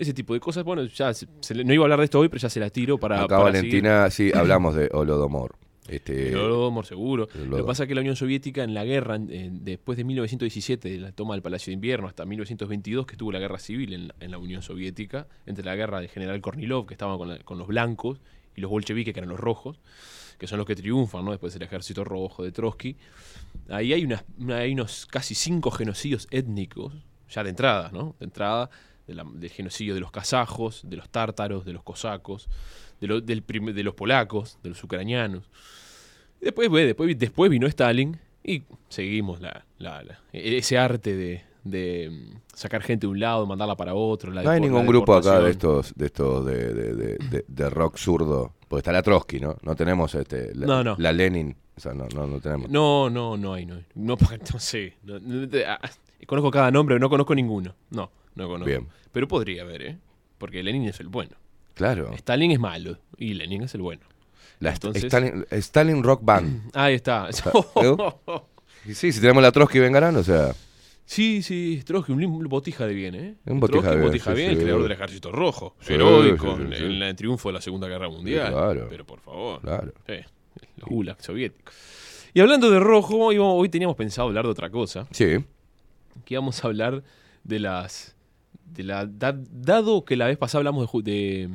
ese 0.00 0.14
tipo 0.14 0.34
de 0.34 0.40
cosas. 0.40 0.64
Bueno, 0.64 0.84
ya 0.84 1.12
se- 1.14 1.26
se 1.40 1.54
no 1.64 1.72
iba 1.72 1.82
a 1.82 1.86
hablar 1.86 1.98
de 2.00 2.06
esto 2.06 2.18
hoy, 2.20 2.28
pero 2.28 2.40
ya 2.40 2.50
se 2.50 2.58
la 2.60 2.70
tiro 2.70 2.98
para. 2.98 3.18
Acá 3.18 3.28
para 3.28 3.42
Valentina, 3.44 4.10
sí, 4.10 4.30
hablamos 4.34 4.74
de 4.74 4.88
Holodomor. 4.92 5.54
Este, 5.88 6.36
Holodomor, 6.36 6.86
seguro. 6.86 7.28
Lo 7.48 7.56
que 7.56 7.64
pasa 7.64 7.82
es 7.82 7.88
que 7.88 7.94
la 7.96 8.00
Unión 8.00 8.14
Soviética 8.14 8.62
en 8.62 8.74
la 8.74 8.84
guerra, 8.84 9.16
en- 9.16 9.30
en- 9.32 9.64
después 9.64 9.98
de 9.98 10.04
1917, 10.04 10.88
de 10.88 10.98
la 10.98 11.10
toma 11.12 11.34
del 11.34 11.42
Palacio 11.42 11.70
de 11.72 11.74
Invierno, 11.74 12.06
hasta 12.06 12.24
1922, 12.24 13.06
que 13.06 13.12
estuvo 13.14 13.32
la 13.32 13.40
guerra 13.40 13.58
civil 13.58 13.92
en, 13.94 14.08
la- 14.08 14.14
en 14.20 14.30
la 14.30 14.38
Unión 14.38 14.62
Soviética, 14.62 15.26
entre 15.46 15.64
la 15.64 15.74
guerra 15.74 15.98
del 16.00 16.08
general 16.08 16.40
Kornilov, 16.40 16.86
que 16.86 16.94
estaba 16.94 17.18
con, 17.18 17.28
la- 17.28 17.38
con 17.40 17.58
los 17.58 17.66
blancos, 17.66 18.18
y 18.54 18.60
los 18.60 18.70
bolcheviques, 18.70 19.12
que 19.14 19.20
eran 19.20 19.30
los 19.30 19.40
rojos, 19.40 19.80
que 20.38 20.46
son 20.46 20.58
los 20.58 20.66
que 20.66 20.74
triunfan, 20.76 21.24
¿no? 21.24 21.32
Después 21.32 21.52
del 21.54 21.62
ejército 21.62 22.04
rojo 22.04 22.42
de 22.44 22.52
Trotsky. 22.52 22.96
Ahí 23.68 23.92
hay, 23.92 24.04
unas, 24.04 24.24
hay 24.48 24.72
unos 24.72 25.06
casi 25.06 25.34
cinco 25.34 25.70
genocidios 25.70 26.26
étnicos, 26.30 26.94
ya 27.28 27.42
de 27.44 27.50
entrada, 27.50 27.90
¿no? 27.92 28.14
De 28.18 28.24
entrada, 28.26 28.70
de 29.10 29.16
la- 29.16 29.24
del 29.34 29.50
genocidio 29.50 29.94
de 29.94 30.00
los 30.00 30.10
kazajos, 30.10 30.82
de 30.84 30.96
los 30.96 31.08
tártaros, 31.08 31.64
de 31.64 31.72
los 31.72 31.82
cosacos, 31.82 32.48
de, 33.00 33.06
lo- 33.08 33.20
del 33.20 33.42
prim- 33.42 33.72
de 33.74 33.82
los 33.82 33.94
polacos, 33.94 34.58
de 34.62 34.68
los 34.70 34.82
ucranianos. 34.84 35.42
Y 36.40 36.44
Después, 36.46 36.70
después, 36.70 37.18
después 37.18 37.50
vino 37.50 37.66
Stalin 37.66 38.18
y 38.44 38.62
seguimos 38.88 39.40
la, 39.40 39.64
la- 39.78 40.02
la- 40.04 40.18
ese 40.32 40.78
arte 40.78 41.14
de, 41.16 41.42
de, 41.64 42.08
mm, 42.10 42.36
sacar 42.54 42.82
gente 42.82 43.06
de 43.06 43.10
un 43.10 43.20
lado, 43.20 43.46
mandarla 43.46 43.76
para 43.76 43.94
otro. 43.94 44.30
la 44.32 44.42
no 44.42 44.50
hay 44.50 44.60
ningún 44.60 44.86
grupo 44.86 45.14
acá 45.14 45.40
de 45.40 45.50
estos, 45.50 45.92
de 45.96 46.06
estos 46.06 46.46
de, 46.46 46.72
de- 46.72 46.94
de- 46.94 47.18
de- 47.30 47.44
de 47.46 47.70
rock 47.70 47.96
zurdo. 47.98 48.54
Porque 48.68 48.80
está 48.80 48.92
la 48.92 49.02
Trotsky, 49.02 49.40
¿no? 49.40 49.56
No 49.62 49.74
tenemos 49.74 50.14
este, 50.14 50.54
la, 50.54 50.66
No, 50.66 50.84
no. 50.84 50.94
la 50.98 51.12
Lenin. 51.12 51.56
O 51.76 51.80
sea, 51.80 51.92
no, 51.92 52.06
no, 52.14 52.26
no 52.28 52.40
tenemos. 52.40 52.70
No, 52.70 53.10
no, 53.10 53.36
no 53.36 53.54
hay, 53.54 53.66
no 53.66 53.74
hay. 53.74 53.84
No, 53.96 54.16
no 54.52 54.58
sé. 54.60 54.96
No- 55.02 55.18
ah, 55.66 55.80
conozco 56.26 56.50
cada 56.52 56.70
nombre, 56.70 56.98
no 57.00 57.10
conozco 57.10 57.34
ninguno. 57.34 57.74
No, 57.90 58.10
no 58.34 58.48
conozco. 58.48 58.66
Bien. 58.66 58.88
Pero 59.12 59.28
podría 59.28 59.62
haber, 59.62 59.82
¿eh? 59.82 59.98
Porque 60.38 60.62
Lenin 60.62 60.84
es 60.84 61.00
el 61.00 61.08
bueno. 61.08 61.36
Claro. 61.74 62.12
Stalin 62.14 62.50
es 62.50 62.60
malo 62.60 62.98
y 63.16 63.34
Lenin 63.34 63.62
es 63.62 63.74
el 63.74 63.82
bueno. 63.82 64.02
La 64.58 64.72
Entonces- 64.72 65.04
Stalin, 65.04 65.46
Stalin 65.50 66.02
Rock 66.02 66.20
Band. 66.22 66.70
Ahí 66.74 66.94
está. 66.94 67.28
Y 68.86 68.94
sí, 68.94 69.12
si 69.12 69.20
tenemos 69.20 69.42
la 69.42 69.52
Trotsky 69.52 69.78
vengarán, 69.78 70.16
o 70.16 70.22
sea. 70.22 70.54
Sí, 71.04 71.42
sí, 71.42 71.82
Trotsky, 71.84 72.12
un, 72.12 72.44
botija 72.48 72.86
de 72.86 72.94
bien, 72.94 73.14
¿eh? 73.14 73.34
Un 73.44 73.60
botija 73.60 73.82
Trotsky, 73.82 73.90
de 73.90 73.96
bien, 73.96 74.08
botija 74.08 74.30
sí, 74.30 74.36
bien, 74.36 74.50
sí. 74.50 74.56
el 74.56 74.62
creador 74.62 74.82
del 74.84 74.92
Ejército 74.92 75.32
Rojo. 75.32 75.76
Heroico 75.86 76.56
en, 76.56 76.72
el 76.72 77.16
triunfo 77.16 77.50
de 77.50 77.54
la 77.54 77.60
Segunda 77.60 77.88
Guerra 77.88 78.08
Mundial. 78.08 78.52
claro. 78.52 78.86
Pero 78.88 79.04
por 79.04 79.20
favor. 79.20 79.60
Claro. 79.60 79.92
Los 80.76 80.88
gulag 80.88 81.20
soviéticos. 81.20 81.74
Y 82.32 82.40
hablando 82.40 82.70
de 82.70 82.78
rojo, 82.78 83.16
hoy, 83.18 83.36
hoy 83.38 83.68
teníamos 83.68 83.96
pensado 83.96 84.28
hablar 84.28 84.44
de 84.44 84.50
otra 84.50 84.70
cosa. 84.70 85.06
Sí. 85.10 85.44
Que 86.24 86.34
íbamos 86.34 86.64
a 86.64 86.68
hablar 86.68 87.02
de 87.44 87.58
las. 87.58 88.16
De 88.72 88.82
la, 88.84 89.06
da- 89.06 89.38
dado 89.50 90.04
que 90.04 90.16
la 90.16 90.26
vez 90.26 90.38
pasada 90.38 90.60
hablamos 90.60 90.90
de, 91.04 91.48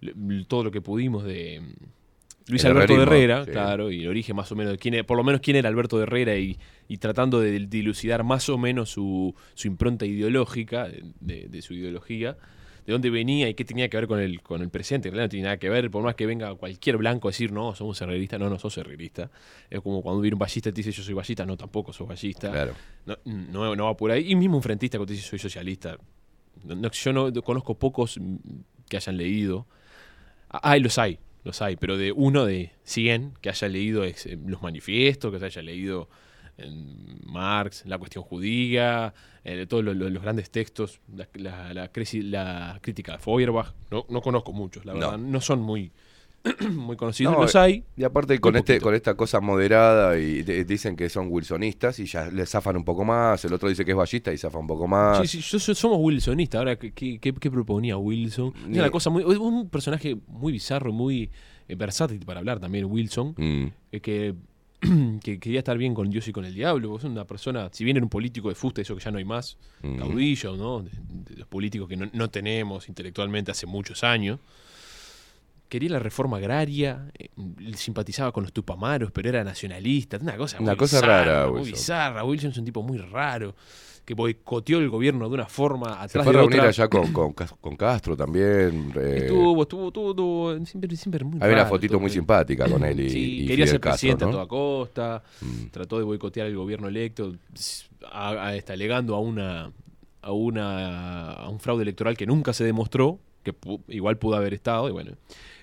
de, 0.00 0.12
mm, 0.14 0.44
todo 0.48 0.64
lo 0.64 0.70
que 0.70 0.80
pudimos 0.80 1.24
de 1.24 1.60
mm, 1.60 2.50
Luis 2.50 2.64
El 2.64 2.72
Alberto 2.72 2.96
de 2.96 3.02
Herrera, 3.02 3.44
sí. 3.44 3.50
claro, 3.50 3.90
y 3.90 4.02
el 4.02 4.08
origen 4.08 4.36
más 4.36 4.52
o 4.52 4.56
menos 4.56 4.72
de 4.72 4.78
quién 4.78 4.94
era- 4.94 5.04
por 5.04 5.16
lo 5.16 5.24
menos 5.24 5.40
quién 5.40 5.56
era 5.56 5.68
Alberto 5.68 5.96
de 5.96 6.02
Herrera 6.04 6.36
y, 6.36 6.58
y 6.88 6.98
tratando 6.98 7.40
de 7.40 7.58
dilucidar 7.66 8.22
más 8.22 8.48
o 8.48 8.58
menos 8.58 8.90
su, 8.90 9.34
su 9.54 9.66
impronta 9.66 10.04
ideológica, 10.06 10.88
de, 11.20 11.48
de 11.48 11.62
su 11.62 11.74
ideología, 11.74 12.36
de 12.86 12.92
dónde 12.92 13.08
venía 13.10 13.48
y 13.48 13.54
qué 13.54 13.64
tenía 13.64 13.88
que 13.88 13.96
ver 13.96 14.06
con 14.06 14.20
el, 14.20 14.42
con 14.42 14.60
el 14.62 14.68
presente. 14.68 15.08
En 15.08 15.14
realidad 15.14 15.26
no 15.26 15.30
tiene 15.30 15.44
nada 15.44 15.56
que 15.58 15.68
ver, 15.70 15.90
por 15.90 16.02
más 16.02 16.14
que 16.14 16.26
venga 16.26 16.54
cualquier 16.54 16.96
blanco 16.98 17.28
a 17.28 17.30
decir, 17.30 17.50
no, 17.52 17.74
somos 17.74 18.00
herreristas, 18.02 18.38
no, 18.38 18.50
no 18.50 18.58
sos 18.58 18.76
herrerista. 18.78 19.30
Es 19.70 19.80
como 19.80 20.02
cuando 20.02 20.20
viene 20.20 20.34
un 20.34 20.38
ballista 20.38 20.68
y 20.68 20.72
te 20.72 20.80
dice, 20.82 20.92
yo 20.92 21.02
soy 21.02 21.14
ballista, 21.14 21.46
no, 21.46 21.56
tampoco 21.56 21.92
sos 21.92 22.06
ballista. 22.06 22.50
Claro. 22.50 22.74
No, 23.06 23.16
no, 23.24 23.74
no 23.76 23.84
va 23.86 23.96
por 23.96 24.10
ahí. 24.10 24.30
Y 24.30 24.36
mismo 24.36 24.56
un 24.56 24.62
frentista 24.62 24.98
que 24.98 25.06
te 25.06 25.12
dice, 25.14 25.26
soy 25.28 25.38
socialista. 25.38 25.96
No- 26.64 26.90
yo 26.90 27.12
no 27.12 27.32
conozco 27.42 27.78
pocos 27.78 28.18
que 28.88 28.96
hayan 28.96 29.16
leído. 29.16 29.66
Ah, 30.50 30.60
ah, 30.62 30.78
los 30.78 30.98
hay, 30.98 31.18
los 31.42 31.60
hay, 31.62 31.76
pero 31.76 31.96
de 31.96 32.12
uno 32.12 32.44
de 32.44 32.70
100 32.84 33.32
que 33.40 33.48
haya 33.48 33.68
leído 33.68 34.04
eh, 34.04 34.14
los 34.46 34.62
manifiestos, 34.62 35.32
que 35.32 35.38
se 35.38 35.46
haya 35.46 35.62
leído 35.62 36.08
Marx, 37.26 37.84
la 37.86 37.98
cuestión 37.98 38.24
judía, 38.24 39.12
eh, 39.44 39.66
todos 39.68 39.84
los, 39.84 39.96
los- 39.96 40.10
los 40.12 40.22
grandes 40.22 40.50
textos, 40.50 41.00
la, 41.14 41.28
la- 41.34 41.74
la 41.74 41.92
crisi- 41.92 42.22
la 42.22 42.78
crítica 42.80 43.12
de 43.12 43.18
Feuerbach. 43.18 43.72
No, 43.90 44.06
no 44.08 44.20
conozco 44.20 44.52
muchos, 44.52 44.84
la 44.84 44.92
verdad. 44.94 45.18
No, 45.18 45.40
son 45.40 45.60
muy, 45.60 45.90
muy 46.70 46.96
conocidos. 46.96 47.32
No, 47.34 47.40
los 47.42 47.56
hay. 47.56 47.84
Y 47.96 48.04
aparte 48.04 48.38
con 48.38 48.54
este 48.56 48.74
poquito. 48.74 48.84
con 48.84 48.94
esta 48.94 49.14
cosa 49.16 49.40
moderada 49.40 50.18
y 50.18 50.42
de- 50.42 50.64
dicen 50.64 50.94
que 50.96 51.08
son 51.08 51.28
wilsonistas 51.30 51.98
y 51.98 52.06
ya 52.06 52.30
le 52.30 52.46
zafan 52.46 52.76
un 52.76 52.84
poco 52.84 53.04
más, 53.04 53.44
el 53.44 53.52
otro 53.52 53.68
dice 53.68 53.84
que 53.84 53.90
es 53.92 53.96
ballista 53.96 54.32
y 54.32 54.38
zafa 54.38 54.58
un 54.58 54.66
poco 54.66 54.86
más. 54.86 55.18
Sí, 55.28 55.40
sí, 55.40 55.40
yo, 55.40 55.58
yo- 55.58 55.74
somos 55.74 55.98
wilsonistas. 56.00 56.58
Ahora, 56.58 56.76
¿qué, 56.76 56.92
qué, 56.92 57.18
qué- 57.18 57.32
qué 57.34 57.50
proponía 57.50 57.96
Wilson? 57.96 58.52
Es 58.56 58.66
Ni- 58.68 58.78
una 58.78 58.90
cosa 58.90 59.10
muy. 59.10 59.24
Un 59.24 59.68
personaje 59.68 60.16
muy 60.28 60.52
bizarro, 60.52 60.92
muy 60.92 61.30
eh, 61.66 61.74
versátil 61.74 62.20
para 62.24 62.40
hablar 62.40 62.60
también, 62.60 62.84
Wilson. 62.84 63.34
Mm, 63.36 63.66
eh, 63.92 64.00
que, 64.00 64.34
que 65.22 65.38
quería 65.38 65.60
estar 65.60 65.76
bien 65.78 65.94
con 65.94 66.10
Dios 66.10 66.26
y 66.28 66.32
con 66.32 66.44
el 66.44 66.54
diablo. 66.54 66.96
Es 66.96 67.04
una 67.04 67.24
persona, 67.24 67.68
si 67.72 67.84
bien 67.84 67.96
era 67.96 68.04
un 68.04 68.10
político 68.10 68.48
de 68.48 68.54
fusta, 68.54 68.82
eso 68.82 68.94
que 68.96 69.02
ya 69.02 69.10
no 69.10 69.18
hay 69.18 69.24
más, 69.24 69.56
caudillo, 69.80 70.56
¿no? 70.56 70.82
De, 70.82 70.90
de 71.08 71.36
los 71.36 71.46
políticos 71.48 71.88
que 71.88 71.96
no, 71.96 72.08
no 72.12 72.30
tenemos 72.30 72.88
intelectualmente 72.88 73.50
hace 73.50 73.66
muchos 73.66 74.04
años. 74.04 74.40
Quería 75.68 75.90
la 75.90 75.98
reforma 75.98 76.36
agraria, 76.36 77.10
eh, 77.18 77.30
simpatizaba 77.74 78.30
con 78.32 78.44
los 78.44 78.52
tupamaros, 78.52 79.10
pero 79.10 79.28
era 79.28 79.42
nacionalista. 79.42 80.18
Una 80.18 80.36
cosa, 80.36 80.58
Una 80.60 80.72
muy 80.72 80.76
cosa 80.76 80.98
bizarra, 80.98 81.24
rara, 81.24 81.50
Muy 81.50 81.70
bizarra. 81.70 82.24
Wilson 82.24 82.50
es 82.50 82.58
un 82.58 82.64
tipo 82.64 82.82
muy 82.82 82.98
raro, 82.98 83.56
que 84.04 84.14
boicoteó 84.14 84.78
el 84.78 84.90
gobierno 84.90 85.28
de 85.28 85.34
una 85.34 85.46
forma 85.46 85.88
Se 86.08 86.18
atrás 86.18 86.24
fue 86.24 86.32
a 86.32 86.32
de 86.32 86.38
reunir 86.40 86.58
otra. 86.60 86.68
allá 86.68 86.88
con, 86.88 87.12
con, 87.12 87.32
Cas- 87.32 87.54
con 87.60 87.76
Castro 87.76 88.16
también. 88.16 88.92
eh, 88.96 89.18
Estuvo, 89.22 89.62
estuvo, 89.62 89.86
estuvo, 89.88 90.10
estuvo- 90.10 90.66
siempre, 90.66 90.96
siempre 90.96 91.24
muy 91.24 91.38
había 91.42 91.54
una 91.56 91.66
fotito 91.66 91.98
muy 91.98 92.10
simpática 92.10 92.68
con 92.68 92.84
él 92.84 93.00
y, 93.00 93.10
Sí, 93.10 93.18
y 93.42 93.46
quería 93.46 93.64
Fidel 93.64 93.68
ser 93.68 93.80
Castro, 93.80 93.90
presidente 93.92 94.24
¿no? 94.24 94.28
a 94.30 94.32
toda 94.32 94.46
costa, 94.48 95.22
Mm. 95.40 95.66
trató 95.70 95.98
de 95.98 96.04
boicotear 96.04 96.46
el 96.46 96.56
gobierno 96.56 96.88
electo, 96.88 97.34
a- 98.10 98.30
a- 98.48 98.56
está, 98.56 98.74
alegando 98.74 99.14
a 99.14 99.20
una 99.20 99.72
a 100.22 100.32
una 100.32 101.32
a 101.32 101.48
un 101.50 101.60
fraude 101.60 101.82
electoral 101.82 102.16
que 102.16 102.26
nunca 102.26 102.52
se 102.54 102.64
demostró, 102.64 103.18
que 103.42 103.52
pu- 103.54 103.82
igual 103.88 104.16
pudo 104.18 104.36
haber 104.36 104.54
estado, 104.54 104.88
y 104.88 104.92
bueno. 104.92 105.12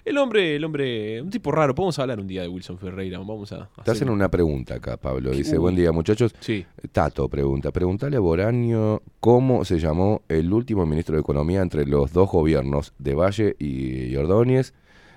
El 0.03 0.17
hombre, 0.17 0.55
el 0.55 0.63
hombre, 0.63 1.21
un 1.21 1.29
tipo 1.29 1.51
raro, 1.51 1.75
podemos 1.75 1.97
hablar 1.99 2.19
un 2.19 2.25
día 2.27 2.41
de 2.41 2.47
Wilson 2.47 2.77
Ferreira, 2.79 3.19
vamos 3.19 3.51
a 3.51 3.69
Te 3.83 3.91
hacen 3.91 4.09
una 4.09 4.29
pregunta 4.31 4.75
acá, 4.75 4.97
Pablo. 4.97 5.29
Dice, 5.31 5.53
Uy. 5.53 5.57
buen 5.59 5.75
día 5.75 5.91
muchachos. 5.91 6.33
Sí, 6.39 6.65
Tato 6.91 7.29
pregunta, 7.29 7.71
preguntale 7.71 8.17
a 8.17 8.19
Boraño 8.19 9.01
cómo 9.19 9.63
se 9.63 9.77
llamó 9.79 10.23
el 10.27 10.51
último 10.51 10.85
ministro 10.87 11.15
de 11.15 11.21
Economía 11.21 11.61
entre 11.61 11.85
los 11.85 12.13
dos 12.13 12.29
gobiernos 12.31 12.93
de 12.97 13.13
Valle 13.13 13.55
y 13.59 14.15
Ordóñez 14.15 14.73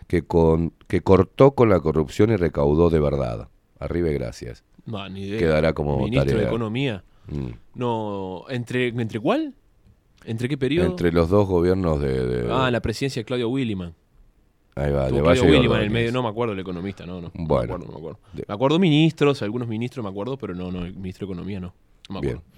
que, 0.07 0.23
con, 0.23 0.73
que 0.87 1.01
cortó 1.01 1.53
con 1.53 1.71
la 1.71 1.81
corrupción 1.81 2.31
y 2.31 2.37
recaudó 2.37 2.91
de 2.91 3.01
verdad. 3.01 3.49
Arriba 3.79 4.11
y 4.11 4.15
gracias. 4.15 4.65
no, 4.85 5.09
ni 5.09 5.23
idea. 5.25 5.39
Quedará 5.39 5.73
como 5.73 5.99
Ministro 5.99 6.39
de. 6.39 6.45
Economía. 6.45 7.05
Mm. 7.29 7.49
No, 7.75 8.45
¿entre, 8.51 8.89
¿entre 8.89 9.19
cuál? 9.19 9.55
¿Entre 10.27 10.49
qué 10.49 10.59
periodo? 10.59 10.87
Entre 10.87 11.11
los 11.11 11.29
dos 11.31 11.49
gobiernos 11.49 12.01
de... 12.01 12.27
de- 12.27 12.53
Ah, 12.53 12.71
la 12.71 12.81
presidencia 12.81 13.21
de 13.21 13.25
Claudio 13.25 13.49
Williman. 13.49 13.95
Ahí 14.77 14.91
va, 14.93 15.05
de 15.05 15.09
Claudio 15.11 15.23
Valle 15.25 15.41
Williman 15.43 15.79
en 15.79 15.85
el 15.85 15.91
medio, 15.91 16.13
no 16.13 16.23
me 16.23 16.29
acuerdo 16.29 16.53
el 16.55 16.61
economista, 16.61 17.07
no, 17.07 17.21
no. 17.21 17.31
no 17.35 17.45
Bueno. 17.47 17.67
me 17.69 17.75
acuerdo, 17.75 17.87
no 17.87 17.93
me 17.93 17.99
acuerdo. 17.99 18.19
De- 18.33 18.45
Me 18.49 18.55
acuerdo 18.55 18.79
ministros, 18.79 19.43
algunos 19.43 19.69
ministros 19.69 20.03
me 20.05 20.11
acuerdo, 20.11 20.37
pero 20.37 20.55
no, 20.55 20.71
no, 20.71 20.85
el 20.85 20.95
ministro 20.95 21.27
de 21.27 21.33
Economía 21.33 21.61
no. 21.61 21.75
No 22.09 22.17
me 22.17 22.21
Bien. 22.21 22.37
acuerdo. 22.39 22.55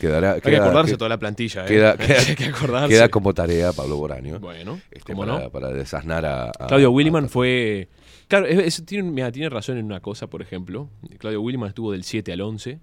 Quedará, 0.00 0.32
Hay 0.32 0.40
que 0.40 0.56
acordarse 0.56 0.92
que- 0.92 0.98
toda 0.98 1.08
la 1.08 1.18
plantilla, 1.18 1.64
¿eh? 1.64 1.68
queda- 1.68 1.96
queda- 1.98 2.18
Hay 2.28 2.34
que 2.34 2.44
acordarse. 2.46 2.88
queda 2.88 3.08
como 3.08 3.32
tarea 3.32 3.72
Pablo 3.72 3.96
Boraño. 3.96 4.40
Bueno, 4.40 4.80
este, 4.90 5.12
¿cómo 5.12 5.24
para, 5.26 5.44
no? 5.44 5.50
para 5.50 5.68
desasnar 5.68 6.26
a... 6.26 6.48
a- 6.48 6.66
Claudio 6.66 6.88
a- 6.88 6.90
Williman 6.90 7.28
fue... 7.28 7.88
Claro, 8.28 8.46
es- 8.46 8.78
es- 8.80 8.86
tiene, 8.86 9.10
mira, 9.10 9.30
tiene 9.30 9.48
razón 9.50 9.78
en 9.78 9.84
una 9.86 10.00
cosa, 10.00 10.26
por 10.28 10.42
ejemplo. 10.42 10.88
Claudio 11.18 11.40
Williman 11.42 11.68
estuvo 11.68 11.92
del 11.92 12.02
7 12.04 12.32
al 12.32 12.40
11. 12.40 12.80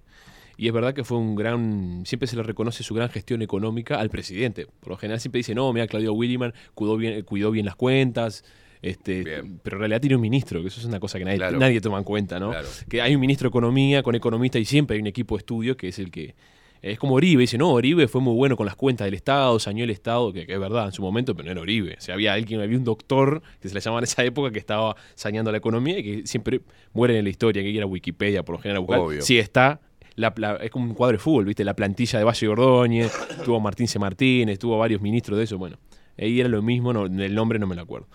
Y 0.57 0.67
es 0.67 0.73
verdad 0.73 0.93
que 0.93 1.03
fue 1.03 1.17
un 1.17 1.35
gran. 1.35 2.03
Siempre 2.05 2.27
se 2.27 2.35
le 2.35 2.43
reconoce 2.43 2.83
su 2.83 2.93
gran 2.93 3.09
gestión 3.09 3.41
económica 3.41 3.99
al 3.99 4.09
presidente. 4.11 4.67
Por 4.79 4.89
lo 4.89 4.97
general 4.97 5.19
siempre 5.19 5.39
dice, 5.39 5.55
no, 5.55 5.73
mira, 5.73 5.87
Claudio 5.87 6.13
Williman 6.13 6.53
cuidó 6.75 6.97
bien, 6.97 7.23
cuidó 7.23 7.49
bien 7.51 7.65
las 7.65 7.75
cuentas. 7.75 8.43
Este, 8.81 9.23
Bien. 9.23 9.59
pero 9.61 9.77
en 9.77 9.79
realidad 9.81 10.01
tiene 10.01 10.15
un 10.15 10.21
ministro, 10.21 10.61
que 10.61 10.67
eso 10.69 10.79
es 10.79 10.85
una 10.87 10.99
cosa 10.99 11.19
que 11.19 11.25
nadie, 11.25 11.37
Claro. 11.37 11.59
nadie 11.59 11.79
toma 11.81 11.97
en 11.99 12.03
cuenta, 12.03 12.39
¿no? 12.39 12.49
Claro. 12.49 12.67
Que 12.89 13.01
hay 13.01 13.13
un 13.13 13.21
ministro 13.21 13.47
de 13.47 13.49
Economía 13.49 14.01
con 14.03 14.15
economista 14.15 14.57
y 14.59 14.65
siempre 14.65 14.95
hay 14.95 15.01
un 15.01 15.07
equipo 15.07 15.35
de 15.35 15.39
estudio 15.39 15.77
que 15.77 15.89
es 15.89 15.99
el 15.99 16.09
que. 16.11 16.35
Es 16.83 16.97
como 16.97 17.13
Oribe, 17.13 17.41
dice, 17.41 17.59
no, 17.59 17.69
Oribe 17.73 18.07
fue 18.07 18.21
muy 18.21 18.33
bueno 18.33 18.57
con 18.57 18.65
las 18.65 18.75
cuentas 18.75 19.05
del 19.05 19.13
Estado, 19.13 19.59
sañó 19.59 19.83
el 19.83 19.91
Estado, 19.91 20.33
que, 20.33 20.47
que 20.47 20.53
es 20.53 20.59
verdad 20.59 20.85
en 20.87 20.91
su 20.93 21.03
momento, 21.03 21.35
pero 21.35 21.45
no 21.45 21.51
era 21.51 21.61
Oribe. 21.61 21.93
O 21.95 22.01
sea, 22.01 22.15
había 22.15 22.33
alguien, 22.33 22.59
había 22.59 22.75
un 22.75 22.83
doctor 22.83 23.43
que 23.59 23.69
se 23.69 23.75
le 23.75 23.81
llamaba 23.81 23.99
en 23.99 24.05
esa 24.05 24.23
época 24.23 24.49
que 24.49 24.57
estaba 24.57 24.95
sañando 25.13 25.51
la 25.51 25.59
economía 25.59 25.99
y 25.99 26.03
que 26.03 26.25
siempre 26.25 26.61
muere 26.91 27.19
en 27.19 27.23
la 27.25 27.29
historia, 27.29 27.61
que 27.61 27.69
ir 27.69 27.83
a 27.83 27.85
Wikipedia 27.85 28.41
por 28.41 28.55
lo 28.55 28.61
general 28.63 28.81
buscar. 28.83 29.21
Sí 29.21 29.37
está, 29.37 29.79
la, 30.15 30.33
la- 30.37 30.55
es 30.55 30.71
como 30.71 30.85
un 30.85 30.95
cuadro 30.95 31.17
de 31.19 31.23
fútbol, 31.23 31.45
¿viste? 31.45 31.63
La 31.63 31.75
plantilla 31.75 32.17
de 32.17 32.25
Valle 32.25 32.45
y 32.47 32.49
Ordóñez, 32.49 33.11
tuvo 33.45 33.59
Martín 33.59 33.87
C. 33.87 33.99
Martínez, 33.99 34.57
tuvo 34.57 34.79
varios 34.79 35.01
ministros 35.01 35.37
de 35.37 35.43
eso, 35.43 35.59
bueno. 35.59 35.77
Ahí 36.17 36.39
era 36.39 36.49
lo 36.49 36.63
mismo, 36.63 36.93
no, 36.93 37.05
el 37.05 37.35
nombre 37.35 37.59
no 37.59 37.67
me 37.67 37.75
lo 37.75 37.83
acuerdo. 37.83 38.07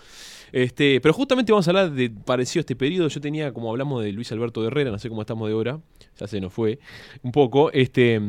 Este, 0.53 1.01
pero 1.01 1.13
justamente 1.15 1.53
vamos 1.53 1.67
a 1.67 1.71
hablar 1.71 1.91
de 1.93 2.11
parecido 2.11 2.61
a 2.61 2.63
este 2.63 2.77
periodo. 2.77 3.09
Yo 3.09 3.21
tenía, 3.21 3.53
como 3.53 3.71
hablamos 3.71 4.03
de 4.03 4.13
Luis 4.13 4.31
Alberto 4.33 4.61
de 4.63 4.69
Herrera, 4.69 4.91
no 4.91 4.99
sé 4.99 5.09
cómo 5.09 5.21
estamos 5.23 5.49
de 5.49 5.55
hora, 5.55 5.81
ya 6.19 6.27
se 6.27 6.41
nos 6.41 6.53
fue 6.53 6.79
un 7.23 7.33
poco. 7.33 7.71
Este 7.73 8.21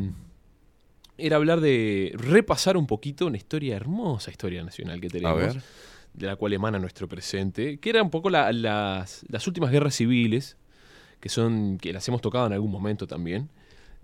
era 1.18 1.36
hablar 1.38 1.62
de 1.62 2.12
repasar 2.16 2.78
un 2.78 2.86
poquito 2.88 3.26
una 3.28 3.38
historia 3.38 3.76
hermosa, 3.76 4.30
historia 4.32 4.64
nacional 4.64 5.00
que 5.02 5.10
tenemos. 5.10 5.38
ver. 5.56 5.62
de 6.14 6.26
la 6.26 6.36
cual 6.36 6.52
emana 6.54 6.80
nuestro 6.80 7.08
presente, 7.08 7.78
que 7.78 7.90
eran 7.92 8.06
un 8.06 8.10
poco 8.10 8.32
la- 8.32 8.52
las, 8.52 9.24
las 9.30 9.46
últimas 9.46 9.70
guerras 9.72 9.94
civiles, 9.96 10.58
que 11.20 11.30
son 11.30 11.78
que 11.78 11.94
las 11.94 12.08
hemos 12.08 12.22
tocado 12.22 12.48
en 12.48 12.54
algún 12.54 12.72
momento 12.72 13.06
también, 13.06 13.50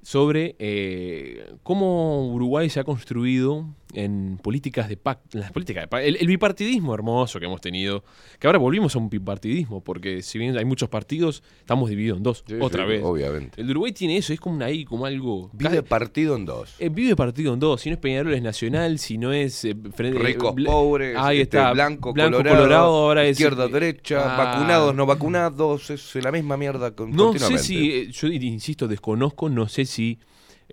sobre 0.03 0.55
eh, 0.59 1.53
cómo 1.63 2.27
Uruguay 2.31 2.69
se 2.69 2.79
ha 2.79 2.83
construido 2.83 3.65
en 3.93 4.39
políticas 4.41 4.89
de 4.89 4.97
pacto, 4.97 5.37
las 5.37 5.51
políticas 5.51 5.87
de 5.89 6.07
el, 6.07 6.15
el 6.17 6.27
bipartidismo 6.27 6.93
hermoso 6.93 7.39
que 7.39 7.45
hemos 7.45 7.61
tenido, 7.61 8.03
que 8.39 8.47
ahora 8.47 8.59
volvimos 8.59 8.95
a 8.95 8.99
un 8.99 9.09
bipartidismo, 9.09 9.83
porque 9.83 10.21
si 10.21 10.39
bien 10.39 10.57
hay 10.57 10.65
muchos 10.65 10.89
partidos, 10.89 11.43
estamos 11.59 11.89
divididos 11.89 12.17
en 12.17 12.23
dos, 12.23 12.43
Sí, 12.47 12.55
otra 12.59 12.83
sí, 12.83 12.89
vez. 12.89 13.03
Obviamente. 13.03 13.61
El 13.61 13.67
de 13.67 13.71
Uruguay 13.71 13.91
tiene 13.91 14.17
eso, 14.17 14.33
es 14.33 14.39
como 14.39 14.55
una- 14.55 14.65
ahí, 14.65 14.83
como 14.85 15.05
algo... 15.05 15.49
Vive 15.53 15.83
partido 15.83 16.35
en 16.35 16.45
dos. 16.45 16.75
Eh, 16.79 16.89
vive 16.89 17.15
partido 17.15 17.53
en 17.53 17.59
dos. 17.59 17.81
Si 17.81 17.89
no 17.89 17.95
es 17.95 17.99
Peñarol 18.01 18.33
es 18.33 18.41
Nacional, 18.41 18.99
si 18.99 19.17
no 19.17 19.31
es. 19.33 19.63
eh, 19.65 19.75
Fre- 19.75 20.13
Ricos, 20.13 20.55
eh, 20.57 20.63
pobres, 20.65 21.17
Ahí 21.17 21.41
este, 21.41 21.57
está. 21.57 21.73
blanco, 21.73 22.13
blanco 22.13 22.37
colorado, 22.37 22.57
colorado, 22.57 22.85
ahora 22.95 23.25
es. 23.25 23.31
izquierda, 23.31 23.67
derecha, 23.67 24.33
Ah. 24.35 24.37
vacunados, 24.43 24.95
no 24.95 25.05
vacunados, 25.05 25.89
es 25.89 26.15
la 26.15 26.31
misma 26.31 26.57
mierda 26.57 26.91
con, 26.95 27.11
No 27.11 27.33
sé 27.37 27.57
si. 27.57 27.91
eh, 27.91 28.11
Yo 28.11 28.27
insisto, 28.27 28.87
desconozco, 28.87 29.49
no 29.49 29.67
sé 29.67 29.85
si 29.85 30.17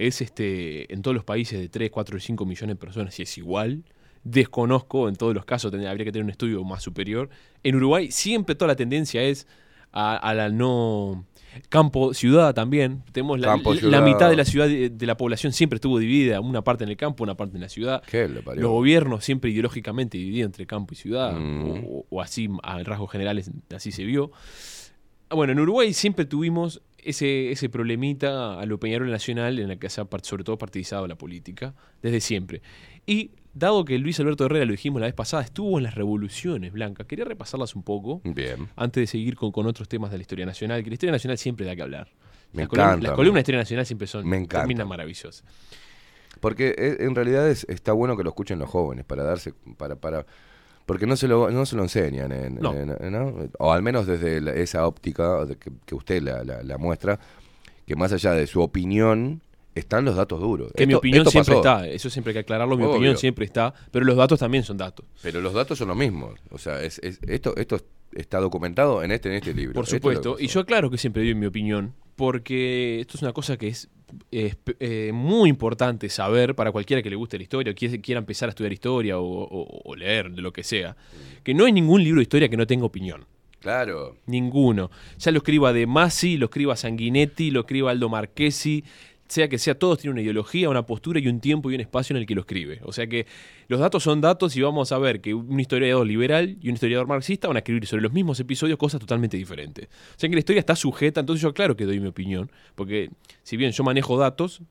es 0.06 0.20
este 0.20 0.92
en 0.92 1.02
todos 1.02 1.14
los 1.14 1.24
países 1.24 1.58
de 1.60 1.68
3, 1.68 1.90
4 1.90 2.16
y 2.16 2.20
5 2.20 2.46
millones 2.46 2.76
de 2.76 2.80
personas, 2.80 3.14
si 3.14 3.22
es 3.22 3.38
igual. 3.38 3.84
Desconozco, 4.24 5.08
en 5.08 5.16
todos 5.16 5.34
los 5.34 5.44
casos 5.44 5.70
tendría- 5.70 5.90
habría 5.90 6.04
que 6.04 6.12
tener 6.12 6.24
un 6.24 6.30
estudio 6.30 6.62
más 6.64 6.82
superior. 6.82 7.30
En 7.62 7.74
Uruguay 7.76 8.10
siempre 8.10 8.54
toda 8.54 8.68
la 8.68 8.76
tendencia 8.76 9.22
es 9.22 9.46
a, 9.92 10.16
a 10.16 10.34
la 10.34 10.48
no. 10.50 11.24
Campo, 11.68 12.14
ciudad 12.14 12.54
también. 12.54 13.02
Tenemos 13.10 13.40
la, 13.40 13.48
Campo, 13.48 13.74
la 13.74 14.00
mitad 14.02 14.30
de 14.30 14.36
la 14.36 14.44
ciudad 14.44 14.68
de, 14.68 14.88
de 14.88 15.06
la 15.06 15.16
población 15.16 15.52
siempre 15.52 15.78
estuvo 15.78 15.98
dividida, 15.98 16.38
una 16.40 16.62
parte 16.62 16.84
en 16.84 16.90
el 16.90 16.96
campo, 16.96 17.24
una 17.24 17.36
parte 17.36 17.56
en 17.56 17.60
la 17.62 17.68
ciudad. 17.68 18.04
Los 18.62 18.70
gobiernos 18.70 19.24
siempre 19.24 19.50
ideológicamente 19.50 20.16
divididos 20.16 20.46
entre 20.46 20.64
campo 20.66 20.94
y 20.94 20.96
ciudad, 20.96 21.32
Mm. 21.32 21.84
o, 21.88 22.06
o 22.08 22.20
así, 22.22 22.48
a 22.62 22.80
rasgos 22.84 23.10
generales, 23.10 23.50
así 23.74 23.90
se 23.90 24.04
vio. 24.04 24.30
Bueno, 25.28 25.52
en 25.52 25.58
Uruguay 25.60 25.92
siempre 25.92 26.24
tuvimos 26.24 26.82
ese, 27.04 27.50
ese 27.52 27.68
problemita 27.68 28.58
a 28.60 28.66
lo 28.66 28.78
Peñarol 28.78 29.10
Nacional 29.10 29.58
en 29.58 29.68
la 29.68 29.76
que 29.76 29.88
se 29.90 30.00
ha 30.00 30.06
sobre 30.22 30.44
todo 30.44 30.58
partidizado 30.58 31.06
la 31.06 31.16
política, 31.16 31.74
desde 32.02 32.20
siempre. 32.20 32.62
Y 33.06 33.30
dado 33.54 33.84
que 33.84 33.98
Luis 33.98 34.18
Alberto 34.20 34.44
Herrera, 34.46 34.64
lo 34.64 34.72
dijimos 34.72 35.00
la 35.00 35.06
vez 35.06 35.14
pasada, 35.14 35.42
estuvo 35.42 35.78
en 35.78 35.84
las 35.84 35.94
revoluciones 35.94 36.72
blancas, 36.72 37.06
quería 37.06 37.24
repasarlas 37.24 37.74
un 37.74 37.82
poco 37.82 38.20
Bien. 38.24 38.68
antes 38.76 39.00
de 39.02 39.06
seguir 39.06 39.34
con, 39.36 39.50
con 39.52 39.66
otros 39.66 39.88
temas 39.88 40.10
de 40.10 40.18
la 40.18 40.22
historia 40.22 40.46
nacional, 40.46 40.82
que 40.84 40.90
la 40.90 40.94
historia 40.94 41.12
nacional 41.12 41.38
siempre 41.38 41.66
da 41.66 41.74
que 41.74 41.82
hablar. 41.82 42.08
Me 42.52 42.62
Las 42.62 42.68
columnas- 42.68 42.86
encanta, 42.88 43.02
Las 43.02 43.12
me- 43.12 43.16
columnas 43.16 43.34
de 43.34 43.40
historia 43.40 43.60
nacional 43.60 43.86
siempre 43.86 44.06
son 44.06 44.28
me 44.28 44.46
terminan 44.46 44.88
maravillosas. 44.88 45.44
Porque 46.40 46.74
eh, 46.78 46.96
en 47.00 47.14
realidad 47.14 47.48
es- 47.50 47.66
está 47.68 47.92
bueno 47.92 48.16
que 48.16 48.22
lo 48.22 48.30
escuchen 48.30 48.58
los 48.58 48.68
jóvenes 48.70 49.04
para 49.04 49.22
darse 49.24 49.52
para 49.76 49.96
para 49.96 50.26
porque 50.90 51.06
no 51.06 51.14
se 51.14 51.28
lo 51.28 51.48
no 51.52 51.64
se 51.66 51.76
lo 51.76 51.82
enseñan 51.84 52.32
en- 52.32 52.56
No. 52.56 52.74
o 53.60 53.72
al 53.72 53.80
menos 53.80 54.08
desde 54.08 54.40
la- 54.40 54.52
esa 54.54 54.88
óptica 54.88 55.46
que, 55.46 55.70
que 55.86 55.94
usted 55.94 56.20
la, 56.20 56.42
la- 56.42 56.64
la 56.64 56.78
muestra 56.78 57.20
que 57.86 57.94
más 57.94 58.12
allá 58.12 58.32
de 58.32 58.48
su 58.48 58.60
opinión 58.60 59.40
están 59.76 60.04
los 60.04 60.16
datos 60.16 60.40
duros. 60.40 60.72
Que 60.76 60.84
mi 60.88 60.94
opinión 60.94 61.24
siempre 61.26 61.54
pasó, 61.54 61.78
está, 61.78 61.86
eso 61.86 62.10
siempre 62.10 62.32
hay 62.32 62.34
que 62.34 62.38
aclararlo, 62.40 62.76
mi 62.76 62.82
Obvio. 62.82 62.94
opinión 62.96 63.16
siempre 63.16 63.44
está, 63.44 63.72
pero 63.92 64.04
los 64.04 64.16
datos 64.16 64.40
también 64.40 64.64
son 64.64 64.78
datos. 64.78 65.06
Pero 65.22 65.40
los 65.40 65.54
datos 65.54 65.78
son 65.78 65.86
los 65.86 65.96
mismos. 65.96 66.40
O 66.50 66.58
sea, 66.58 66.82
es, 66.82 66.98
es- 67.04 67.20
esto 67.28 67.54
esto 67.56 67.78
está 68.12 68.40
documentado 68.40 69.04
en 69.04 69.12
este 69.12 69.28
en 69.28 69.36
este 69.36 69.54
libro. 69.54 69.74
Por 69.74 69.84
es 69.84 69.90
supuesto, 69.90 70.38
y 70.40 70.48
yo 70.48 70.58
aclaro 70.58 70.90
que 70.90 70.98
siempre 70.98 71.22
doy 71.22 71.36
mi 71.36 71.46
opinión, 71.46 71.94
porque 72.16 72.98
esto 73.00 73.16
es 73.16 73.22
una 73.22 73.32
cosa 73.32 73.56
que 73.56 73.68
es, 73.68 73.88
es, 74.30 74.56
eh, 74.78 75.10
muy 75.12 75.48
importante 75.50 76.08
saber 76.08 76.54
para 76.54 76.72
cualquiera 76.72 77.02
que 77.02 77.10
le 77.10 77.16
guste 77.16 77.36
la 77.36 77.42
historia 77.44 77.72
o 77.72 77.74
quiera, 77.74 77.98
quiera 77.98 78.18
empezar 78.18 78.48
a 78.48 78.50
estudiar 78.50 78.72
historia 78.72 79.18
o, 79.18 79.24
o- 79.24 79.80
o 79.84 79.96
leer, 79.96 80.30
de 80.30 80.42
lo 80.42 80.52
que 80.52 80.62
sea, 80.62 80.96
que 81.44 81.54
no 81.54 81.64
hay 81.64 81.72
ningún 81.72 82.02
libro 82.04 82.18
de 82.18 82.22
historia 82.22 82.48
que 82.48 82.56
no 82.56 82.66
tenga 82.66 82.84
opinión. 82.84 83.24
Claro. 83.60 84.16
Ninguno. 84.26 84.90
Ya 85.18 85.30
lo 85.32 85.38
escriba 85.38 85.74
De 85.74 85.86
Masi, 85.86 86.38
lo 86.38 86.46
escriba 86.46 86.76
Sanguinetti, 86.76 87.50
lo 87.50 87.60
escriba 87.60 87.90
Aldo 87.90 88.08
Marchesi, 88.08 88.84
sea 89.30 89.48
que 89.48 89.58
sea, 89.58 89.76
todos 89.78 89.98
tienen 89.98 90.14
una 90.14 90.22
ideología, 90.22 90.68
una 90.68 90.84
postura 90.84 91.20
y 91.20 91.28
un 91.28 91.40
tiempo 91.40 91.70
y 91.70 91.74
un 91.76 91.80
espacio 91.80 92.14
en 92.14 92.20
el 92.20 92.26
que 92.26 92.34
lo 92.34 92.40
escribe. 92.40 92.80
O 92.82 92.92
sea 92.92 93.06
que 93.06 93.26
los 93.68 93.78
datos 93.78 94.02
son 94.02 94.20
datos 94.20 94.56
y 94.56 94.60
vamos 94.60 94.90
a 94.92 94.98
ver 94.98 95.20
que 95.20 95.34
un 95.34 95.58
historiador 95.58 96.06
liberal 96.06 96.56
y 96.60 96.68
un 96.68 96.74
historiador 96.74 97.06
marxista 97.06 97.46
van 97.46 97.56
a 97.56 97.60
escribir 97.60 97.86
sobre 97.86 98.02
los 98.02 98.12
mismos 98.12 98.40
episodios 98.40 98.76
cosas 98.76 99.00
totalmente 99.00 99.36
diferentes. 99.36 99.86
O 99.86 100.18
sea 100.18 100.28
que 100.28 100.34
la 100.34 100.40
historia 100.40 100.60
está 100.60 100.74
sujeta, 100.74 101.20
entonces 101.20 101.42
yo 101.42 101.54
claro 101.54 101.76
que 101.76 101.84
doy 101.84 102.00
mi 102.00 102.08
opinión, 102.08 102.50
porque 102.74 103.10
si 103.42 103.56
bien 103.56 103.70
yo 103.70 103.84
manejo 103.84 104.18
datos, 104.18 104.62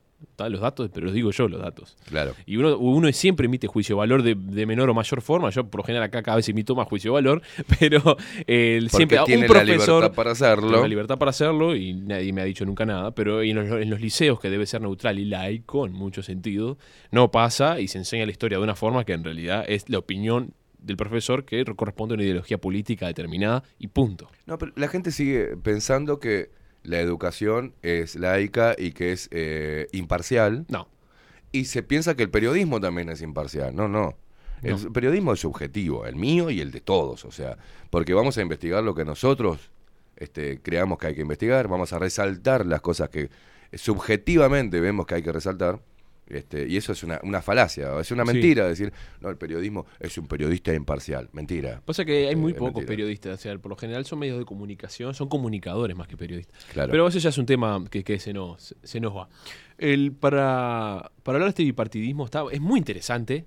los 0.48 0.60
datos, 0.60 0.90
pero 0.92 1.06
los 1.06 1.14
digo 1.14 1.30
yo 1.30 1.48
los 1.48 1.60
datos. 1.60 1.96
Claro. 2.06 2.34
Y 2.46 2.56
uno, 2.56 2.78
uno 2.78 3.12
siempre 3.12 3.46
emite 3.46 3.66
juicio 3.66 3.96
de 3.96 3.98
valor 3.98 4.22
de, 4.22 4.34
de 4.34 4.66
menor 4.66 4.88
o 4.88 4.94
mayor 4.94 5.20
forma. 5.20 5.50
Yo, 5.50 5.68
por 5.68 5.80
lo 5.80 5.84
general, 5.84 6.04
acá 6.04 6.22
cada 6.22 6.36
vez 6.36 6.48
emito 6.48 6.74
más 6.74 6.88
juicio 6.88 7.10
de 7.10 7.14
valor, 7.14 7.42
pero 7.78 8.16
eh, 8.46 8.80
siempre 8.88 9.18
tiene 9.26 9.42
un 9.46 9.54
la 9.54 9.60
profesor. 9.62 9.96
libertad 9.96 10.14
para 10.14 10.30
hacerlo. 10.32 10.80
La 10.80 10.88
libertad 10.88 11.18
para 11.18 11.30
hacerlo 11.30 11.76
y 11.76 11.94
nadie 11.94 12.32
me 12.32 12.40
ha 12.40 12.44
dicho 12.44 12.64
nunca 12.64 12.86
nada, 12.86 13.14
pero 13.14 13.42
en 13.42 13.56
los, 13.56 13.82
en 13.82 13.90
los 13.90 14.00
liceos, 14.00 14.40
que 14.40 14.50
debe 14.50 14.66
ser 14.66 14.80
neutral 14.80 15.18
y 15.18 15.24
laico 15.24 15.86
en 15.86 15.92
mucho 15.92 16.22
sentido, 16.22 16.78
no 17.10 17.30
pasa 17.30 17.80
y 17.80 17.88
se 17.88 17.98
enseña 17.98 18.24
la 18.24 18.32
historia 18.32 18.58
de 18.58 18.64
una 18.64 18.74
forma 18.74 19.04
que 19.04 19.12
en 19.12 19.24
realidad 19.24 19.64
es 19.68 19.88
la 19.90 19.98
opinión 19.98 20.54
del 20.78 20.96
profesor 20.96 21.44
que 21.44 21.62
corresponde 21.76 22.14
a 22.14 22.16
una 22.16 22.24
ideología 22.24 22.58
política 22.58 23.06
determinada 23.06 23.62
y 23.78 23.88
punto. 23.88 24.30
No, 24.46 24.56
pero 24.56 24.72
la 24.76 24.88
gente 24.88 25.10
sigue 25.10 25.56
pensando 25.58 26.18
que 26.18 26.50
la 26.82 27.00
educación 27.00 27.74
es 27.82 28.14
laica 28.16 28.74
y 28.78 28.92
que 28.92 29.12
es 29.12 29.28
eh, 29.32 29.88
imparcial. 29.92 30.64
No. 30.68 30.88
Y 31.52 31.64
se 31.66 31.82
piensa 31.82 32.14
que 32.16 32.22
el 32.22 32.30
periodismo 32.30 32.80
también 32.80 33.08
es 33.08 33.22
imparcial. 33.22 33.74
No, 33.74 33.88
no. 33.88 34.16
El 34.62 34.82
No. 34.82 34.92
periodismo 34.92 35.32
es 35.32 35.40
subjetivo, 35.40 36.06
el 36.06 36.16
mío 36.16 36.50
y 36.50 36.60
el 36.60 36.70
de 36.70 36.80
todos. 36.80 37.24
O 37.24 37.32
sea, 37.32 37.56
porque 37.90 38.14
vamos 38.14 38.38
a 38.38 38.42
investigar 38.42 38.82
lo 38.84 38.94
que 38.94 39.04
nosotros 39.04 39.70
este, 40.16 40.60
creamos 40.60 40.98
que 40.98 41.08
hay 41.08 41.14
que 41.14 41.22
investigar, 41.22 41.66
vamos 41.68 41.92
a 41.92 41.98
resaltar 41.98 42.66
las 42.66 42.80
cosas 42.82 43.08
que 43.08 43.30
subjetivamente 43.72 44.80
vemos 44.80 45.06
que 45.06 45.16
hay 45.16 45.22
que 45.22 45.32
resaltar. 45.32 45.80
Este, 46.30 46.66
y 46.68 46.76
eso 46.76 46.92
es 46.92 47.02
una, 47.02 47.18
una 47.24 47.42
falacia, 47.42 47.98
es 48.00 48.10
una 48.12 48.24
Sí. 48.24 48.32
mentira 48.32 48.66
decir, 48.68 48.92
no, 49.20 49.28
el 49.30 49.36
periodismo 49.36 49.84
es 49.98 50.16
un 50.16 50.26
periodista 50.28 50.72
imparcial. 50.72 51.28
Mentira. 51.32 51.82
Pasa 51.84 52.04
que 52.04 52.28
hay 52.28 52.36
muy 52.36 52.52
Eh, 52.52 52.54
pocos 52.54 52.74
mentira. 52.74 52.86
periodistas, 52.86 53.38
o 53.38 53.42
sea, 53.42 53.58
por 53.58 53.70
lo 53.70 53.76
general 53.76 54.04
son 54.06 54.20
medios 54.20 54.38
de 54.38 54.44
comunicación, 54.44 55.12
son 55.14 55.28
comunicadores 55.28 55.96
más 55.96 56.06
que 56.08 56.16
periodistas. 56.16 56.64
Claro. 56.72 56.90
Pero 56.92 57.08
eso 57.08 57.18
ya 57.18 57.28
es 57.30 57.38
un 57.38 57.46
tema 57.46 57.84
que, 57.90 58.04
que 58.04 58.18
se, 58.20 58.32
nos, 58.32 58.74
se 58.82 59.00
nos 59.00 59.16
va. 59.16 59.28
El, 59.76 60.12
para, 60.12 61.10
para 61.22 61.36
hablar 61.36 61.46
de 61.46 61.50
este 61.50 61.64
bipartidismo 61.64 62.24
está, 62.24 62.44
es 62.52 62.60
muy 62.60 62.78
interesante 62.78 63.44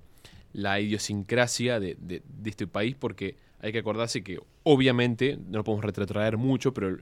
la 0.52 0.78
idiosincrasia 0.80 1.80
de, 1.80 1.96
de- 1.98 2.22
de 2.26 2.50
este 2.50 2.66
país 2.66 2.94
porque 2.98 3.36
hay 3.60 3.72
que 3.72 3.78
acordarse 3.78 4.22
que 4.22 4.38
obviamente, 4.62 5.38
no 5.48 5.58
lo 5.58 5.64
podemos 5.64 5.84
retrotraer 5.84 6.36
mucho, 6.36 6.74
pero 6.74 6.96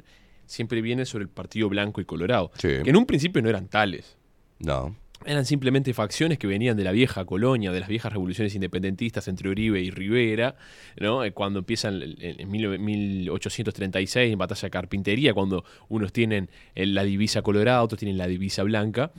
siempre 0.47 0.81
viene 0.81 1.05
sobre 1.07 1.23
el 1.25 1.29
partido 1.31 1.69
blanco 1.69 2.01
y 2.01 2.05
colorado, 2.05 2.51
Sí. 2.57 2.69
que 2.85 2.91
en 2.91 2.97
un 2.97 3.07
principio 3.07 3.41
no 3.43 3.49
eran 3.49 3.69
tales. 3.69 4.17
No. 4.59 4.95
Eran 5.25 5.45
simplemente 5.45 5.95
facciones 5.95 6.39
que 6.39 6.47
venían 6.47 6.77
de 6.77 6.85
la 6.85 6.93
vieja 6.93 7.25
colonia, 7.25 7.71
de 7.73 7.81
las 7.81 7.89
viejas 7.89 8.13
revoluciones 8.13 8.55
independentistas 8.55 9.29
entre 9.29 9.49
Uribe 9.49 9.81
y 9.81 9.91
Rivera, 9.91 10.57
¿no? 10.99 11.25
Eh, 11.25 11.33
cuando 11.33 11.61
empiezan 11.61 12.03
en, 12.03 12.17
en 12.41 12.51
mil- 12.51 12.79
1836 12.79 14.33
en 14.33 14.39
Batalla 14.39 14.63
de 14.63 14.71
Carpintería, 14.71 15.35
cuando 15.35 15.65
unos 15.89 16.13
tienen 16.13 16.51
eh, 16.75 16.87
la 16.87 17.05
divisa 17.05 17.43
colorada, 17.43 17.83
otros 17.83 17.99
tienen 17.99 18.19
la 18.19 18.27
divisa 18.27 18.63
blanca. 18.63 19.13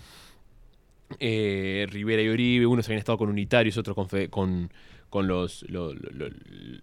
Eh, 1.19 1.85
Rivera 1.89 2.21
y 2.21 2.29
Uribe, 2.29 2.65
unos 2.65 2.85
habían 2.87 2.99
estado 2.99 3.17
con 3.17 3.29
unitarios, 3.29 3.77
otros 3.77 3.95
con, 3.95 4.07
con, 4.29 4.71
con 5.09 5.27
los, 5.27 5.63
lo- 5.69 5.93
lo- 5.93 6.09
lo- 6.11 6.29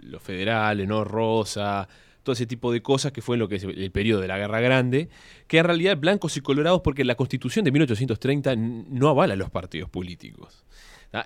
los 0.02 0.22
federales, 0.22 0.86
¿no? 0.86 1.04
Rosa, 1.04 1.88
todo 2.22 2.32
ese 2.34 2.46
tipo 2.46 2.72
de 2.72 2.82
cosas 2.82 3.12
que 3.12 3.22
fue 3.22 3.36
lo 3.36 3.48
que 3.48 3.56
es 3.56 3.64
el 3.64 3.90
periodo 3.90 4.20
de 4.20 4.28
la 4.28 4.38
Guerra 4.38 4.60
Grande, 4.60 5.08
que 5.46 5.58
en 5.58 5.64
realidad 5.64 5.96
blancos 5.96 6.36
y 6.36 6.40
colorados 6.40 6.80
porque 6.82 7.04
la 7.04 7.14
constitución 7.14 7.64
de 7.64 7.72
1830 7.72 8.52
n- 8.52 8.84
no 8.88 9.08
avala 9.08 9.36
los 9.36 9.50
partidos 9.50 9.88
políticos. 9.90 10.64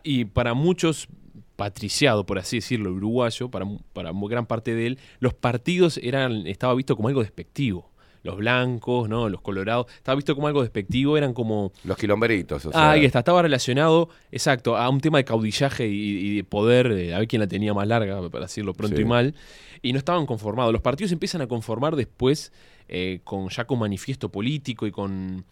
Y 0.03 0.25
para 0.25 0.55
muchos 0.55 1.09
patriciados, 1.57 2.25
por 2.25 2.39
así 2.39 2.57
decirlo, 2.57 2.93
uruguayo, 2.93 3.51
para, 3.51 3.67
para 3.93 4.13
gran 4.15 4.47
parte 4.47 4.75
de 4.75 4.87
él, 4.89 4.99
los 5.21 5.35
partidos 5.35 5.99
eran, 6.03 6.47
estaba 6.47 6.75
visto 6.75 6.97
como 6.97 7.09
algo 7.09 7.21
despectivo. 7.23 7.91
Los 8.25 8.37
blancos, 8.39 9.09
¿no? 9.09 9.29
Los 9.29 9.41
colorados, 9.43 9.87
estaba 9.97 10.17
visto 10.17 10.35
como 10.35 10.49
algo 10.49 10.63
despectivo, 10.63 11.17
eran 11.17 11.33
como 11.35 11.73
Los 11.85 11.97
quilomberitos, 11.97 12.67
o 12.67 12.71
Ah, 12.71 12.73
sea. 12.73 12.91
ahí 12.93 13.05
está, 13.05 13.21
estaba 13.21 13.43
relacionado, 13.43 14.09
exacto, 14.33 14.77
a 14.77 14.89
un 14.89 15.01
tema 15.01 15.19
de 15.19 15.25
caudillaje 15.25 15.87
y, 15.87 16.19
y 16.19 16.37
de 16.37 16.45
poder, 16.45 16.93
de 16.93 17.15
a 17.15 17.19
ver 17.21 17.29
quién 17.29 17.41
la 17.41 17.47
tenía 17.47 17.73
más 17.75 17.87
larga, 17.87 18.29
para 18.31 18.47
decirlo 18.47 18.73
pronto 18.73 18.97
Sí. 18.97 19.03
y 19.03 19.05
mal, 19.05 19.35
y 19.83 19.93
no 19.93 19.99
estaban 19.99 20.25
conformados. 20.27 20.73
Los 20.73 20.83
partidos 20.83 21.13
empiezan 21.13 21.43
a 21.43 21.47
conformar 21.47 21.95
después 21.95 22.51
eh, 22.89 23.21
con 23.25 23.49
ya 23.51 23.67
con 23.67 23.79
manifiesto 23.79 24.31
político 24.31 24.87
y 24.87 24.91
con, 24.91 25.45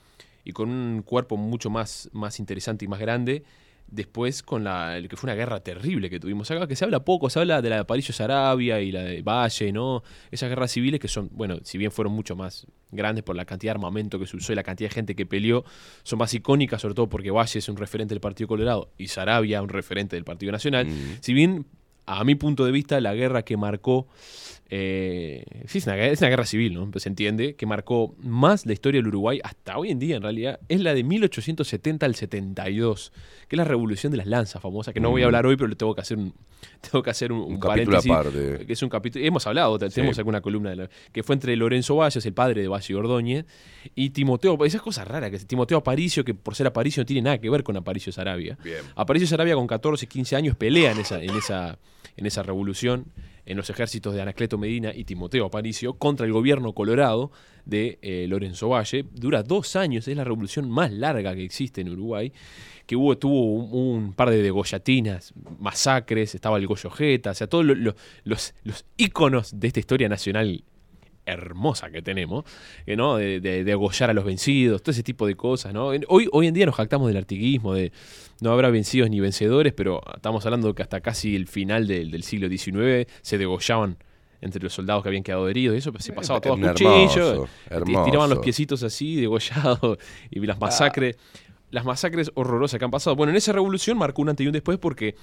y 0.45 0.53
con 0.53 0.71
un 0.71 1.03
cuerpo 1.03 1.37
mucho 1.37 1.69
más, 1.71 2.09
más 2.13 2.41
interesante 2.41 2.85
y 2.87 2.89
más 2.89 2.99
grande. 3.01 3.45
Después 3.93 4.43
con 4.43 4.65
la 4.65 4.97
el 4.97 5.07
que 5.07 5.17
fue 5.17 5.29
una 5.29 5.35
guerra 5.35 5.61
terrible 5.61 6.09
que 6.09 6.19
tuvimos 6.19 6.51
acá, 6.51 6.67
que 6.67 6.75
se 6.75 6.85
habla 6.85 7.05
poco, 7.05 7.29
se 7.29 7.39
habla 7.39 7.61
de 7.61 7.69
la 7.69 7.77
de 7.77 7.83
Aparicio 7.83 8.15
Sarabia 8.15 8.81
y 8.81 8.91
la 8.91 9.03
de 9.03 9.21
Valle, 9.21 9.71
¿no? 9.71 10.03
Esas 10.31 10.49
guerras 10.49 10.73
civiles 10.73 10.99
que 10.99 11.09
son, 11.09 11.29
bueno, 11.33 11.59
si 11.63 11.77
bien 11.77 11.93
fueron 11.93 12.15
mucho 12.15 12.35
más 12.35 12.67
grandes 12.91 13.23
por 13.23 13.37
la 13.37 13.45
cantidad 13.45 13.75
de 13.75 13.77
armamento 13.79 14.19
que 14.19 14.27
se 14.27 14.37
usó 14.37 14.53
y 14.53 14.57
la 14.57 14.63
cantidad 14.63 14.89
de 14.89 14.95
gente 14.95 15.15
que 15.15 15.27
peleó, 15.27 15.65
son 16.03 16.19
más 16.19 16.33
icónicas, 16.33 16.81
sobre 16.81 16.95
todo 16.95 17.09
porque 17.09 17.31
Valle 17.31 17.59
es 17.59 17.69
un 17.69 17.77
referente 17.77 18.15
del 18.15 18.21
Partido 18.21 18.49
Colorado 18.49 18.91
y 18.97 19.09
Sarabia 19.09 19.61
un 19.61 19.69
referente 19.69 20.17
del 20.17 20.25
Partido 20.25 20.53
Nacional. 20.53 20.87
Mm. 20.87 21.19
Si 21.21 21.35
bien 21.35 21.67
a 22.07 22.25
mi 22.25 22.35
punto 22.35 22.65
de 22.65 22.73
vista, 22.73 23.01
la 23.01 23.15
guerra 23.15 23.43
que 23.43 23.57
marcó. 23.57 24.09
Eh, 24.75 25.45
sí, 25.67 25.79
es 25.79 25.87
una, 25.87 25.97
guerra- 25.97 26.13
es 26.13 26.21
una 26.23 26.31
guerra 26.31 26.47
civil, 26.47 26.73
¿no? 26.73 26.91
Pues 26.91 27.03
se 27.03 27.11
entiende, 27.11 27.57
que 27.57 27.67
marcó 27.67 28.15
más 28.23 28.65
la 28.65 28.73
historia 28.73 29.01
del 29.01 29.09
Uruguay 29.09 29.39
hasta 29.45 29.77
hoy 29.77 29.91
en 29.91 29.99
día, 29.99 30.17
en 30.17 30.23
realidad, 30.23 30.61
es 30.71 30.81
la 30.81 30.95
de 30.95 31.05
1870 31.05 32.07
al 32.07 32.15
72, 32.15 33.13
que 33.49 33.57
es 33.57 33.59
la 33.59 33.65
revolución 33.65 34.11
de 34.13 34.17
las 34.17 34.27
lanzas 34.27 34.63
famosa, 34.63 34.95
que 34.95 35.01
no 35.01 35.11
voy 35.11 35.21
a 35.23 35.27
hablar 35.27 35.45
hoy, 35.45 35.57
pero 35.57 35.69
le 35.69 35.77
tengo 35.77 35.95
que 35.95 36.01
hacer 36.01 36.17
un, 36.17 36.33
tengo 36.91 37.03
que 37.03 37.11
hacer 37.11 37.33
un, 37.33 37.41
Un 37.41 37.53
un 37.55 37.61
capítulo 37.61 37.99
aparte. 37.99 38.65
Que 38.67 38.73
es 38.73 38.83
un 38.83 38.89
capítulo. 38.89 39.23
Hemos 39.27 39.47
hablado, 39.47 39.79
te- 39.79 39.91
tenemos 39.91 40.17
alguna 40.17 40.41
columna 40.41 40.71
de 40.71 40.77
la- 40.77 40.89
que 41.13 41.23
fue 41.23 41.35
entre 41.35 41.55
Lorenzo 41.55 41.97
Valles, 41.97 42.25
el 42.25 42.33
padre 42.33 42.63
de 42.63 42.69
Valle 42.69 42.95
Ordóñez, 42.95 43.45
y 43.95 44.09
Timoteo. 44.11 44.57
Esas 44.65 44.81
cosas 44.81 45.07
raras, 45.07 45.31
que 45.31 45.39
Timoteo 45.41 45.77
Aparicio, 45.77 46.25
que 46.25 46.33
por 46.33 46.55
ser 46.55 46.67
Aparicio 46.67 47.03
no 47.03 47.07
tiene 47.07 47.21
nada 47.21 47.39
que 47.39 47.51
ver 47.51 47.63
con 47.63 47.77
Aparicio 47.77 48.11
Sarabia. 48.11 48.57
Bien. 48.65 48.79
Aparicio 48.97 49.29
Sarabia 49.29 49.55
con 49.55 49.67
14, 49.67 50.07
15 50.07 50.35
años 50.35 50.57
pelea 50.57 50.93
en 50.93 50.99
esa, 51.01 51.23
en 51.23 51.37
esa, 51.37 51.79
en 52.17 52.25
esa 52.25 52.43
revolución 52.43 53.05
en 53.47 53.57
los 53.57 53.69
ejércitos 53.71 54.15
de 54.15 54.23
Anacleto 54.23 54.59
Medina 54.59 54.93
y 54.95 55.05
Timoteo 55.05 55.47
Aparicio 55.47 55.95
contra 55.95 56.27
el 56.27 56.33
gobierno 56.33 56.73
colorado 56.75 57.31
de 57.65 57.99
eh, 58.03 58.27
Lorenzo 58.29 58.69
Valle. 58.69 59.05
Dura 59.13 59.43
dos 59.43 59.77
años, 59.77 60.07
es 60.09 60.17
la 60.17 60.25
revolución 60.25 60.71
más 60.71 60.93
larga 60.93 61.35
que 61.35 61.45
existe 61.45 61.81
en 61.81 61.89
Uruguay, 61.91 62.33
que 62.87 62.97
hubo, 62.97 63.17
tuvo 63.19 63.55
un, 63.55 64.13
par 64.13 64.31
de 64.31 64.43
degollatinas, 64.43 65.33
masacres, 65.59 66.35
estaba 66.35 66.59
el 66.59 66.67
Goyo 66.67 66.91
Jeta, 66.91 67.31
o 67.31 67.35
sea, 67.35 67.47
todos 67.47 67.65
lo- 67.65 67.75
lo- 67.75 67.95
los, 68.25 68.55
los 68.65 68.85
íconos 68.97 69.59
de 69.59 69.69
esta 69.69 69.81
historia 69.81 70.09
nacional 70.09 70.65
hermosa 71.27 71.91
que 71.91 72.03
tenemos, 72.03 72.45
que, 72.85 72.97
¿no? 72.97 73.17
De, 73.17 73.41
de, 73.41 73.65
de 73.65 73.73
agollar 73.73 74.11
a 74.11 74.15
los 74.15 74.25
vencidos, 74.25 74.83
todo 74.83 74.93
ese 74.93 75.03
tipo 75.03 75.27
de 75.27 75.35
cosas, 75.37 75.73
¿no? 75.73 75.89
Hoy, 76.09 76.29
hoy 76.33 76.47
en 76.47 76.55
día 76.55 76.67
nos 76.67 76.75
jactamos 76.75 77.09
del 77.09 77.17
artiguismo, 77.17 77.75
de 77.75 77.93
no 78.41 78.51
habrá 78.51 78.71
vencidos 78.71 79.09
ni 79.09 79.21
vencedores, 79.21 79.73
pero 79.73 80.01
estamos 80.15 80.45
hablando 80.45 80.75
que 80.75 80.83
hasta 80.83 81.01
casi 81.01 81.37
el 81.37 81.47
final 81.47 81.87
del, 81.87 82.11
del 82.11 82.23
siglo 82.25 82.49
XIX 82.49 83.07
se 83.23 83.39
degollaban 83.39 83.97
entre 84.41 84.61
los 84.63 84.75
soldados 84.75 85.03
que 85.05 85.09
habían 85.09 85.23
quedado 85.23 85.49
heridos 85.49 85.77
y 85.77 85.79
eso, 85.79 85.93
pues 85.93 86.05
se 86.05 86.13
pasaba 86.13 86.41
todo 86.41 86.55
a 86.55 86.73
cuchillo, 86.73 87.47
hermoso. 87.71 88.05
tiraban 88.05 88.29
los 88.29 88.41
piecitos 88.41 88.83
así, 88.83 89.17
degollados, 89.17 89.99
y 90.31 90.41
las 90.41 90.61
masacres, 90.61 91.17
las 91.71 91.85
masacres 91.85 92.33
horrorosas 92.35 92.79
que 92.79 92.85
han 92.85 92.91
pasado. 92.91 93.15
Bueno, 93.15 93.31
en 93.31 93.37
esa 93.37 93.53
revolución 93.53 93.97
marcó 93.97 94.21
un 94.21 94.31
antes 94.31 94.45
y 94.45 94.49
un 94.49 94.53
después 94.53 94.79
porque 94.79 95.15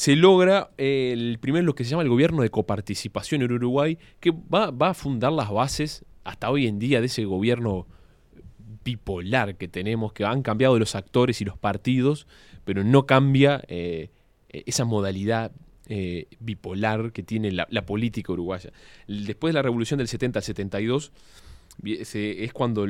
se 0.00 0.16
logra 0.16 0.70
el 0.78 1.36
primer 1.42 1.62
lo 1.64 1.74
que 1.74 1.84
se 1.84 1.90
llama 1.90 2.02
el 2.04 2.08
gobierno 2.08 2.40
de 2.40 2.48
coparticipación 2.48 3.42
en 3.42 3.52
Uruguay, 3.52 3.98
que 4.18 4.30
va, 4.30 4.70
va 4.70 4.88
a 4.88 4.94
fundar 4.94 5.30
las 5.30 5.50
bases 5.50 6.06
hasta 6.24 6.50
hoy 6.50 6.66
en 6.66 6.78
día 6.78 7.00
de 7.00 7.06
ese 7.06 7.26
gobierno 7.26 7.86
bipolar 8.82 9.56
que 9.56 9.68
tenemos, 9.68 10.14
que 10.14 10.24
han 10.24 10.40
cambiado 10.40 10.78
los 10.78 10.94
actores 10.94 11.42
y 11.42 11.44
los 11.44 11.58
partidos, 11.58 12.26
pero 12.64 12.82
no 12.82 13.04
cambia 13.04 13.62
eh, 13.68 14.08
esa 14.48 14.86
modalidad 14.86 15.52
eh, 15.88 16.28
bipolar 16.38 17.12
que 17.12 17.22
tiene 17.22 17.52
la, 17.52 17.66
política 17.84 18.32
uruguaya. 18.32 18.70
Después 19.06 19.52
de 19.52 19.58
la 19.58 19.62
revolución 19.62 19.98
del 19.98 20.08
70 20.08 20.38
al 20.38 20.42
72, 20.44 21.12
vi- 21.76 22.06
se- 22.06 22.42
es 22.42 22.54
cuando, 22.54 22.86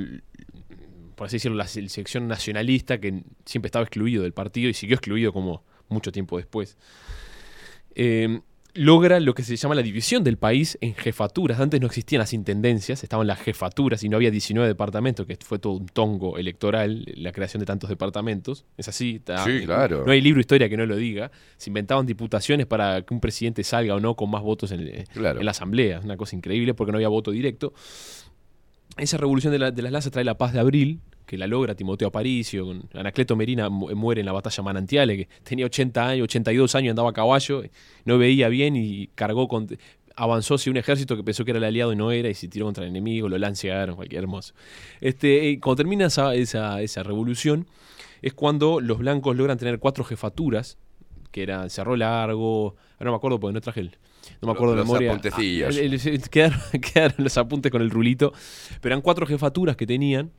por 1.17 1.27
así 1.27 1.37
decirlo, 1.37 1.57
la 1.57 1.67
se- 1.67 1.89
sección 1.89 2.29
nacionalista, 2.29 3.01
que 3.01 3.25
siempre 3.47 3.67
estaba 3.67 3.83
excluido 3.83 4.23
del 4.23 4.33
partido 4.33 4.69
y 4.71 4.75
siguió 4.75 4.95
excluido 4.95 5.33
como 5.33 5.65
mucho 5.91 6.13
tiempo 6.13 6.37
después, 6.39 6.77
eh, 7.95 8.41
logra 8.73 9.19
lo 9.19 9.35
que 9.35 9.43
se 9.43 9.57
llama 9.57 9.75
la 9.75 9.83
división 9.83 10.23
del 10.23 10.37
país 10.39 10.79
en 10.81 10.95
jefaturas. 10.95 11.59
Antes 11.59 11.81
no 11.81 11.89
existían 11.89 12.21
las 12.21 12.33
intendencias, 12.33 13.03
estaban 13.03 13.27
las 13.27 13.41
jefaturas 13.41 14.05
y 14.05 14.09
no 14.09 14.17
había 14.17 14.31
19 14.31 14.69
departamentos, 14.69 15.27
que 15.27 15.37
fue 15.45 15.59
todo 15.59 15.73
un 15.73 15.87
tongo 15.87 16.39
electoral, 16.39 17.05
la 17.17 17.33
creación 17.33 17.59
de 17.59 17.67
tantos 17.67 17.91
departamentos. 17.91 18.65
Es 18.77 18.87
así. 18.87 19.17
está- 19.17 19.43
Sí, 19.45 19.63
claro. 19.65 20.05
No 20.07 20.13
hay 20.13 20.21
libro 20.21 20.37
de 20.39 20.43
historia 20.43 20.69
que 20.69 20.77
no 20.77 20.87
lo 20.87 20.95
diga. 20.95 21.33
Se 21.57 21.69
inventaban 21.71 22.07
diputaciones 22.07 22.67
para 22.67 23.03
que 23.03 23.13
un 23.13 23.21
presidente 23.21 23.65
salga 23.65 23.97
o 23.97 24.01
no 24.01 24.15
con 24.15 24.31
más 24.31 24.43
votos 24.43 24.71
en, 24.71 25.05
Claro. 25.13 25.41
en 25.41 25.45
la 25.45 25.51
asamblea. 25.51 25.99
Es 25.99 26.05
una 26.05 26.17
cosa 26.17 26.37
increíble 26.37 26.73
porque 26.73 26.93
no 26.93 26.99
había 26.99 27.09
voto 27.09 27.33
directo. 27.33 27.73
Esa 28.97 29.17
revolución 29.17 29.53
de, 29.53 29.59
la- 29.59 29.71
de 29.73 29.83
las 29.83 29.91
lanzas 29.91 30.13
trae 30.13 30.25
la 30.25 30.39
paz 30.39 30.53
de 30.53 30.61
abril, 30.61 31.01
que 31.31 31.39
la 31.39 31.47
logra 31.47 31.77
Timoteo 31.77 32.09
Aparicio. 32.09 32.67
con- 32.67 32.83
Anacleto 32.93 33.37
Merina 33.37 33.69
mu- 33.69 33.95
muere 33.95 34.21
en 34.21 34.27
la 34.27 34.33
batalla 34.33 34.65
Manantiales, 34.65 35.17
que 35.17 35.29
tenía 35.45 35.65
80 35.67 36.09
años, 36.09 36.25
82 36.25 36.75
años, 36.75 36.91
andaba 36.91 37.11
a 37.11 37.13
caballo, 37.13 37.63
no 38.05 38.19
veía 38.19 38.49
bien 38.49 38.75
y 38.75 39.07
cargó 39.15 39.47
con. 39.47 39.69
Avanzó 40.17 40.57
hacia 40.57 40.73
un 40.73 40.77
ejército 40.77 41.17
que 41.17 41.23
pensó 41.23 41.45
que 41.45 41.53
era 41.53 41.59
el 41.59 41.65
aliado 41.65 41.93
y 41.93 41.97
no 41.97 42.11
era, 42.11 42.29
y 42.29 42.35
se 42.35 42.49
tiró 42.49 42.65
contra 42.67 42.83
el 42.83 42.91
enemigo, 42.91 43.29
lo 43.29 43.39
lancearon, 43.39 43.95
cualquier 43.95 44.23
hermoso. 44.25 44.55
Este, 45.01 45.51
eh, 45.51 45.61
cuando 45.61 45.77
termina 45.77 46.07
esa, 46.07 46.35
esa, 46.35 46.83
esa 46.83 47.05
revolución, 47.05 47.69
es 48.21 48.35
cuando 48.35 48.81
los 48.81 48.99
blancos 48.99 49.37
logran 49.37 49.57
tener 49.57 49.79
cuatro 49.79 50.03
jefaturas, 50.03 50.79
que 51.31 51.45
eran 51.45 51.71
Cerro 51.71 51.95
Largo, 51.97 52.75
ahora 52.99 53.05
no 53.05 53.11
me 53.13 53.17
acuerdo 53.19 53.39
porque 53.39 53.55
no 53.55 53.61
traje 53.61 53.81
el. 53.81 53.91
No 54.43 54.47
me 54.49 54.53
acuerdo 54.53 54.75
de 54.75 54.79
Los 54.81 54.87
memoria. 54.89 55.11
apuntecillos. 55.13 55.77
Ah, 55.77 55.81
el- 55.81 55.95
el- 55.95 56.29
quedaron, 56.31 56.61
quedaron 56.93 57.17
los 57.25 57.39
apuntes 57.39 57.71
con 57.71 57.81
el 57.83 57.91
rulito. 57.91 58.33
Pero 58.81 58.93
eran 58.95 59.01
cuatro 59.03 59.27
jefaturas 59.27 59.77
que 59.77 59.87
tenían. 59.87 60.33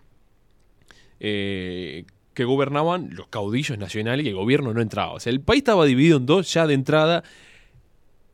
Eh, 1.23 2.05
que 2.33 2.45
gobernaban 2.45 3.09
los 3.11 3.27
caudillos 3.27 3.77
nacionales 3.77 4.25
y 4.25 4.29
el 4.29 4.35
gobierno 4.35 4.73
no 4.73 4.81
entraba. 4.81 5.13
O 5.13 5.19
sea, 5.19 5.31
el 5.31 5.41
país 5.41 5.59
estaba 5.59 5.85
dividido 5.85 6.17
en 6.17 6.25
dos 6.25 6.51
ya 6.51 6.65
de 6.65 6.73
entrada. 6.73 7.23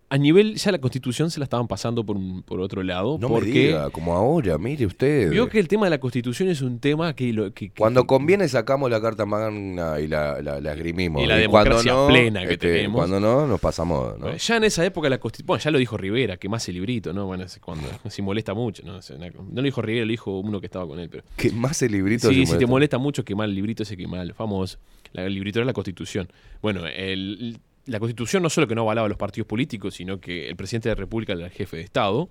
A 0.10 0.18
nivel, 0.18 0.56
ya 0.56 0.72
la 0.72 0.80
constitución 0.80 1.30
se 1.30 1.38
la 1.40 1.44
estaban 1.44 1.68
pasando 1.68 2.06
por, 2.06 2.16
un- 2.16 2.42
por 2.42 2.62
otro 2.62 2.82
lado. 2.82 3.18
No 3.20 3.28
me 3.28 3.36
porque 3.36 3.50
diga, 3.52 3.90
como 3.90 4.14
ahora, 4.16 4.58
mire 4.58 4.86
usted. 4.86 5.30
vio 5.32 5.50
que 5.50 5.60
el 5.60 5.68
tema 5.68 5.86
de 5.88 5.90
la 5.90 6.00
constitución 6.00 6.48
es 6.48 6.62
un 6.62 6.80
tema 6.80 7.14
que... 7.14 7.34
Lo, 7.34 7.54
que- 7.54 7.70
que- 7.72 7.78
Cuando 7.80 8.04
que- 8.04 8.08
conviene 8.08 8.48
sacamos 8.48 8.90
la 8.90 9.02
carta 9.02 9.26
magna 9.26 10.00
y 10.00 10.08
la, 10.08 10.42
la, 10.42 10.62
la 10.62 10.72
esgrimimos. 10.72 11.22
Y 11.22 11.26
la 11.26 11.36
democracia 11.36 11.92
no, 11.92 12.08
plena 12.08 12.46
que 12.48 12.54
este, 12.54 12.72
tenemos. 12.72 12.96
Cuando 13.00 13.20
no, 13.20 13.46
nos 13.48 13.60
pasamos. 13.60 14.14
¿no? 14.18 14.24
Bueno, 14.28 14.38
Ya 14.38 14.56
en 14.56 14.64
esa 14.64 14.86
época 14.86 15.10
la 15.10 15.18
constitución... 15.20 15.48
Bueno, 15.48 15.62
ya 15.62 15.72
lo 15.72 15.78
dijo 15.78 15.98
Rivera, 15.98 16.38
que 16.38 16.48
más 16.48 16.66
el 16.70 16.76
librito, 16.76 17.12
¿no? 17.12 17.26
Bueno, 17.26 17.44
es 17.44 17.60
cuando 17.60 17.88
si 18.10 18.22
molesta 18.22 18.54
mucho, 18.54 18.84
¿no? 18.86 18.94
No 18.94 19.56
lo 19.56 19.62
dijo 19.64 19.82
Rivera, 19.82 20.06
lo 20.06 20.12
dijo 20.12 20.40
uno 20.40 20.62
que 20.62 20.68
estaba 20.68 20.88
con 20.88 21.00
él, 21.00 21.10
pero... 21.10 21.26
Que 21.36 21.52
más 21.52 21.82
el 21.82 21.92
librito 21.92 22.30
Sí, 22.30 22.46
si 22.46 22.58
te 22.58 22.66
molesta 22.66 22.98
mucho, 22.98 23.26
quemar 23.26 23.50
el 23.50 23.56
librito 23.56 23.84
ese 23.84 23.98
quemar, 23.98 24.34
famoso. 24.34 24.78
La, 25.12 25.26
el 25.26 25.34
librito 25.34 25.60
era 25.60 25.66
la 25.66 25.74
Constitución. 25.74 26.30
Bueno, 26.62 26.88
el- 26.88 27.58
la 27.88 28.00
Constitución 28.00 28.44
no 28.44 28.50
solo 28.50 28.68
que 28.68 28.76
no 28.76 28.82
avalaba 28.82 29.08
los 29.08 29.18
partidos 29.18 29.48
políticos, 29.48 29.96
sino 29.96 30.20
que 30.20 30.50
el 30.50 30.56
presidente 30.56 30.90
de 30.90 30.96
la 30.96 31.00
República 31.00 31.34
era 31.34 31.46
el 31.46 31.52
jefe 31.52 31.78
de 31.78 31.84
Estado, 31.84 32.30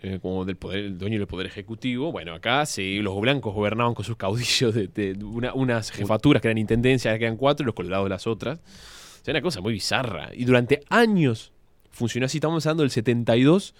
eh, 0.00 0.18
como 0.20 0.44
del 0.44 0.56
poder, 0.56 0.78
el 0.84 0.98
dueño 0.98 1.18
del 1.18 1.26
poder 1.26 1.46
ejecutivo. 1.46 2.12
Bueno, 2.12 2.34
acá 2.34 2.66
sí, 2.66 2.98
los 3.00 3.18
blancos 3.20 3.54
gobernaban 3.54 3.94
con 3.94 4.04
sus 4.04 4.16
caudillos 4.16 4.74
de, 4.74 4.88
de 4.88 5.24
una- 5.24 5.54
unas 5.54 5.90
jefaturas 5.90 6.40
que 6.42 6.48
eran 6.48 6.58
intendencias, 6.58 7.16
que 7.18 7.24
eran 7.24 7.36
cuatro, 7.36 7.64
y 7.64 7.66
los 7.66 7.74
colorados 7.74 8.08
las 8.08 8.26
otras. 8.26 8.58
O 8.58 9.24
sea, 9.24 9.32
una 9.32 9.40
cosa 9.42 9.60
muy 9.60 9.72
bizarra. 9.72 10.30
Y 10.34 10.44
durante 10.44 10.80
años 10.90 11.52
funcionó 11.90 12.26
así. 12.26 12.38
Estamos 12.38 12.66
hablando 12.66 12.82
del 12.82 12.90
72. 12.90 13.74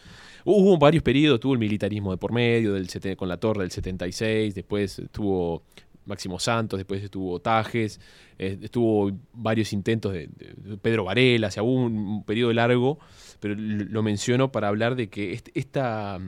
Hubo 0.46 0.78
varios 0.78 1.02
periodos, 1.02 1.40
tuvo 1.40 1.54
el 1.54 1.58
militarismo 1.58 2.10
de 2.12 2.16
por 2.18 2.32
medio, 2.32 2.74
del 2.74 2.88
con 3.16 3.28
la 3.28 3.38
torre 3.38 3.62
del 3.62 3.70
76, 3.70 4.54
después 4.54 4.98
estuvo 4.98 5.62
Máximo 6.06 6.38
Santos, 6.38 6.78
después 6.78 7.02
estuvo 7.02 7.40
Tajes, 7.40 8.00
eh, 8.38 8.58
estuvo 8.62 9.10
varios 9.32 9.72
intentos 9.72 10.12
de, 10.12 10.28
Pedro 10.82 11.04
Varela, 11.04 11.48
o 11.48 11.50
sea, 11.50 11.62
hubo 11.62 11.74
un, 11.74 11.96
un 11.96 12.24
periodo 12.24 12.52
largo, 12.52 12.98
pero 13.40 13.54
lo 13.56 14.02
menciono 14.02 14.52
para 14.52 14.68
hablar 14.68 14.96
de 14.96 15.08
que 15.08 15.40
esta, 15.54 16.18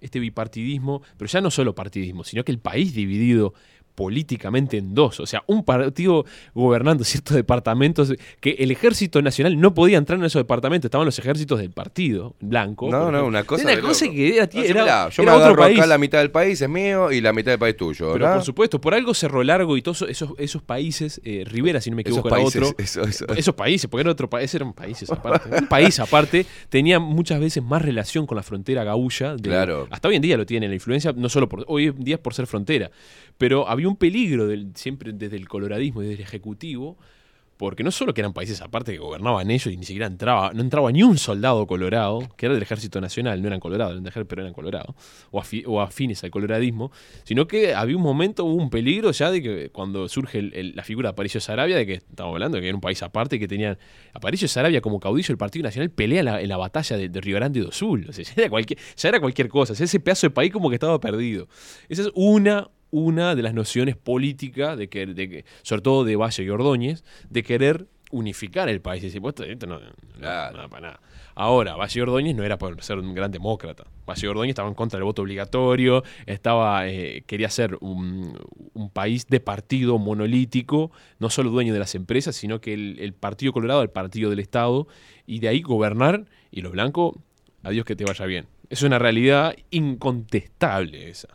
este 0.00 0.20
bipartidismo, 0.20 1.02
pero 1.16 1.28
ya 1.28 1.40
no 1.40 1.50
solo 1.50 1.74
partidismo, 1.74 2.24
sino 2.24 2.44
que 2.44 2.52
el 2.52 2.58
país 2.58 2.94
dividido 2.94 3.54
políticamente 3.94 4.76
en 4.76 4.94
dos, 4.94 5.20
o 5.20 5.26
sea, 5.26 5.42
un 5.46 5.64
partido 5.64 6.24
gobernando 6.54 7.04
ciertos 7.04 7.36
departamentos, 7.36 8.12
que 8.40 8.50
el 8.58 8.70
ejército 8.70 9.22
nacional 9.22 9.60
no 9.60 9.72
podía 9.74 9.98
entrar 9.98 10.18
en 10.18 10.24
esos 10.24 10.40
departamentos, 10.40 10.88
estaban 10.88 11.04
los 11.06 11.18
ejércitos 11.18 11.58
del 11.58 11.70
partido 11.70 12.34
blanco. 12.40 12.90
No, 12.90 13.10
no, 13.10 13.24
una 13.26 13.44
cosa. 13.44 13.64
Una 13.64 13.80
cosa 13.80 14.06
que 14.08 14.36
era, 14.36 14.48
No, 14.52 14.62
era- 14.62 14.82
mirá, 14.82 15.08
yo 15.10 15.22
era 15.22 15.36
me 15.36 15.42
otro 15.42 15.56
país. 15.56 15.78
acá 15.78 15.86
la 15.86 15.98
mitad 15.98 16.18
del 16.18 16.30
país 16.30 16.60
es 16.60 16.68
mío 16.68 17.10
y 17.12 17.20
la 17.20 17.32
mitad 17.32 17.52
del 17.52 17.58
país 17.58 17.76
tuyo. 17.76 18.12
Pero 18.12 18.24
¿verdad? 18.24 18.34
por 18.34 18.44
supuesto, 18.44 18.80
por 18.80 18.94
algo 18.94 19.14
Cerro 19.14 19.42
Largo 19.42 19.76
y 19.76 19.82
todos 19.82 20.02
esos, 20.02 20.30
esos 20.38 20.62
países, 20.62 21.20
eh, 21.24 21.44
Rivera, 21.46 21.80
si 21.80 21.90
no 21.90 21.96
me 21.96 22.02
Esos 22.02 22.18
equivoco, 22.18 22.28
era 22.28 22.36
países, 22.44 22.62
otro. 22.62 22.74
eso- 22.82 23.02
eso- 23.02 23.26
Esos 23.34 23.54
países, 23.54 23.88
porque 23.88 24.02
era 24.02 24.10
otro 24.10 24.28
país, 24.28 24.54
eran 24.54 24.72
países 24.72 25.10
aparte. 25.10 25.48
Un 25.60 25.68
país 25.68 25.98
aparte 26.00 26.46
tenía 26.68 26.98
muchas 26.98 27.38
veces 27.40 27.62
más 27.62 27.80
relación 27.82 28.26
con 28.26 28.36
la 28.36 28.42
frontera 28.42 28.84
de- 28.84 29.40
Claro. 29.42 29.86
Hasta 29.90 30.08
hoy 30.08 30.16
en 30.16 30.22
día 30.22 30.36
lo 30.36 30.46
tiene 30.46 30.68
la 30.68 30.74
influencia, 30.74 31.12
no 31.14 31.28
solo 31.28 31.48
por 31.48 31.64
hoy 31.68 31.86
en 31.86 32.02
día 32.04 32.16
es 32.16 32.20
por 32.20 32.34
ser 32.34 32.46
frontera, 32.46 32.90
pero 33.38 33.68
había 33.68 33.83
un 33.88 33.96
peligro 33.96 34.46
del, 34.46 34.72
siempre 34.74 35.12
desde 35.12 35.36
el 35.36 35.48
coloradismo 35.48 36.02
y 36.02 36.06
desde 36.06 36.22
el 36.22 36.28
ejecutivo. 36.28 36.96
Porque 37.56 37.84
no 37.84 37.92
solo 37.92 38.12
que 38.12 38.20
eran 38.20 38.32
países 38.32 38.60
aparte 38.62 38.90
que 38.90 38.98
gobernaban 38.98 39.48
ellos 39.48 39.72
y 39.72 39.76
ni 39.76 39.84
siquiera 39.84 40.08
entraba, 40.08 40.52
no 40.52 40.60
entraba 40.60 40.90
ni 40.90 41.04
un 41.04 41.16
soldado 41.18 41.68
colorado, 41.68 42.18
que 42.36 42.46
era 42.46 42.54
del 42.54 42.62
ejército 42.64 43.00
nacional, 43.00 43.40
no 43.40 43.46
eran 43.46 43.60
colorados, 43.60 43.92
eran 43.92 44.02
del 44.02 44.10
ejército, 44.10 44.28
pero 44.28 44.42
eran 44.42 44.52
colorados, 44.52 44.96
o, 45.30 45.40
afi- 45.40 45.62
o 45.64 45.80
afines 45.80 46.24
al 46.24 46.32
coloradismo, 46.32 46.90
sino 47.22 47.46
que 47.46 47.72
había 47.72 47.96
un 47.96 48.02
momento, 48.02 48.44
hubo 48.44 48.60
un 48.60 48.70
peligro 48.70 49.12
ya 49.12 49.30
de 49.30 49.40
que 49.40 49.70
cuando 49.70 50.08
surge 50.08 50.42
la 50.42 50.82
figura 50.82 51.10
de 51.10 51.12
Aparicio 51.12 51.40
Sarabia, 51.40 51.76
de 51.76 51.86
que 51.86 51.92
estamos 51.94 52.32
hablando 52.32 52.56
de 52.56 52.62
que 52.62 52.68
era 52.70 52.74
un 52.76 52.80
país 52.80 53.00
aparte 53.04 53.38
que 53.38 53.46
tenían 53.46 53.78
Aparicio 54.14 54.48
Sarabia 54.48 54.80
como 54.80 54.98
caudillo 54.98 55.28
del 55.28 55.38
Partido 55.38 55.62
Nacional 55.62 55.90
pelea 55.90 56.40
en 56.40 56.48
la, 56.48 56.56
batalla 56.56 56.96
de, 56.96 57.08
de 57.08 57.20
Río 57.20 57.36
Grande 57.36 57.60
do 57.60 57.70
Sul, 57.70 58.06
o 58.08 58.12
sea, 58.12 58.24
ya 58.24 58.32
era 58.36 58.50
cualquier, 58.50 58.80
ya 58.96 59.08
era 59.08 59.20
cualquier 59.20 59.48
cosa, 59.48 59.74
o 59.74 59.76
sea, 59.76 59.84
ese 59.84 60.00
pedazo 60.00 60.26
de 60.26 60.32
país 60.32 60.52
como 60.52 60.70
que 60.70 60.74
estaba 60.74 60.98
perdido. 60.98 61.46
Esa 61.88 62.02
es 62.02 62.10
una, 62.16 62.68
una 62.96 63.34
de 63.34 63.42
las 63.42 63.54
nociones 63.54 63.96
políticas, 63.96 64.78
de 64.78 64.88
que, 64.88 65.04
de 65.06 65.28
que, 65.28 65.44
sobre 65.62 65.82
todo 65.82 66.04
de 66.04 66.14
Valle 66.14 66.44
y 66.44 66.48
Ordóñez, 66.48 67.02
de 67.28 67.42
querer 67.42 67.86
unificar 68.12 68.68
el 68.68 68.80
país. 68.80 69.02
Y 69.02 69.06
decir, 69.06 69.20
"Pues 69.20 69.34
esto, 69.40 69.66
no, 69.66 69.80
no- 69.80 69.86
Claro. 70.20 70.62
no, 70.62 70.68
para 70.70 70.80
nada. 70.88 71.00
Ahora, 71.34 71.74
Valle 71.74 72.00
Ordóñez 72.02 72.36
no 72.36 72.44
era 72.44 72.56
por 72.56 72.80
ser 72.84 72.98
un 72.98 73.12
gran 73.12 73.32
demócrata. 73.32 73.84
Valle 74.08 74.28
Ordóñez 74.28 74.50
estaba 74.50 74.68
en 74.68 74.74
contra 74.76 74.98
del 74.98 75.04
voto 75.04 75.22
obligatorio, 75.22 76.04
estaba, 76.26 76.86
eh, 76.86 77.24
quería 77.26 77.50
ser 77.50 77.76
un, 77.80 78.38
un 78.74 78.90
país 78.90 79.26
de 79.26 79.40
partido 79.40 79.98
monolítico, 79.98 80.92
no 81.18 81.30
solo 81.30 81.50
dueño 81.50 81.72
de 81.72 81.80
las 81.80 81.96
empresas, 81.96 82.36
sino 82.36 82.60
que 82.60 82.74
el, 82.74 82.98
el 83.00 83.12
Partido 83.14 83.52
Colorado, 83.52 83.82
el 83.82 83.90
partido 83.90 84.30
del 84.30 84.38
Estado, 84.38 84.86
y 85.26 85.40
de 85.40 85.48
ahí 85.48 85.62
gobernar, 85.62 86.26
y 86.52 86.60
los 86.60 86.70
blancos, 86.70 87.16
adiós 87.64 87.84
que 87.84 87.96
te 87.96 88.04
vaya 88.04 88.26
bien. 88.26 88.46
Es 88.70 88.82
una 88.82 89.00
realidad 89.00 89.56
incontestable 89.70 91.08
esa. 91.10 91.28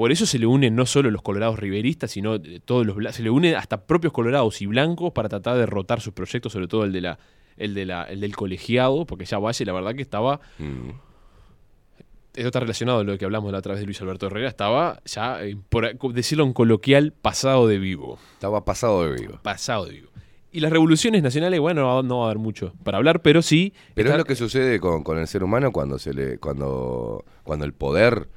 Por 0.00 0.12
eso 0.12 0.24
se 0.24 0.38
le 0.38 0.46
unen 0.46 0.74
no 0.74 0.86
solo 0.86 1.10
los 1.10 1.20
colorados 1.20 1.58
riveristas, 1.58 2.10
sino 2.10 2.40
todos 2.64 2.86
los 2.86 3.14
se 3.14 3.22
le 3.22 3.28
unen 3.28 3.54
hasta 3.54 3.82
propios 3.86 4.14
colorados 4.14 4.62
y 4.62 4.66
blancos 4.66 5.12
para 5.12 5.28
tratar 5.28 5.54
de 5.54 5.60
derrotar 5.60 6.00
sus 6.00 6.14
proyectos, 6.14 6.52
sobre 6.52 6.68
todo 6.68 6.84
el 6.84 6.92
de 6.92 7.02
la 7.02 7.18
el 7.58 7.74
de 7.74 7.84
la 7.84 8.04
el 8.04 8.20
del 8.20 8.34
colegiado, 8.34 9.04
porque 9.04 9.26
ya 9.26 9.38
Valle 9.38 9.64
la 9.66 9.72
verdad 9.74 9.94
que 9.94 10.00
estaba 10.00 10.40
Mm. 10.58 10.88
esto 12.34 12.46
está 12.48 12.60
relacionado 12.60 13.00
a 13.00 13.04
lo 13.04 13.18
que 13.18 13.24
hablamos 13.26 13.52
la 13.52 13.58
otra 13.58 13.72
vez 13.72 13.80
de 13.80 13.86
Luis 13.86 14.00
Alberto 14.00 14.26
Herrera, 14.28 14.48
estaba 14.48 15.02
ya 15.04 15.44
eh, 15.44 15.56
por 15.68 15.94
decirlo 16.14 16.44
en 16.44 16.54
coloquial 16.54 17.12
pasado 17.12 17.66
de 17.66 17.78
vivo, 17.78 18.18
Estaba 18.34 18.64
pasado 18.64 19.04
de 19.04 19.20
vivo. 19.20 19.38
pasado 19.42 19.84
de 19.84 19.92
vivo. 19.92 20.08
Y 20.52 20.60
las 20.60 20.72
revoluciones 20.72 21.22
nacionales, 21.22 21.60
bueno, 21.60 21.82
no, 21.82 22.02
no 22.02 22.18
va 22.20 22.24
a 22.24 22.30
haber 22.30 22.38
mucho 22.38 22.72
para 22.82 22.98
hablar, 22.98 23.20
pero 23.20 23.42
sí 23.42 23.74
Pero 23.94 24.08
está- 24.08 24.14
es 24.16 24.18
lo 24.20 24.24
que 24.24 24.34
sucede 24.34 24.80
con, 24.80 25.04
con 25.04 25.18
el 25.18 25.26
ser 25.26 25.44
humano 25.44 25.70
cuando 25.72 25.98
se 25.98 26.14
le, 26.14 26.38
cuando, 26.38 27.24
cuando 27.44 27.64
el 27.66 27.72
poder 27.74 28.28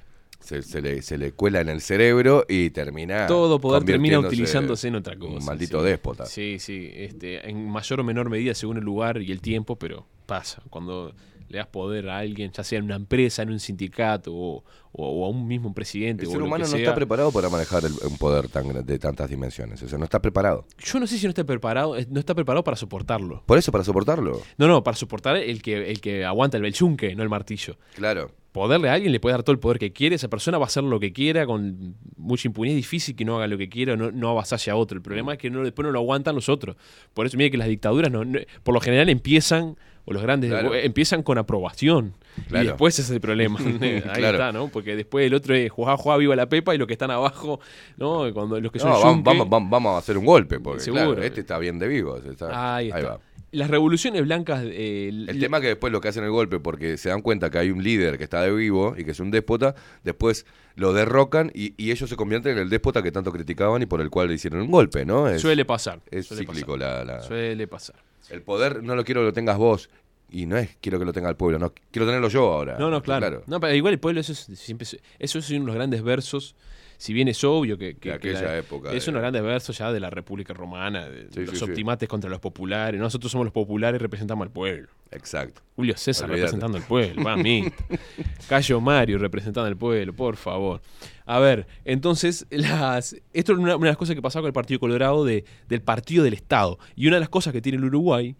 se, 0.43 0.61
se 0.61 0.81
le, 0.81 1.01
se 1.01 1.17
le 1.17 1.31
cuela 1.31 1.61
en 1.61 1.69
el 1.69 1.81
cerebro 1.81 2.45
y 2.47 2.69
termina. 2.69 3.27
todo 3.27 3.59
poder 3.59 3.83
termina 3.83 4.19
utilizándose 4.19 4.89
en 4.89 4.95
otra 4.95 5.17
cosa. 5.17 5.39
Un 5.39 5.45
maldito 5.45 5.79
sí. 5.79 5.85
déspota. 5.85 6.25
Sí, 6.25 6.57
sí, 6.59 6.91
este, 6.93 7.49
en 7.49 7.69
mayor 7.69 8.01
o 8.01 8.03
menor 8.03 8.29
medida 8.29 8.53
según 8.53 8.77
el 8.77 8.83
lugar 8.83 9.21
y 9.21 9.31
el 9.31 9.39
tiempo, 9.39 9.77
pero 9.77 10.05
pasa. 10.25 10.61
Cuando 10.69 11.13
le 11.53 11.59
das 11.59 11.67
poder 11.67 12.09
a 12.09 12.17
alguien, 12.17 12.51
ya 12.51 12.63
sea 12.63 12.79
en 12.79 12.85
una 12.85 12.95
empresa, 12.95 13.43
en 13.43 13.51
un 13.51 13.59
sindicato 13.59 14.33
o, 14.33 14.63
o- 14.91 15.07
o 15.21 15.25
a 15.25 15.29
un 15.29 15.47
mismo 15.47 15.71
presidente. 15.73 16.23
El 16.23 16.29
o 16.29 16.31
ser 16.31 16.39
lo 16.39 16.45
humano 16.47 16.65
que 16.65 16.71
no 16.71 16.75
sea. 16.77 16.83
está 16.85 16.95
preparado 16.95 17.31
para 17.31 17.47
manejar 17.49 17.85
el- 17.85 17.93
un 18.09 18.17
poder 18.17 18.49
tan, 18.49 18.83
de 18.85 18.99
tantas 18.99 19.29
dimensiones. 19.29 19.81
O 19.83 19.87
sea, 19.87 19.99
no 19.99 20.05
está 20.05 20.19
preparado. 20.19 20.65
Yo 20.83 20.99
no 20.99 21.05
sé 21.05 21.17
si 21.19 21.25
no 21.25 21.29
está 21.29 21.43
preparado, 21.43 21.95
eh, 21.95 22.07
no 22.09 22.19
está 22.19 22.33
preparado 22.33 22.63
para 22.63 22.75
soportarlo. 22.75 23.43
Por 23.45 23.57
eso, 23.59 23.71
para 23.71 23.83
soportarlo. 23.83 24.41
No, 24.57 24.67
no, 24.67 24.83
para 24.83 24.97
soportar 24.97 25.37
el 25.37 25.61
que, 25.61 25.91
el 25.91 26.01
que 26.01 26.25
aguanta 26.25 26.57
el 26.57 26.63
belchunque, 26.63 27.15
no 27.15 27.21
el 27.21 27.29
martillo. 27.29 27.77
Claro. 27.95 28.31
Poderle 28.51 28.89
a 28.89 28.93
alguien 28.93 29.11
le 29.11 29.19
puede 29.19 29.33
dar 29.33 29.43
todo 29.43 29.53
el 29.53 29.59
poder 29.59 29.77
que 29.79 29.93
quiere, 29.93 30.15
esa 30.15 30.27
persona 30.29 30.57
va 30.59 30.65
a 30.65 30.67
hacer 30.67 30.83
lo 30.83 30.99
que 30.99 31.11
quiera 31.13 31.45
con 31.47 31.95
mucha 32.17 32.47
impunidad, 32.47 32.75
es 32.77 32.83
difícil 32.83 33.15
que 33.15 33.25
no 33.25 33.35
haga 33.37 33.47
lo 33.47 33.57
que 33.57 33.67
quiera, 33.69 33.95
no, 33.95 34.11
no 34.11 34.29
avasalle 34.29 34.69
a 34.71 34.75
otro. 34.75 34.95
El 34.97 35.01
problema 35.03 35.33
es 35.33 35.39
que 35.39 35.49
no, 35.51 35.63
después 35.63 35.83
no 35.85 35.91
lo 35.91 35.99
aguantan 35.99 36.33
los 36.35 36.49
otros. 36.49 36.75
Por 37.15 37.25
eso, 37.27 37.35
mire 37.37 37.49
que 37.51 37.57
las 37.57 37.67
dictaduras 37.67 38.11
no- 38.11 38.25
no- 38.25 38.39
por 38.63 38.73
lo 38.75 38.79
general 38.81 39.09
empiezan, 39.09 39.75
o 40.05 40.13
los 40.13 40.21
grandes 40.21 40.49
Claro. 40.51 40.73
empiezan 40.75 41.23
con 41.23 41.37
aprobación. 41.37 42.13
Claro. 42.47 42.63
Y 42.63 42.67
después 42.67 42.97
es 42.99 43.09
el 43.09 43.21
problema. 43.21 43.59
Ahí 43.81 44.01
Claro. 44.01 44.37
está, 44.37 44.51
¿no? 44.51 44.67
Porque 44.69 44.95
después 44.95 45.25
el 45.27 45.33
otro 45.33 45.53
es 45.55 45.71
juega, 45.71 45.95
juega, 45.97 46.17
viva 46.17 46.35
la 46.35 46.49
pepa 46.49 46.73
y 46.73 46.77
los 46.77 46.87
que 46.87 46.93
están 46.93 47.11
abajo, 47.11 47.59
¿no? 47.97 48.31
Cuando 48.33 48.59
los 48.59 48.71
que 48.71 48.79
son 48.79 48.89
No, 48.89 48.99
vamos, 48.99 49.13
yunque- 49.15 49.29
vamos, 49.29 49.49
vamos- 49.49 49.69
vamos 49.69 49.95
a 49.95 49.97
hacer 49.99 50.17
un 50.17 50.25
golpe. 50.25 50.59
Porque, 50.59 50.81
Seguro. 50.81 51.21
este 51.21 51.41
está 51.41 51.57
bien 51.59 51.77
de 51.79 51.87
vivo. 51.87 52.17
está- 52.17 52.75
Ahí 52.75 52.87
está. 52.89 53.01
va. 53.01 53.19
Las 53.51 53.69
revoluciones 53.69 54.23
blancas. 54.23 54.63
eh, 54.65 55.09
El 55.27 55.39
tema 55.39 55.57
es 55.57 55.61
que 55.61 55.67
después 55.67 55.93
lo 55.93 56.01
que 56.01 56.07
hacen 56.07 56.23
el 56.23 56.31
golpe, 56.31 56.59
porque 56.59 56.97
se 56.97 57.09
dan 57.09 57.21
cuenta 57.21 57.51
que 57.51 57.59
hay 57.59 57.69
un 57.69 57.83
líder 57.83 58.17
que 58.17 58.23
está 58.23 58.41
de 58.41 58.51
vivo 58.51 58.95
y 58.97 59.03
que 59.05 59.11
es 59.11 59.19
un 59.19 59.29
déspota, 59.29 59.75
después 60.03 60.47
lo 60.75 60.91
derrocan 60.91 61.51
y, 61.53 61.75
y 61.77 61.91
ellos 61.91 62.09
se 62.09 62.15
convierten 62.15 62.53
en 62.53 62.57
el 62.63 62.69
déspota 62.71 63.03
que 63.03 63.11
tanto 63.11 63.31
criticaban 63.31 63.79
y 63.83 63.85
por 63.85 64.01
el 64.01 64.09
cual 64.09 64.29
le 64.29 64.33
hicieron 64.33 64.59
un 64.61 64.71
golpe, 64.71 65.05
¿no? 65.05 65.27
Es, 65.27 65.39
suele 65.39 65.65
pasar. 65.65 65.99
es 66.09 66.25
suele 66.25 66.41
cíclico 66.47 66.73
pasar, 66.73 67.05
la, 67.05 67.13
la- 67.17 67.21
Suele 67.21 67.67
pasar. 67.67 67.95
El 68.29 68.41
poder 68.41 68.83
no 68.83 68.95
lo 68.95 69.03
quiero 69.03 69.21
que 69.21 69.25
lo 69.25 69.33
tengas 69.33 69.57
vos. 69.57 69.89
Y 70.29 70.47
no 70.47 70.57
es 70.57 70.75
quiero 70.81 70.97
que 70.97 71.05
lo 71.05 71.13
tenga 71.13 71.29
el 71.29 71.35
pueblo, 71.35 71.59
no, 71.59 71.73
quiero 71.91 72.07
tenerlo 72.07 72.27
yo 72.27 72.51
ahora. 72.51 72.77
No, 72.79 72.89
no, 72.89 73.03
claro. 73.03 73.43
No, 73.45 73.59
pero 73.59 73.75
igual 73.75 73.93
el 73.93 73.99
pueblo, 73.99 74.19
eso 74.19 74.31
es, 74.31 74.39
siempre, 74.55 74.83
es- 74.85 74.97
eso 75.19 75.37
es 75.39 75.49
uno 75.51 75.59
de 75.59 75.65
los 75.67 75.75
grandes 75.75 76.01
versos. 76.01 76.55
Si 77.03 77.11
bien 77.11 77.27
es 77.27 77.43
obvio 77.43 77.77
que, 77.77 77.95
que- 77.97 78.11
De 78.13 78.19
que 78.19 78.29
aquella 78.29 78.47
la- 78.47 78.57
época, 78.59 78.93
es 78.93 79.03
de- 79.03 79.11
uno 79.11 79.17
de 79.19 79.21
los 79.23 79.31
grandes 79.33 79.43
versos 79.43 79.77
ya 79.77 79.91
de 79.91 79.99
la 79.99 80.09
República 80.09 80.53
Romana, 80.53 81.09
de 81.09 81.27
Sí, 81.33 81.41
los 81.41 81.49
sí, 81.49 81.55
sí. 81.57 81.63
optimates 81.65 82.07
contra 82.07 82.29
los 82.29 82.39
populares. 82.39 82.97
Nosotros 83.01 83.29
somos 83.29 83.43
los 83.43 83.51
populares 83.53 83.99
y 83.99 84.01
representamos 84.01 84.45
al 84.47 84.51
pueblo. 84.53 84.87
Exacto. 85.11 85.61
Julio 85.75 85.97
César 85.97 86.29
Olvídate. 86.29 86.43
representando 86.53 86.77
al 86.77 86.83
pueblo, 86.85 87.21
mamita. 87.21 87.75
Cayo 88.47 88.79
Mario 88.79 89.17
representando 89.17 89.67
al 89.67 89.75
pueblo, 89.75 90.13
por 90.13 90.37
favor. 90.37 90.81
A 91.25 91.39
ver, 91.39 91.67
entonces, 91.83 92.47
las, 92.49 93.17
esto 93.33 93.51
es 93.51 93.57
una, 93.59 93.75
una 93.75 93.87
de 93.87 93.91
las 93.91 93.97
cosas 93.97 94.15
que 94.15 94.21
pasaba 94.21 94.43
con 94.43 94.47
el 94.47 94.53
Partido 94.53 94.79
Colorado 94.79 95.25
de- 95.25 95.43
del 95.67 95.81
Partido 95.81 96.23
del 96.23 96.33
Estado. 96.33 96.79
Y 96.95 97.07
una 97.07 97.17
de 97.17 97.21
las 97.21 97.29
cosas 97.29 97.51
que 97.51 97.61
tiene 97.61 97.79
el 97.79 97.83
Uruguay, 97.83 98.35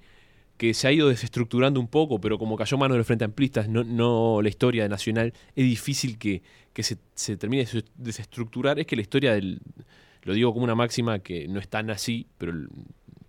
que 0.64 0.74
se 0.74 0.88
ha 0.88 0.94
ido 0.94 1.10
desestructurando 1.10 1.78
un 1.82 1.90
poco, 1.90 2.22
pero 2.22 2.38
como 2.40 2.56
cayó 2.56 2.78
mano 2.78 2.94
de 2.94 3.00
los 3.00 3.06
Frente 3.08 3.26
Amplistas, 3.26 3.68
no, 3.68 3.84
no 3.84 4.42
la 4.42 4.48
historia 4.48 4.88
nacional, 4.88 5.34
es 5.58 5.66
difícil 5.66 6.18
que, 6.18 6.42
que 6.72 6.84
se, 6.84 6.96
se 7.16 7.36
termine 7.36 7.66
de 7.66 7.72
des- 7.74 7.86
desestructurar. 7.98 8.80
Es 8.80 8.88
que 8.88 8.96
la 8.96 9.02
historia 9.02 9.34
del. 9.34 9.60
Lo 10.22 10.34
digo 10.34 10.54
como 10.54 10.64
una 10.64 10.74
máxima 10.74 11.20
que 11.20 11.50
no 11.50 11.60
es 11.60 11.68
tan 11.68 11.90
así, 11.90 12.28
pero, 12.38 12.54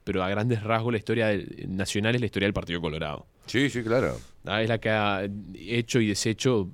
pero 0.05 0.22
a 0.22 0.28
grandes 0.28 0.62
rasgos 0.62 0.93
la 0.93 0.99
historia 0.99 1.26
del- 1.26 1.66
nacional 1.76 2.14
es 2.14 2.20
la 2.20 2.26
historia 2.26 2.47
del 2.47 2.55
Partido 2.55 2.80
Colorado. 2.80 3.26
Sí, 3.47 3.68
sí, 3.68 3.82
claro. 3.82 4.16
Ah, 4.47 4.62
Es 4.62 4.68
la 4.68 4.78
que 4.78 4.91
ha 4.91 5.28
hecho 5.57 5.99
y 6.01 6.07
deshecho 6.07 6.70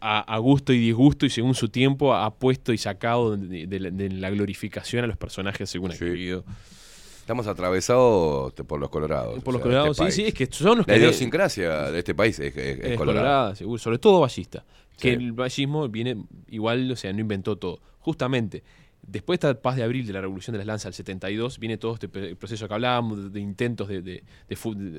a, 0.00 0.20
a 0.20 0.38
gusto 0.38 0.72
y 0.72 0.78
disgusto 0.78 1.26
y 1.26 1.30
según 1.30 1.54
su 1.54 1.68
tiempo 1.68 2.14
ha 2.14 2.34
puesto 2.38 2.72
y 2.72 2.78
sacado 2.78 3.36
de, 3.36 3.66
de 3.66 3.80
la- 3.80 3.90
de 3.90 4.08
la 4.08 4.30
glorificación 4.30 5.04
a 5.04 5.08
los 5.08 5.18
personajes 5.18 5.68
según 5.68 5.90
ha 5.90 5.94
Sí. 5.94 6.06
Estamos 7.20 7.46
atravesados 7.46 8.52
por 8.52 8.80
los 8.80 8.90
colorados. 8.90 9.42
Por 9.44 9.54
los 9.54 9.62
sea, 9.62 9.70
colorados, 9.70 9.98
este 10.00 10.10
sí, 10.10 10.22
sí, 10.22 10.28
es 10.28 10.34
que 10.34 10.46
son 10.46 10.78
los 10.78 10.86
La 10.88 10.94
que... 10.94 11.00
idiosincrasia 11.00 11.90
de 11.90 11.98
este 11.98 12.14
país 12.14 12.38
es, 12.40 12.56
es- 12.56 12.78
es 12.78 12.84
es 12.92 12.96
colorada. 12.98 12.98
colorada, 12.98 13.54
seguro, 13.56 13.78
sobre 13.78 13.98
todo 13.98 14.20
ballista. 14.20 14.64
Que 14.98 15.10
Sí. 15.16 15.24
el 15.24 15.32
ballismo 15.32 15.88
viene 15.88 16.16
igual, 16.48 16.90
o 16.90 16.96
sea, 16.96 17.12
no 17.12 17.20
inventó 17.20 17.56
todo. 17.56 17.80
Justamente, 18.00 18.62
después 19.10 19.40
de 19.40 19.48
esta 19.48 19.60
paz 19.62 19.76
de 19.76 19.82
abril 19.82 20.06
de 20.06 20.12
la 20.12 20.20
Revolución 20.20 20.52
de 20.52 20.58
las 20.58 20.66
Lanzas 20.66 20.84
del 20.86 20.94
72, 20.94 21.58
viene 21.58 21.76
todo 21.78 21.94
este 21.94 22.08
proceso 22.08 22.68
que 22.68 22.74
hablábamos, 22.74 23.32
de, 23.32 23.40
intentos 23.40 23.88
de, 23.88 24.22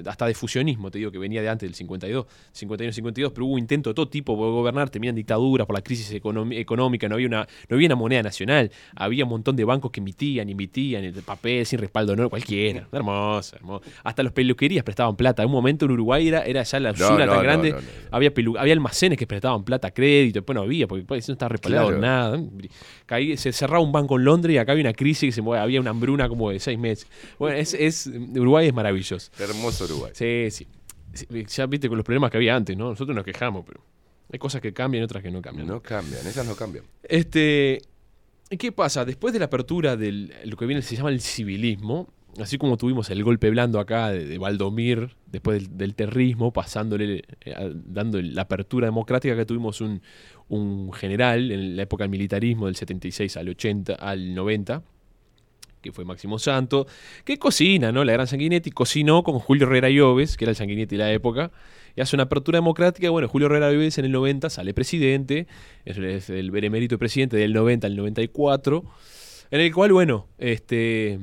hasta 0.05 0.25
de 0.25 0.33
fusionismo, 0.33 0.91
te 0.91 0.97
digo, 0.99 1.11
que 1.11 1.17
venía 1.17 1.41
de 1.41 1.49
antes 1.49 1.67
del 1.67 1.75
52, 1.75 2.25
51-52, 2.53 3.31
pero 3.33 3.45
hubo 3.45 3.57
intentos 3.57 3.91
de 3.91 3.95
todo 3.95 4.07
tipo 4.07 4.33
de 4.33 4.39
gobernar, 4.51 4.89
terminan 4.89 5.15
dictaduras 5.15 5.65
por 5.65 5.75
la 5.75 5.81
crisis 5.81 6.11
económica, 6.11 7.07
no 7.07 7.15
había, 7.15 7.27
una, 7.27 7.47
no 7.69 7.75
había 7.75 7.87
una 7.87 7.95
moneda 7.95 8.23
nacional, 8.23 8.71
había 8.95 9.23
un 9.23 9.29
montón 9.29 9.55
de 9.55 9.63
bancos 9.63 9.91
que 9.91 9.99
emitían, 9.99 10.49
emitían, 10.49 11.03
el 11.03 11.13
papel 11.23 11.65
sin 11.65 11.79
respaldo, 11.79 12.15
no, 12.15 12.29
cualquiera, 12.29 12.87
hermoso, 12.91 13.55
hermoso. 13.55 13.83
Hasta 14.03 14.23
los 14.23 14.31
peluquerías 14.33 14.83
prestaban 14.83 15.15
plata, 15.15 15.43
en 15.43 15.47
un 15.47 15.53
momento 15.53 15.85
en 15.85 15.91
Uruguay 15.91 16.27
era, 16.27 16.43
era 16.45 16.63
ya 16.63 16.79
la 16.79 16.91
usura 16.91 17.25
no, 17.25 17.33
tan 17.33 17.43
grande, 17.43 17.71
no, 17.71 17.77
había, 18.11 18.33
pelu- 18.33 18.57
había 18.59 18.73
almacenes 18.73 19.17
que 19.17 19.27
prestaban 19.27 19.63
plata 19.63 19.91
crédito, 19.91 20.39
después 20.39 20.55
no 20.55 20.61
había, 20.63 20.87
porque 20.87 21.01
después 21.01 21.27
no 21.27 21.33
estaba 21.33 21.49
respaldado 21.49 21.87
Claro. 21.87 22.01
nada. 22.01 22.39
Caí- 23.05 23.37
se 23.37 23.51
cerraba 23.51 23.79
un 23.83 23.91
banco 23.91 24.00
en 24.09 24.25
Londres 24.25 24.55
y 24.55 24.57
acá 24.57 24.71
había 24.71 24.83
una 24.83 24.93
crisis 24.93 25.29
que 25.29 25.31
se 25.31 25.41
mueve, 25.41 25.61
había 25.61 25.79
una 25.79 25.91
hambruna 25.91 26.29
como 26.29 26.51
de 26.51 26.59
seis 26.59 26.77
meses. 26.79 27.07
Bueno, 27.39 27.57
es, 27.57 27.73
es 27.73 28.07
Uruguay 28.07 28.67
es 28.67 28.73
maravilloso. 28.73 29.31
Hermoso 29.39 29.85
Uruguay. 29.85 30.11
Sí, 30.15 30.47
sí. 30.51 30.67
Sí, 31.13 31.27
Ya 31.47 31.65
viste 31.65 31.89
con 31.89 31.97
los 31.97 32.05
problemas 32.05 32.31
que 32.31 32.37
había 32.37 32.55
antes, 32.55 32.77
¿no? 32.77 32.89
Nosotros 32.89 33.15
nos 33.15 33.25
quejamos, 33.25 33.65
pero 33.65 33.83
hay 34.31 34.39
cosas 34.39 34.61
que 34.61 34.73
cambian 34.73 35.01
y 35.01 35.05
otras 35.05 35.21
que 35.21 35.31
no 35.31 35.41
cambian. 35.41 35.67
No 35.67 35.81
cambian, 35.81 36.25
esas 36.25 36.45
no 36.45 36.55
cambian. 36.55 36.85
Este, 37.03 37.81
¿Qué 38.57 38.71
pasa? 38.71 39.05
Después 39.05 39.33
de 39.33 39.39
la 39.39 39.45
apertura 39.45 39.95
de 39.95 40.11
lo 40.45 40.57
que 40.57 40.65
viene 40.65 40.81
se 40.81 40.95
llama 40.95 41.09
el 41.09 41.21
civilismo, 41.21 42.07
así 42.39 42.57
como 42.57 42.77
tuvimos 42.77 43.09
el 43.09 43.23
golpe 43.23 43.49
blando 43.49 43.79
acá 43.79 44.09
de, 44.09 44.25
de 44.25 44.37
Valdomir, 44.37 45.15
después 45.27 45.77
del, 45.77 45.95
terrismo, 45.95 46.51
pasándole, 46.51 47.23
eh, 47.41 47.73
dando 47.73 48.21
la 48.21 48.43
apertura 48.43 48.87
democrática, 48.87 49.35
que 49.35 49.45
tuvimos 49.45 49.81
un, 49.81 50.01
un 50.49 50.93
general 50.93 51.51
en 51.51 51.75
la 51.75 51.83
época 51.83 52.03
del 52.03 52.11
militarismo 52.11 52.67
del 52.67 52.75
76 52.75 53.37
al 53.37 53.49
80, 53.49 53.95
al 53.95 54.33
90, 54.35 54.83
que 55.81 55.91
fue 55.91 56.05
Máximo 56.05 56.37
Santo, 56.39 56.85
que 57.25 57.37
cocina, 57.37 57.91
¿no? 57.91 58.03
La 58.03 58.13
gran 58.13 58.27
Sanguinetti 58.27 58.71
cocinó 58.71 59.23
con 59.23 59.39
Julio 59.39 59.65
Herrera 59.65 59.89
Lloves, 59.89 60.37
que 60.37 60.45
era 60.45 60.51
el 60.51 60.55
Sanguinetti 60.55 60.95
de 60.95 61.03
la 61.03 61.11
época, 61.11 61.51
y 61.95 62.01
hace 62.01 62.15
una 62.15 62.23
apertura 62.23 62.57
democrática. 62.57 63.09
Bueno, 63.09 63.27
Julio 63.27 63.47
Herrera 63.47 63.71
Lloves 63.71 63.97
en 63.97 64.05
el 64.05 64.11
90 64.11 64.49
sale 64.49 64.73
presidente, 64.73 65.47
es, 65.85 65.97
es 65.97 66.29
el 66.29 66.51
presidente 66.99 67.37
del 67.37 67.53
90 67.53 67.87
al 67.87 67.95
94, 67.95 68.83
en 69.51 69.61
el 69.61 69.73
cual, 69.73 69.91
bueno, 69.93 70.27
este, 70.37 71.19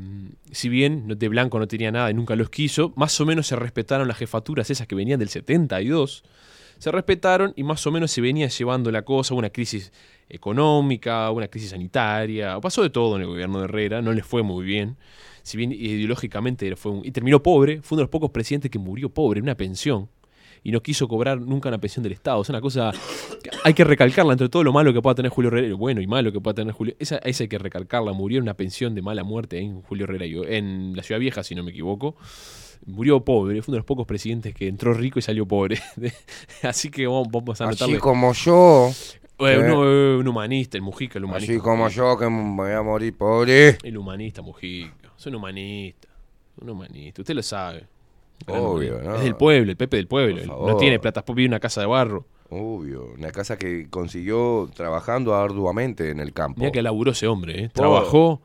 si 0.53 0.69
bien 0.69 1.09
de 1.09 1.29
blanco 1.29 1.59
no 1.59 1.67
tenía 1.67 1.91
nada 1.91 2.11
y 2.11 2.15
nunca 2.15 2.37
los 2.37 2.51
quiso, 2.51 2.93
más 2.97 3.21
o 3.21 3.27
menos 3.27 3.47
se 3.47 3.57
respetaron 3.57 4.07
las 4.07 4.19
jefaturas 4.19 4.71
esas 4.71 4.87
que 4.87 4.95
venían 4.95 5.19
del 5.19 5.29
72 5.31 6.23
se 6.79 6.93
respetaron 6.93 7.53
y 7.57 7.65
más 7.65 7.85
o 7.89 7.91
menos 7.91 8.13
se 8.13 8.21
venía 8.21 8.47
llevando 8.47 8.93
la 8.93 9.03
cosa, 9.03 9.35
una 9.35 9.51
crisis 9.51 9.93
económica, 10.29 11.31
una 11.31 11.49
crisis 11.49 11.71
sanitaria, 11.71 12.61
pasó 12.61 12.83
de 12.83 12.91
todo 12.91 13.17
en 13.17 13.23
el 13.23 13.29
gobierno 13.29 13.59
de 13.59 13.65
Herrera, 13.65 14.01
no 14.01 14.13
le 14.13 14.23
fue 14.23 14.43
muy 14.43 14.65
bien, 14.65 14.97
si 15.43 15.57
bien 15.57 15.73
ideológicamente 15.73 16.77
fue 16.77 16.93
un- 16.93 17.05
y 17.05 17.11
terminó 17.11 17.43
pobre, 17.43 17.83
fue 17.83 17.97
uno 17.97 18.01
de 18.01 18.05
los 18.05 18.11
pocos 18.11 18.31
presidentes 18.31 18.71
que 18.71 18.79
murió 18.79 19.09
pobre, 19.09 19.41
una 19.41 19.57
pensión. 19.57 20.09
Y 20.63 20.71
no 20.73 20.81
quiso 20.83 21.09
cobrar 21.09 21.41
nunca 21.41 21.69
una 21.69 21.79
pensión 21.79 22.03
del 22.03 22.13
Estado. 22.13 22.43
Es 22.43 22.49
una 22.49 22.61
cosa 22.61 22.93
que 23.43 23.51
hay 23.65 23.75
que 23.75 23.85
recalcarla 23.85 24.33
entre 24.33 24.49
todo 24.49 24.65
lo 24.65 24.73
malo 24.73 24.93
que 24.93 25.01
pueda 25.03 25.15
tener 25.15 25.31
Julio 25.31 25.49
Herrera, 25.51 25.75
bueno 25.75 26.01
y 26.01 26.07
malo 26.07 26.33
que 26.33 26.41
pueda 26.41 26.55
tener 26.55 26.73
Julio. 26.75 26.95
Esa, 26.99 27.19
esa 27.19 27.45
hay 27.45 27.49
que 27.49 27.59
recalcarla. 27.59 28.13
Murió 28.13 28.39
en 28.39 28.43
una 28.45 28.55
pensión 28.55 28.95
de 28.95 29.03
mala 29.03 29.25
muerte 29.25 29.59
en 29.59 29.83
Julio 29.83 30.05
Herrera, 30.05 30.25
en 30.27 30.95
la 30.97 31.03
Ciudad 31.03 31.21
Vieja, 31.21 31.43
si 31.43 31.55
no 31.55 31.63
me 31.63 31.71
equivoco. 31.71 32.17
Murió 32.87 33.25
pobre, 33.25 33.61
fue 33.61 33.73
uno 33.73 33.77
de 33.77 33.79
los 33.81 33.87
pocos 33.87 34.07
presidentes 34.07 34.55
que 34.55 34.69
entró 34.69 34.95
rico 34.95 35.19
y 35.19 35.23
salió 35.23 35.47
pobre. 35.47 35.79
Así 36.63 36.91
que 36.91 37.07
vamos, 37.07 37.29
vamos 37.31 37.61
a 37.61 37.65
anotarle. 37.65 37.95
Así 37.95 38.01
como 38.01 38.33
yo, 38.33 38.91
Eh, 39.41 39.55
Eh. 39.55 39.59
uno, 39.59 39.85
eh, 39.85 40.17
un 40.17 40.27
humanista, 40.29 40.77
el 40.77 40.83
Mujica, 40.83 41.19
el 41.19 41.25
humanista. 41.25 41.53
así 41.53 41.61
como 41.61 41.89
yo 41.89 42.17
que 42.19 42.29
me 42.29 42.57
voy 42.57 42.73
a 42.73 42.83
morir 42.83 43.17
pobre. 43.17 43.79
El 43.85 43.97
humanista, 43.99 44.43
Mujica. 44.43 45.11
Es 45.17 45.27
un 45.27 45.35
humanista. 45.37 46.09
Un 46.61 46.71
humanista. 46.71 47.23
Usted 47.23 47.35
lo 47.35 47.43
sabe. 47.43 47.85
Obvio, 48.47 49.01
¿no? 49.03 49.17
Es 49.17 49.23
del 49.23 49.37
pueblo, 49.37 49.71
el 49.71 49.77
Pepe 49.77 49.97
del 49.97 50.07
pueblo. 50.09 50.45
No 50.47 50.77
tiene 50.77 50.99
plata, 50.99 51.25
vive 51.29 51.45
en 51.45 51.51
una 51.51 51.61
casa 51.61 51.81
de 51.81 51.87
barro. 51.87 52.27
Obvio, 52.51 53.13
una 53.19 53.31
casa 53.31 53.59
que 53.59 53.89
consiguió 53.91 54.71
trabajando 54.75 55.35
arduamente 55.35 56.11
en 56.11 56.21
el 56.21 56.33
campo. 56.33 56.61
Mira 56.61 56.73
que 56.73 56.81
laburó 56.83 57.11
ese 57.13 57.27
hombre, 57.27 57.65
¿eh? 57.65 57.71
Trabajó. 57.75 58.41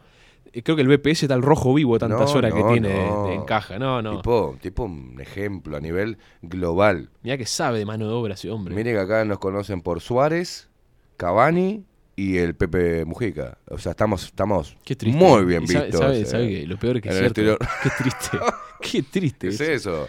eh, 0.52 0.62
Creo 0.62 0.76
que 0.76 0.82
el 0.82 0.90
BPS 0.90 1.24
está 1.24 1.36
al 1.36 1.42
rojo 1.42 1.74
vivo 1.74 1.98
tantas 1.98 2.32
No, 2.34 2.38
horas 2.38 2.54
que 2.54 2.64
tiene 2.64 3.08
no. 3.08 3.28
de 3.28 3.36
encaja. 3.36 3.80
No, 3.80 4.02
no. 4.02 4.18
Tipo, 4.18 4.58
tipo 4.62 4.84
un 4.84 5.18
ejemplo 5.22 5.78
a 5.78 5.80
nivel 5.80 6.18
global. 6.42 7.10
Mira 7.22 7.38
que 7.38 7.46
sabe 7.46 7.80
de 7.80 7.86
mano 7.86 8.06
de 8.08 8.14
obra 8.14 8.34
ese 8.34 8.52
hombre. 8.52 8.76
Mire 8.76 8.92
que 8.92 9.00
acá 9.00 9.24
nos 9.24 9.40
conocen 9.40 9.82
por 9.82 10.02
Suárez, 10.02 10.70
Cavani 11.16 11.86
y 12.18 12.38
el 12.38 12.56
Pepe 12.56 13.06
Mujica. 13.06 13.58
O 13.70 13.78
sea, 13.78 13.92
estamos, 13.92 14.26
estamos 14.26 14.76
Qué 14.84 14.98
muy 15.08 15.46
bien 15.46 15.64
Y 15.64 15.68
sabe- 15.68 15.86
vistos. 15.86 16.02
sabe- 16.02 16.20
eh, 16.22 16.26
sabe 16.26 16.50
que 16.50 16.68
lo 16.68 16.78
peor 16.78 16.98
es 16.98 17.02
que 17.04 17.10
es 17.10 17.16
en 17.16 17.34
cierto. 17.34 17.58
Qué 17.84 17.90
triste. 18.04 18.38
Qué 18.92 19.04
triste. 19.04 19.48
¿Qué 19.50 19.54
es 19.54 19.62
eso? 19.62 20.08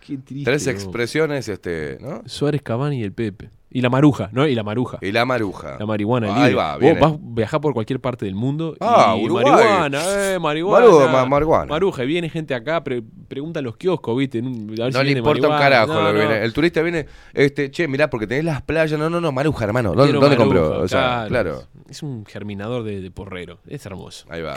Qué 0.00 0.18
triste. 0.18 0.44
Tres 0.50 0.66
expresiones, 0.66 1.48
este, 1.48 1.98
¿no? 2.00 2.22
Suárez, 2.26 2.62
Cavani 2.62 3.00
y 3.00 3.02
el 3.02 3.12
Pepe. 3.12 3.50
Y 3.70 3.80
la 3.80 3.90
maruja, 3.90 4.28
¿no? 4.32 4.46
Y 4.46 4.54
la 4.54 4.62
maruja. 4.62 4.98
Y 5.00 5.10
la 5.10 5.24
maruja. 5.24 5.76
La 5.80 5.86
marihuana 5.86 6.28
Ahí 6.32 6.50
libre. 6.50 6.54
va, 6.54 6.72
Vos 6.74 6.80
viene. 6.80 7.00
vas 7.00 7.12
a 7.14 7.16
viajar 7.20 7.60
por 7.60 7.72
cualquier 7.74 7.98
parte 8.00 8.24
del 8.24 8.36
mundo 8.36 8.76
Ah, 8.78 9.16
y 9.18 9.24
Uruguay. 9.24 9.44
marihuana, 9.46 10.00
eh, 10.34 10.38
marihuana. 10.38 11.08
Ma- 11.10 11.26
marihuana. 11.26 11.66
Maruja, 11.70 12.04
y 12.04 12.06
viene 12.06 12.28
gente 12.30 12.54
acá, 12.54 12.84
pre- 12.84 13.02
pregunta 13.26 13.58
en 13.58 13.64
los 13.64 13.76
kioscos, 13.76 14.16
¿viste? 14.16 14.38
A 14.38 14.42
ver 14.42 14.92
si 14.92 14.98
No 14.98 15.02
le 15.02 15.10
importa 15.10 15.48
un 15.48 15.58
carajo 15.58 15.92
No, 15.92 16.02
lo 16.02 16.12
no. 16.12 16.18
viene. 16.20 16.44
El 16.44 16.52
turista 16.52 16.82
viene, 16.82 17.06
este, 17.32 17.72
che, 17.72 17.88
mirá, 17.88 18.08
porque 18.10 18.28
tenés 18.28 18.44
las 18.44 18.62
playas. 18.62 18.96
No, 18.96 19.10
no, 19.10 19.20
no, 19.20 19.32
Maruja, 19.32 19.64
hermano. 19.64 19.92
¿Dónde, 19.92 20.36
compró? 20.36 20.80
O 20.82 20.86
sea, 20.86 21.24
claro. 21.26 21.64
Es 21.90 22.04
un 22.04 22.24
germinador 22.26 22.84
de, 22.84 23.00
de 23.00 23.10
porrero. 23.10 23.58
Es 23.66 23.84
hermoso. 23.86 24.24
Ahí 24.28 24.42
va. 24.42 24.56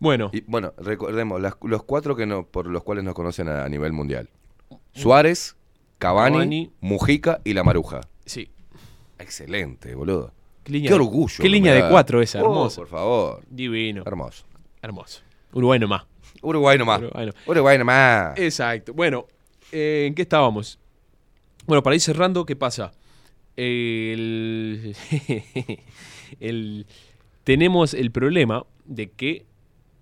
Bueno, 0.00 0.30
Y 0.32 0.40
bueno, 0.42 0.72
recordemos, 0.78 1.40
las- 1.40 1.54
los 1.62 1.82
cuatro 1.84 2.16
que 2.16 2.26
no, 2.26 2.44
por 2.46 2.66
los 2.66 2.82
cuales 2.82 3.04
nos 3.04 3.14
conocen 3.14 3.48
a, 3.48 3.64
a 3.64 3.68
nivel 3.68 3.92
mundial. 3.92 4.28
Suárez, 4.94 5.56
Cavani, 5.98 6.34
Cavani. 6.36 6.70
Mujica 6.80 7.40
y 7.44 7.52
la 7.54 7.62
Maruja. 7.62 8.00
sí. 8.24 8.48
Excelente, 9.18 9.94
boludo. 9.94 10.32
Qué, 10.64 10.72
línea 10.72 10.88
Qué 10.88 10.94
orgullo. 10.94 11.36
Qué 11.42 11.48
línea 11.50 11.74
de 11.74 11.88
cuatro 11.90 12.22
esa, 12.22 12.38
Oh, 12.40 12.44
hermoso. 12.46 12.80
por 12.80 12.88
favor. 12.88 13.42
Divino. 13.50 14.02
Hermoso. 14.06 14.44
Hermoso. 14.80 15.20
Uruguay 15.52 15.78
nomás. 15.78 16.04
Uruguay 16.40 16.78
nomás. 16.78 17.00
Uruguay 17.02 17.26
no. 17.26 17.32
Uruguay 17.46 17.76
nomás. 17.78 18.38
Exacto. 18.38 18.94
Bueno, 18.94 19.26
eh, 19.72 20.06
¿en 20.08 20.14
qué 20.14 20.22
estábamos? 20.22 20.78
Bueno, 21.66 21.82
para 21.82 21.94
ir 21.96 22.00
cerrando, 22.00 22.46
¿qué 22.46 22.56
pasa? 22.56 22.92
El, 23.56 24.96
el- 26.40 26.86
tenemos 27.44 27.92
el 27.94 28.10
problema 28.10 28.64
de 28.86 29.10
que, 29.10 29.44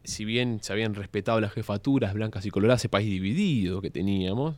si 0.09 0.25
bien 0.25 0.59
se 0.63 0.73
habían 0.73 0.95
respetado 0.95 1.41
las 1.41 1.53
jefaturas 1.53 2.15
blancas 2.15 2.45
y 2.47 2.51
coloradas, 2.51 2.81
ese 2.81 2.89
país 2.89 3.09
dividido 3.09 3.81
que 3.81 3.91
teníamos, 3.91 4.57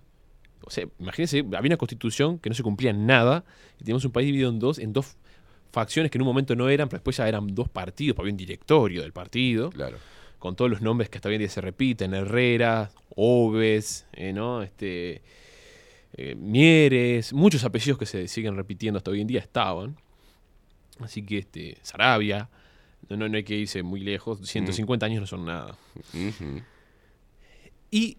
o 0.62 0.70
sea, 0.70 0.86
imagínense, 0.98 1.40
había 1.40 1.68
una 1.70 1.76
constitución 1.76 2.38
que 2.38 2.48
no 2.48 2.55
se 2.55 2.62
cumplía 2.62 2.92
nada, 2.92 3.44
y 3.76 3.78
teníamos 3.84 4.05
un 4.05 4.12
país 4.12 4.26
dividido 4.26 4.51
en 4.51 4.59
dos, 4.59 4.78
en 4.78 4.92
dos 4.92 5.16
facciones 5.72 6.11
que 6.11 6.18
en 6.18 6.22
un 6.22 6.26
momento 6.28 6.55
no 6.57 6.68
eran, 6.68 6.88
pero 6.88 6.98
después 6.98 7.16
ya 7.16 7.28
eran 7.28 7.55
dos 7.55 7.68
partidos, 7.68 8.18
había 8.18 8.32
un 8.32 8.36
directorio 8.36 9.03
del 9.03 9.12
partido 9.12 9.70
Claro. 9.70 9.98
con 10.38 10.57
todos 10.57 10.70
los 10.70 10.80
nombres 10.82 11.09
que 11.11 11.18
hasta 11.18 11.28
hoy 11.28 11.36
en 11.36 11.40
día 11.40 11.48
se 11.48 11.61
repiten, 11.61 12.14
Herrera, 12.14 12.90
Oves, 13.16 14.07
eh, 14.12 14.32
¿no? 14.32 14.62
Este, 14.62 15.22
eh, 16.14 16.34
Mieres, 16.36 17.32
muchos 17.32 17.64
apellidos 17.64 17.98
que 17.98 18.07
se 18.07 18.26
siguen 18.28 18.57
repitiendo 18.57 18.98
hasta 18.98 19.11
hoy 19.11 19.20
en 19.20 19.26
día 19.26 19.40
estaban. 19.40 19.96
Así 21.01 21.22
que 21.22 21.38
este, 21.38 21.78
Sarabia, 21.82 22.48
no, 23.16 23.28
no, 23.28 23.36
hay 23.36 23.44
que 23.44 23.56
irse 23.56 23.82
muy 23.82 24.00
lejos, 24.00 24.40
150 24.46 25.04
años 25.06 25.20
no 25.20 25.26
son 25.26 25.44
nada. 25.44 25.76
Y 27.90 28.16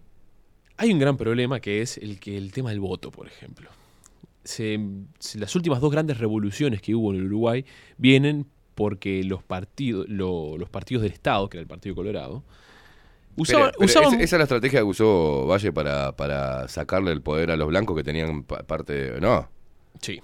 hay 0.76 0.92
un 0.92 0.98
gran 0.98 1.16
problema 1.16 1.60
que 1.60 1.82
es 1.82 1.96
el, 1.98 2.20
que, 2.20 2.36
el 2.36 2.52
tema 2.52 2.70
del 2.70 2.80
voto, 2.80 3.10
por 3.10 3.26
ejemplo. 3.26 3.70
Se- 4.44 4.78
se- 5.18 5.38
las 5.38 5.54
últimas 5.54 5.80
dos 5.80 5.90
grandes 5.90 6.18
revoluciones 6.18 6.82
que 6.82 6.94
hubo 6.94 7.12
en 7.12 7.20
el 7.20 7.26
Uruguay 7.26 7.64
vienen 7.96 8.46
porque 8.74 9.22
los 9.24 9.42
partidos, 9.42 10.06
lo- 10.08 10.56
los 10.58 10.68
partidos 10.68 11.02
del 11.02 11.12
Estado, 11.12 11.48
que 11.48 11.58
era 11.58 11.62
el 11.62 11.68
Partido 11.68 11.94
Colorado, 11.94 12.42
usaban, 13.36 13.66
Pero- 13.70 13.78
pero 13.78 13.86
usaban- 13.86 14.14
esa, 14.14 14.22
esa 14.24 14.36
es 14.36 14.38
la 14.38 14.44
estrategia 14.44 14.80
que 14.80 14.84
usó 14.84 15.46
Valle 15.46 15.72
para, 15.72 16.16
para 16.16 16.68
sacarle 16.68 17.12
el 17.12 17.22
poder 17.22 17.50
a 17.50 17.56
los 17.56 17.68
blancos 17.68 17.96
que 17.96 18.02
tenían 18.04 18.42
pa- 18.42 18.62
parte 18.64 18.92
de... 19.12 19.20
No. 19.20 19.48
Sí. 20.00 20.20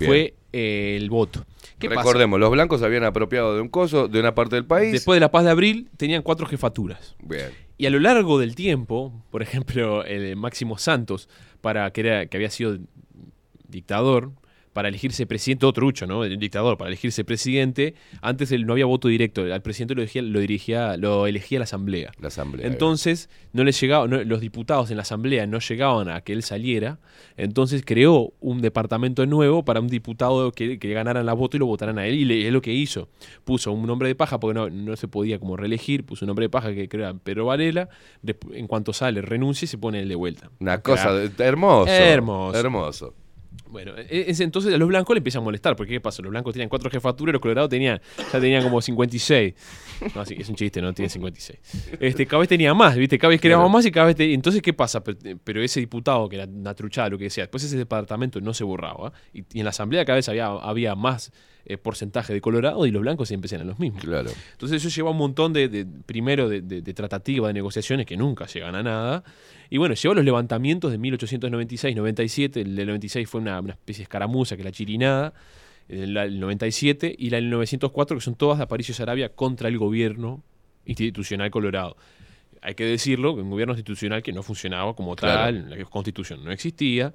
Bien. 0.00 0.10
Fue 0.10 0.34
eh, 0.52 0.96
el 1.00 1.08
voto. 1.10 1.46
¿Qué 1.78 1.88
pasa? 1.88 2.00
Recordemos, 2.00 2.40
los 2.40 2.50
blancos 2.50 2.80
se 2.80 2.86
habían 2.86 3.04
apropiado 3.04 3.54
de 3.54 3.60
un 3.60 3.68
coso, 3.68 4.08
de 4.08 4.20
una 4.20 4.34
parte 4.34 4.56
del 4.56 4.66
país. 4.66 4.92
Después 4.92 5.16
de 5.16 5.20
la 5.20 5.30
paz 5.30 5.44
de 5.44 5.50
abril 5.50 5.88
tenían 5.96 6.22
cuatro 6.22 6.46
jefaturas. 6.46 7.16
Bien. 7.22 7.50
Y 7.78 7.86
a 7.86 7.90
lo 7.90 8.00
largo 8.00 8.38
del 8.38 8.54
tiempo, 8.54 9.12
por 9.30 9.42
ejemplo, 9.42 10.04
el 10.04 10.36
Máximo 10.36 10.76
Santos, 10.76 11.28
para 11.60 11.90
que, 11.92 12.00
era, 12.02 12.26
que 12.26 12.36
había 12.36 12.50
sido 12.50 12.78
dictador, 13.68 14.32
para 14.72 14.88
elegirse 14.88 15.26
presidente, 15.26 15.66
otro 15.66 15.80
trucho, 15.82 16.06
¿no? 16.06 16.24
El 16.24 16.38
dictador, 16.38 16.76
para 16.78 16.88
elegirse 16.88 17.24
presidente, 17.24 17.94
antes 18.22 18.52
él 18.52 18.66
no 18.66 18.74
había 18.74 18.84
voto 18.86 19.08
directo, 19.08 19.42
al 19.42 19.62
presidente 19.62 19.94
lo 19.94 20.02
elegía, 20.02 20.22
lo 20.22 20.38
dirigía, 20.40 20.96
lo 20.96 21.26
elegía 21.26 21.58
la 21.58 21.64
asamblea. 21.64 22.12
La 22.20 22.28
asamblea. 22.28 22.66
Entonces, 22.66 23.28
no 23.52 23.64
le 23.64 23.72
llegaba, 23.72 24.06
no- 24.06 24.22
los 24.22 24.40
diputados 24.40 24.90
en 24.90 24.96
la 24.96 25.02
asamblea 25.02 25.46
no 25.46 25.58
llegaban 25.58 26.08
a 26.08 26.20
que 26.20 26.32
él 26.32 26.42
saliera. 26.42 26.98
Entonces 27.36 27.82
creó 27.84 28.32
un 28.40 28.60
departamento 28.62 29.26
nuevo 29.26 29.64
para 29.64 29.80
un 29.80 29.88
diputado 29.88 30.52
que, 30.52 30.78
que 30.78 30.92
ganaran 30.92 31.24
la 31.26 31.32
voto 31.32 31.56
y 31.56 31.60
lo 31.60 31.66
votaran 31.66 31.98
a 31.98 32.06
él. 32.06 32.14
Y 32.14 32.24
le- 32.24 32.46
es 32.46 32.52
lo 32.52 32.60
que 32.62 32.72
hizo. 32.72 33.08
Puso 33.44 33.72
un 33.72 33.86
nombre 33.86 34.08
de 34.08 34.14
paja 34.14 34.38
porque 34.38 34.54
no, 34.54 34.70
no 34.70 34.96
se 34.96 35.08
podía 35.08 35.38
como 35.38 35.56
reelegir. 35.56 36.04
Puso 36.04 36.24
un 36.24 36.28
nombre 36.28 36.44
de 36.44 36.50
paja 36.50 36.72
que 36.74 36.88
era 36.92 37.14
Pedro 37.14 37.46
Varela. 37.46 37.88
En 38.52 38.66
cuanto 38.66 38.92
sale, 38.92 39.22
renuncia 39.22 39.64
y 39.64 39.68
se 39.68 39.78
pone 39.78 40.00
él 40.00 40.08
de 40.08 40.14
vuelta. 40.14 40.50
Una 40.60 40.80
cosa 40.80 41.10
hermoso. 41.44 41.90
Hermoso. 41.90 42.58
Hermoso. 42.58 43.14
Bueno, 43.68 43.92
e- 43.96 44.24
es, 44.28 44.40
entonces 44.40 44.74
a 44.74 44.78
los 44.78 44.88
blancos 44.88 45.14
le 45.14 45.18
empieza 45.18 45.38
a 45.38 45.42
molestar, 45.42 45.76
porque 45.76 45.92
¿qué 45.92 46.00
pasa? 46.00 46.22
Los 46.22 46.30
blancos 46.30 46.52
tenían 46.52 46.68
cuatro 46.68 46.90
jefaturas 46.90 47.32
los 47.32 47.40
colorados 47.40 47.70
tenían, 47.70 48.00
ya 48.32 48.40
tenían 48.40 48.62
como 48.64 48.80
56. 48.82 49.54
No, 50.14 50.24
sí, 50.24 50.34
es 50.38 50.48
un 50.48 50.56
chiste, 50.56 50.82
no 50.82 50.92
tiene 50.92 51.08
56. 51.08 51.58
Este, 52.00 52.26
cada 52.26 52.40
vez 52.40 52.48
tenía 52.48 52.74
más, 52.74 52.96
¿viste? 52.96 53.18
Cada 53.18 53.28
vez 53.30 53.40
creaba 53.40 53.68
más 53.68 53.86
y 53.86 53.90
cada 53.92 54.06
vez... 54.06 54.16
te- 54.16 54.32
Entonces, 54.34 54.60
¿qué 54.62 54.72
pasa? 54.72 55.02
Pero, 55.02 55.62
ese 55.62 55.78
diputado, 55.80 56.28
que 56.28 56.36
era 56.36 56.46
una 56.46 56.74
truchada, 56.74 57.08
lo 57.10 57.18
que 57.18 57.24
decía, 57.24 57.44
después 57.44 57.62
ese 57.62 57.76
departamento 57.76 58.40
no 58.40 58.54
se 58.54 58.64
borraba, 58.64 59.12
y, 59.32 59.44
y 59.52 59.58
en 59.60 59.64
la 59.64 59.70
asamblea 59.70 60.04
cada 60.04 60.16
vez 60.16 60.28
había, 60.28 60.46
había 60.46 60.94
más 60.96 61.30
eh, 61.66 61.76
porcentaje 61.76 62.32
de 62.32 62.40
colorado 62.40 62.86
y 62.86 62.90
los 62.90 63.02
blancos 63.02 63.28
siempre 63.28 63.48
eran 63.54 63.66
los 63.68 63.78
mismos. 63.78 64.02
Claro. 64.02 64.30
Entonces 64.52 64.84
eso 64.84 64.88
lleva 64.94 65.10
un 65.10 65.18
montón 65.18 65.52
de, 65.52 65.68
de- 65.68 65.86
primero, 66.06 66.48
de, 66.48 66.62
de, 66.62 66.82
de 66.82 66.94
tratativa, 66.94 67.46
de 67.48 67.54
negociaciones 67.54 68.06
que 68.06 68.16
nunca 68.16 68.46
llegan 68.46 68.74
a 68.74 68.82
nada. 68.82 69.24
Y 69.70 69.78
bueno, 69.78 69.94
lleva 69.94 70.14
los 70.16 70.24
levantamientos 70.24 70.90
de 70.90 70.98
1896-97. 70.98 72.56
El 72.60 72.76
del 72.76 72.86
96 72.88 73.28
fue 73.28 73.40
una, 73.40 73.60
una 73.60 73.72
especie 73.72 74.00
de 74.00 74.04
escaramuza, 74.04 74.56
que 74.56 74.62
es 74.62 74.66
la 74.66 74.72
chirinada. 74.72 75.32
El, 75.88 76.16
el 76.16 76.38
97 76.40 77.14
y 77.18 77.30
la 77.30 77.36
del 77.36 77.50
904, 77.50 78.16
que 78.18 78.20
son 78.22 78.34
todas 78.34 78.58
de 78.58 78.64
Aparicio 78.64 78.94
Sarabia 78.94 79.30
contra 79.30 79.68
el 79.68 79.78
gobierno 79.78 80.42
institucional 80.84 81.50
colorado. 81.50 81.96
Hay 82.62 82.74
que 82.74 82.84
decirlo, 82.84 83.32
un 83.32 83.50
gobierno 83.50 83.72
institucional 83.74 84.22
que 84.22 84.32
no 84.32 84.42
funcionaba 84.42 84.94
como 84.94 85.16
Claro. 85.16 85.40
tal, 85.66 85.70
la 85.70 85.84
constitución 85.86 86.44
no 86.44 86.52
existía. 86.52 87.12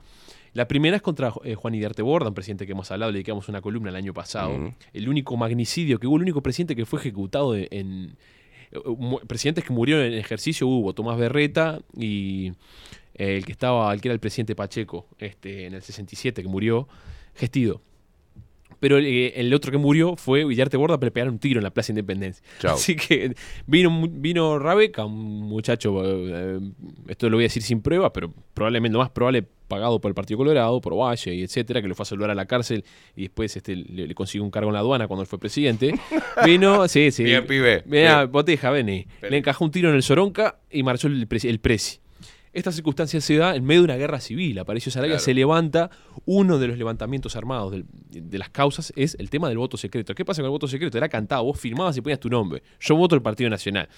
La 0.53 0.67
primera 0.67 0.95
es 0.95 1.01
contra 1.01 1.33
eh, 1.43 1.55
Juan 1.55 1.75
Hidarte 1.75 2.01
Borda, 2.01 2.29
un 2.29 2.33
presidente 2.33 2.65
que 2.65 2.71
hemos 2.71 2.89
hablado, 2.89 3.11
le 3.11 3.17
dedicamos 3.17 3.47
una 3.49 3.61
columna 3.61 3.89
el 3.89 3.95
año 3.95 4.13
pasado. 4.13 4.73
El 4.93 5.09
único 5.09 5.35
magnicidio 5.37 5.99
que 5.99 6.07
hubo, 6.07 6.15
el 6.15 6.23
único 6.23 6.41
presidente 6.41 6.75
que 6.75 6.85
fue 6.85 6.99
ejecutado 6.99 7.55
en. 7.55 8.15
Presidentes 9.27 9.63
que 9.63 9.73
murieron 9.73 10.05
en 10.05 10.13
ejercicio 10.13 10.67
hubo 10.67 10.93
Tomás 10.93 11.17
Berreta 11.17 11.81
y 11.97 12.53
eh, 13.15 13.37
el 13.37 13.45
que 13.45 13.51
estaba, 13.51 13.93
el 13.93 14.01
que 14.01 14.09
era 14.09 14.13
el 14.13 14.19
presidente 14.19 14.55
Pacheco, 14.55 15.07
este, 15.17 15.65
en 15.65 15.73
el 15.73 15.81
67, 15.81 16.41
que 16.41 16.47
murió, 16.47 16.87
Gestido. 17.35 17.81
Pero 18.85 18.99
eh, 18.99 19.33
el 19.35 19.51
otro 19.51 19.71
que 19.71 19.79
murió 19.79 20.15
fue 20.15 20.45
Villarte 20.45 20.77
Borda, 20.77 20.99
pero 20.99 21.11
pegaron 21.11 21.33
un 21.33 21.39
tiro 21.39 21.59
en 21.59 21.63
la 21.63 21.71
Plaza 21.71 21.91
Independencia. 21.91 22.45
Chau. 22.59 22.75
Así 22.75 22.95
que 22.95 23.33
vino, 23.65 24.07
vino 24.11 24.59
Rabeca, 24.59 25.05
un 25.05 25.41
muchacho, 25.41 26.03
eh, 26.05 26.59
esto 27.07 27.27
lo 27.31 27.37
voy 27.37 27.45
a 27.45 27.47
decir 27.47 27.63
sin 27.63 27.81
prueba, 27.81 28.13
pero 28.13 28.31
probablemente 28.53 28.93
lo 28.93 28.99
más 28.99 29.09
probable 29.09 29.43
pagado 29.67 29.99
por 29.99 30.09
el 30.11 30.13
Partido 30.13 30.37
Colorado, 30.37 30.79
por 30.81 30.93
Valle 30.95 31.33
y 31.33 31.41
etcétera, 31.41 31.81
que 31.81 31.87
lo 31.87 31.95
fue 31.95 32.03
a 32.03 32.05
saludar 32.05 32.29
a 32.29 32.35
la 32.35 32.45
cárcel 32.45 32.85
y 33.15 33.23
después 33.23 33.57
este, 33.57 33.75
le, 33.75 34.05
le 34.05 34.13
consiguió 34.13 34.43
un 34.43 34.51
cargo 34.51 34.69
en 34.69 34.75
la 34.75 34.81
aduana 34.81 35.07
cuando 35.07 35.23
él 35.23 35.27
fue 35.27 35.39
presidente. 35.39 35.95
Vino, 36.45 36.87
sí, 36.87 37.09
sí. 37.09 37.23
Bien, 37.23 37.47
pibe. 37.47 37.81
Mira, 37.87 38.25
boteja, 38.25 38.69
vení. 38.69 39.07
Le 39.27 39.35
encajó 39.37 39.65
un 39.65 39.71
tiro 39.71 39.89
en 39.89 39.95
el 39.95 40.03
Soronca 40.03 40.59
y 40.69 40.83
marchó 40.83 41.07
el, 41.07 41.27
presi- 41.27 41.49
el 41.49 41.59
Presi. 41.59 41.97
Esta 42.55 42.71
circunstancia 42.71 43.19
se 43.21 43.35
da 43.35 43.55
en 43.55 43.65
medio 43.65 43.81
de 43.81 43.85
una 43.85 43.97
guerra 43.97 44.19
civil. 44.21 44.57
Apareció 44.59 44.91
Sarabia, 44.91 45.15
Claro. 45.15 45.23
se 45.25 45.33
levanta. 45.33 45.89
Uno 46.25 46.57
de 46.57 46.67
los 46.69 46.77
levantamientos 46.77 47.35
armados 47.35 47.71
del- 47.73 47.85
de 48.09 48.37
las 48.37 48.49
causas 48.49 48.93
es 48.95 49.15
el 49.19 49.29
tema 49.29 49.49
del 49.49 49.57
voto 49.57 49.75
secreto. 49.75 50.15
¿Qué 50.15 50.23
pasa 50.23 50.41
con 50.41 50.45
el 50.47 50.51
voto 50.51 50.67
secreto? 50.67 50.97
Era 50.97 51.09
cantado, 51.09 51.43
vos 51.43 51.59
firmabas 51.59 51.97
y 51.97 52.01
ponías 52.01 52.19
tu 52.19 52.29
nombre. 52.29 52.63
Yo 52.79 52.95
voto 52.95 53.13
el 53.13 53.21
Partido 53.21 53.49
Nacional. 53.49 53.89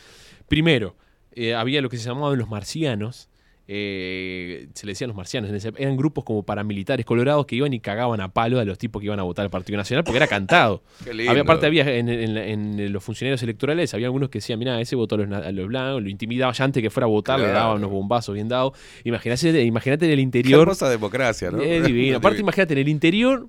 Primero, 0.47 0.95
eh, 1.33 1.53
había 1.53 1.81
lo 1.83 1.89
que 1.89 1.97
se 1.97 2.05
llamaban 2.09 2.37
los 2.39 2.49
marcianos. 2.49 3.29
Eh, 3.69 4.67
se 4.73 4.85
le 4.85 4.91
decían 4.93 5.09
los 5.09 5.17
marcianos. 5.17 5.51
eran 5.77 5.97
grupos 5.97 6.23
como 6.23 6.43
paramilitares 6.43 7.05
colorados 7.05 7.45
que 7.45 7.55
iban 7.57 7.73
y 7.73 7.79
cagaban 7.79 8.21
a 8.21 8.29
palo 8.29 8.59
a 8.59 8.65
los 8.65 8.77
tipos 8.77 8.99
que 9.01 9.07
iban 9.07 9.19
a 9.19 9.23
votar 9.23 9.43
al 9.43 9.49
Partido 9.49 9.77
Nacional 9.77 10.03
porque 10.03 10.17
era 10.17 10.27
cantado. 10.27 10.81
Qué. 11.03 11.11
Había, 11.29 11.41
aparte 11.41 11.65
había 11.65 11.83
en, 11.95 12.07
en 12.09 12.33
la- 12.35 12.45
en 12.45 12.93
los 12.93 13.03
funcionarios 13.03 13.43
electorales, 13.43 13.93
había 13.93 14.07
algunos 14.07 14.29
que 14.29 14.39
decían, 14.39 14.57
mira, 14.59 14.79
ese 14.79 14.95
votó 14.95 15.15
a 15.15 15.17
los, 15.19 15.31
a 15.45 15.51
los 15.51 15.67
blancos, 15.67 16.01
lo 16.03 16.09
intimidaba 16.09 16.53
ya 16.53 16.63
antes 16.63 16.81
que 16.81 16.89
fuera 16.89 17.05
a 17.05 17.09
votar, 17.09 17.39
le 17.39 17.47
daban 17.47 17.77
unos 17.77 17.91
bombazos 17.91 18.33
bien 18.35 18.47
dados. 18.47 18.73
Imagínate, 19.03 19.49
en 19.49 20.11
el 20.11 20.17
Qué 20.17 20.21
interior. 20.21 20.61
hermosa 20.61 20.89
democracia, 20.89 21.51
¿no? 21.51 21.61
Es 21.61 21.83
divino. 21.85 22.17
Aparte, 22.19 22.39
imagínate 22.39 22.73
en 22.73 22.79
el 22.79 22.87
interior, 22.89 23.47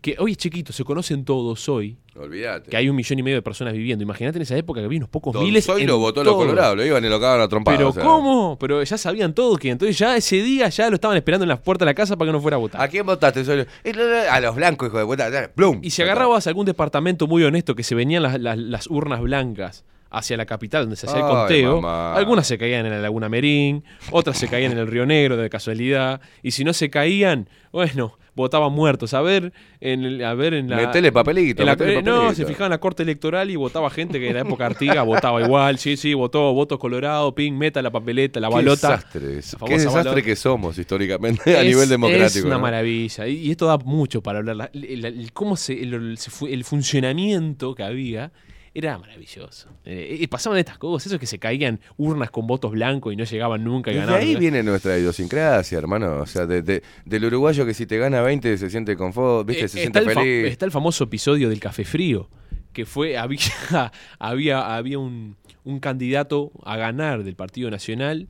que 0.00 0.16
hoy 0.18 0.32
es 0.32 0.36
chiquito, 0.36 0.72
se 0.72 0.84
conocen 0.84 1.24
todos 1.24 1.68
hoy, 1.68 1.96
Olvídate. 2.16 2.70
que 2.70 2.76
hay 2.76 2.88
un 2.88 2.94
millón 2.96 3.18
y 3.18 3.22
medio 3.22 3.36
de 3.36 3.42
personas 3.42 3.74
viviendo. 3.74 4.02
Imagínate 4.02 4.38
en 4.38 4.42
esa 4.42 4.56
época 4.56 4.80
que 4.80 4.84
había 4.86 4.98
unos 4.98 5.08
pocos 5.08 5.32
Don 5.34 5.42
miles. 5.44 5.66
Zoilo 5.66 5.94
en 5.96 6.00
votó 6.00 6.20
a 6.20 6.24
los 6.24 6.32
todo. 6.34 6.42
colorados, 6.42 6.76
lo 6.76 6.84
iban 6.86 7.04
y 7.04 7.08
lo 7.08 7.18
cagaban 7.20 7.40
a 7.42 7.48
trompadas. 7.48 7.78
Pero 7.78 7.88
o 7.90 7.92
sea. 7.92 8.02
¿cómo? 8.04 8.56
Pero 8.60 8.82
ya 8.82 8.96
sabían 8.98 9.34
todo 9.34 9.56
que 9.56 9.70
entonces 9.70 9.98
ya 9.98 10.16
ese 10.16 10.36
día 10.42 10.68
ya 10.68 10.88
lo 10.88 10.94
estaban 10.94 11.16
esperando 11.16 11.44
en 11.44 11.48
las 11.48 11.60
puertas 11.60 11.86
de 11.86 11.90
la 11.90 11.94
casa 11.94 12.16
para 12.16 12.28
que 12.28 12.32
no 12.32 12.40
fuera 12.40 12.56
a 12.56 12.60
votar. 12.60 12.80
¿A 12.80 12.88
quién 12.88 13.04
votaste? 13.06 13.44
Zoilo? 13.44 13.64
Eh, 13.84 13.92
A 14.30 14.40
los 14.40 14.54
blancos, 14.54 14.88
hijo 14.88 14.98
de 14.98 15.04
puta. 15.06 15.52
¡Plum! 15.54 15.80
Y 15.82 15.90
si 15.90 16.02
agarrabas 16.02 16.46
algún 16.46 16.66
departamento 16.66 17.26
muy 17.26 17.42
honesto 17.44 17.74
que 17.74 17.82
se 17.82 17.94
venían 17.94 18.22
las, 18.22 18.38
las- 18.40 18.58
las 18.58 18.86
urnas 18.88 19.20
blancas 19.20 19.84
hacia 20.10 20.36
la 20.36 20.46
capital 20.46 20.82
donde 20.84 20.96
se 20.96 21.06
hacía 21.06 21.20
el 21.20 21.26
conteo, 21.26 21.80
mamá. 21.80 22.14
algunas 22.14 22.46
se 22.46 22.56
caían 22.58 22.86
en 22.86 22.92
la 22.92 22.98
Laguna 23.00 23.28
Merín, 23.28 23.84
otras 24.10 24.38
se 24.38 24.48
caían 24.48 24.72
en 24.72 24.78
el 24.78 24.86
Río 24.86 25.04
Negro 25.06 25.36
de 25.36 25.50
casualidad, 25.50 26.20
y 26.42 26.52
si 26.52 26.64
no 26.64 26.72
se 26.72 26.88
caían, 26.90 27.48
bueno, 27.72 28.16
votaban 28.34 28.72
muertos. 28.72 29.14
A 29.14 29.20
ver, 29.20 29.52
en 29.80 30.04
el- 30.04 30.24
a 30.24 30.32
ver 30.32 30.54
en 30.54 30.70
la. 30.70 30.76
Metele 30.76 31.10
papelito, 31.10 31.60
en 31.62 31.66
la- 31.66 31.72
metele 31.74 32.02
no, 32.02 32.32
se 32.32 32.46
fijaba 32.46 32.66
en 32.66 32.70
la 32.70 32.78
corte 32.78 33.02
electoral 33.02 33.50
y 33.50 33.56
votaba 33.56 33.90
gente 33.90 34.20
que 34.20 34.28
en 34.28 34.34
la 34.34 34.40
época 34.42 34.64
Artiga 34.64 35.02
votaba 35.02 35.42
igual. 35.42 35.76
Sí, 35.78 35.96
sí, 35.96 36.14
votó, 36.14 36.54
voto 36.54 36.78
colorado, 36.78 37.34
ping, 37.34 37.52
meta 37.54 37.82
la 37.82 37.90
papeleta, 37.90 38.38
la 38.38 38.48
Qué 38.48 38.54
balota. 38.54 38.90
desastre, 38.90 39.20
qué 39.66 39.72
desastre 39.74 40.02
balota. 40.04 40.22
que 40.22 40.36
somos 40.36 40.78
históricamente 40.78 41.58
a 41.58 41.64
nivel 41.64 41.88
democrático. 41.88 42.38
Es 42.38 42.44
una 42.44 42.54
¿no? 42.54 42.60
maravilla. 42.60 43.26
Y, 43.26 43.38
y 43.48 43.50
esto 43.50 43.66
da 43.66 43.76
mucho 43.78 44.22
para 44.22 44.38
hablar. 44.38 44.54
La- 44.56 44.70
el, 44.72 45.04
el- 45.04 45.32
cómo 45.32 45.56
se, 45.56 45.72
el, 45.82 45.94
el- 45.94 46.18
el 46.48 46.64
funcionamiento 46.64 47.74
que 47.74 47.82
había 47.82 48.30
era 48.78 48.98
maravilloso. 48.98 49.68
Eh, 49.84 50.18
eh, 50.20 50.28
pasaban 50.28 50.58
estas 50.58 50.78
cosas, 50.78 51.06
eso 51.06 51.18
que 51.18 51.26
se 51.26 51.38
caían 51.38 51.80
urnas 51.96 52.30
con 52.30 52.46
votos 52.46 52.70
blancos 52.72 53.12
y 53.12 53.16
no 53.16 53.24
llegaban 53.24 53.64
nunca 53.64 53.90
y 53.90 53.94
Desde 53.94 54.06
ganaban. 54.06 54.26
ahí 54.26 54.36
viene 54.36 54.62
nuestra 54.62 54.98
idiosincrasia, 54.98 55.78
hermano. 55.78 56.18
O 56.20 56.26
sea, 56.26 56.46
de- 56.46 56.62
de- 56.62 56.82
del 57.04 57.24
uruguayo 57.24 57.66
que 57.66 57.74
si 57.74 57.86
te 57.86 57.98
gana 57.98 58.20
20 58.22 58.56
se 58.56 58.70
siente 58.70 58.96
confort, 58.96 59.46
¿viste? 59.46 59.64
Eh, 59.64 59.68
se 59.68 59.78
siente 59.80 59.98
el 59.98 60.10
feliz. 60.10 60.46
está 60.52 60.64
el 60.64 60.70
famoso 60.72 61.04
episodio 61.04 61.48
del 61.48 61.60
café 61.60 61.84
frío, 61.84 62.28
que 62.72 62.86
fue, 62.86 63.16
había, 63.18 63.92
había, 64.18 64.76
había 64.76 64.98
un, 64.98 65.36
un 65.64 65.80
candidato 65.80 66.52
a 66.64 66.76
ganar 66.76 67.24
del 67.24 67.34
Partido 67.36 67.70
Nacional. 67.70 68.28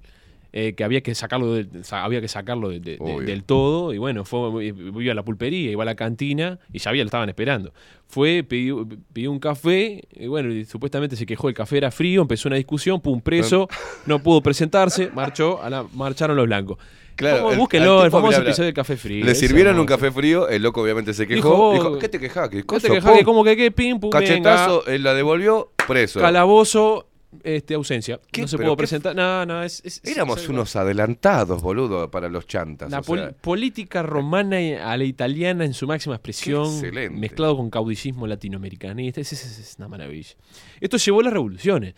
Eh, 0.53 0.72
que 0.74 0.82
había 0.84 1.03
que 1.03 1.14
sacarlo 1.14 1.53
del, 1.53 1.84
sa- 1.84 2.05
había 2.05 2.20
que 2.22 2.28
sacarlo 2.28 2.70
de- 2.70 2.80
de- 2.80 2.96
de- 2.96 3.24
del 3.26 3.44
todo 3.44 3.92
y 3.92 3.99
bueno 3.99 4.24
fue 4.24 4.64
iba 4.64 5.12
a 5.12 5.14
la 5.14 5.22
pulpería 5.22 5.70
iba 5.70 5.82
a 5.82 5.86
la 5.86 5.94
cantina 5.94 6.59
y 6.72 6.78
ya 6.78 6.88
había 6.90 7.03
lo 7.03 7.09
estaban 7.09 7.28
esperando 7.28 7.72
fue 8.07 8.42
pidió, 8.49 8.88
pidió 9.12 9.30
un 9.30 9.40
café 9.40 10.03
y 10.11 10.26
bueno 10.26 10.51
y 10.53 10.64
supuestamente 10.64 11.16
se 11.16 11.26
quejó 11.26 11.49
el 11.51 11.55
café 11.55 11.76
era 11.76 11.90
frío 11.90 12.22
empezó 12.22 12.49
una 12.49 12.57
discusión 12.57 13.01
pum 13.01 13.20
preso 13.20 13.68
no 14.07 14.20
pudo 14.22 14.40
presentarse 14.42 15.11
marchó 15.14 15.62
a 15.62 15.68
la, 15.68 15.84
marcharon 15.92 16.36
los 16.36 16.46
blancos 16.46 16.78
Claro, 17.14 17.51
el- 17.51 17.59
búsquenlo 17.59 18.05
el 18.05 18.07
tipo, 18.07 18.18
famoso 18.18 18.28
mirá, 18.28 18.38
mirá, 18.38 18.51
episodio 18.51 18.66
del 18.66 18.74
café 18.74 18.96
frío 18.96 19.24
Le 19.24 19.34
sirvieron 19.34 19.76
un 19.80 19.86
café 19.86 20.12
frío, 20.12 20.49
el 20.49 20.62
loco 20.62 20.82
obviamente 20.82 21.12
se 21.12 21.26
quejó. 21.26 21.72
Dijo, 21.72 21.99
¿qué 21.99 22.09
te 22.09 22.20
quejás? 22.20 22.49
¿Qué 22.49 22.62
te 22.62 22.88
quejás? 22.88 23.24
po? 23.24 23.42
Que 23.44 23.57
qué 23.57 23.72
pim 23.72 23.99
pum 23.99 24.11
venga. 24.11 24.20
Cachetazo, 24.24 24.86
él 24.86 25.03
la 25.03 25.14
devolvió, 25.14 25.72
preso. 25.88 26.20
Calabozo, 26.20 27.07
este, 27.43 27.74
ausencia. 27.74 28.20
¿Qué? 28.33 28.43
No 28.43 28.49
se 28.49 28.57
¿Pero 28.57 28.68
pudo 28.68 28.76
presentar. 28.76 29.14
No, 29.14 29.45
no, 29.47 29.62
es. 29.62 29.83
es- 29.85 30.01
es- 30.03 30.12
Éramos 30.12 30.43
es- 30.43 30.49
unos 30.49 30.74
adelantados, 30.76 31.61
boludo, 31.62 32.11
para 32.11 32.29
los 32.29 32.47
chantas. 32.47 32.91
La 32.91 33.01
o 33.01 33.03
pol- 33.03 33.18
sea, 33.18 33.33
política 33.33 34.03
romana 34.03 34.57
a 34.91 34.97
la 34.97 35.05
italiana 35.05 35.64
en 35.64 35.74
su 35.74 35.87
máxima 35.87 36.14
expresión, 36.14 36.68
mezclado 37.12 37.57
con 37.57 37.70
caudillismo 37.70 38.26
latinoamericanista, 38.26 39.20
es, 39.20 39.74
una 39.79 39.89
maravilla. 39.89 40.35
Esto 40.81 40.97
llevó 40.97 41.20
a 41.20 41.24
las 41.24 41.33
revoluciones. 41.33 41.95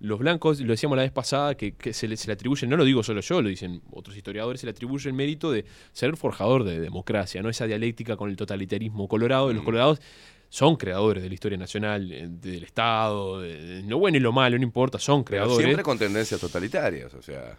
Los 0.00 0.18
blancos, 0.18 0.60
lo 0.60 0.72
decíamos 0.72 0.96
la 0.96 1.04
vez 1.04 1.12
pasada, 1.12 1.54
que, 1.56 1.76
que 1.76 1.92
se, 1.92 2.08
le, 2.08 2.16
se 2.16 2.26
le 2.26 2.32
atribuyen, 2.32 2.68
no 2.68 2.76
lo 2.76 2.84
digo 2.84 3.04
solo 3.04 3.20
yo, 3.20 3.40
lo 3.40 3.48
dicen 3.48 3.82
otros 3.92 4.16
historiadores, 4.16 4.60
se 4.60 4.66
le 4.66 4.70
atribuye 4.72 5.08
el 5.08 5.14
mérito 5.14 5.52
de 5.52 5.64
ser 5.92 6.16
forjador 6.16 6.64
de 6.64 6.80
democracia, 6.80 7.40
¿no? 7.40 7.48
Esa 7.48 7.66
dialéctica 7.66 8.16
con 8.16 8.28
el 8.28 8.34
totalitarismo 8.34 9.06
colorado. 9.06 9.46
Mm. 9.46 9.50
y 9.52 9.54
Los 9.54 9.62
colorados 9.64 10.00
son 10.54 10.76
creadores 10.76 11.22
de 11.22 11.30
la 11.30 11.34
historia 11.34 11.56
nacional, 11.56 12.12
eh, 12.12 12.26
del 12.28 12.62
Estado, 12.64 13.40
de- 13.40 13.82
lo 13.86 13.96
bueno 13.98 14.18
y 14.18 14.20
lo 14.20 14.32
malo, 14.32 14.58
no 14.58 14.62
importa, 14.64 14.98
son 14.98 15.24
pero 15.24 15.44
creadores. 15.46 15.64
siempre 15.64 15.82
con 15.82 15.98
tendencias 15.98 16.38
totalitarias, 16.38 17.14
o 17.14 17.22
sea. 17.22 17.56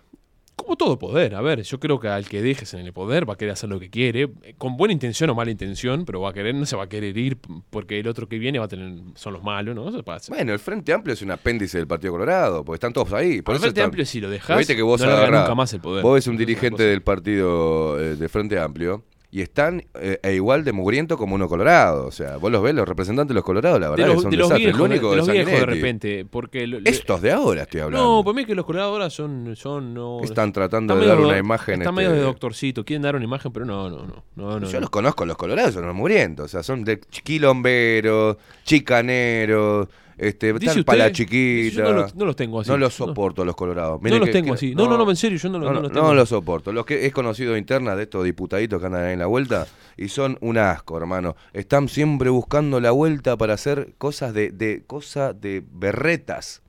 Como 0.56 0.76
todo 0.76 1.00
poder, 1.00 1.34
a 1.34 1.42
ver, 1.42 1.64
yo 1.64 1.80
creo 1.80 2.00
que 2.00 2.08
al 2.08 2.30
que 2.30 2.44
dejes 2.44 2.72
en 2.76 2.82
el 2.82 2.94
poder 2.94 3.28
va 3.28 3.34
a 3.34 3.36
querer 3.36 3.54
hacer 3.54 3.68
lo 3.68 3.80
que 3.80 3.90
quiere, 3.90 4.30
eh, 4.44 4.54
con 4.60 4.78
buena 4.78 4.94
intención 4.94 5.28
o 5.32 5.36
mala 5.36 5.50
intención, 5.50 6.06
pero 6.06 6.22
va 6.22 6.30
a 6.30 6.34
querer, 6.34 6.54
no 6.54 6.68
se 6.68 6.76
va 6.76 6.84
a 6.84 6.88
querer 6.88 7.18
ir 7.18 7.40
porque 7.72 8.00
el 8.00 8.08
otro 8.08 8.30
que 8.30 8.38
viene 8.38 8.60
va 8.60 8.66
a 8.66 8.68
tener, 8.68 8.94
son 9.16 9.34
los 9.34 9.42
malos, 9.44 9.74
¿no? 9.76 9.90
Eso 9.90 10.04
pasa. 10.04 10.32
Bueno, 10.32 10.54
el 10.54 10.60
Frente 10.60 10.94
Amplio 10.94 11.16
es 11.16 11.22
un 11.24 11.32
apéndice 11.32 11.80
del 11.80 11.88
Partido 11.88 12.14
Colorado, 12.14 12.64
porque 12.64 12.76
están 12.76 12.94
todos 12.94 13.12
ahí. 13.14 13.42
Por 13.42 13.56
eso 13.56 13.62
Frente 13.64 13.80
están- 13.80 13.86
Amplio 13.90 14.06
si 14.06 14.22
lo 14.22 14.30
dejas, 14.30 14.68
que 14.68 14.82
vos 14.84 15.02
no 15.02 15.08
larga 15.08 15.24
agarrás- 15.24 15.42
nunca 15.46 15.56
más 15.56 15.74
el 15.74 15.82
poder. 15.82 16.04
Vos 16.04 16.14
ves 16.14 16.28
un 16.28 16.38
dirigente 16.38 16.84
del 16.84 17.02
partido 17.02 18.00
eh, 18.00 18.16
de 18.16 18.30
Frente 18.30 18.60
Amplio 18.60 19.04
y 19.36 19.42
están 19.42 19.84
eh, 19.96 20.20
e 20.22 20.36
igual 20.36 20.64
de 20.64 20.74
mugriento 20.74 21.18
como 21.18 21.34
uno 21.34 21.50
colorado. 21.50 22.06
O 22.06 22.12
sea, 22.12 22.38
vos 22.38 22.52
los 22.52 22.62
ves, 22.62 22.76
los 22.76 22.88
representantes 22.88 23.30
de 23.30 23.34
los 23.34 23.44
colorados, 23.44 23.80
la 23.80 23.88
de 23.88 23.92
verdad 23.96 24.08
los, 24.10 24.18
que 24.18 24.22
son 24.22 24.30
de 24.32 24.38
los 24.38 24.50
desastres. 24.50 24.78
viejos, 24.78 24.90
de, 24.90 24.96
de 25.10 25.16
los 25.18 25.28
es 25.28 25.34
viejos 25.34 25.52
de 25.60 25.66
repente, 25.66 26.26
porque... 26.30 26.68
lo- 26.68 26.78
Estos 26.86 27.20
de 27.24 27.32
ahora 27.32 27.64
estoy 27.64 27.82
hablando. 27.82 28.18
no, 28.18 28.24
para 28.24 28.36
mí 28.36 28.46
que 28.46 28.54
los 28.54 28.64
colorados 28.64 28.94
ahora 28.94 29.10
son... 29.10 29.56
son 29.56 29.92
no, 29.96 30.22
Están 30.22 30.54
tratando 30.54 30.96
de 30.96 31.08
dar 31.08 31.20
una 31.20 31.40
imagen, 31.40 31.82
Están 31.82 31.96
este, 31.96 32.06
medio 32.08 32.12
de 32.16 32.22
doctorcito, 32.28 32.86
quieren 32.86 33.02
dar 33.02 33.16
una 33.16 33.26
imagen, 33.26 33.52
pero 33.52 33.66
no, 33.66 33.90
no, 33.90 34.06
no. 34.06 34.24
no, 34.36 34.60
no 34.60 34.68
Yo 34.68 34.74
no. 34.74 34.82
los 34.82 34.90
conozco, 34.92 35.26
los 35.26 35.36
colorados 35.36 35.74
son 35.74 35.88
los 35.88 35.96
mugrientos. 35.96 36.46
O 36.46 36.48
sea, 36.48 36.62
son 36.62 36.84
de 36.84 37.00
quilomberos, 37.00 38.38
chicaneros, 38.66 39.88
este, 40.28 40.54
Dice 40.54 40.66
tal 40.66 40.80
usted, 40.80 40.86
pala 40.86 41.08
Yo 41.08 41.14
chiquita. 41.14 41.84
no, 41.84 41.92
los- 41.94 42.16
no 42.16 42.26
los 42.26 42.36
tengo 42.36 42.60
así. 42.62 42.70
No 42.70 42.78
los 42.78 42.94
soporto 42.94 43.44
los 43.46 43.56
colorados. 43.56 44.02
No 44.02 44.18
los 44.20 44.32
tengo 44.32 44.54
así. 44.54 44.74
No, 44.76 44.88
no, 44.88 44.98
no, 44.98 45.10
en 45.10 45.16
serio, 45.16 45.38
yo 45.38 45.50
no, 45.50 45.60
lo- 45.60 45.66
No, 45.66 45.70
no 45.72 45.76
no, 45.76 45.82
los 45.84 45.92
no 45.92 46.00
tengo. 46.02 46.14
los 46.14 46.30
soporto. 46.30 46.72
Los 46.74 46.86
que 46.86 47.06
es 47.06 47.14
conocido 47.14 47.58
interna 47.58 47.96
de 47.96 48.04
estos 48.04 48.24
diputaditos 48.24 48.80
que 48.80 48.86
andan 48.86 49.04
ahí 49.06 49.14
en 49.14 49.20
la 49.20 49.26
vuelta 49.28 49.68
y 49.98 50.08
son 50.10 50.38
un 50.42 50.58
asco, 50.58 50.98
hermano. 50.98 51.36
Están 51.54 51.88
siempre 51.90 52.30
buscando 52.30 52.80
la 52.80 52.92
vuelta 52.92 53.38
para 53.38 53.54
hacer 53.54 53.94
cosas 53.98 54.34
de, 54.34 54.52
de 54.52 54.84
cosas 54.86 55.40
de 55.40 55.64
berretas. 55.72 56.62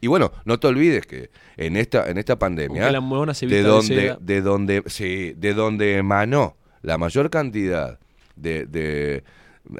Y 0.00 0.06
bueno, 0.06 0.32
no 0.44 0.58
te 0.60 0.66
olvides 0.66 1.06
que 1.06 1.30
en 1.56 1.76
esta 1.76 2.10
en 2.10 2.18
esta 2.18 2.38
pandemia 2.38 2.90
la 2.92 3.32
se 3.34 3.46
de 3.46 3.56
de 3.56 3.62
donde 3.62 3.94
seda. 3.94 4.18
de 4.20 4.40
donde 4.42 4.82
sí, 4.86 5.32
de 5.36 5.54
donde 5.54 5.96
emanó 5.96 6.56
la 6.82 6.98
mayor 6.98 7.30
cantidad 7.30 7.98
de, 8.36 8.66
de 8.66 9.24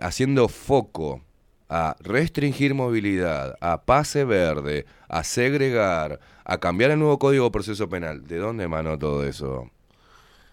haciendo 0.01 0.49
foco 0.49 1.21
a 1.69 1.97
restringir 2.01 2.75
movilidad, 2.75 3.57
a 3.61 3.83
pase 3.83 4.25
verde, 4.25 4.87
a 5.09 5.25
segregar, 5.25 6.21
a 6.45 6.59
cambiar 6.59 6.91
el 6.91 6.99
nuevo 6.99 7.19
código 7.19 7.45
de 7.47 7.51
proceso 7.51 7.89
penal. 7.89 8.27
¿De 8.27 8.37
dónde 8.39 8.65
emanó 8.65 8.99
todo 8.99 9.25
eso? 9.27 9.71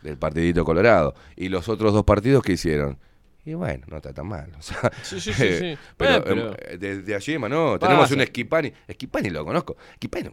Del 0.02 0.18
partidito 0.18 0.64
colorado. 0.66 1.14
Y 1.36 1.50
los 1.50 1.70
otros 1.70 1.94
dos 1.94 2.04
partidos 2.04 2.44
que 2.44 2.54
hicieron. 2.54 2.98
Y 3.46 3.54
bueno, 3.56 3.86
no 3.88 3.98
está 3.98 4.14
tan 4.14 4.28
mal. 4.28 4.52
o 4.58 4.62
sea, 4.62 4.92
Sí, 5.04 5.20
sí, 5.20 5.34
sí, 5.34 5.58
sí. 5.58 5.78
pero, 5.98 6.16
Eh, 6.18 6.22
pero- 6.26 6.56
em, 6.70 6.80
desde 6.80 7.16
allí 7.16 7.34
emanó. 7.34 7.78
Tenemos 7.78 8.10
un 8.12 8.22
Esquipani. 8.22 8.72
Esquipani 8.88 9.30
lo 9.30 9.44
conozco. 9.46 9.76
Esquipani. 9.94 10.30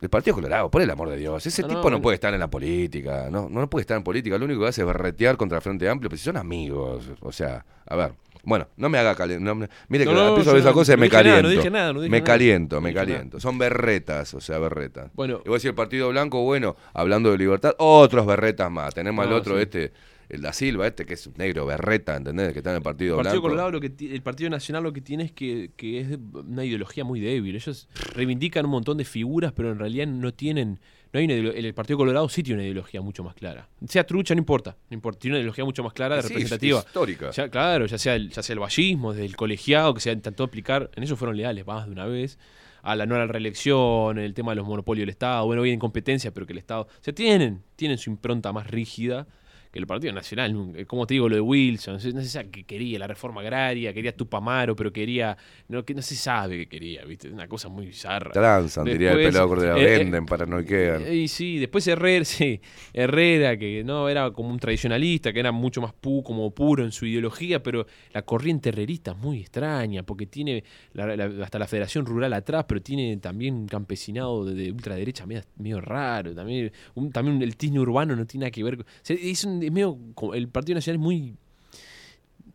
El 0.00 0.10
Partido 0.10 0.34
Colorado, 0.34 0.68
por 0.70 0.82
el 0.82 0.90
amor 0.90 1.10
de 1.10 1.16
Dios. 1.16 1.46
Ese 1.46 1.62
No, 1.62 1.68
tipo 1.68 1.82
no, 1.84 1.90
no, 1.98 2.02
puede 2.02 2.16
estar 2.16 2.34
en 2.34 2.40
la 2.40 2.48
política. 2.50 3.28
No, 3.30 3.48
no 3.48 3.70
puede 3.70 3.82
estar 3.82 3.96
en 3.96 4.02
política. 4.02 4.36
Lo 4.36 4.44
único 4.46 4.60
que 4.62 4.68
hace 4.68 4.80
es 4.82 4.86
berretear 4.86 5.36
contra 5.36 5.58
el 5.58 5.62
Frente 5.62 5.88
Amplio. 5.88 6.10
Pero 6.10 6.18
si 6.18 6.24
son 6.24 6.36
amigos. 6.36 7.08
O 7.20 7.30
sea, 7.30 7.64
a 7.86 7.96
ver. 7.96 8.12
Bueno, 8.44 8.66
no 8.76 8.88
me 8.88 8.98
haga 8.98 9.14
calentar. 9.14 9.54
mire 9.88 10.04
No, 10.04 10.10
que 10.10 10.16
no, 10.16 10.22
a 10.22 10.30
ver 10.34 10.40
esa 10.56 10.68
no- 10.70 10.72
cosa 10.74 10.92
y 10.92 10.96
no 10.96 11.00
me 11.02 11.08
nada, 11.08 11.18
caliento. 11.22 11.42
no 11.42 11.48
dije 11.48 11.70
nada, 11.70 11.92
no 11.92 12.00
dije 12.00 12.10
me 12.10 12.18
nada. 12.18 12.26
caliento, 12.26 12.76
No 12.76 12.80
me 12.82 12.92
nada. 12.92 13.06
caliento. 13.06 13.40
Son 13.40 13.56
berretas, 13.58 14.34
o 14.34 14.40
sea, 14.40 14.58
berretas. 14.58 15.10
Bueno. 15.14 15.40
y 15.44 15.48
voy 15.48 15.54
a 15.54 15.58
decir 15.58 15.68
el 15.70 15.74
Partido 15.76 16.08
Blanco, 16.08 16.42
bueno, 16.42 16.76
hablando 16.92 17.30
de 17.30 17.38
libertad, 17.38 17.74
otros 17.78 18.26
berretas 18.26 18.70
más. 18.70 18.94
Tenemos 18.94 19.24
al 19.24 19.30
No, 19.30 19.36
otro, 19.36 19.56
sí. 19.56 19.62
este, 19.62 19.92
el 20.28 20.40
da 20.42 20.52
Silva, 20.52 20.86
este 20.86 21.04
que 21.04 21.14
es 21.14 21.26
un 21.26 21.34
negro 21.36 21.66
berreta, 21.66 22.16
¿entendés? 22.16 22.52
Que 22.52 22.60
está 22.60 22.70
en 22.70 22.76
el 22.76 22.82
Partido, 22.82 23.14
El 23.18 23.24
Partido 23.24 23.40
Blanco. 23.40 23.48
Colorado, 23.48 23.70
lo 23.70 23.80
que 23.80 23.92
el 24.14 24.22
Partido 24.22 24.50
Nacional 24.50 24.82
lo 24.82 24.92
que 24.92 25.00
tiene 25.00 25.24
es 25.24 25.32
que, 25.32 25.70
que 25.76 26.00
es 26.00 26.18
una 26.32 26.64
ideología 26.64 27.04
muy 27.04 27.20
débil. 27.20 27.54
Ellos 27.54 27.88
reivindican 28.14 28.64
un 28.64 28.70
montón 28.72 28.96
de 28.98 29.04
figuras, 29.04 29.52
pero 29.52 29.70
en 29.72 29.78
realidad 29.78 30.06
no 30.06 30.32
tienen. 30.32 30.80
No 31.12 31.20
hay 31.20 31.26
una 31.26 31.34
el 31.34 31.74
Partido 31.74 31.98
Colorado 31.98 32.26
sí 32.30 32.42
tiene 32.42 32.60
una 32.60 32.64
ideología 32.64 33.02
mucho 33.02 33.22
más 33.22 33.34
clara. 33.34 33.68
Sea 33.86 34.04
trucha, 34.06 34.34
no 34.34 34.38
importa. 34.38 34.76
No 34.88 34.94
importa. 34.94 35.18
Tiene 35.18 35.34
una 35.36 35.40
ideología 35.40 35.64
mucho 35.64 35.82
más 35.82 35.92
clara, 35.92 36.22
Sí, 36.22 36.28
representativa. 36.28 36.78
histórica. 36.78 37.30
Ya, 37.32 37.48
claro, 37.50 37.84
ya 37.84 37.98
sea, 37.98 38.14
el, 38.14 38.30
ya 38.30 38.42
sea 38.42 38.54
el 38.54 38.60
vallismo, 38.60 39.12
desde 39.12 39.26
el 39.26 39.36
colegiado, 39.36 39.92
que 39.92 40.00
se 40.00 40.10
intentó 40.10 40.44
aplicar. 40.44 40.90
En 40.96 41.02
eso 41.02 41.16
fueron 41.16 41.36
leales 41.36 41.66
más 41.66 41.84
de 41.86 41.92
una 41.92 42.06
vez. 42.06 42.38
a 42.84 42.96
la 42.96 43.06
no 43.06 43.14
a 43.14 43.18
la 43.18 43.26
reelección, 43.26 44.18
el 44.18 44.34
tema 44.34 44.52
de 44.52 44.56
los 44.56 44.66
monopolios 44.66 45.02
del 45.02 45.10
Estado, 45.10 45.44
bueno, 45.46 45.62
bien 45.62 45.74
en 45.74 45.78
competencia, 45.80 46.32
pero 46.32 46.46
que 46.46 46.52
el 46.52 46.58
Estado, 46.58 46.82
o 46.82 47.02
sea, 47.02 47.14
tienen, 47.14 47.62
tienen 47.76 47.96
su 47.98 48.10
impronta 48.10 48.52
más 48.52 48.66
rígida 48.68 49.28
que 49.72 49.78
el 49.78 49.86
Partido 49.86 50.12
Nacional, 50.12 50.52
nunca- 50.52 50.84
como 50.84 51.06
te 51.06 51.14
digo, 51.14 51.28
lo 51.30 51.34
de 51.34 51.40
Wilson, 51.40 51.98
no 52.14 52.22
sabe 52.22 52.50
qué 52.50 52.64
quería, 52.64 52.98
la 52.98 53.06
reforma 53.06 53.40
agraria, 53.40 53.92
quería 53.94 54.14
Tupamaro, 54.14 54.76
pero 54.76 54.92
quería, 54.92 55.36
no, 55.68 55.82
que 55.84 55.94
no 55.94 56.02
se 56.02 56.14
sabe 56.14 56.58
qué 56.58 56.66
quería, 56.66 57.04
¿viste? 57.06 57.30
Una 57.30 57.48
cosa 57.48 57.68
muy 57.70 57.86
bizarra. 57.86 58.32
Transan, 58.32 58.84
diría 58.84 59.12
el 59.12 59.18
pelado 59.24 59.48
Cordera. 59.48 59.78
eh, 59.78 59.94
eh, 59.94 59.98
Venden 59.98 60.26
para 60.26 60.44
no 60.46 60.62
quedan. 60.62 61.10
y 61.12 61.26
sí, 61.26 61.58
después 61.58 61.86
Herrera, 61.88 62.24
sí, 62.26 62.60
Herrera, 62.92 63.56
que 63.56 63.82
no 63.84 64.08
era 64.08 64.30
como 64.30 64.50
un 64.50 64.58
tradicionalista, 64.58 65.32
que 65.32 65.40
era 65.40 65.52
mucho 65.52 65.80
más 65.80 65.92
pu, 65.94 66.22
como 66.22 66.50
puro 66.54 66.84
en 66.84 66.92
su 66.92 67.06
ideología, 67.06 67.62
pero 67.62 67.86
la 68.12 68.22
corriente 68.22 68.68
herrerista 68.68 69.12
es 69.12 69.16
muy 69.18 69.40
extraña, 69.40 70.02
porque 70.02 70.26
tiene 70.26 70.64
la- 70.92 71.16
la- 71.16 71.44
hasta 71.44 71.58
la 71.58 71.66
Federación 71.66 72.04
Rural 72.04 72.32
atrás, 72.34 72.66
pero 72.68 72.82
tiene 72.82 73.16
también 73.16 73.54
un 73.54 73.66
campesinado 73.68 74.44
de, 74.44 74.54
de 74.54 74.70
ultraderecha 74.72 75.24
medio, 75.26 75.42
medio 75.56 75.80
raro, 75.80 76.34
también, 76.34 76.70
un- 76.94 77.10
también 77.10 77.40
el 77.42 77.56
tizne 77.56 77.80
urbano 77.80 78.14
no 78.14 78.26
tiene 78.26 78.44
nada 78.44 78.50
que 78.50 78.62
ver. 78.62 78.76
con- 78.76 78.86
o 78.86 78.88
sea, 79.02 79.16
es, 79.20 79.44
un- 79.44 79.61
es 79.66 79.72
medio, 79.72 79.96
como- 80.14 80.34
el 80.34 80.48
Partido 80.48 80.76
Nacional 80.76 81.00
es 81.00 81.02
muy... 81.02 81.34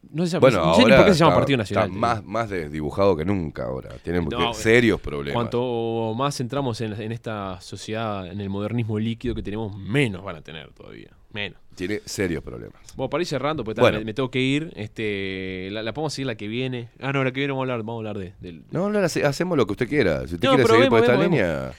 No 0.09 0.25
sé, 0.25 0.39
Bueno, 0.39 0.65
no 0.65 0.73
sé 0.75 0.85
ni 0.85 0.91
por 0.93 1.05
qué 1.05 1.13
se 1.13 1.19
llama 1.19 1.31
está- 1.31 1.39
Partido 1.39 1.57
Nacional. 1.57 1.87
Está 1.87 1.99
más, 1.99 2.23
más 2.23 2.49
desdibujado 2.49 3.17
que 3.17 3.25
nunca 3.25 3.65
ahora. 3.65 3.89
Tienen 4.03 4.25
No, 4.29 4.53
serios 4.53 5.01
problemas. 5.01 5.33
Cuanto 5.33 6.13
más 6.15 6.39
entramos 6.39 6.79
en, 6.79 6.93
en 6.93 7.11
esta 7.11 7.59
sociedad, 7.59 8.25
en 8.25 8.39
el 8.39 8.49
modernismo 8.49 8.97
líquido 8.99 9.35
que 9.35 9.43
tenemos, 9.43 9.77
menos 9.77 10.23
van 10.23 10.37
a 10.37 10.41
tener 10.41 10.71
todavía. 10.71 11.09
Menos. 11.33 11.59
Tiene 11.75 11.99
serios 12.05 12.41
problemas. 12.41 12.81
Bueno, 12.95 13.09
para 13.09 13.21
ir 13.21 13.27
cerrando, 13.27 13.65
porque 13.65 13.81
Bueno. 13.81 13.99
me, 13.99 14.05
me 14.05 14.13
tengo 14.13 14.31
que 14.31 14.39
ir. 14.39 14.71
Este, 14.77 15.67
la, 15.71 15.83
la 15.83 15.93
podemos 15.93 16.13
seguir 16.13 16.27
la 16.27 16.35
que 16.35 16.47
viene. 16.47 16.87
Ah, 17.01 17.11
no, 17.11 17.23
la 17.25 17.31
que 17.33 17.41
viene 17.41 17.51
vamos 17.51 17.63
a 17.67 17.73
hablar, 17.73 17.79
vamos 17.85 18.05
a 18.05 18.09
hablar 18.09 18.33
de, 18.39 18.61
No, 18.71 18.89
no, 18.89 18.99
hace- 18.99 19.25
hacemos 19.25 19.57
lo 19.57 19.65
que 19.65 19.73
usted 19.73 19.89
quiera. 19.89 20.25
Si 20.25 20.35
usted 20.35 20.47
No, 20.47 20.55
quiere 20.55 20.69
seguir 20.69 20.87
por 20.89 20.99
esta 20.99 21.11
vemos, 21.11 21.25
línea. 21.25 21.71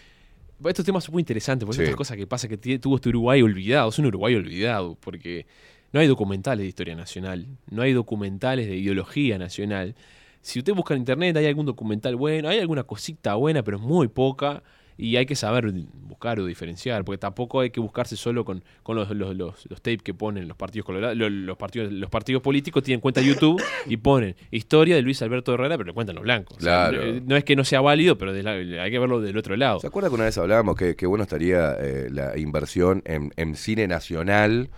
Estos 0.64 0.84
temas 0.84 1.04
son 1.04 1.12
muy 1.12 1.20
interesantes, 1.20 1.64
porque 1.64 1.76
Sí. 1.76 1.82
es 1.82 1.88
otra 1.90 1.96
cosa 1.96 2.16
que 2.16 2.26
pasa 2.26 2.48
que 2.48 2.56
tuvo 2.78 2.96
este 2.96 3.08
Uruguay 3.10 3.42
olvidado. 3.42 3.88
Es 3.90 3.98
un 3.98 4.06
Uruguay 4.06 4.34
olvidado, 4.34 4.96
porque 5.00 5.46
no 5.92 6.00
hay 6.00 6.06
documentales 6.06 6.64
de 6.64 6.68
historia 6.68 6.94
nacional, 6.96 7.46
no 7.70 7.82
hay 7.82 7.92
documentales 7.92 8.66
de 8.66 8.76
ideología 8.76 9.38
nacional. 9.38 9.94
Si 10.40 10.58
usted 10.58 10.72
busca 10.74 10.94
en 10.94 11.00
internet, 11.00 11.36
hay 11.36 11.46
algún 11.46 11.66
documental 11.66 12.16
bueno, 12.16 12.48
hay 12.48 12.58
alguna 12.58 12.82
cosita 12.84 13.34
buena, 13.34 13.62
pero 13.62 13.76
es 13.76 13.82
muy 13.82 14.08
poca. 14.08 14.62
Y 15.00 15.16
hay 15.16 15.26
que 15.26 15.36
saber 15.36 15.72
buscar 16.08 16.40
o 16.40 16.44
diferenciar, 16.44 17.04
porque 17.04 17.18
tampoco 17.18 17.60
hay 17.60 17.70
que 17.70 17.78
buscarse 17.78 18.16
solo 18.16 18.44
con, 18.44 18.64
con 18.82 18.96
los, 18.96 19.08
los, 19.10 19.36
los, 19.36 19.64
los 19.70 19.80
tapes 19.80 20.02
que 20.02 20.12
ponen 20.12 20.48
los 20.48 20.56
partidos 20.56 20.84
colorados. 20.86 21.16
Los, 21.16 21.30
los 21.30 21.56
partidos, 21.56 21.92
los 21.92 22.10
partidos 22.10 22.42
políticos 22.42 22.82
tienen 22.82 23.00
cuenta 23.00 23.20
de 23.20 23.28
YouTube 23.28 23.62
y 23.86 23.96
ponen 23.98 24.34
historia 24.50 24.96
de 24.96 25.02
Luis 25.02 25.22
Alberto 25.22 25.54
Herrera, 25.54 25.76
pero 25.78 25.86
le 25.86 25.92
cuentan 25.94 26.16
los 26.16 26.24
blancos. 26.24 26.56
O 26.58 26.60
sea, 26.60 26.88
Claro. 26.90 27.04
no, 27.14 27.20
no 27.24 27.36
es 27.36 27.44
que 27.44 27.54
no 27.54 27.62
sea 27.64 27.80
válido, 27.80 28.18
pero 28.18 28.32
de 28.32 28.42
la- 28.42 28.82
hay 28.82 28.90
que 28.90 28.98
verlo 28.98 29.20
del 29.20 29.36
otro 29.36 29.56
lado. 29.56 29.78
¿Se 29.78 29.86
acuerda 29.86 30.08
que 30.08 30.16
una 30.16 30.24
vez 30.24 30.36
hablábamos 30.36 30.74
que, 30.76 30.96
que 30.96 31.06
bueno 31.06 31.22
estaría 31.22 31.74
eh, 31.78 32.08
la 32.10 32.36
inversión 32.36 33.02
en, 33.06 33.32
en 33.36 33.54
cine 33.54 33.86
nacional 33.86 34.68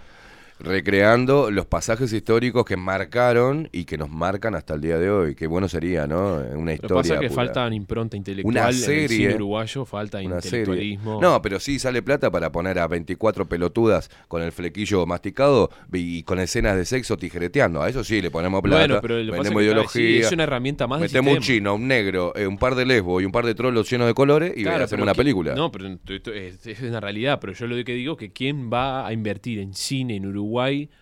recreando 0.60 1.50
los 1.50 1.66
pasajes 1.66 2.12
históricos 2.12 2.64
que 2.64 2.76
marcaron 2.76 3.68
y 3.72 3.84
que 3.84 3.98
nos 3.98 4.10
marcan 4.10 4.54
hasta 4.54 4.74
el 4.74 4.80
día 4.80 4.98
de 4.98 5.10
hoy? 5.10 5.34
Qué 5.34 5.46
bueno 5.46 5.68
sería, 5.68 6.06
¿no? 6.06 6.34
Una 6.36 6.50
Lo 6.52 6.64
que 6.66 6.72
historia. 6.74 6.96
pasa 6.96 7.14
es 7.14 7.20
que 7.20 7.28
pura. 7.28 7.44
falta 7.44 7.74
impronta 7.74 8.16
intelectual 8.16 8.52
Una 8.54 8.62
en 8.62 8.68
el 8.68 8.74
serie, 8.74 9.08
cine 9.08 9.34
uruguayo, 9.34 9.84
falta 9.84 10.18
Una 10.18 10.40
serie. 10.40 10.60
intelectualismo. 10.60 11.20
No, 11.20 11.42
pero 11.42 11.60
sí 11.60 11.78
sale 11.78 12.02
plata 12.02 12.30
para 12.30 12.52
poner 12.52 12.78
a 12.78 12.86
24 12.86 13.48
pelotudas 13.48 14.10
con 14.28 14.42
el 14.42 14.52
flequillo 14.52 15.06
masticado 15.06 15.70
y 15.92 16.22
con 16.24 16.38
escenas 16.40 16.76
de 16.76 16.84
sexo 16.84 17.16
tijereteando. 17.16 17.82
A 17.82 17.88
eso 17.88 18.04
sí 18.04 18.20
le 18.20 18.30
ponemos 18.30 18.60
plata. 18.62 18.78
bueno, 18.86 18.98
pero 19.00 19.18
lo 19.22 19.32
pasa 19.36 19.48
es 19.50 19.56
que, 19.56 19.62
ideología. 19.64 19.90
sí, 20.02 20.18
es 20.18 20.32
una 20.32 20.42
herramienta 20.44 20.86
más 20.86 21.00
Metemos 21.00 21.34
un 21.34 21.40
chino, 21.40 21.74
un 21.74 21.88
negro, 21.88 22.32
eh, 22.36 22.46
un 22.46 22.58
par 22.58 22.74
de 22.74 22.84
lesbos 22.86 23.22
y 23.22 23.24
un 23.26 23.32
par 23.32 23.46
de 23.46 23.54
trolos 23.54 23.90
llenos 23.90 24.06
de 24.06 24.14
colores 24.14 24.52
y 24.56 24.62
Claro, 24.62 24.84
hacemos 24.84 25.02
una 25.04 25.14
película. 25.14 25.54
No, 25.54 25.70
pero 25.72 25.88
esto- 26.08 26.32
es, 26.32 26.66
es 26.66 26.80
una 26.82 27.00
realidad. 27.00 27.38
Pero 27.40 27.52
yo 27.54 27.66
lo 27.66 27.82
que 27.84 27.94
digo 27.94 28.16
que 28.16 28.32
quién 28.32 28.70
va 28.72 29.06
a 29.06 29.12
invertir 29.12 29.58
en 29.58 29.72
cine 29.74 30.16
en 30.16 30.26
Uruguay 30.26 30.49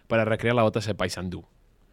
para 0.06 0.24
recrear 0.24 0.54
la 0.56 0.62
batalla 0.62 0.86
de 0.86 0.94
Paysandú. 0.94 1.44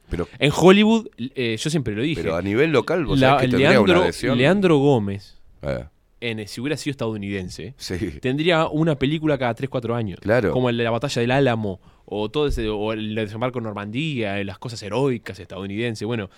Pero, 0.09 0.27
En 0.39 0.51
Hollywood, 0.55 1.07
eh, 1.17 1.57
yo 1.59 1.69
siempre 1.69 1.95
lo 1.95 2.03
dije. 2.03 2.21
pero 2.21 2.35
a 2.35 2.41
nivel 2.41 2.71
local, 2.71 3.05
vos 3.05 3.19
la- 3.19 3.29
sabés 3.39 3.49
que 3.51 3.57
Leandro, 3.57 3.93
una 3.95 4.03
adhesión. 4.03 4.37
Leandro 4.37 4.77
Gómez, 4.77 5.41
Eh, 5.63 5.85
en, 6.21 6.47
si 6.47 6.61
hubiera 6.61 6.77
sido 6.77 6.91
estadounidense, 6.91 7.73
sí. 7.77 8.11
tendría 8.21 8.67
una 8.67 8.95
película 8.95 9.37
cada 9.37 9.55
3-4 9.55 9.95
años. 9.95 10.19
Claro. 10.21 10.51
Como 10.51 10.69
la 10.71 10.91
batalla 10.91 11.21
del 11.21 11.31
Álamo, 11.31 11.79
o 12.05 12.29
todo 12.29 12.47
ese, 12.47 12.69
o 12.69 12.93
el 12.93 13.15
desembarco 13.15 13.57
en 13.57 13.63
Normandía, 13.63 14.39
eh, 14.39 14.43
las 14.45 14.59
cosas 14.59 14.81
heroicas 14.83 15.39
estadounidenses. 15.39 16.05
Bueno, 16.05 16.29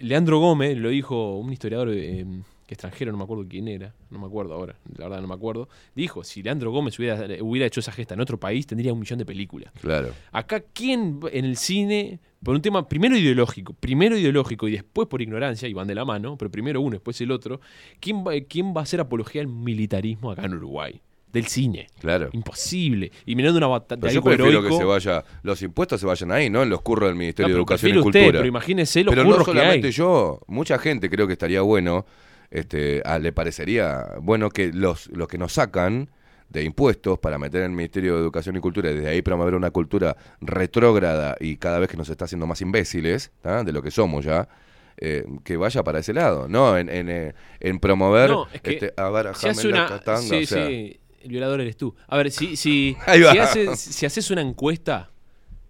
Leandro 0.00 0.38
Gómez 0.38 0.76
lo 0.78 0.88
dijo 0.88 1.36
un 1.36 1.52
historiador 1.52 1.90
eh, 1.92 2.24
que 2.66 2.74
extranjero, 2.74 3.12
no 3.12 3.18
me 3.18 3.24
acuerdo 3.24 3.44
quién 3.48 3.68
era, 3.68 3.94
no 4.10 4.18
me 4.18 4.26
acuerdo 4.26 4.54
ahora, 4.54 4.76
la 4.96 5.04
verdad 5.08 5.20
no 5.20 5.28
me 5.28 5.34
acuerdo. 5.34 5.68
Dijo, 5.94 6.24
si 6.24 6.42
Leandro 6.42 6.70
Gómez 6.70 6.98
hubiera, 6.98 7.26
hubiera 7.42 7.66
hecho 7.66 7.80
esa 7.80 7.92
gesta 7.92 8.14
en 8.14 8.20
otro 8.20 8.38
país, 8.40 8.66
tendría 8.66 8.92
un 8.92 9.00
millón 9.00 9.18
de 9.18 9.26
películas. 9.26 9.72
Claro. 9.80 10.12
Acá, 10.32 10.62
¿quién 10.72 11.20
en 11.30 11.44
el 11.44 11.56
cine, 11.56 12.20
por 12.42 12.54
un 12.54 12.62
tema 12.62 12.88
primero 12.88 13.16
ideológico, 13.16 13.74
primero 13.74 14.16
ideológico 14.16 14.66
y 14.68 14.72
después 14.72 15.08
por 15.08 15.20
ignorancia, 15.20 15.68
y 15.68 15.74
van 15.74 15.86
de 15.88 15.94
la 15.94 16.04
mano, 16.06 16.38
pero 16.38 16.50
primero 16.50 16.80
uno, 16.80 16.92
después 16.92 17.20
el 17.20 17.30
otro, 17.32 17.60
¿quién 18.00 18.24
va, 18.24 18.32
quién 18.48 18.74
va 18.74 18.80
a 18.80 18.84
hacer 18.84 19.00
apología 19.00 19.42
al 19.42 19.48
militarismo 19.48 20.30
acá 20.30 20.44
en 20.46 20.54
Uruguay? 20.54 21.00
Del 21.30 21.46
cine. 21.48 21.88
Claro. 21.98 22.28
Imposible. 22.32 23.10
Y 23.26 23.34
mirando 23.34 23.58
una 23.58 23.66
batalla 23.66 24.00
Pero 24.00 24.12
yo 24.14 24.22
prefiero 24.22 24.50
heroico. 24.50 24.68
que 24.68 24.76
se 24.76 24.84
vaya, 24.84 25.24
los 25.42 25.60
impuestos 25.62 26.00
se 26.00 26.06
vayan 26.06 26.30
ahí, 26.30 26.48
¿no? 26.48 26.62
En 26.62 26.70
los 26.70 26.80
curros 26.80 27.08
del 27.08 27.16
Ministerio 27.16 27.48
No, 27.48 27.54
de 27.56 27.58
Educación 27.58 27.90
y 27.92 27.98
usted, 27.98 28.04
Cultura. 28.20 28.38
pero 28.38 28.46
imagínese 28.46 29.02
los 29.02 29.10
Pero 29.12 29.24
no 29.24 29.30
curros 29.30 29.46
que 29.48 29.52
solamente 29.52 29.86
hay. 29.88 29.92
yo, 29.92 30.40
mucha 30.46 30.78
gente 30.78 31.10
creo 31.10 31.26
que 31.26 31.32
estaría 31.32 31.60
bueno, 31.62 32.06
este, 32.54 33.02
a- 33.04 33.18
le 33.18 33.32
parecería 33.32 34.06
bueno 34.22 34.48
que 34.48 34.72
los, 34.72 35.08
los 35.08 35.28
que 35.28 35.36
nos 35.38 35.52
sacan 35.52 36.08
de 36.48 36.62
impuestos 36.62 37.18
para 37.18 37.36
meter 37.38 37.60
en 37.62 37.70
el 37.72 37.76
Ministerio 37.76 38.14
de 38.14 38.20
Educación 38.20 38.56
y 38.56 38.60
Cultura 38.60 38.90
y 38.90 38.94
desde 38.94 39.08
ahí 39.08 39.22
promover 39.22 39.54
una 39.54 39.70
cultura 39.70 40.16
retrógrada 40.40 41.36
y 41.40 41.56
cada 41.56 41.78
vez 41.78 41.88
que 41.90 41.96
nos 41.96 42.08
está 42.08 42.24
haciendo 42.26 42.46
más 42.46 42.60
imbéciles, 42.60 43.32
¿tá? 43.42 43.64
de 43.64 43.72
lo 43.72 43.82
que 43.82 43.90
somos 43.90 44.24
ya, 44.24 44.48
eh, 44.96 45.24
que 45.42 45.56
vaya 45.56 45.82
para 45.82 45.98
ese 45.98 46.12
lado, 46.12 46.46
¿no? 46.48 46.78
En, 46.78 46.88
en, 46.88 47.08
eh, 47.10 47.34
en 47.60 47.78
promover, 47.80 48.30
No, 48.30 48.46
es 48.52 48.60
que 48.60 48.70
este, 48.74 48.94
a 48.96 49.10
ver, 49.10 49.34
Si 49.34 49.48
hace 49.48 49.68
una. 49.68 49.88
Catanga, 49.88 50.20
sí, 50.20 50.42
o 50.42 50.46
sea, 50.46 50.66
sí, 50.66 51.00
el 51.22 51.28
violador 51.30 51.60
eres 51.60 51.76
tú. 51.76 51.94
A 52.06 52.16
ver, 52.16 52.30
si, 52.30 52.56
si, 52.56 52.96
si, 53.12 53.24
haces, 53.38 53.80
si 53.80 54.06
haces 54.06 54.30
una 54.30 54.40
encuesta, 54.42 55.10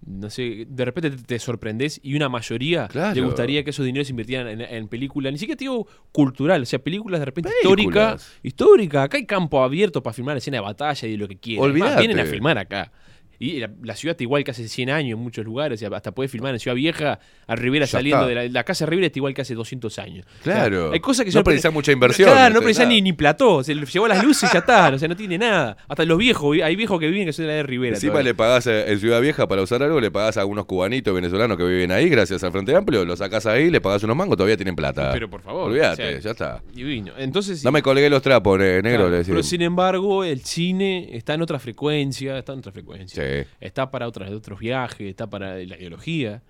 no 0.06 0.28
sé, 0.30 0.66
de 0.68 0.84
repente 0.84 1.10
te, 1.10 1.16
te 1.22 1.38
sorprendes 1.38 1.98
y 2.02 2.14
una 2.14 2.28
mayoría 2.28 2.88
Claro. 2.88 3.14
le 3.14 3.20
gustaría 3.22 3.64
que 3.64 3.70
esos 3.70 3.84
dineros 3.86 4.06
se 4.08 4.12
invirtieran 4.12 4.48
en, 4.48 4.60
en 4.60 4.88
películas, 4.88 5.32
ni 5.32 5.38
siquiera 5.38 5.56
te 5.58 5.64
digo 5.64 5.86
cultural, 6.12 6.62
o 6.62 6.66
sea, 6.66 6.78
películas 6.78 7.20
de 7.20 7.24
repente 7.26 7.50
históricas. 7.62 8.32
Histórica, 8.42 9.02
acá 9.04 9.16
hay 9.16 9.26
campo 9.26 9.62
abierto 9.62 10.02
para 10.02 10.12
filmar 10.14 10.36
escena 10.36 10.58
de 10.58 10.62
batalla 10.62 11.08
y 11.08 11.12
de 11.12 11.16
lo 11.16 11.28
que 11.28 11.38
quieran. 11.38 11.64
Vienen 11.98 12.18
a 12.18 12.24
filmar 12.26 12.58
acá. 12.58 12.92
Y 13.38 13.58
la, 13.60 13.70
la 13.82 13.96
ciudad 13.96 14.12
está 14.12 14.22
igual 14.22 14.44
que 14.44 14.50
hace 14.52 14.68
100 14.68 14.90
años 14.90 15.18
en 15.18 15.22
muchos 15.22 15.44
lugares, 15.44 15.82
hasta 15.82 16.12
puede 16.12 16.28
filmar 16.28 16.54
en 16.54 16.60
Ciudad 16.60 16.74
Vieja, 16.74 17.18
a 17.46 17.56
Rivera 17.56 17.84
Ya 17.86 17.90
saliendo 17.92 18.28
está. 18.28 18.40
de 18.40 18.48
la, 18.48 18.52
la 18.52 18.64
casa 18.64 18.84
de 18.84 18.90
Rivera 18.90 19.06
está 19.06 19.18
igual 19.18 19.34
que 19.34 19.42
hace 19.42 19.54
200 19.54 19.98
años. 19.98 20.26
O 20.40 20.44
sea, 20.44 20.54
Claro. 20.54 20.92
hay 20.92 21.00
cosas 21.00 21.24
que 21.26 21.32
No 21.32 21.42
precisás 21.44 21.72
mucha 21.72 21.92
inversión, 21.92 22.28
Claro, 22.30 22.54
no 22.54 22.60
Nada. 22.60 22.86
ni, 22.86 23.02
ni 23.02 23.12
plató, 23.12 23.62
se 23.64 23.74
le 23.74 23.84
llevó 23.86 24.08
las 24.08 24.22
luces 24.24 24.48
y 24.50 24.52
ya 24.52 24.60
está, 24.60 24.88
o 24.94 24.98
sea, 24.98 25.08
no 25.08 25.16
tiene 25.16 25.38
nada. 25.38 25.76
Hasta 25.88 26.04
los 26.04 26.18
viejos, 26.18 26.56
hay 26.62 26.76
viejos 26.76 26.98
que 27.00 27.08
viven 27.08 27.26
que 27.26 27.32
son 27.32 27.44
de 27.44 27.50
la 27.50 27.56
de 27.56 27.62
Rivera. 27.64 27.94
Encima 27.94 28.12
todavía. 28.14 28.30
le 28.30 28.34
pagás 28.34 28.66
eh, 28.66 28.90
en 28.92 28.98
Ciudad 29.00 29.20
Vieja 29.20 29.46
para 29.48 29.62
usar 29.62 29.82
algo, 29.82 30.00
le 30.00 30.10
pagás 30.10 30.36
a 30.36 30.44
unos 30.44 30.64
cubanitos 30.66 31.14
venezolanos 31.14 31.56
que 31.56 31.64
viven 31.64 31.92
ahí, 31.92 32.08
gracias 32.08 32.42
al 32.44 32.52
Frente 32.52 32.74
Amplio, 32.74 33.04
lo 33.04 33.16
sacás 33.16 33.46
ahí, 33.46 33.70
le 33.70 33.80
pagás 33.80 34.02
unos 34.04 34.16
mangos, 34.16 34.36
todavía 34.36 34.56
tienen 34.56 34.76
plata. 34.76 35.10
Pero 35.12 35.28
por 35.28 35.42
favor, 35.42 35.70
Olvídate, 35.70 36.02
o 36.02 36.10
sea, 36.12 36.20
ya 36.20 36.30
está. 36.30 36.62
Divino. 36.72 37.12
Entonces, 37.18 37.64
No 37.64 37.72
me 37.72 37.82
colgué 37.82 38.08
los 38.10 38.22
trapos, 38.22 38.58
ne- 38.58 38.80
negro, 38.82 39.06
claro, 39.08 39.10
le 39.18 39.24
pero 39.24 39.42
sin 39.42 39.62
embargo, 39.62 40.24
el 40.24 40.40
cine 40.40 41.08
está 41.16 41.34
en 41.34 41.42
otra 41.42 41.58
frecuencia, 41.58 42.38
está 42.38 42.52
en 42.52 42.58
otra 42.60 42.72
frecuencia. 42.72 43.22
Sí. 43.22 43.23
Está 43.60 43.90
para 43.90 44.08
otros, 44.08 44.30
otros 44.30 44.58
viajes, 44.58 45.08
está 45.08 45.28
para 45.28 45.56
la 45.56 45.76
ideología. 45.76 46.42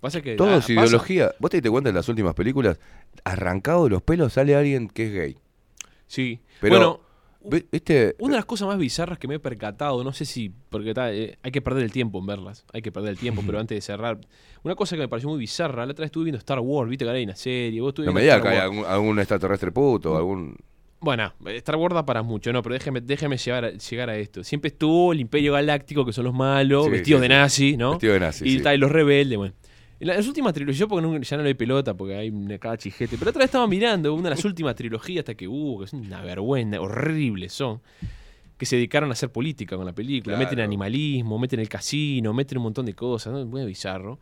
Pasa 0.00 0.22
que 0.22 0.36
Todo 0.36 0.48
ah, 0.48 0.56
es 0.56 0.60
pasa- 0.62 0.72
ideología. 0.72 1.32
¿Vos 1.38 1.50
te 1.50 1.58
diste 1.58 1.70
cuenta 1.70 1.90
en 1.90 1.96
las 1.96 2.08
últimas 2.08 2.34
películas? 2.34 2.78
Arrancado 3.24 3.84
de 3.84 3.90
los 3.90 4.02
pelos 4.02 4.32
sale 4.32 4.54
alguien 4.56 4.88
que 4.88 5.06
es 5.06 5.12
gay. 5.12 5.36
Sí. 6.06 6.40
Pero, 6.60 7.02
bueno, 7.42 7.64
¿viste? 7.70 8.16
Una 8.18 8.32
de 8.32 8.38
las 8.38 8.44
cosas 8.46 8.68
más 8.68 8.78
bizarras 8.78 9.18
que 9.18 9.28
me 9.28 9.36
he 9.36 9.38
percatado, 9.38 10.02
no 10.02 10.12
sé 10.12 10.24
si, 10.24 10.52
porque 10.70 10.94
ta, 10.94 11.12
eh, 11.12 11.38
hay 11.42 11.50
que 11.50 11.62
perder 11.62 11.84
el 11.84 11.92
tiempo 11.92 12.18
en 12.18 12.26
verlas, 12.26 12.64
hay 12.72 12.82
que 12.82 12.92
perder 12.92 13.10
el 13.10 13.18
tiempo, 13.18 13.42
pero 13.46 13.58
antes 13.58 13.76
de 13.76 13.80
cerrar, 13.82 14.18
una 14.62 14.74
cosa 14.74 14.96
que 14.96 15.02
me 15.02 15.08
pareció 15.08 15.28
muy 15.28 15.38
bizarra, 15.38 15.86
la 15.86 15.92
otra 15.92 16.02
vez 16.02 16.08
estuve 16.08 16.24
viendo 16.24 16.38
Star 16.38 16.60
Wars, 16.60 16.88
viste 16.90 17.04
que 17.04 17.08
ahora 17.08 17.18
hay 17.18 17.24
una 17.24 17.36
serie, 17.36 17.80
vos 17.80 17.94
No 17.98 18.12
me 18.12 18.22
digas 18.22 18.42
que 18.42 18.48
hay 18.48 18.58
algún, 18.58 18.84
algún 18.84 19.18
extraterrestre 19.18 19.70
puto, 19.70 20.16
algún... 20.16 20.56
Bueno, 21.00 21.32
Star 21.46 21.76
Wars 21.76 21.94
da 21.94 22.04
para 22.04 22.22
mucho, 22.22 22.52
no, 22.52 22.62
pero 22.62 22.74
déjeme, 22.74 23.00
déjeme 23.00 23.38
llegar, 23.38 23.64
a, 23.64 23.70
llegar 23.70 24.10
a 24.10 24.16
esto. 24.18 24.44
Siempre 24.44 24.68
estuvo 24.68 25.12
el 25.12 25.20
Imperio 25.20 25.54
Galáctico, 25.54 26.04
que 26.04 26.12
son 26.12 26.24
los 26.24 26.34
malos, 26.34 26.84
Sí, 26.84 26.90
vestidos 26.90 27.20
sí, 27.20 27.22
de 27.22 27.28
nazi, 27.28 27.76
¿no? 27.76 27.90
Vestido 27.92 28.12
de 28.14 28.20
nazi, 28.20 28.44
Y, 28.46 28.68
y 28.68 28.76
los 28.76 28.92
rebeldes, 28.92 29.38
bueno. 29.38 29.54
En 29.98 30.08
las 30.08 30.26
últimas 30.26 30.52
trilogías, 30.54 30.88
porque 30.88 31.06
no- 31.06 31.18
ya 31.18 31.36
no 31.36 31.42
le 31.42 31.48
doy 31.50 31.54
pelota, 31.54 31.94
porque 31.94 32.16
hay 32.16 32.30
una 32.30 32.58
cada 32.58 32.76
chijete. 32.76 33.16
Pero 33.18 33.30
otra 33.30 33.40
vez 33.40 33.46
estaba 33.46 33.66
mirando 33.66 34.12
una 34.14 34.24
de 34.30 34.34
las 34.36 34.44
últimas 34.44 34.74
trilogías 34.74 35.20
hasta 35.22 35.34
que, 35.34 35.46
uh, 35.48 35.78
que 35.78 35.84
es 35.86 35.92
una 35.92 36.22
vergüenza, 36.22 36.80
horribles 36.80 37.52
son. 37.52 37.80
Que 38.56 38.66
se 38.66 38.76
dedicaron 38.76 39.08
a 39.08 39.12
hacer 39.14 39.30
política 39.30 39.76
con 39.76 39.86
la 39.86 39.92
película. 39.94 40.36
Claro. 40.36 40.50
Meten 40.50 40.62
animalismo, 40.64 41.38
meten 41.38 41.60
el 41.60 41.68
casino, 41.70 42.34
meten 42.34 42.58
un 42.58 42.64
montón 42.64 42.84
de 42.86 42.92
cosas, 42.94 43.32
¿no? 43.32 43.44
Muy 43.46 43.64
bizarro. 43.64 44.18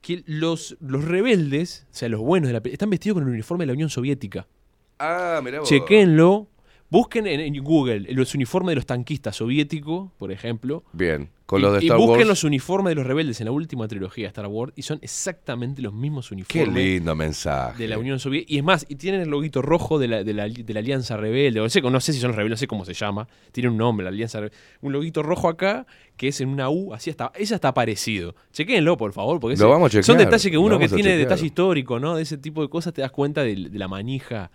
Que 0.00 0.22
los, 0.26 0.76
los 0.80 1.04
rebeldes, 1.04 1.86
o 1.90 1.94
sea, 1.94 2.08
los 2.08 2.20
buenos 2.20 2.48
de 2.48 2.54
la 2.54 2.60
película, 2.60 2.74
están 2.76 2.90
vestidos 2.90 3.14
con 3.16 3.24
el 3.24 3.32
uniforme 3.32 3.62
de 3.62 3.66
la 3.68 3.72
Unión 3.74 3.88
Soviética. 3.90 4.46
Ah, 5.04 5.40
mirá 5.42 5.60
vos. 5.60 5.68
Chequenlo. 5.68 6.48
Busquen 6.90 7.26
en, 7.26 7.40
en 7.40 7.64
Google 7.64 8.00
los 8.12 8.34
uniformes 8.34 8.72
de 8.72 8.74
los 8.76 8.84
tanquistas 8.84 9.34
soviéticos, 9.36 10.10
por 10.18 10.30
ejemplo. 10.30 10.84
Bien. 10.92 11.30
Con 11.46 11.60
y, 11.60 11.62
los 11.62 11.72
de 11.72 11.78
y 11.84 11.86
Star 11.86 11.96
busquen 11.96 12.18
Wars. 12.18 12.28
los 12.28 12.44
uniformes 12.44 12.90
de 12.90 12.94
los 12.96 13.06
rebeldes 13.06 13.40
en 13.40 13.46
la 13.46 13.50
última 13.52 13.88
trilogía 13.88 14.24
de 14.24 14.28
Star 14.28 14.46
Wars 14.46 14.74
y 14.76 14.82
son 14.82 14.98
exactamente 15.00 15.80
los 15.80 15.94
mismos 15.94 16.28
Qué 16.28 16.34
uniformes 16.34 16.74
lindo 16.74 17.14
mensaje. 17.14 17.78
de 17.82 17.88
la 17.88 17.96
Unión 17.96 18.18
Soviética. 18.18 18.52
Y 18.52 18.58
es 18.58 18.64
más, 18.64 18.84
y 18.90 18.96
tienen 18.96 19.22
el 19.22 19.30
loguito 19.30 19.62
rojo 19.62 19.98
de 19.98 20.06
la, 20.08 20.22
de 20.22 20.34
la, 20.34 20.46
de 20.48 20.74
la 20.74 20.80
Alianza 20.80 21.16
Rebelde. 21.16 21.60
O 21.60 21.68
sea, 21.70 21.80
no 21.80 21.98
sé 21.98 22.12
si 22.12 22.20
son 22.20 22.28
los 22.28 22.36
rebeldes, 22.36 22.56
no 22.58 22.60
sé 22.60 22.66
cómo 22.66 22.84
se 22.84 22.92
llama. 22.92 23.26
Tiene 23.52 23.70
un 23.70 23.78
nombre, 23.78 24.04
la 24.04 24.10
Alianza 24.10 24.40
Rebelde. 24.40 24.56
Un 24.82 24.92
loguito 24.92 25.22
rojo 25.22 25.48
acá, 25.48 25.86
que 26.18 26.28
es 26.28 26.42
en 26.42 26.50
una 26.50 26.68
U, 26.68 26.92
así 26.92 27.08
está. 27.08 27.32
Esa 27.34 27.54
está 27.54 27.72
parecido. 27.72 28.34
Chequénlo, 28.52 28.98
por 28.98 29.14
favor, 29.14 29.40
porque 29.40 29.54
ese- 29.54 29.64
vamos 29.64 29.86
a 29.86 29.90
chequear, 29.90 30.04
son 30.04 30.18
detalles 30.18 30.50
que 30.50 30.58
uno 30.58 30.78
que 30.78 30.90
tiene 30.90 31.16
detalle 31.16 31.46
histórico, 31.46 31.98
¿no? 31.98 32.16
De 32.16 32.22
ese 32.22 32.36
tipo 32.36 32.60
de 32.60 32.68
cosas 32.68 32.92
te 32.92 33.00
das 33.00 33.12
cuenta 33.12 33.42
de, 33.42 33.54
de 33.70 33.78
la 33.78 33.88
manija. 33.88 34.50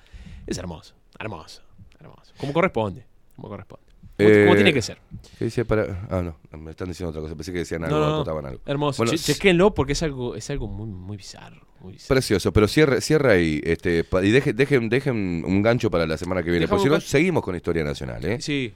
Es 0.47 0.57
hermoso, 0.57 0.95
hermoso, 1.19 1.61
hermoso. 1.99 2.33
Como 2.37 2.53
corresponde, 2.53 3.05
como 3.35 3.49
corresponde. 3.49 3.85
Como, 4.17 4.29
Eh, 4.29 4.43
como 4.45 4.55
tiene 4.55 4.73
que 4.73 4.81
ser. 4.81 4.97
¿Qué 5.37 5.45
dice 5.45 5.63
para.? 5.63 6.07
Ah, 6.09 6.23
no, 6.23 6.37
me 6.57 6.71
están 6.71 6.87
diciendo 6.87 7.09
otra 7.11 7.21
cosa. 7.21 7.35
Pensé 7.35 7.51
que 7.53 7.59
decían 7.59 7.83
algo, 7.83 7.99
No, 7.99 8.23
no, 8.25 8.41
no. 8.41 8.47
algo. 8.47 8.61
Hermoso. 8.65 9.03
Bueno, 9.03 9.11
Che- 9.11 9.33
chequénlo 9.33 9.75
porque 9.75 9.91
es 9.93 10.01
algo, 10.01 10.35
es 10.35 10.49
algo 10.49 10.67
muy, 10.67 10.87
muy 10.87 11.17
bizarro. 11.17 11.67
Precioso, 12.07 12.51
pero 12.51 12.67
cierra, 12.67 12.99
cierra 13.01 13.33
ahí. 13.33 13.61
Este, 13.63 14.03
y 14.23 14.31
dejen, 14.31 14.55
dejen, 14.55 14.89
dejen 14.89 15.43
un 15.45 15.61
gancho 15.61 15.91
para 15.91 16.07
la 16.07 16.17
semana 16.17 16.41
que 16.41 16.49
viene. 16.49 16.67
Porque 16.67 16.83
si 16.85 16.89
no, 16.89 16.99
seguimos 16.99 17.43
con 17.43 17.55
Historia 17.55 17.83
Nacional, 17.83 18.25
¿eh? 18.25 18.41
Sí. 18.41 18.73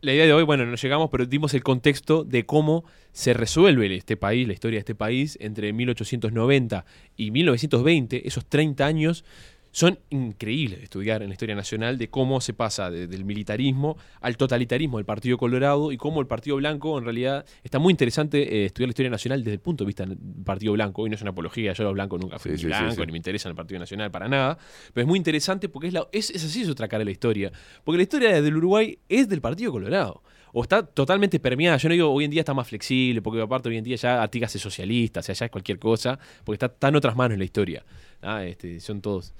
La 0.00 0.12
idea 0.14 0.26
de 0.26 0.32
hoy, 0.32 0.44
bueno, 0.44 0.64
no 0.64 0.76
llegamos, 0.76 1.10
pero 1.10 1.26
dimos 1.26 1.52
el 1.54 1.64
contexto 1.64 2.22
de 2.22 2.46
cómo 2.46 2.84
se 3.10 3.34
resuelve 3.34 3.92
este 3.96 4.16
país, 4.16 4.46
la 4.46 4.52
historia 4.54 4.76
de 4.76 4.80
este 4.80 4.94
país, 4.94 5.36
entre 5.40 5.72
1890 5.72 6.84
y 7.16 7.32
1920. 7.32 8.28
Esos 8.28 8.46
30 8.46 8.86
años 8.86 9.24
son 9.70 9.98
increíbles 10.10 10.78
de 10.78 10.84
estudiar 10.84 11.22
en 11.22 11.28
la 11.28 11.34
historia 11.34 11.54
nacional, 11.54 11.98
de 11.98 12.08
cómo 12.08 12.40
se 12.40 12.54
pasa 12.54 12.90
de- 12.90 13.06
del 13.06 13.24
militarismo 13.24 13.96
al 14.20 14.36
totalitarismo 14.36 14.96
del 14.98 15.04
Partido 15.04 15.38
Colorado 15.38 15.92
y 15.92 15.96
cómo 15.96 16.20
el 16.20 16.26
Partido 16.26 16.56
Blanco, 16.56 16.98
en 16.98 17.04
realidad, 17.04 17.44
está 17.62 17.78
muy 17.78 17.90
interesante 17.92 18.62
eh, 18.62 18.64
estudiar 18.66 18.88
la 18.88 18.92
historia 18.92 19.10
nacional 19.10 19.40
desde 19.44 19.54
el 19.54 19.60
punto 19.60 19.84
de 19.84 19.86
vista 19.86 20.04
del 20.06 20.16
Partido 20.44 20.72
Blanco. 20.72 21.02
Hoy 21.02 21.10
no 21.10 21.16
es 21.16 21.22
una 21.22 21.30
apología, 21.32 21.72
yo 21.74 21.84
los 21.84 21.92
blancos 21.94 22.20
nunca 22.20 22.38
fui 22.38 22.52
Sí, 22.52 22.58
sí, 22.58 22.66
blanco, 22.66 22.94
sí. 22.94 23.06
ni 23.06 23.12
me 23.12 23.18
interesa 23.18 23.48
en 23.48 23.52
el 23.52 23.56
Partido 23.56 23.78
Nacional 23.80 24.10
para 24.10 24.28
nada, 24.28 24.58
pero 24.92 25.02
es 25.04 25.08
muy 25.08 25.18
interesante 25.18 25.68
porque 25.68 25.88
es, 25.88 25.92
la, 25.92 26.06
es, 26.12 26.30
es 26.30 26.44
así 26.44 26.62
es 26.62 26.68
otra 26.68 26.88
cara 26.88 27.00
de 27.00 27.04
la 27.06 27.10
historia. 27.12 27.52
Porque 27.84 27.96
la 27.98 28.02
historia 28.02 28.40
del 28.42 28.56
Uruguay 28.56 28.98
es 29.08 29.28
del 29.28 29.40
Partido 29.40 29.70
Colorado. 29.72 30.22
O 30.54 30.62
está 30.62 30.82
totalmente 30.82 31.38
permeada. 31.40 31.76
Yo 31.76 31.90
no 31.90 31.92
digo 31.92 32.10
hoy 32.10 32.24
en 32.24 32.30
día 32.30 32.40
está 32.40 32.54
más 32.54 32.66
flexible, 32.66 33.20
porque 33.20 33.42
aparte 33.42 33.68
hoy 33.68 33.76
en 33.76 33.84
día 33.84 33.96
ya 33.96 34.22
Artigas 34.22 34.56
es 34.56 34.62
socialista, 34.62 35.20
o 35.20 35.22
sea, 35.22 35.34
ya 35.34 35.44
es 35.44 35.50
cualquier 35.50 35.78
cosa, 35.78 36.18
porque 36.42 36.64
está, 36.64 36.88
en 36.88 36.96
otras 36.96 37.14
manos 37.14 37.36
la 37.36 37.44
historia. 37.44 37.84
Ah, 38.22 38.44
este, 38.44 38.80
son 38.80 39.00
todos. 39.00 39.32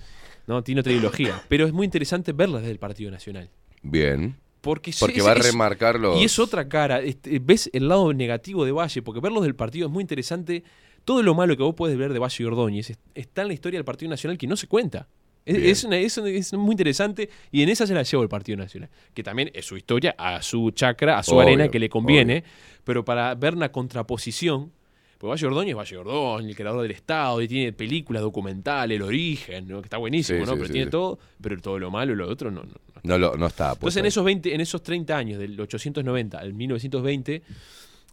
¿no? 0.46 0.62
Tiene 0.62 0.80
otra 0.80 0.92
ideología. 0.92 1.42
Pero 1.48 1.66
es 1.66 1.72
muy 1.72 1.84
interesante 1.84 2.32
verla 2.32 2.58
desde 2.58 2.70
el 2.72 2.78
Partido 2.78 3.10
Nacional. 3.10 3.50
Bien. 3.82 4.36
Porque, 4.60 4.92
Porque 4.98 5.18
es- 5.20 5.26
va 5.26 5.32
a 5.32 5.36
es- 5.36 5.50
remarcar 5.52 6.00
los. 6.00 6.20
y 6.20 6.24
es 6.24 6.38
otra 6.38 6.68
cara. 6.68 7.00
este, 7.00 7.38
ves 7.38 7.70
el 7.72 7.88
lado 7.88 8.12
negativo 8.12 8.64
de 8.64 8.72
Valle, 8.72 9.02
porque 9.02 9.20
verlos 9.20 9.42
del 9.44 9.54
partido 9.54 9.86
es 9.86 9.92
muy 9.92 10.00
interesante. 10.02 10.64
Todo 11.04 11.22
lo 11.22 11.34
malo 11.34 11.56
que 11.56 11.62
vos 11.62 11.74
puedes 11.74 11.96
ver 11.96 12.12
de 12.12 12.18
Valle 12.18 12.42
y 12.42 12.46
Ordóñez 12.46 12.90
es- 12.90 12.98
está 13.14 13.42
en 13.42 13.48
la 13.48 13.54
historia 13.54 13.78
del 13.78 13.84
Partido 13.84 14.10
Nacional 14.10 14.36
que 14.36 14.46
no 14.46 14.56
se 14.56 14.66
cuenta. 14.66 15.06
Es, 15.46 15.56
es 15.56 15.84
una- 15.84 15.96
es 15.98 16.18
una- 16.18 16.28
es 16.28 16.52
muy 16.54 16.72
interesante 16.72 17.30
y 17.50 17.62
en 17.62 17.68
esa 17.70 17.86
se 17.86 17.94
la 17.94 18.02
lleva 18.02 18.22
el 18.22 18.28
Partido 18.28 18.58
Nacional. 18.58 18.90
Que 19.14 19.22
también 19.22 19.50
es 19.54 19.64
su 19.64 19.76
historia, 19.76 20.14
a 20.18 20.42
su 20.42 20.70
chacra, 20.72 21.18
a 21.18 21.22
su 21.22 21.32
Obvio, 21.32 21.42
arena 21.42 21.68
que 21.68 21.78
le 21.78 21.88
conviene. 21.88 22.42
Pero 22.84 23.04
para 23.04 23.34
ver 23.34 23.54
una 23.54 23.70
contraposición. 23.70 24.72
Pues 25.18 25.28
Valle 25.30 25.46
Ordóñez 25.48 25.70
es 25.72 25.76
Valle 25.76 25.96
Ordóñez, 25.96 26.50
el 26.50 26.56
creador 26.56 26.82
del 26.82 26.92
Estado, 26.92 27.42
y 27.42 27.48
tiene 27.48 27.72
películas 27.72 28.22
documentales, 28.22 28.96
el 28.96 29.02
origen, 29.02 29.66
¿no? 29.66 29.80
que 29.80 29.86
está 29.86 29.96
buenísimo, 29.96 30.38
Sí, 30.38 30.44
¿no? 30.46 30.52
sí, 30.52 30.56
pero 30.56 30.66
sí, 30.66 30.72
tiene 30.72 30.90
todo, 30.90 31.18
pero 31.40 31.60
todo 31.60 31.78
lo 31.78 31.90
malo 31.90 32.12
y 32.12 32.16
lo 32.16 32.28
otro 32.28 32.50
no, 32.52 32.62
no, 32.62 32.68
no 32.94 33.00
No, 33.02 33.18
lo- 33.18 33.36
no 33.36 33.46
está. 33.46 33.72
entonces 33.72 33.98
en 34.00 34.06
esos 34.06 34.24
20, 34.24 34.54
en 34.54 34.60
esos 34.60 34.80
30 34.82 35.16
años, 35.16 35.38
del 35.40 35.60
890 35.60 36.38
al 36.38 36.54
1920, 36.54 37.42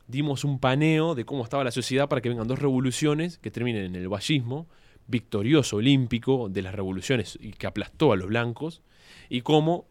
dimos 0.08 0.44
un 0.44 0.60
paneo 0.60 1.14
de 1.16 1.26
cómo 1.26 1.44
estaba 1.44 1.64
la 1.64 1.72
sociedad 1.72 2.08
para 2.10 2.22
que 2.22 2.30
vengan 2.30 2.48
dos 2.48 2.58
revoluciones 2.60 3.38
que 3.38 3.52
terminen 3.52 3.86
en 3.86 3.96
el 3.96 4.08
vallismo, 4.10 4.68
victorioso 5.08 5.78
olímpico 5.78 6.50
de 6.50 6.64
las 6.64 6.74
revoluciones 6.74 7.38
y 7.40 7.52
que 7.52 7.68
aplastó 7.68 8.14
a 8.14 8.16
los 8.18 8.28
blancos, 8.28 8.82
y 9.30 9.42
cómo 9.42 9.86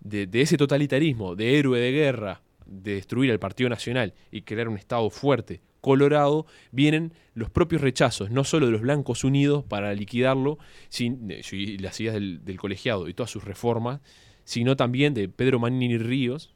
de, 0.00 0.26
de 0.26 0.40
ese 0.42 0.56
totalitarismo, 0.56 1.36
de 1.36 1.58
héroe 1.58 1.78
de 1.78 1.92
guerra, 1.92 2.42
de 2.66 2.94
destruir 2.94 3.30
al 3.30 3.38
Partido 3.38 3.70
Nacional 3.70 4.14
y 4.32 4.42
crear 4.42 4.68
un 4.68 4.76
Estado 4.76 5.08
fuerte, 5.10 5.60
colorado, 5.80 6.46
vienen 6.72 7.12
los 7.34 7.50
propios 7.50 7.82
rechazos, 7.82 8.30
no 8.30 8.44
solo 8.44 8.66
de 8.66 8.72
los 8.72 8.80
blancos 8.80 9.24
unidos 9.24 9.64
para 9.64 9.94
liquidarlo, 9.94 10.58
sin, 10.88 11.30
y 11.30 11.78
las 11.78 12.00
ideas 12.00 12.14
del, 12.14 12.44
del 12.44 12.58
colegiado 12.58 13.08
y 13.08 13.14
todas 13.14 13.30
sus 13.30 13.44
reformas, 13.44 14.00
sino 14.44 14.76
también 14.76 15.14
de 15.14 15.28
Pedro 15.28 15.58
Manini 15.58 15.98
Ríos 15.98 16.54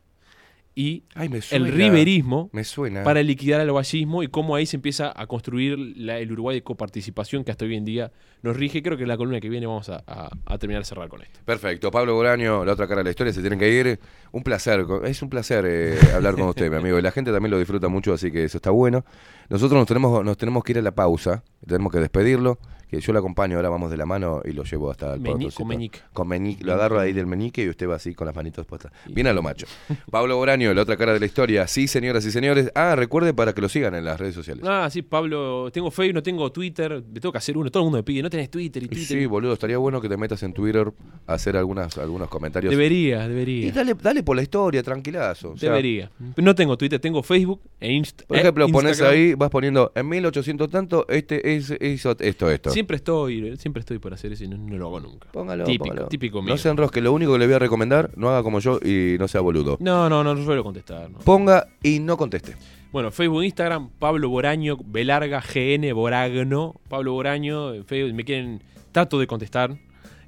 y 0.75 1.05
Ay, 1.15 1.29
me 1.29 1.43
suena. 1.43 1.67
el 1.67 1.73
riverismo 1.75 2.49
Me 2.53 2.65
suena. 2.65 3.03
para 3.05 3.23
liquidar 3.23 3.61
al 3.61 3.71
vallismo 3.73 4.23
y 4.23 4.29
cómo 4.29 4.55
ahí 4.57 4.65
se 4.65 4.77
empieza 4.77 5.13
a 5.15 5.27
construir 5.27 5.79
la- 5.79 6.19
el 6.19 6.33
Uruguay 6.33 6.57
de 6.57 6.63
coparticipación 6.63 7.45
que 7.45 7.51
hasta 7.51 7.65
hoy 7.67 7.77
en 7.77 7.85
día 7.85 8.11
nos 8.43 8.57
rige. 8.57 8.83
Creo 8.83 8.97
que 8.97 9.03
en 9.03 9.09
la 9.11 9.17
columna 9.19 9.39
que 9.41 9.49
viene 9.51 9.67
vamos 9.67 9.89
a, 9.91 10.03
a- 10.07 10.31
a 10.47 10.59
terminar 10.59 10.81
de 10.83 10.87
cerrar 10.87 11.09
con 11.09 11.21
esto. 11.23 11.41
Perfecto. 11.45 11.91
Pablo 11.91 12.15
Boraño, 12.15 12.65
la 12.65 12.73
otra 12.73 12.89
cara 12.89 13.01
de 13.01 13.05
la 13.05 13.11
historia, 13.11 13.33
se 13.33 13.41
tienen 13.41 13.59
que 13.59 13.71
ir. 13.71 14.01
Un 14.33 14.43
placer. 14.43 14.87
Es 15.05 15.21
un 15.23 15.29
placer 15.29 15.65
eh, 15.69 15.99
hablar 16.15 16.35
con 16.37 16.45
usted, 16.49 16.71
mi 16.71 16.77
amigo. 16.77 16.99
Y 16.99 17.03
la 17.03 17.11
gente 17.13 17.31
también 17.33 17.51
lo 17.51 17.59
disfruta 17.59 17.89
mucho, 17.89 18.15
así 18.15 18.31
que 18.33 18.45
eso 18.45 18.57
está 18.59 18.71
bueno. 18.71 19.05
Nosotros 19.51 19.79
nos 19.79 19.87
tenemos, 19.87 20.25
nos 20.25 20.37
tenemos 20.39 20.65
que 20.65 20.73
ir 20.73 20.79
a 20.79 20.83
la 20.83 20.95
pausa. 20.95 21.45
Tenemos 21.67 21.93
que 21.93 21.99
despedirlo. 21.99 22.59
Que 22.93 23.01
yo 23.01 23.15
lo 23.15 23.21
acompaño, 23.21 23.57
ahora 23.57 23.71
vamos 23.71 23.91
de 23.91 23.97
la 23.97 24.05
mano 24.05 24.43
y 24.45 24.53
lo 24.53 24.65
llevo 24.65 24.91
hasta 24.91 25.15
el 25.15 25.21
Meni- 25.21 25.33
potocito. 25.47 25.57
con 25.57 25.69
meñique. 25.69 25.99
Con 26.13 26.29
meñique. 26.29 26.63
Lo 26.63 26.75
agarro 26.75 27.01
ahí 27.01 27.15
del 27.15 27.27
meñique 27.27 27.65
y 27.65 27.71
usted 27.71 27.89
va 27.89 27.95
así 27.95 28.15
con 28.15 28.27
las 28.27 28.37
manitos 28.37 28.67
puestas. 28.67 28.93
Bien 29.09 29.27
a 29.29 29.33
lo 29.33 29.43
macho. 29.43 29.65
Pablo 30.11 30.37
Boraño, 30.37 30.75
la 30.75 30.83
otra 30.83 30.99
cara 30.99 31.15
de 31.15 31.19
la 31.21 31.25
historia. 31.25 31.67
Sí, 31.67 31.89
señoras 31.89 32.23
y 32.27 32.31
señores. 32.31 32.71
Ah, 32.75 32.95
recuerde 32.95 33.33
para 33.33 33.55
que 33.55 33.63
lo 33.63 33.71
sigan 33.71 33.95
en 33.95 34.05
las 34.05 34.21
redes 34.21 34.35
sociales. 34.35 34.63
Ah, 34.69 34.91
sí, 34.93 35.01
Pablo, 35.01 35.71
tengo 35.73 35.91
Facebook, 35.91 36.17
no 36.17 36.23
tengo 36.23 36.53
Twitter, 36.53 37.03
me 37.11 37.19
tengo 37.19 37.33
que 37.33 37.39
hacer 37.39 37.57
uno, 37.57 37.71
todo 37.71 37.83
el 37.83 37.85
mundo 37.87 37.97
me 37.97 38.03
pide, 38.03 38.23
no 38.23 38.29
tenés 38.29 38.51
Twitter 38.51 38.83
y 38.83 38.85
Y 38.85 38.89
Twitter. 38.91 39.07
sí, 39.21 39.25
boludo, 39.25 39.55
estaría 39.55 39.79
bueno 39.79 39.99
que 39.99 40.11
te 40.11 40.19
metas 40.19 40.43
en 40.43 40.53
Twitter 40.53 40.93
a 41.27 41.33
hacer 41.33 41.57
algunas, 41.57 41.97
algunos 41.97 42.29
comentarios. 42.29 42.71
debería, 42.71 43.25
Y 43.25 43.29
debería. 43.31 43.73
dale, 43.73 43.95
dale 43.95 44.23
por 44.23 44.37
la 44.37 44.43
historia, 44.43 44.83
tranquilazo. 44.83 45.53
O 45.53 45.57
sea, 45.57 45.71
debería. 45.71 46.11
No 46.37 46.55
tengo 46.55 46.77
Twitter, 46.77 47.01
tengo 47.01 47.23
Facebook 47.23 47.63
e 47.81 47.91
Inst 47.91 48.25
Por 48.25 48.37
eh, 48.37 48.41
ejemplo, 48.41 48.69
pones 48.69 48.93
Instagram. 48.99 49.15
ahí, 49.15 49.33
vas 49.35 49.49
poniendo 49.49 49.93
en 49.95 50.07
1800 50.11 50.69
tanto, 50.69 51.07
este 51.09 51.57
es, 51.57 51.73
hizo 51.81 52.15
esto, 52.21 52.51
esto. 52.51 52.71
Siempre 52.83 52.97
estoy, 52.97 53.57
siempre 53.59 53.81
estoy 53.81 53.99
por 53.99 54.13
hacer 54.13 54.33
eso 54.33 54.45
y 54.45 54.49
no, 54.49 54.59
no 54.59 54.77
lo 54.77 54.87
hago 54.89 55.01
nunca. 55.01 55.29
Póngalo, 55.33 55.65
típico, 55.65 55.85
póngalo. 55.85 56.09
típico 56.09 56.43
mío. 56.43 56.55
No 56.55 56.59
se 56.59 56.69
enrosque, 56.69 57.01
lo 57.01 57.13
único 57.13 57.33
que 57.33 57.39
le 57.39 57.47
voy 57.47 57.55
a 57.55 57.59
recomendar, 57.59 58.11
no 58.17 58.29
haga 58.31 58.43
como 58.43 58.59
yo 58.61 58.79
y 58.85 59.17
no 59.19 59.29
sea 59.29 59.41
boludo. 59.41 59.77
No, 59.81 60.09
no, 60.09 60.25
no, 60.25 60.35
no 60.35 60.45
suelo 60.45 60.63
contestar. 60.65 61.11
no. 61.11 61.19
Ponga 61.21 61.67
y 61.83 61.99
no 62.01 62.17
conteste. 62.17 62.57
Bueno, 62.93 63.11
Facebook, 63.11 63.43
Instagram, 63.45 63.89
Pablo 63.99 64.29
Boraño, 64.29 64.77
Belarga, 64.85 65.41
GN, 65.41 65.93
Boragno, 65.95 66.75
Pablo 66.89 67.13
Boraño, 67.15 67.73
en 67.75 67.85
Facebook, 67.87 68.15
me 68.15 68.25
quieren, 68.25 68.63
trato 68.93 69.19
de 69.19 69.27
contestar 69.27 69.75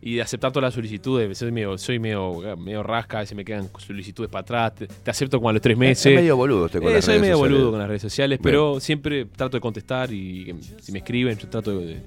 y 0.01 0.15
de 0.17 0.23
aceptar 0.23 0.51
todas 0.53 0.69
las 0.69 0.75
solicitudes, 0.75 1.37
soy 1.39 1.51
medio, 1.51 1.77
soy 1.79 1.99
medio, 1.99 2.57
medio 2.59 2.83
rasca, 2.83 3.21
veces 3.21 3.35
me 3.37 3.43
quedan 3.45 3.69
solicitudes 3.79 4.31
para 4.31 4.41
atrás, 4.43 4.75
te, 4.75 4.87
te 4.87 5.11
acepto 5.11 5.39
como 5.39 5.49
a 5.49 5.53
los 5.55 5.63
tres 5.63 5.77
meses. 5.79 6.05
Es 6.07 6.15
medio 6.15 6.37
boludo 6.37 6.67
usted 6.67 6.81
con 6.81 6.91
Eh, 6.91 6.95
las 6.95 7.05
soy 7.07 7.13
redes 7.15 7.23
medio 7.23 7.37
sociales. 7.37 7.57
boludo 7.57 7.71
con 7.71 7.79
las 7.81 7.89
redes 7.89 8.03
sociales, 8.03 8.39
pero 8.43 8.81
siempre 8.81 9.25
trato 9.27 9.57
de 9.57 9.61
contestar 9.63 10.11
y 10.13 10.45
que 10.45 10.55
si 10.81 10.93
me 10.93 10.99
escriben, 10.99 11.37
yo 11.39 11.49
trato 11.49 11.79
de... 11.81 12.01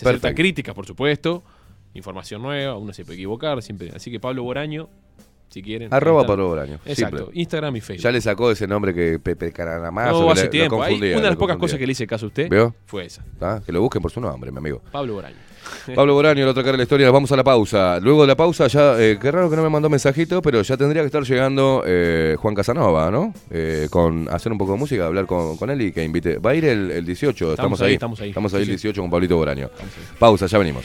Se 0.00 0.08
aceptan 0.08 0.34
críticas, 0.34 0.74
por 0.74 0.86
supuesto, 0.86 1.42
información 1.94 2.42
nueva, 2.42 2.76
uno 2.76 2.92
se 2.92 3.04
puede 3.04 3.16
equivocar, 3.16 3.62
siempre. 3.62 3.92
Así 3.94 4.10
que 4.10 4.20
Pablo 4.20 4.42
Boraño, 4.42 4.88
si 5.48 5.62
quieren. 5.62 5.92
Arroba. 5.92 6.26
Pablo 6.26 6.48
Boraño. 6.48 6.78
Exacto, 6.84 7.18
simple. 7.18 7.40
Instagram 7.40 7.76
y 7.76 7.80
Facebook. 7.80 8.02
Ya 8.04 8.12
le 8.12 8.20
sacó 8.20 8.50
ese 8.50 8.66
nombre 8.66 8.94
que 8.94 9.18
Pepe 9.18 9.52
Caranamazo. 9.52 10.22
No, 10.22 10.30
hace 10.30 10.48
tiempo. 10.48 10.76
Una 10.76 10.86
de 10.88 11.20
las 11.20 11.36
pocas 11.36 11.56
cosas 11.56 11.78
que 11.78 11.86
le 11.86 11.92
hice 11.92 12.06
caso 12.06 12.26
a 12.26 12.28
usted 12.28 12.48
fue 12.86 13.06
esa. 13.06 13.24
Ah, 13.40 13.60
Que 13.64 13.72
lo 13.72 13.80
busquen 13.80 14.00
por 14.02 14.10
su 14.10 14.20
nombre, 14.20 14.50
mi 14.50 14.58
amigo. 14.58 14.82
Pablo 14.92 15.14
Boraño. 15.14 15.36
Pablo 15.94 16.14
Boraño, 16.14 16.44
la 16.44 16.50
otra 16.50 16.62
cara 16.62 16.72
de 16.72 16.78
la 16.78 16.82
historia, 16.84 17.10
vamos 17.10 17.30
a 17.32 17.36
la 17.36 17.44
pausa. 17.44 17.98
Luego 18.00 18.22
de 18.22 18.28
la 18.28 18.36
pausa, 18.36 18.66
ya, 18.66 19.00
eh, 19.00 19.18
qué 19.20 19.30
raro 19.30 19.50
que 19.50 19.56
no 19.56 19.62
me 19.62 19.68
mandó 19.68 19.88
mensajito, 19.88 20.42
pero 20.42 20.62
ya 20.62 20.76
tendría 20.76 21.02
que 21.02 21.06
estar 21.06 21.22
llegando 21.22 21.82
eh, 21.86 22.36
Juan 22.38 22.54
Casanova, 22.54 23.10
¿no? 23.10 23.32
Eh, 23.50 23.88
con 23.90 24.28
hacer 24.30 24.52
un 24.52 24.58
poco 24.58 24.72
de 24.72 24.78
música, 24.78 25.06
hablar 25.06 25.26
con, 25.26 25.56
con 25.56 25.70
él 25.70 25.82
y 25.82 25.92
que 25.92 26.04
invite. 26.04 26.38
Va 26.38 26.50
a 26.50 26.54
ir 26.54 26.64
el, 26.64 26.90
el 26.90 27.04
18, 27.04 27.52
estamos, 27.52 27.80
ahí, 27.80 27.88
ahí. 27.88 27.94
estamos 27.94 28.20
ahí. 28.20 28.28
Estamos 28.28 28.54
ahí 28.54 28.64
Sí, 28.64 28.70
el 28.72 28.78
sí. 28.78 28.88
18 28.88 29.00
con 29.00 29.10
Pablito 29.10 29.36
Boraño. 29.36 29.70
Pausa, 30.18 30.46
ya 30.46 30.58
venimos. 30.58 30.84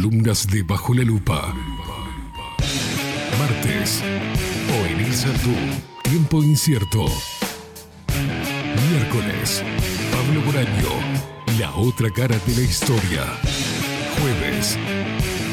Columnas 0.00 0.46
de 0.46 0.62
Bajo 0.62 0.94
la 0.94 1.02
Lupa. 1.02 1.54
Martes. 3.38 4.02
O 4.72 4.86
en 4.86 5.04
Tú. 5.42 6.08
Tiempo 6.08 6.42
incierto. 6.42 7.04
Miércoles. 8.88 9.62
Pablo 10.10 10.40
Boraño. 10.46 10.88
La 11.58 11.74
otra 11.74 12.08
cara 12.08 12.34
de 12.46 12.54
la 12.54 12.62
historia. 12.62 13.26
Jueves. 14.18 14.78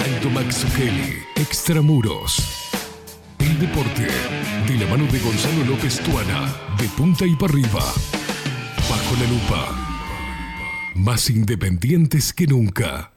Alto 0.06 0.30
Maxuchelli. 0.30 1.18
Extramuros. 1.36 2.72
El 3.40 3.60
deporte. 3.60 4.08
De 4.66 4.76
la 4.78 4.90
mano 4.90 5.12
de 5.12 5.20
Gonzalo 5.20 5.66
López 5.66 6.00
Tuana. 6.00 6.56
De 6.78 6.88
punta 6.96 7.26
y 7.26 7.36
para 7.36 7.52
arriba. 7.52 7.84
Bajo 8.90 9.16
la 9.20 9.30
lupa. 9.30 9.76
Más 10.96 11.30
independientes 11.30 12.32
que 12.32 12.48
nunca. 12.48 13.17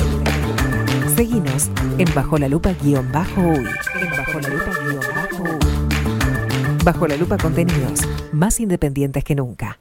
Seguinos 1.21 1.69
en 1.99 2.11
Bajo 2.15 2.39
la 2.39 2.49
Lupa 2.49 2.73
guion 2.81 3.11
bajo 3.11 3.41
uy. 3.41 3.67
En 4.01 4.09
Bajo 4.09 4.39
la 4.39 4.49
Lupa 4.49 4.71
guion 4.81 5.05
bajo 5.15 5.43
uy. 5.43 6.83
Bajo 6.83 7.07
la 7.07 7.15
Lupa 7.15 7.37
contenidos 7.37 7.99
más 8.31 8.59
independientes 8.59 9.23
que 9.23 9.35
nunca. 9.35 9.77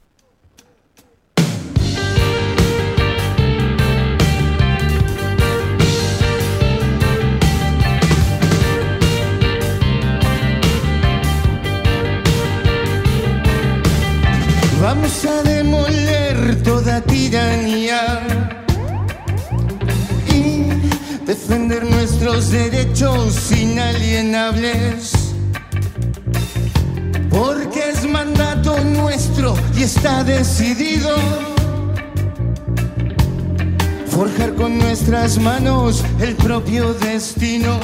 Vamos 14.82 15.24
a 15.24 15.42
demoler 15.42 16.62
toda 16.62 17.00
tiranía 17.00 18.59
defender 21.50 21.84
nuestros 21.84 22.52
derechos 22.52 23.50
inalienables. 23.50 25.10
Porque 27.28 27.90
es 27.90 28.08
mandato 28.08 28.78
nuestro 28.84 29.56
y 29.76 29.82
está 29.82 30.22
decidido 30.22 31.10
forjar 34.06 34.54
con 34.54 34.78
nuestras 34.78 35.38
manos 35.38 36.04
el 36.20 36.36
propio 36.36 36.94
destino. 36.94 37.80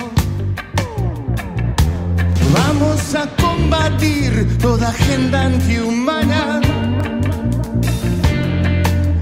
Vamos 2.53 3.17
a 3.17 3.27
combatir 3.35 4.59
toda 4.59 4.91
agenda 4.91 5.43
antihumana. 5.47 6.61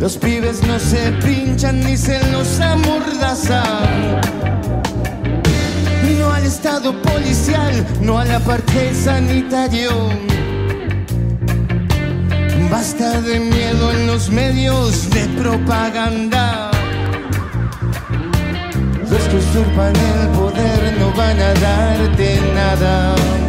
Los 0.00 0.16
pibes 0.16 0.62
no 0.66 0.78
se 0.78 1.12
pinchan 1.24 1.80
ni 1.80 1.96
se 1.96 2.18
los 2.30 2.60
amordazan. 2.60 4.20
No 6.18 6.32
al 6.32 6.44
estado 6.44 6.92
policial, 7.02 7.86
no 8.00 8.18
al 8.18 8.30
apartheid 8.30 8.94
sanitario. 8.94 9.90
Basta 12.70 13.20
de 13.20 13.38
miedo 13.38 13.92
en 13.92 14.06
los 14.06 14.30
medios 14.30 15.08
de 15.10 15.26
propaganda. 15.40 16.70
Los 19.10 19.22
que 19.28 19.36
usurpan 19.36 19.92
el 19.94 20.28
poder 20.30 20.96
no 20.98 21.12
van 21.12 21.38
a 21.40 21.54
darte 21.54 22.40
nada. 22.54 23.43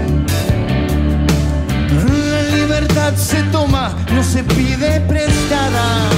Libertad 2.95 3.17
se 3.17 3.43
toma, 3.51 3.93
no 4.13 4.23
se 4.23 4.41
pide 4.43 5.01
prestada. 5.01 6.09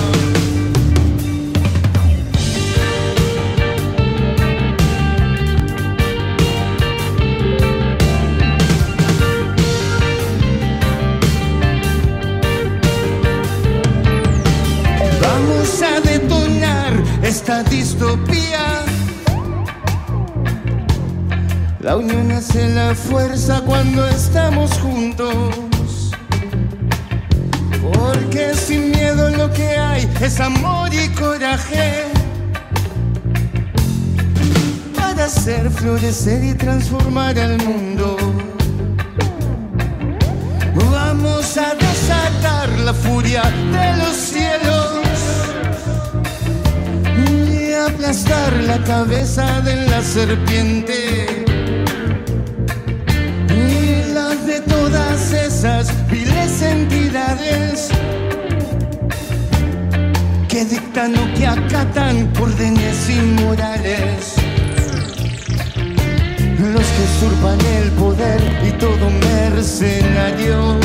Vamos 15.22 15.82
a 15.82 16.00
detonar 16.02 16.94
esta 17.24 17.64
distopía. 17.64 18.84
La 21.80 21.96
unión 21.96 22.32
hace 22.32 22.70
la 22.70 22.94
fuerza 22.94 23.62
cuando 23.66 24.08
estamos 24.08 24.72
juntos. 24.80 25.67
Porque 28.38 28.56
sin 28.56 28.92
miedo 28.92 29.32
lo 29.32 29.52
que 29.52 29.68
hay 29.68 30.08
es 30.22 30.40
amor 30.40 30.94
y 30.94 31.10
coraje. 31.10 32.04
Para 34.96 35.26
hacer 35.26 35.72
florecer 35.72 36.44
y 36.44 36.54
transformar 36.54 37.40
al 37.40 37.58
mundo. 37.58 38.16
Vamos 40.92 41.58
a 41.58 41.74
desatar 41.74 42.70
la 42.86 42.94
furia 42.94 43.42
de 43.72 43.98
los 43.98 44.16
cielos 44.16 45.02
y 47.42 47.74
aplastar 47.74 48.54
la 48.54 48.78
cabeza 48.84 49.62
de 49.62 49.88
la 49.88 50.02
serpiente 50.04 51.46
y 53.50 54.14
las 54.14 54.46
de 54.46 54.62
todas 54.62 55.34
esas 55.34 55.92
viles 56.08 56.62
entidades 56.62 57.90
que 60.58 60.66
dictan 60.66 61.14
o 61.16 61.34
que 61.36 61.46
acatan 61.46 62.34
órdenes 62.42 63.10
inmorales. 63.12 64.34
Los 66.74 66.88
que 66.94 67.02
usurpan 67.10 67.60
el 67.80 67.92
poder 67.92 68.42
y 68.68 68.72
todo 68.72 69.06
mercenario. 69.30 70.80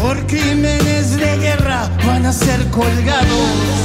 Por 0.00 0.16
crímenes 0.28 1.16
de 1.16 1.36
guerra 1.38 1.90
van 2.06 2.24
a 2.26 2.32
ser 2.32 2.60
colgados. 2.70 3.84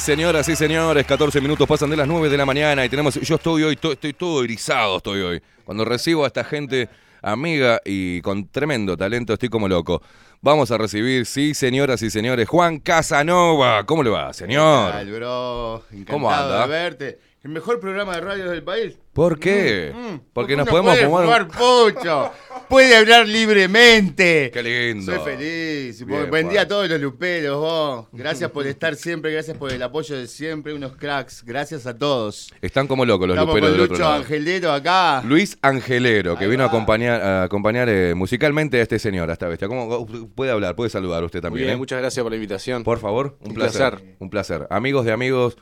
Sí, 0.00 0.12
señoras 0.12 0.48
y 0.48 0.56
señores, 0.56 1.04
14 1.04 1.40
minutos 1.42 1.68
pasan 1.68 1.90
de 1.90 1.96
las 1.96 2.08
9 2.08 2.30
de 2.30 2.36
la 2.38 2.46
mañana 2.46 2.84
y 2.84 2.88
tenemos, 2.88 3.14
yo 3.20 3.34
estoy 3.34 3.64
hoy, 3.64 3.76
to- 3.76 3.92
estoy 3.92 4.14
todo 4.14 4.42
erizado, 4.42 4.96
estoy 4.96 5.20
hoy. 5.20 5.42
Cuando 5.64 5.84
recibo 5.84 6.24
a 6.24 6.28
esta 6.28 6.42
gente 6.42 6.88
amiga 7.22 7.80
y 7.84 8.22
con 8.22 8.48
tremendo 8.48 8.96
talento, 8.96 9.34
estoy 9.34 9.50
como 9.50 9.68
loco. 9.68 10.00
Vamos 10.40 10.70
a 10.70 10.78
recibir, 10.78 11.26
sí, 11.26 11.52
señoras 11.52 12.00
y 12.02 12.08
señores, 12.08 12.48
Juan 12.48 12.78
Casanova. 12.78 13.84
¿Cómo 13.84 14.02
le 14.02 14.08
va, 14.10 14.32
señor? 14.32 14.86
¿Qué 14.92 14.98
tal, 14.98 15.12
bro? 15.12 15.84
Encantado 15.92 16.06
¿Cómo 16.16 16.30
anda? 16.30 16.62
de 16.62 16.68
verte. 16.68 17.18
El 17.42 17.52
mejor 17.52 17.80
programa 17.80 18.16
de 18.16 18.20
radio 18.20 18.50
del 18.50 18.62
país. 18.62 18.98
¿Por 19.14 19.38
qué? 19.40 19.92
Mm, 19.94 20.16
Porque 20.34 20.52
uno 20.54 20.64
nos 20.64 20.70
podemos 20.70 20.94
puede 20.94 21.06
fumar. 21.06 21.42
un- 21.44 21.48
pucho. 21.48 22.30
Puede 22.68 22.94
hablar 22.94 23.26
libremente. 23.26 24.50
Qué 24.52 24.62
lindo. 24.62 25.10
Soy 25.14 25.24
feliz. 25.36 26.04
Bien, 26.04 26.28
Buen 26.28 26.50
día 26.50 26.60
a 26.62 26.68
todos 26.68 26.86
los 26.88 27.00
luperos, 27.00 27.56
vos. 27.56 28.06
Gracias 28.12 28.50
por 28.50 28.66
estar 28.66 28.94
siempre, 28.94 29.32
gracias 29.32 29.56
por 29.56 29.72
el 29.72 29.82
apoyo 29.82 30.16
de 30.18 30.26
siempre, 30.26 30.74
unos 30.74 30.96
cracks. 30.96 31.42
Gracias 31.42 31.86
a 31.86 31.96
todos. 31.96 32.52
Están 32.60 32.86
como 32.86 33.06
locos 33.06 33.26
los 33.26 33.34
Estamos 33.36 33.54
luperos 33.54 33.70
con 33.70 33.76
del 33.78 33.84
otro 33.84 33.94
Lucho 33.96 34.08
lado. 34.08 34.20
Angelero 34.22 34.72
acá. 34.72 35.22
Luis 35.24 35.56
Angelero, 35.62 36.36
que 36.36 36.44
Ahí 36.44 36.50
vino 36.50 36.64
a 36.64 36.66
acompañar, 36.66 37.22
a 37.22 37.42
acompañar 37.44 37.88
eh, 37.88 38.14
musicalmente 38.14 38.78
a 38.78 38.82
este 38.82 38.98
señor, 38.98 39.30
a 39.30 39.32
esta 39.32 39.48
bestia. 39.48 39.66
¿Cómo 39.66 40.06
puede 40.34 40.50
hablar? 40.52 40.76
Puede 40.76 40.90
saludar 40.90 41.24
usted 41.24 41.40
también. 41.40 41.64
bien, 41.66 41.74
eh? 41.74 41.78
muchas 41.78 41.98
gracias 42.00 42.22
por 42.22 42.30
la 42.30 42.36
invitación. 42.36 42.84
Por 42.84 42.98
favor, 42.98 43.38
un, 43.40 43.48
Un 43.48 43.54
placer. 43.54 43.90
placer. 43.92 44.16
Un 44.18 44.28
placer. 44.30 44.66
Amigos 44.70 45.06
de 45.06 45.12
amigos, 45.12 45.56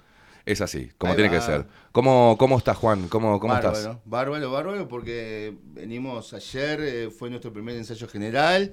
es 0.53 0.61
así, 0.61 0.91
como 0.99 1.13
Ahí 1.13 1.17
tiene 1.17 1.31
que 1.31 1.41
ser. 1.41 1.67
¿Cómo, 1.93 2.37
cómo 2.39 2.59
estás, 2.59 2.77
Juan? 2.77 3.09
¿Cómo, 3.09 3.39
cómo 3.41 3.53
bárbaro, 3.55 3.77
estás? 3.77 3.97
Bárbaro, 4.05 4.51
bárbaro, 4.51 4.89
porque 4.89 5.55
venimos 5.75 6.33
ayer, 6.33 6.81
eh, 6.81 7.11
fue 7.11 7.29
nuestro 7.31 7.53
primer 7.53 7.77
ensayo 7.77 8.09
general. 8.09 8.73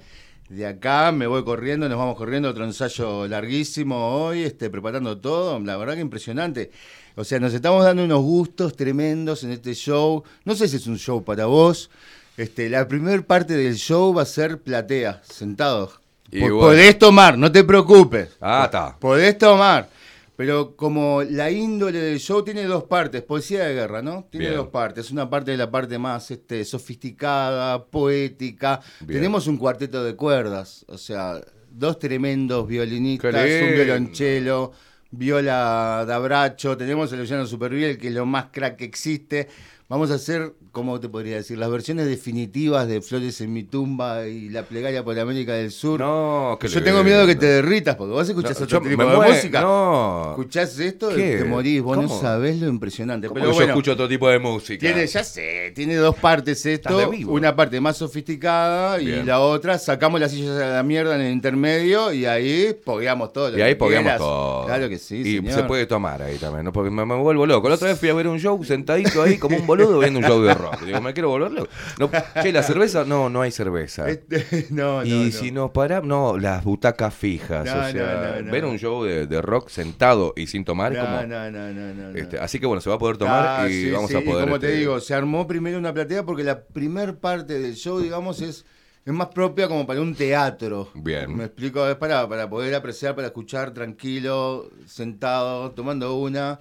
De 0.50 0.66
acá 0.68 1.12
me 1.12 1.26
voy 1.26 1.44
corriendo, 1.44 1.90
nos 1.90 1.98
vamos 1.98 2.16
corriendo, 2.18 2.50
otro 2.50 2.66
ensayo 2.66 3.28
larguísimo 3.28 4.26
hoy, 4.26 4.44
este, 4.44 4.70
preparando 4.70 5.18
todo, 5.18 5.60
la 5.60 5.76
verdad 5.76 5.96
que 5.96 6.02
impresionante. 6.02 6.72
O 7.16 7.24
sea, 7.24 7.40
nos 7.40 7.54
estamos 7.54 7.84
dando 7.84 8.04
unos 8.04 8.22
gustos 8.22 8.76
tremendos 8.76 9.44
en 9.44 9.52
este 9.52 9.74
show. 9.74 10.24
No 10.44 10.54
sé 10.54 10.68
si 10.68 10.76
es 10.76 10.86
un 10.86 10.98
show 11.00 11.24
para 11.24 11.46
vos. 11.48 11.90
Este, 12.38 12.70
la 12.70 12.88
primera 12.88 13.22
parte 13.24 13.56
del 13.56 13.76
show 13.76 14.14
va 14.14 14.22
a 14.22 14.26
ser 14.26 14.60
platea, 14.60 15.22
sentados. 15.24 16.00
Y 16.30 16.42
Po- 16.42 16.46
bueno. 16.48 16.60
Podés 16.60 17.00
tomar, 17.00 17.38
no 17.38 17.52
te 17.52 17.64
preocupes. 17.64 18.36
Ah, 18.42 18.64
está. 18.66 18.98
Podés 19.00 19.38
tomar. 19.38 19.90
Pero 20.36 20.76
como 20.76 21.24
la 21.24 21.50
índole 21.50 22.00
del 22.00 22.20
show 22.20 22.44
tiene 22.44 22.64
dos 22.64 22.84
partes, 22.84 23.24
poesía 23.24 23.66
de 23.66 23.74
guerra, 23.74 24.02
¿no? 24.02 24.28
Tiene 24.30 24.48
Bien. 24.48 24.58
dos 24.58 24.68
partes. 24.68 25.12
Una 25.12 25.30
parte 25.30 25.52
de 25.52 25.58
la 25.58 25.72
parte 25.72 25.98
más 25.98 26.30
este, 26.32 26.66
sofisticada, 26.66 27.86
poética. 27.86 28.82
Bien. 29.00 29.20
Tenemos 29.20 29.48
un 29.48 29.58
cuarteto 29.58 30.04
de 30.04 30.16
cuerdas, 30.16 30.86
o 30.90 30.98
sea, 30.98 31.40
dos 31.72 32.00
tremendos 32.00 32.68
violinistas, 32.68 33.34
un 33.34 33.76
violonchelo, 33.76 34.72
viola 35.12 36.04
d'Abracho, 36.06 36.76
tenemos 36.78 37.12
el 37.14 37.20
Luciano 37.20 37.46
Superviel, 37.46 37.98
que 37.98 38.10
es 38.10 38.14
lo 38.14 38.26
más 38.26 38.48
crack 38.52 38.78
que 38.78 38.86
existe. 38.86 39.48
Vamos 39.88 40.10
a 40.10 40.16
hacer, 40.16 40.54
¿cómo 40.72 41.00
te 41.00 41.10
podría 41.10 41.36
decir? 41.36 41.60
Las 41.60 41.70
versiones 41.70 42.08
definitivas 42.08 42.88
de 42.88 43.04
Flores 43.04 43.40
en 43.42 43.54
mi 43.54 43.62
tumba 43.62 44.26
y 44.28 44.50
La 44.50 44.64
plegaria 44.64 45.04
por 45.04 45.18
América 45.20 45.54
del 45.54 45.70
Sur. 45.70 46.00
No, 46.00 46.58
qué 46.60 46.68
Yo 46.70 46.82
tengo 46.84 47.04
miedo 47.04 47.22
de 47.28 47.36
que 47.36 47.40
te 47.40 47.46
derritas, 47.46 47.96
porque 47.96 48.14
vos 48.14 48.28
escuchás 48.28 48.60
No, 48.60 48.66
otro 48.66 48.82
tipo 48.82 49.06
de 49.06 49.28
música. 49.30 49.62
no. 49.62 50.30
Escuchás 50.32 50.80
esto 50.80 51.12
y 51.12 51.22
te 51.22 51.44
morís. 51.46 51.84
Vos 51.84 51.98
no 51.98 52.10
sabés 52.10 52.60
lo 52.60 52.68
impresionante. 52.68 53.28
¿Cómo 53.28 53.36
Pero 53.36 53.52
que 53.52 53.54
bueno, 53.54 53.68
yo 53.68 53.74
escucho 53.74 53.92
otro 53.92 54.08
tipo 54.10 54.28
de 54.28 54.40
música? 54.40 54.80
tiene, 54.80 55.06
ya 55.06 55.24
sé, 55.24 55.72
tiene 55.76 55.98
dos 55.98 56.16
partes 56.16 56.66
esto. 56.66 57.08
Una 57.28 57.56
parte 57.56 57.80
más 57.80 57.96
sofisticada 57.98 59.00
y 59.00 59.22
la 59.24 59.40
otra, 59.40 59.78
sacamos 59.78 60.20
las 60.20 60.32
sillas 60.32 60.60
a 60.64 60.68
la 60.78 60.82
mierda 60.82 61.14
en 61.14 61.22
el 61.22 61.32
intermedio 61.32 62.12
y 62.12 62.26
ahí 62.26 62.76
pogueamos 62.84 63.32
todo. 63.34 63.52
lo 63.52 63.60
Y 63.60 63.62
ahí 63.62 63.74
que 63.74 63.76
pogueamos 63.76 64.04
quieras. 64.06 64.18
todo. 64.20 64.66
Claro 64.66 64.90
que 64.90 64.98
sí, 64.98 65.18
Y 65.18 65.36
señor. 65.38 65.54
se 65.54 65.64
puede 65.66 65.86
tomar 65.86 66.24
ahí 66.24 66.38
también, 66.40 66.66
¿no? 66.66 66.74
Porque 66.74 66.90
me, 66.90 67.06
me 67.06 67.14
vuelvo 67.18 67.46
loco. 67.46 67.70
La 67.70 67.76
otra 67.76 67.90
vez 67.90 68.00
fui 68.00 68.10
a 68.10 68.16
ver 68.16 68.28
un 68.28 68.40
show 68.40 68.62
sentadito 68.64 69.22
ahí 69.22 69.38
como 69.38 69.56
un 69.56 69.68
boludo 69.78 70.00
viendo 70.00 70.20
un 70.20 70.26
show 70.26 70.42
de 70.42 70.54
rock. 70.54 70.82
Digo, 70.82 71.02
me 71.02 71.14
quiero 71.14 71.30
volver 71.30 71.52
loco. 71.52 71.70
No, 72.00 72.10
che, 72.42 72.52
la 72.52 72.64
cerveza, 72.64 73.04
no, 73.06 73.30
no 73.30 73.42
hay 73.42 73.52
cerveza. 73.52 74.10
Este, 74.10 74.68
no, 74.72 75.00
no, 75.06 75.06
y 75.06 75.26
no. 75.26 75.32
si 75.32 75.52
nos 75.52 75.72
paramos, 75.72 76.08
no, 76.08 76.38
las 76.38 76.64
butacas 76.64 77.14
fijas. 77.14 77.62
O 77.62 77.92
sea, 77.92 78.42
ver 78.42 78.66
un 78.66 78.78
show 78.78 79.04
de, 79.04 79.28
de 79.28 79.42
rock 79.42 79.70
sentado 79.70 80.34
y 80.36 80.48
sin 80.48 80.66
tomar 80.66 80.94
es 80.94 81.00
No, 81.00 81.06
como. 81.06 81.22
no, 81.24 81.52
no, 81.52 81.72
no, 81.74 82.18
este, 82.18 82.40
así 82.40 82.60
que 82.60 82.66
bueno, 82.66 82.82
se 82.82 82.90
va 82.90 82.96
a 82.96 83.00
poder 83.00 83.18
tomar 83.18 83.62
Ah, 83.62 83.70
y 83.70 83.74
sí, 83.74 83.92
vamos 83.92 84.10
sí, 84.12 84.18
a 84.18 84.24
poder. 84.24 84.46
como 84.46 84.60
te 84.60 84.68
este, 84.68 84.80
digo, 84.80 85.00
se 85.00 85.14
armó 85.14 85.48
primero 85.48 85.78
una 85.78 85.94
platea 85.94 86.24
porque 86.24 86.44
la 86.44 86.64
primer 86.64 87.18
parte 87.20 87.60
del 87.60 87.76
show, 87.76 88.00
digamos, 88.00 88.42
es, 88.42 88.66
es 89.06 89.14
más 89.14 89.28
propia 89.28 89.68
como 89.68 89.86
para 89.86 90.02
un 90.02 90.16
teatro. 90.16 90.90
Bien. 90.96 91.36
Me 91.36 91.46
explico, 91.46 91.88
es 91.88 91.96
para, 91.96 92.28
para 92.28 92.50
poder 92.50 92.74
apreciar, 92.76 93.16
para 93.16 93.28
escuchar 93.28 93.72
tranquilo, 93.74 94.70
sentado, 94.86 95.72
tomando 95.72 96.16
una. 96.18 96.60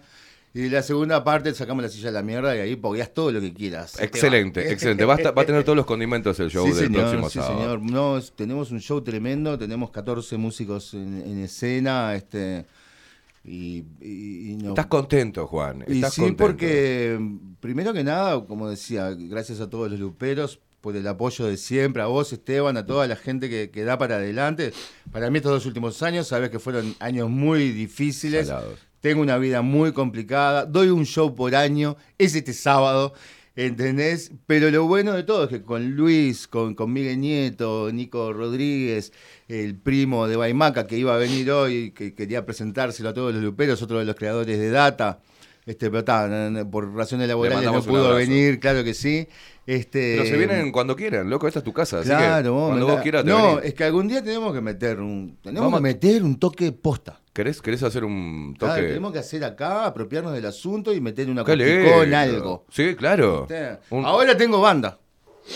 Y 0.56 0.68
la 0.68 0.82
segunda 0.84 1.24
parte 1.24 1.52
sacamos 1.52 1.82
la 1.82 1.88
silla 1.88 2.10
a 2.10 2.12
la 2.12 2.22
mierda 2.22 2.54
y 2.56 2.60
ahí 2.60 2.76
pogueas 2.76 3.12
todo 3.12 3.32
lo 3.32 3.40
que 3.40 3.52
quieras. 3.52 4.00
Excelente, 4.00 4.70
excelente. 4.72 5.04
Va 5.04 5.14
a, 5.14 5.16
estar- 5.16 5.36
va 5.36 5.42
a 5.42 5.46
tener 5.46 5.64
todos 5.64 5.74
los 5.76 5.84
condimentos 5.84 6.38
el 6.38 6.48
show 6.48 6.64
Sí, 6.66 6.72
del 6.74 6.84
señor, 6.86 7.00
próximo 7.02 7.28
sí, 7.28 7.38
sábado. 7.40 7.58
señor. 7.60 7.82
No, 7.82 8.18
es- 8.18 8.30
tenemos 8.32 8.70
un 8.70 8.80
show 8.80 9.00
tremendo, 9.02 9.58
tenemos 9.58 9.90
14 9.90 10.36
músicos 10.36 10.94
en, 10.94 11.20
en 11.26 11.38
escena, 11.42 12.14
este 12.14 12.66
y, 13.44 13.84
y- 14.00 14.52
y 14.52 14.56
no- 14.62 14.68
Estás 14.70 14.86
contento, 14.86 15.46
Juan. 15.48 15.84
y 15.88 15.94
sí, 16.04 16.20
contento. 16.20 16.36
porque 16.44 17.18
primero 17.58 17.92
que 17.92 18.04
nada, 18.04 18.44
como 18.46 18.70
decía, 18.70 19.10
gracias 19.18 19.58
a 19.60 19.68
todos 19.68 19.90
los 19.90 19.98
luperos 19.98 20.60
por 20.80 20.94
el 20.96 21.06
apoyo 21.08 21.46
de 21.46 21.56
siempre, 21.56 22.00
a 22.00 22.06
vos 22.06 22.32
Esteban, 22.32 22.76
a 22.76 22.86
toda 22.86 23.08
la 23.08 23.16
gente 23.16 23.50
que, 23.50 23.70
que 23.70 23.82
da 23.82 23.98
para 23.98 24.16
adelante. 24.16 24.72
Para 25.10 25.30
mí 25.30 25.38
estos 25.38 25.50
dos 25.52 25.66
últimos 25.66 26.00
años, 26.04 26.28
sabes 26.28 26.50
que 26.50 26.60
fueron 26.60 26.94
años 27.00 27.28
muy 27.28 27.72
difíciles. 27.72 28.46
Salados. 28.46 28.78
Tengo 29.04 29.20
una 29.20 29.36
vida 29.36 29.60
muy 29.60 29.92
complicada, 29.92 30.64
doy 30.64 30.88
un 30.88 31.04
show 31.04 31.34
por 31.34 31.54
año, 31.54 31.98
es 32.16 32.34
este 32.34 32.54
sábado, 32.54 33.12
¿entendés? 33.54 34.32
Pero 34.46 34.70
lo 34.70 34.86
bueno 34.86 35.12
de 35.12 35.24
todo 35.24 35.44
es 35.44 35.50
que 35.50 35.60
con 35.60 35.90
Luis, 35.90 36.48
con, 36.48 36.74
con 36.74 36.90
Miguel 36.90 37.20
Nieto, 37.20 37.90
Nico 37.92 38.32
Rodríguez, 38.32 39.12
el 39.46 39.76
primo 39.76 40.26
de 40.26 40.36
Baimaca 40.36 40.86
que 40.86 40.96
iba 40.96 41.14
a 41.14 41.18
venir 41.18 41.50
hoy, 41.50 41.90
que 41.90 42.14
quería 42.14 42.46
presentárselo 42.46 43.10
a 43.10 43.12
todos 43.12 43.34
los 43.34 43.42
luperos, 43.42 43.82
otro 43.82 43.98
de 43.98 44.06
los 44.06 44.16
creadores 44.16 44.58
de 44.58 44.70
Data, 44.70 45.20
este, 45.66 45.90
pero 45.90 46.28
no, 46.50 46.70
por 46.70 46.94
razones 46.94 47.28
laborales 47.28 47.70
no 47.70 47.82
pudo 47.82 48.14
venir, 48.14 48.58
claro 48.58 48.82
que 48.84 48.94
sí. 48.94 49.28
Este, 49.66 50.16
Pero 50.16 50.30
se 50.30 50.38
vienen 50.38 50.72
cuando 50.72 50.96
quieran, 50.96 51.28
loco, 51.28 51.46
esta 51.46 51.58
es 51.58 51.64
tu 51.66 51.74
casa. 51.74 51.98
Así 51.98 52.08
Claro, 52.08 52.42
que 52.42 52.48
vos, 52.48 52.68
cuando 52.68 52.86
vos 52.86 53.02
quieras 53.02 53.24
te 53.24 53.30
No, 53.30 53.56
venís. 53.56 53.64
es 53.64 53.74
que 53.74 53.84
algún 53.84 54.08
día 54.08 54.24
tenemos 54.24 54.54
que 54.54 54.62
meter 54.62 54.98
un, 54.98 55.36
tenemos 55.42 55.66
Vamos 55.66 55.80
que 55.80 55.82
meter 55.82 56.22
un 56.22 56.38
toque 56.38 56.72
posta. 56.72 57.20
¿Querés, 57.34 57.60
¿Querés 57.60 57.82
hacer 57.82 58.04
un 58.04 58.54
toque? 58.56 58.72
Claro, 58.74 58.86
tenemos 58.86 59.12
que 59.12 59.18
hacer 59.18 59.42
acá, 59.42 59.86
apropiarnos 59.86 60.32
del 60.32 60.46
asunto 60.46 60.94
y 60.94 61.00
meter 61.00 61.28
una 61.28 61.42
lindo. 61.42 62.16
algo. 62.16 62.64
Sí, 62.70 62.94
claro. 62.94 63.48
Ahora 63.90 64.36
tengo 64.36 64.60
banda. 64.60 65.00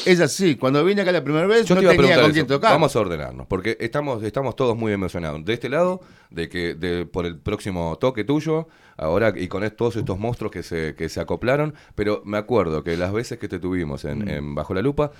Es 0.04 0.20
así, 0.20 0.56
cuando 0.56 0.84
vine 0.84 1.02
acá 1.02 1.12
la 1.12 1.22
primera 1.22 1.46
vez 1.46 1.64
Yo 1.64 1.76
no 1.76 1.80
te 1.80 1.84
iba 1.84 1.92
a 1.92 1.96
tenía 1.96 2.08
preguntar 2.08 2.24
con 2.24 2.32
quién 2.32 2.46
tocar. 2.48 2.72
Vamos 2.72 2.94
a 2.94 3.00
ordenarnos, 3.00 3.46
porque 3.46 3.76
estamos, 3.80 4.22
estamos 4.24 4.56
todos 4.56 4.76
muy 4.76 4.92
emocionados. 4.92 5.42
De 5.44 5.54
este 5.54 5.68
lado, 5.68 6.00
de 6.30 6.48
que 6.48 6.74
de, 6.74 7.06
por 7.06 7.24
el 7.26 7.38
próximo 7.38 7.96
toque 7.98 8.24
tuyo, 8.24 8.68
ahora 8.96 9.32
y 9.36 9.48
con 9.48 9.68
todos 9.70 9.96
estos 9.96 10.18
monstruos 10.18 10.50
que 10.52 10.62
se, 10.62 10.94
que 10.94 11.08
se 11.08 11.20
acoplaron, 11.20 11.72
pero 11.94 12.20
me 12.24 12.36
acuerdo 12.36 12.82
que 12.82 12.96
las 12.96 13.12
veces 13.12 13.38
que 13.38 13.48
te 13.48 13.58
tuvimos 13.58 14.04
en, 14.04 14.18
Mm. 14.24 14.28
en 14.28 14.54
Bajo 14.54 14.74
la 14.74 14.82
Lupa, 14.82 15.12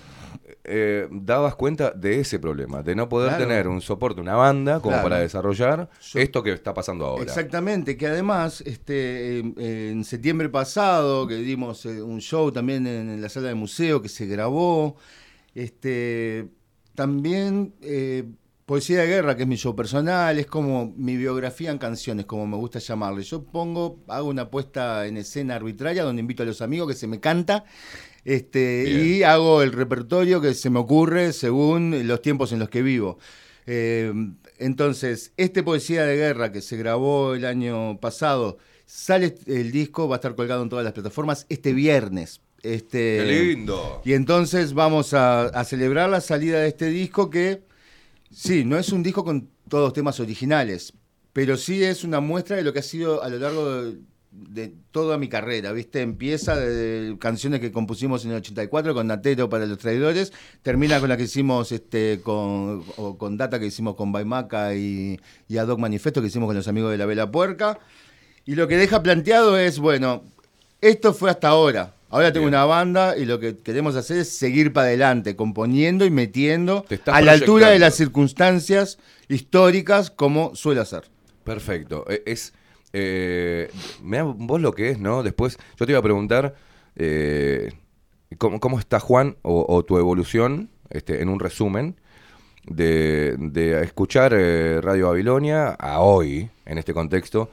eh, 0.65 1.07
dabas 1.11 1.55
cuenta 1.55 1.93
de 1.93 2.21
ese 2.21 2.39
problema, 2.39 2.83
de 2.83 2.95
no 2.97 3.09
poder 3.09 3.31
Claro. 3.31 3.45
tener 3.47 3.69
un 3.69 3.81
soporte, 3.81 4.21
una 4.21 4.35
banda, 4.35 4.81
como 4.81 4.95
Claro. 4.95 5.03
para 5.09 5.19
desarrollar 5.21 5.89
esto 6.15 6.43
que 6.43 6.53
está 6.53 6.75
pasando 6.75 7.07
ahora. 7.07 7.23
Exactamente, 7.23 7.97
que 7.97 8.07
además 8.09 8.63
este, 8.67 9.39
eh, 9.41 9.91
en 9.93 10.05
septiembre 10.05 10.49
pasado, 10.49 11.27
que 11.29 11.37
dimos 11.37 11.87
eh, 11.87 12.03
un 12.03 12.21
show 12.21 12.51
también 12.53 12.87
en, 12.87 13.09
en 13.11 13.23
la 13.23 13.29
sala 13.29 13.49
de 13.49 13.55
museo 13.55 14.03
que 14.03 14.09
se 14.09 14.27
grabó, 14.27 14.97
este, 15.55 16.49
también 16.95 17.75
eh, 17.83 18.25
Poesía 18.69 19.01
de 19.01 19.07
Guerra, 19.07 19.35
que 19.35 19.45
es 19.45 19.49
mi 19.49 19.57
show 19.57 19.74
personal, 19.74 20.39
es 20.39 20.45
como 20.45 20.93
mi 20.95 21.16
biografía 21.16 21.70
en 21.70 21.78
canciones, 21.78 22.27
como 22.27 22.47
me 22.47 22.59
gusta 22.59 22.78
llamarle. 22.78 23.23
Yo 23.23 23.43
pongo, 23.43 24.05
hago 24.09 24.28
una 24.28 24.51
puesta 24.51 25.07
en 25.07 25.16
escena 25.16 25.55
arbitraria 25.55 26.05
donde 26.05 26.20
invito 26.20 26.43
a 26.43 26.47
los 26.47 26.61
amigos 26.61 26.89
que 26.89 26.95
se 26.95 27.07
me 27.07 27.19
canta. 27.19 27.65
Este, 28.27 28.85
y 28.90 29.23
hago 29.23 29.62
el 29.62 29.73
repertorio 29.73 30.43
que 30.43 30.53
se 30.53 30.69
me 30.69 30.81
ocurre 30.81 31.32
según 31.32 32.07
los 32.07 32.20
tiempos 32.20 32.53
en 32.53 32.59
los 32.59 32.69
que 32.69 32.82
vivo. 32.82 33.19
Eh, 33.65 34.12
entonces, 34.59 35.32
este 35.39 35.62
Poesía 35.62 36.05
de 36.05 36.16
Guerra 36.16 36.53
que 36.53 36.61
se 36.61 36.77
grabó 36.77 37.32
el 37.32 37.47
año 37.47 37.99
pasado, 38.01 38.59
sale 38.85 39.35
el 39.47 39.73
disco, 39.73 40.09
va 40.09 40.16
a 40.16 40.19
estar 40.19 40.35
colgado 40.35 40.62
en 40.62 40.69
todas 40.69 40.85
las 40.85 40.93
plataformas 40.93 41.47
este 41.49 41.73
viernes. 41.73 42.43
Este, 42.62 43.16
¡Qué 43.16 43.45
lindo! 43.55 44.03
Y 44.05 44.12
entonces 44.12 44.74
vamos 44.74 45.15
a, 45.15 45.45
a 45.45 45.65
celebrar 45.65 46.11
la 46.11 46.20
salida 46.20 46.61
de 46.61 46.69
este 46.69 46.89
disco 46.89 47.31
que, 47.31 47.66
sí, 48.31 48.65
no 48.65 48.79
es 48.79 48.91
un 48.91 49.03
disco 49.03 49.25
con 49.25 49.49
todos 49.69 49.93
temas 49.93 50.21
originales, 50.21 50.93
pero 51.33 51.57
sí 51.57 51.83
es 51.85 52.05
una 52.05 52.21
muestra 52.21 52.57
de 52.57 52.63
lo 52.63 52.73
que 52.73 52.81
ha 52.81 52.83
sido 52.83 53.23
a 53.23 53.29
lo 53.29 53.39
largo 53.39 53.93
de, 54.31 54.73
toda 54.91 55.19
mi 55.19 55.29
carrera, 55.29 55.73
¿viste? 55.73 56.03
Empieza 56.03 56.57
de 56.57 57.17
canciones 57.19 57.61
que 57.61 57.73
compusimos 57.73 58.25
en 58.25 58.33
el 58.33 58.39
84 58.39 58.95
con 58.95 59.07
Natero 59.07 59.49
para 59.49 59.67
los 59.67 59.79
traidores, 59.79 60.33
termina 60.63 61.01
con 61.01 61.09
la 61.09 61.17
que 61.17 61.25
hicimos 61.25 61.73
este 61.73 62.21
con, 62.23 62.85
o 62.97 63.17
con 63.17 63.37
Data 63.37 63.59
que 63.59 63.67
hicimos 63.67 63.95
con 63.95 64.13
Baimaca 64.13 64.75
y, 64.75 65.19
y 65.49 65.57
Manifesto 65.79 66.21
que 66.21 66.29
hicimos 66.29 66.47
con 66.47 66.57
los 66.57 66.69
amigos 66.69 66.91
de 66.91 66.99
la 66.99 67.07
Vela 67.07 67.31
Puerca. 67.31 67.79
Y 68.45 68.55
lo 68.55 68.67
que 68.67 68.77
deja 68.77 69.03
planteado 69.03 69.59
es, 69.59 69.79
bueno, 69.79 70.23
esto 70.81 71.13
fue 71.13 71.31
hasta 71.31 71.49
ahora. 71.49 71.95
Ahora 72.11 72.33
tengo 72.33 72.47
una 72.47 72.65
banda 72.65 73.17
y 73.19 73.25
lo 73.27 73.39
que 73.39 73.59
queremos 73.59 73.95
hacer 73.97 74.19
es 74.19 74.31
seguir 74.31 74.73
para 74.73 74.87
adelante, 74.89 75.37
componiendo 75.37 76.05
y 76.07 76.11
metiendo 76.11 76.85
a 77.07 77.21
la 77.21 77.33
altura 77.33 77.69
de 77.71 77.79
las 77.79 77.95
circunstancias 77.97 78.99
históricas 79.29 80.11
como 80.11 80.55
suele 80.55 80.81
hacer. 80.81 81.03
Perfecto. 81.45 82.05
E- 82.09 82.23
Es. 82.27 82.55
Eh, 82.95 83.71
vos 84.03 84.61
lo 84.61 84.73
que 84.73 84.91
es, 84.91 84.99
¿no? 84.99 85.23
Después, 85.23 85.59
yo 85.79 85.85
te 85.87 85.93
iba 85.93 85.99
a 85.99 86.03
preguntar. 86.03 86.55
eh, 86.97 87.71
¿cómo, 88.39 88.59
cómo 88.61 88.79
está 88.79 88.99
Juan 89.01 89.37
o, 89.43 89.65
o 89.69 89.85
tu 89.85 89.99
evolución, 89.99 90.71
este, 90.91 91.21
en 91.23 91.29
un 91.29 91.39
resumen, 91.41 91.97
de, 92.67 93.37
de 93.39 93.83
escuchar 93.83 94.33
eh, 94.35 94.81
Radio 94.83 95.09
Babilonia 95.09 95.69
a 95.71 96.01
hoy, 96.01 96.49
en 96.65 96.79
este 96.79 96.95
contexto? 96.95 97.51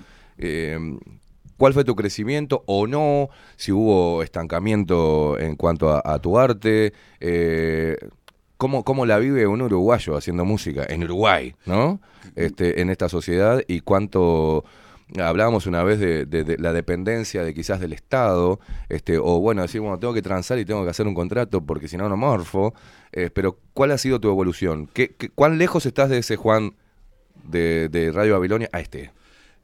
¿Cuál 1.57 1.73
fue 1.73 1.83
tu 1.83 1.95
crecimiento 1.95 2.63
o 2.67 2.87
no? 2.87 3.29
Si 3.55 3.71
hubo 3.71 4.23
estancamiento 4.23 5.39
en 5.39 5.55
cuanto 5.55 5.89
a, 6.05 6.19
tu 6.19 6.37
arte. 6.37 6.93
Eh, 7.19 7.97
¿cómo, 8.57 8.83
¿Cómo 8.83 9.05
la 9.05 9.17
vive 9.19 9.47
un 9.47 9.61
uruguayo 9.61 10.17
haciendo 10.17 10.45
música 10.45 10.85
en 10.87 11.03
Uruguay, 11.03 11.55
¿no? 11.65 11.99
Este, 12.35 12.81
en 12.81 12.89
esta 12.89 13.09
sociedad 13.09 13.61
y 13.67 13.81
cuánto 13.81 14.63
hablábamos 15.19 15.67
una 15.67 15.83
vez 15.83 15.99
de 15.99 16.57
la 16.59 16.73
dependencia 16.73 17.43
de 17.43 17.53
quizás 17.53 17.79
del 17.79 17.93
Estado, 17.93 18.59
este, 18.89 19.17
o 19.19 19.39
bueno, 19.39 19.61
decir, 19.61 19.81
bueno, 19.81 19.99
tengo 19.99 20.13
que 20.13 20.21
transar 20.23 20.57
y 20.57 20.65
tengo 20.65 20.83
que 20.83 20.89
hacer 20.89 21.05
un 21.07 21.13
contrato 21.13 21.61
porque 21.61 21.87
si 21.87 21.95
no, 21.95 22.09
no 22.09 22.17
morfo. 22.17 22.73
Eh, 23.11 23.29
pero, 23.31 23.59
¿cuál 23.73 23.91
ha 23.91 23.97
sido 23.97 24.19
tu 24.19 24.29
evolución? 24.29 24.89
¿Qué, 24.91 25.13
qué- 25.15 25.29
cuán 25.29 25.57
lejos 25.57 25.85
estás 25.85 26.09
de 26.09 26.17
ese 26.17 26.35
Juan 26.37 26.73
de, 27.43 27.87
de 27.89 28.11
Radio 28.11 28.33
Babilonia 28.33 28.69
a 28.73 28.79
este? 28.79 29.11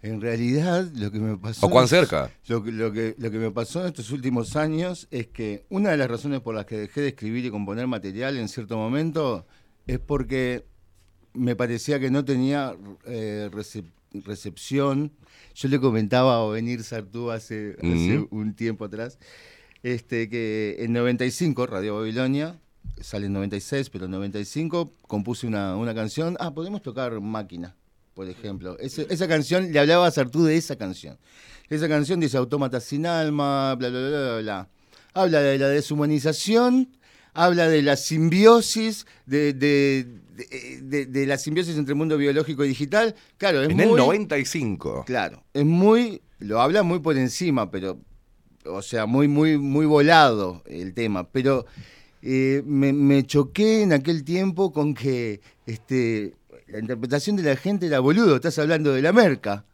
En 0.04 0.20
realidad, 0.20 0.88
lo 0.96 1.12
que 1.12 1.20
me 1.20 1.38
pasó. 1.38 1.66
¿O 1.66 1.70
cuán 1.70 1.88
cerca? 1.88 2.32
Lo, 2.48 2.64
que- 2.64 2.72
lo 2.72 2.92
que, 2.92 3.16
lo 3.20 3.30
que 3.30 3.38
me 3.38 3.52
pasó 3.52 3.82
en 3.82 3.88
estos 3.88 4.10
últimos 4.12 4.56
años 4.56 5.08
es 5.12 5.28
que 5.28 5.64
una 5.70 5.92
de 5.92 5.98
las 5.98 6.10
razones 6.10 6.40
por 6.42 6.56
las 6.56 6.66
que 6.66 6.78
dejé 6.78 7.02
de 7.02 7.10
escribir 7.10 7.46
y 7.46 7.52
componer 7.52 7.86
material 7.88 8.38
en 8.38 8.50
cierto 8.50 8.78
momento 8.78 9.46
es 9.86 10.00
porque 10.00 10.66
me 11.34 11.56
parecía 11.56 12.00
que 12.00 12.10
no 12.10 12.26
tenía 12.26 12.76
eh, 13.06 13.50
recep- 13.52 13.92
recepción. 14.26 15.12
Yo 15.54 15.68
le 15.70 15.80
comentaba 15.80 16.36
a 16.36 16.40
Ovenir 16.40 16.84
Sartú 16.84 17.30
hace, 17.30 17.76
hace 17.80 18.26
un 18.32 18.54
tiempo 18.56 18.86
atrás 18.86 19.20
este, 19.84 20.30
que 20.30 20.78
en 20.80 20.94
95, 20.94 21.68
Radio 21.68 21.96
Babilonia, 21.98 22.60
sale 23.00 23.28
en 23.28 23.34
96, 23.34 23.90
pero 23.90 24.06
en 24.06 24.12
95 24.12 24.94
compuse 25.08 25.46
una, 25.48 25.76
una 25.76 25.94
canción. 25.94 26.38
Ah, 26.40 26.54
podemos 26.54 26.82
tocar 26.82 27.20
Máquina, 27.20 27.76
por 28.14 28.28
ejemplo. 28.28 28.78
Ese- 28.80 29.08
esa 29.10 29.28
canción, 29.28 29.72
le 29.72 29.80
hablaba 29.80 30.08
a 30.08 30.12
Sartú 30.12 30.44
de 30.44 30.58
esa 30.58 30.76
canción. 30.76 31.18
Esa 31.70 31.88
canción 31.88 32.20
dice 32.20 32.38
Autómata 32.38 32.80
sin 32.80 33.06
alma, 33.06 33.76
bla, 33.76 33.90
bla, 33.90 34.00
bla, 34.00 34.10
bla, 34.20 34.38
bla. 34.42 34.70
Habla 35.14 35.42
de 35.42 35.58
la 35.58 35.68
deshumanización, 35.70 36.98
habla 37.34 37.68
de 37.70 37.82
la 37.82 37.96
simbiosis, 37.96 39.06
de, 39.26 39.54
de, 39.54 40.06
de- 40.36 40.82
de- 40.82 41.06
de 41.06 41.26
la 41.26 41.38
simbiosis 41.38 41.78
entre 41.78 41.94
el 41.94 41.98
mundo 41.98 42.18
biológico 42.18 42.64
y 42.66 42.70
digital. 42.70 43.16
Claro, 43.38 43.62
es 43.62 43.70
En 43.70 43.76
muy... 43.78 43.86
el 43.86 43.96
95. 43.96 45.04
Claro, 45.06 45.44
es 45.54 45.66
muy, 45.66 46.22
lo 46.40 46.62
habla 46.62 46.84
muy 46.84 47.00
por 47.00 47.18
encima, 47.18 47.72
pero, 47.72 48.00
o 48.66 48.82
sea, 48.82 49.06
muy, 49.06 49.28
muy, 49.28 49.58
muy 49.58 49.86
volado 49.86 50.62
el 50.66 50.94
tema. 50.94 51.30
Pero 51.30 51.66
eh, 52.22 52.62
me, 52.66 52.92
me 52.94 53.26
choqué 53.26 53.82
en 53.84 53.94
aquel 53.94 54.24
tiempo 54.24 54.72
con 54.72 54.94
que 54.94 55.42
este, 55.66 56.36
la 56.72 56.80
interpretación 56.80 57.36
de 57.36 57.44
la 57.44 57.56
gente 57.56 57.86
era 57.88 58.00
boludo, 58.00 58.36
estás 58.36 58.58
hablando 58.60 58.94
de 58.94 59.02
la 59.02 59.12
merca. 59.14 59.66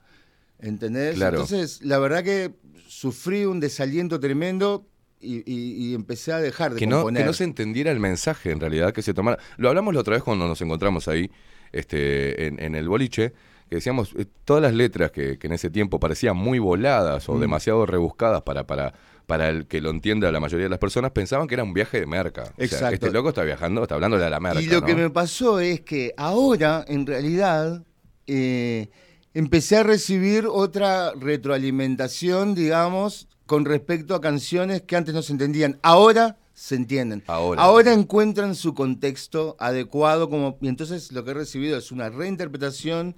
¿Entendés? 0.59 1.15
Claro. 1.15 1.37
Entonces, 1.41 1.81
la 1.83 1.99
verdad 1.99 2.23
que 2.23 2.51
sufrí 2.87 3.45
un 3.45 3.59
desaliento 3.59 4.19
tremendo 4.19 4.87
y, 5.19 5.37
y- 5.51 5.89
y 5.89 5.93
empecé 5.93 6.31
a 6.33 6.39
dejar 6.39 6.73
de 6.73 6.79
que 6.79 6.87
no, 6.87 6.97
componer. 6.97 7.21
que 7.23 7.25
no 7.27 7.33
se 7.33 7.43
entendiera 7.43 7.91
el 7.91 7.99
mensaje 7.99 8.51
en 8.51 8.59
realidad 8.59 8.91
que 8.93 9.01
se 9.01 9.13
tomara. 9.13 9.37
Lo 9.57 9.69
hablamos 9.69 9.93
la 9.93 9.99
otra 10.01 10.15
vez 10.15 10.23
cuando 10.23 10.47
nos 10.47 10.59
encontramos 10.61 11.07
ahí, 11.07 11.29
este, 11.71 12.47
en, 12.47 12.59
en 12.59 12.75
el 12.75 12.87
boliche, 12.89 13.33
que 13.69 13.75
decíamos, 13.75 14.13
eh, 14.17 14.25
todas 14.45 14.63
las 14.63 14.73
letras 14.73 15.11
que, 15.11 15.37
que 15.37 15.47
en 15.47 15.53
ese 15.53 15.69
tiempo 15.69 15.99
parecían 15.99 16.37
muy 16.37 16.57
voladas 16.59 17.27
o 17.29 17.33
Mm. 17.35 17.41
demasiado 17.41 17.85
rebuscadas 17.85 18.41
para, 18.43 18.65
para, 18.65 18.93
para 19.27 19.49
el 19.49 19.67
que 19.67 19.81
lo 19.81 19.91
entienda 19.91 20.31
la 20.31 20.39
mayoría 20.39 20.63
de 20.63 20.69
las 20.69 20.79
personas, 20.79 21.11
pensaban 21.11 21.47
que 21.47 21.53
era 21.53 21.63
un 21.63 21.73
viaje 21.73 21.99
de 21.99 22.07
merca. 22.07 22.43
O 22.43 22.45
sea, 22.45 22.65
Exacto. 22.65 22.93
este 22.95 23.11
loco 23.11 23.29
está 23.29 23.43
viajando, 23.43 23.83
está 23.83 23.95
hablando 23.95 24.17
de 24.17 24.29
la 24.29 24.39
merca. 24.39 24.61
Y 24.61 24.67
lo 24.67 24.83
que 24.83 24.95
me 24.95 25.09
pasó 25.09 25.59
es 25.59 25.81
que 25.81 26.13
ahora, 26.17 26.83
en 26.87 27.05
realidad, 27.05 27.83
eh, 28.25 28.87
empecé 29.33 29.75
a 29.75 29.83
recibir 29.83 30.47
otra 30.49 31.11
retroalimentación, 31.13 32.55
digamos, 32.55 33.27
con 33.45 33.65
respecto 33.65 34.15
a 34.15 34.21
canciones 34.21 34.81
que 34.81 34.95
antes 34.95 35.13
no 35.13 35.21
se 35.21 35.33
entendían. 35.33 35.77
Ahora 35.83 36.37
se 36.53 36.75
entienden. 36.75 37.21
Ahora. 37.27 37.93
encuentran 37.93 38.55
su 38.55 38.73
contexto 38.73 39.57
adecuado 39.59 40.29
como 40.29 40.57
y 40.59 40.69
entonces 40.69 41.11
lo 41.11 41.23
que 41.23 41.31
he 41.31 41.33
recibido 41.35 41.77
es 41.77 41.91
una 41.91 42.09
reinterpretación. 42.09 43.15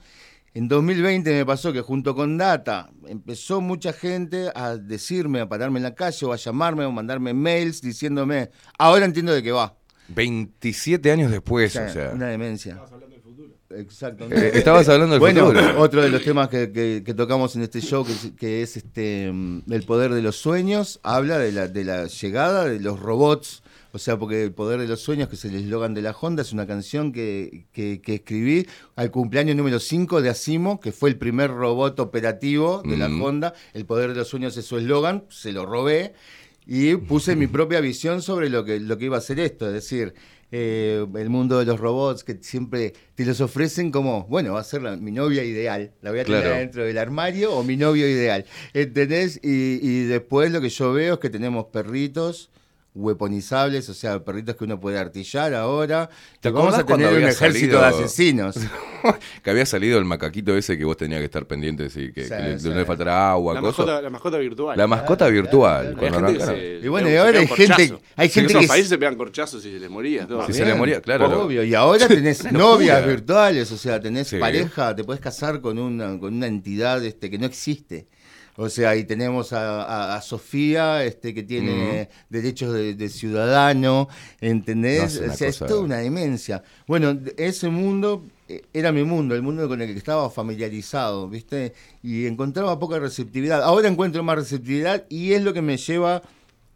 En 0.54 0.68
2020 0.68 1.32
me 1.32 1.46
pasó 1.46 1.72
que 1.72 1.82
junto 1.82 2.16
con 2.16 2.38
Data 2.38 2.90
empezó 3.08 3.62
mucha 3.62 3.94
gente 3.94 4.50
a 4.56 4.78
decirme, 4.78 5.42
a 5.42 5.48
pararme 5.50 5.78
en 5.80 5.84
la 5.84 5.96
calle 5.96 6.26
o 6.26 6.34
a 6.34 6.38
llamarme 6.38 6.86
o 6.86 6.92
mandarme 6.92 7.34
mails 7.34 7.82
diciéndome, 7.82 8.50
ahora 8.78 9.06
entiendo 9.06 9.32
de 9.34 9.44
qué 9.44 9.52
va. 9.52 9.76
27 10.10 11.12
años 11.12 11.30
después, 11.32 11.76
O 11.76 11.86
o 11.86 11.90
sea, 11.90 12.12
una 12.16 12.28
demencia. 12.28 12.82
Exacto. 13.72 14.28
Eh, 14.32 14.52
estabas 14.56 14.90
hablando 14.90 15.14
del 15.14 15.20
bueno, 15.20 15.46
futuro. 15.46 15.80
otro 15.80 16.02
de 16.02 16.10
los 16.10 16.24
temas 16.24 16.50
que, 16.50 16.72
que- 16.72 17.04
que 17.06 17.14
tocamos 17.14 17.56
en 17.56 17.62
este 17.62 17.82
show, 17.82 18.04
que 18.04 18.12
es, 18.14 18.32
que 18.36 18.62
es, 18.64 18.78
este 18.78 19.32
mm, 19.32 19.72
el 19.72 19.84
poder 19.84 20.12
de 20.14 20.24
los 20.24 20.38
sueños, 20.38 21.00
habla 21.04 21.38
de 21.38 21.52
la, 21.52 21.68
de 21.68 21.84
la 21.84 22.08
llegada 22.08 22.66
de 22.66 22.80
los 22.80 23.00
robots. 23.00 23.62
O 23.92 23.98
sea, 24.00 24.18
porque 24.20 24.44
el 24.44 24.52
poder 24.52 24.80
de 24.80 24.88
los 24.88 25.00
sueños, 25.02 25.30
que 25.30 25.36
es 25.36 25.46
el 25.46 25.56
eslogan 25.56 25.94
de 25.94 26.02
la 26.04 26.12
Honda, 26.12 26.42
es 26.44 26.54
una 26.54 26.68
canción 26.68 27.12
que, 27.12 27.66
que- 27.72 28.02
que 28.02 28.16
escribí 28.16 28.68
al 28.96 29.10
cumpleaños 29.12 29.56
número 29.56 29.80
5 29.80 30.22
de 30.22 30.30
Asimo, 30.30 30.80
que 30.80 30.92
fue 30.92 31.10
el 31.10 31.18
primer 31.18 31.50
robot 31.52 32.00
operativo 32.00 32.82
de 32.84 32.98
la. 32.98 33.08
Honda. 33.08 33.54
El 33.74 33.86
poder 33.86 34.10
de 34.10 34.16
los 34.16 34.28
sueños 34.28 34.56
es 34.58 34.66
su 34.66 34.78
eslogan, 34.78 35.24
se 35.30 35.52
lo 35.52 35.66
robé 35.66 36.14
y 36.68 36.96
puse 36.98 37.36
mi 37.36 37.48
propia 37.48 37.80
visión 37.82 38.22
sobre 38.22 38.50
lo 38.50 38.64
que, 38.64 38.80
lo 38.80 38.98
que 38.98 39.06
iba 39.06 39.18
a 39.18 39.22
ser 39.22 39.40
esto, 39.40 39.66
es 39.66 39.74
decir, 39.74 40.14
eh, 40.52 41.06
el 41.16 41.30
mundo 41.30 41.58
de 41.60 41.66
los 41.66 41.80
robots 41.80 42.24
que 42.24 42.38
siempre 42.42 42.94
te 43.16 43.26
los 43.26 43.40
ofrecen 43.42 43.92
como, 43.92 44.26
bueno, 44.26 44.54
va 44.54 44.60
a 44.60 44.64
ser 44.64 44.84
la- 44.84 44.96
mi 44.98 45.12
novia 45.12 45.44
ideal, 45.44 45.92
la 46.02 46.12
voy 46.12 46.20
a 46.20 46.26
tener 46.26 46.44
dentro 46.60 46.84
del 46.84 46.98
armario 47.00 47.54
o 47.54 47.64
mi 47.64 47.76
novio 47.76 48.08
ideal, 48.08 48.46
¿entendés? 48.74 49.40
Y, 49.44 49.80
y 49.82 50.04
después 50.06 50.52
lo 50.52 50.62
que 50.62 50.70
yo 50.70 50.94
veo 50.94 51.16
es 51.16 51.20
que 51.20 51.30
tenemos 51.32 51.66
perritos 51.66 52.52
weaponizables, 53.00 53.90
o 53.90 53.94
sea, 53.94 54.24
perritos 54.24 54.56
que 54.56 54.64
uno 54.66 54.80
puede 54.80 54.98
artillar 55.00 55.54
ahora, 55.54 56.10
¿Te 56.40 56.50
vamos 56.50 56.76
a 56.78 56.84
cuando 56.86 57.08
tener 57.08 57.24
un 57.24 57.30
ejército 57.30 57.80
salido- 57.80 57.98
de 57.98 58.04
asesinos. 58.06 58.56
que 59.44 59.50
había 59.50 59.66
salido 59.66 59.98
el 59.98 60.06
macaquito 60.06 60.56
ese 60.56 60.78
que 60.78 60.86
vos 60.86 60.98
tenías 60.98 61.20
que 61.20 61.26
estar 61.26 61.46
pendiente, 61.48 61.90
sí, 61.90 62.12
que, 62.12 62.24
Sí, 62.24 62.30
que 62.30 62.36
le- 62.36 62.60
sí. 62.60 62.70
no 62.70 62.76
le 62.76 62.86
faltará 62.86 63.32
agua, 63.32 63.54
La 63.56 63.62
cosas. 63.62 63.80
mascota, 63.80 64.02
la 64.02 64.10
mascota 64.10 64.38
virtual. 64.38 64.78
La 64.78 64.88
mascota 64.88 65.28
virtual. 65.30 65.88
Había 65.88 65.98
cuando 65.98 66.18
gente 66.28 66.38
que 66.38 66.44
arrancaron. 66.44 66.80
se- 66.82 66.86
Y 66.86 66.88
bueno, 66.90 67.10
y 67.10 67.16
ahora 67.16 67.40
hay 67.40 67.48
gente- 67.48 67.74
hay 68.16 68.26
En 68.28 68.32
gente 68.32 68.52
esos 68.52 68.62
que- 68.62 68.68
países 68.68 68.90
se 68.90 68.98
pegan 68.98 69.16
corchazos 69.16 69.66
y 69.66 69.72
se 69.72 69.80
les 69.80 69.90
moría. 69.90 70.28
todo. 70.28 70.46
Si 70.48 70.54
se 70.54 70.66
le 70.66 70.76
moría, 70.76 71.02
claro. 71.02 71.44
Obvio, 71.46 71.64
y 71.64 71.74
ahora 71.76 72.08
tenés 72.08 72.52
novias 72.52 73.06
virtuales, 73.06 73.72
o 73.72 73.78
sea, 73.78 74.00
tenés 74.00 74.28
Sí. 74.28 74.38
pareja, 74.38 74.96
te 74.96 75.04
puedes 75.04 75.22
casar 75.22 75.62
con 75.62 75.80
una, 75.80 76.18
con 76.20 76.34
una 76.34 76.48
entidad 76.48 77.04
este, 77.06 77.30
que 77.30 77.38
no 77.38 77.46
existe. 77.46 78.08
O 78.62 78.70
sea, 78.70 78.90
ahí 78.90 79.06
tenemos 79.06 79.54
a, 79.54 79.84
a- 79.84 80.16
a 80.18 80.22
Sofía, 80.22 81.06
este, 81.06 81.34
que 81.34 81.44
tiene 81.44 82.10
derechos 82.30 82.74
de, 82.74 82.94
de 82.94 83.08
ciudadano, 83.10 84.10
¿entendés? 84.42 85.20
No, 85.22 85.32
o 85.32 85.36
sea, 85.38 85.48
es 85.48 85.58
toda 85.60 85.82
una 85.86 85.98
demencia. 86.00 86.62
Bueno, 86.86 87.18
ese 87.38 87.70
mundo 87.70 88.26
eh, 88.50 88.64
era 88.74 88.92
mi 88.92 89.04
mundo, 89.04 89.34
el 89.36 89.42
mundo 89.42 89.68
con 89.70 89.82
el 89.82 89.88
que 89.94 89.98
estaba 89.98 90.30
familiarizado, 90.30 91.30
¿viste? 91.30 91.74
Y 92.04 92.26
encontraba 92.26 92.78
poca 92.80 93.00
receptividad. 93.00 93.64
Ahora 93.64 93.88
encuentro 93.88 94.24
más 94.24 94.36
receptividad 94.38 95.06
y 95.08 95.32
es 95.34 95.42
lo 95.42 95.54
que 95.54 95.62
me 95.62 95.78
lleva 95.78 96.22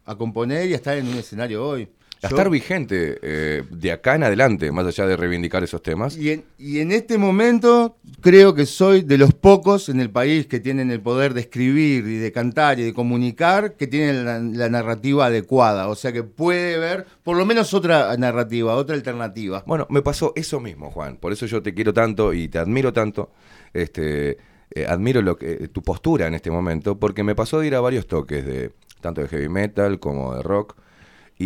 a 0.06 0.14
componer 0.16 0.68
y 0.68 0.72
a 0.72 0.76
estar 0.76 0.96
en 0.96 1.06
un 1.08 1.14
escenario 1.16 1.66
hoy. 1.66 1.88
A 2.24 2.28
estar 2.28 2.50
vigente 2.50 3.18
eh, 3.22 3.62
de 3.70 3.92
acá 3.92 4.14
en 4.14 4.24
adelante, 4.24 4.70
más 4.72 4.86
allá 4.86 5.06
de 5.06 5.16
reivindicar 5.16 5.62
esos 5.62 5.82
temas. 5.82 6.16
Y 6.16 6.30
en, 6.30 6.44
y 6.58 6.80
en 6.80 6.92
este 6.92 7.18
momento 7.18 7.96
creo 8.20 8.54
que 8.54 8.66
soy 8.66 9.02
de 9.02 9.18
los 9.18 9.32
pocos 9.32 9.88
en 9.88 10.00
el 10.00 10.10
país 10.10 10.46
que 10.46 10.60
tienen 10.60 10.90
el 10.90 11.00
poder 11.00 11.34
de 11.34 11.42
escribir 11.42 12.06
y 12.06 12.16
de 12.16 12.32
cantar 12.32 12.80
y 12.80 12.84
de 12.84 12.94
comunicar, 12.94 13.74
que 13.74 13.86
tienen 13.86 14.24
la, 14.24 14.38
la 14.38 14.68
narrativa 14.68 15.26
adecuada. 15.26 15.88
O 15.88 15.94
sea 15.94 16.12
que 16.12 16.22
puede 16.22 16.78
ver 16.78 17.06
por 17.22 17.36
lo 17.36 17.46
menos 17.46 17.74
otra 17.74 18.16
narrativa, 18.16 18.74
otra 18.74 18.94
alternativa. 18.94 19.62
Bueno, 19.66 19.86
me 19.90 20.02
pasó 20.02 20.32
eso 20.36 20.60
mismo, 20.60 20.90
Juan. 20.90 21.16
Por 21.16 21.32
eso 21.32 21.46
yo 21.46 21.62
te 21.62 21.74
quiero 21.74 21.92
tanto 21.92 22.32
y 22.32 22.48
te 22.48 22.58
admiro 22.58 22.92
tanto. 22.92 23.30
Este, 23.72 24.38
eh, 24.70 24.86
admiro 24.88 25.22
lo 25.22 25.36
que, 25.36 25.68
tu 25.68 25.82
postura 25.82 26.26
en 26.26 26.34
este 26.34 26.50
momento, 26.50 26.98
porque 26.98 27.22
me 27.22 27.34
pasó 27.34 27.60
de 27.60 27.68
ir 27.68 27.74
a 27.74 27.80
varios 27.80 28.06
toques 28.06 28.44
de 28.44 28.72
tanto 29.00 29.20
de 29.20 29.28
heavy 29.28 29.48
metal 29.48 30.00
como 30.00 30.34
de 30.34 30.42
rock. 30.42 30.76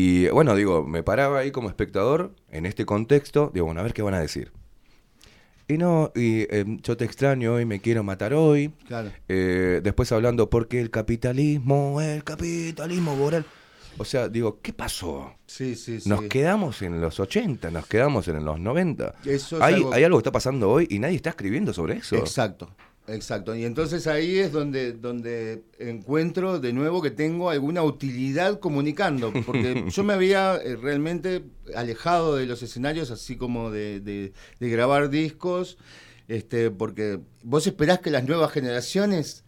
Y 0.00 0.28
bueno, 0.28 0.54
digo, 0.54 0.86
me 0.86 1.02
paraba 1.02 1.40
ahí 1.40 1.50
como 1.50 1.68
espectador 1.68 2.32
en 2.50 2.66
este 2.66 2.86
contexto, 2.86 3.50
digo, 3.52 3.66
bueno, 3.66 3.80
a 3.80 3.82
ver 3.82 3.92
qué 3.92 4.02
van 4.02 4.14
a 4.14 4.20
decir. 4.20 4.52
y 5.66 5.76
no, 5.76 6.12
y 6.14 6.42
eh, 6.50 6.64
yo 6.82 6.96
te 6.96 7.04
extraño 7.04 7.58
y 7.60 7.64
me 7.66 7.80
quiero 7.80 8.04
matar 8.04 8.32
hoy. 8.32 8.68
Claro. 8.86 9.10
Eh, 9.28 9.80
después 9.82 10.12
hablando, 10.12 10.48
porque 10.48 10.80
el 10.80 10.90
capitalismo, 10.90 12.00
el 12.00 12.22
capitalismo 12.22 13.16
moral. 13.16 13.44
O 14.00 14.04
sea, 14.04 14.28
digo, 14.28 14.60
¿qué 14.62 14.72
pasó? 14.72 15.34
Sí, 15.46 15.74
sí, 15.74 16.00
sí. 16.00 16.08
Nos 16.08 16.22
quedamos 16.22 16.80
en 16.82 17.00
los 17.00 17.18
80, 17.18 17.70
nos 17.72 17.86
quedamos 17.88 18.28
en 18.28 18.44
los 18.44 18.60
90. 18.60 19.16
Eso 19.24 19.56
es 19.56 19.62
hay, 19.62 19.74
algo- 19.74 19.92
hay 19.92 20.04
algo 20.04 20.18
que 20.18 20.20
está 20.20 20.30
pasando 20.32 20.70
hoy 20.70 20.86
y 20.88 21.00
nadie 21.00 21.16
está 21.16 21.30
escribiendo 21.30 21.72
sobre 21.74 21.96
eso. 21.96 22.14
Exacto, 22.14 22.70
exacto. 23.08 23.54
Y 23.56 23.64
entonces 23.64 24.06
ahí 24.06 24.38
es 24.38 24.52
donde, 24.52 24.92
donde 24.92 25.62
encuentro 25.78 26.60
de 26.60 26.72
nuevo 26.72 27.02
que 27.02 27.10
tengo 27.10 27.50
alguna 27.50 27.82
utilidad 27.82 28.60
comunicando, 28.60 29.32
porque 29.46 29.84
yo 29.90 30.04
me 30.04 30.12
había 30.12 30.56
eh, 30.56 30.76
realmente 30.76 31.42
alejado 31.74 32.36
de 32.36 32.46
los 32.46 32.62
escenarios, 32.62 33.10
así 33.10 33.36
como 33.36 33.70
de, 33.70 34.00
de- 34.00 34.32
de 34.60 34.68
grabar 34.70 35.10
discos, 35.10 35.78
este, 36.28 36.70
porque 36.70 37.20
vos 37.42 37.66
esperás 37.66 38.00
que 38.00 38.10
las 38.10 38.24
nuevas 38.24 38.52
generaciones 38.52 39.44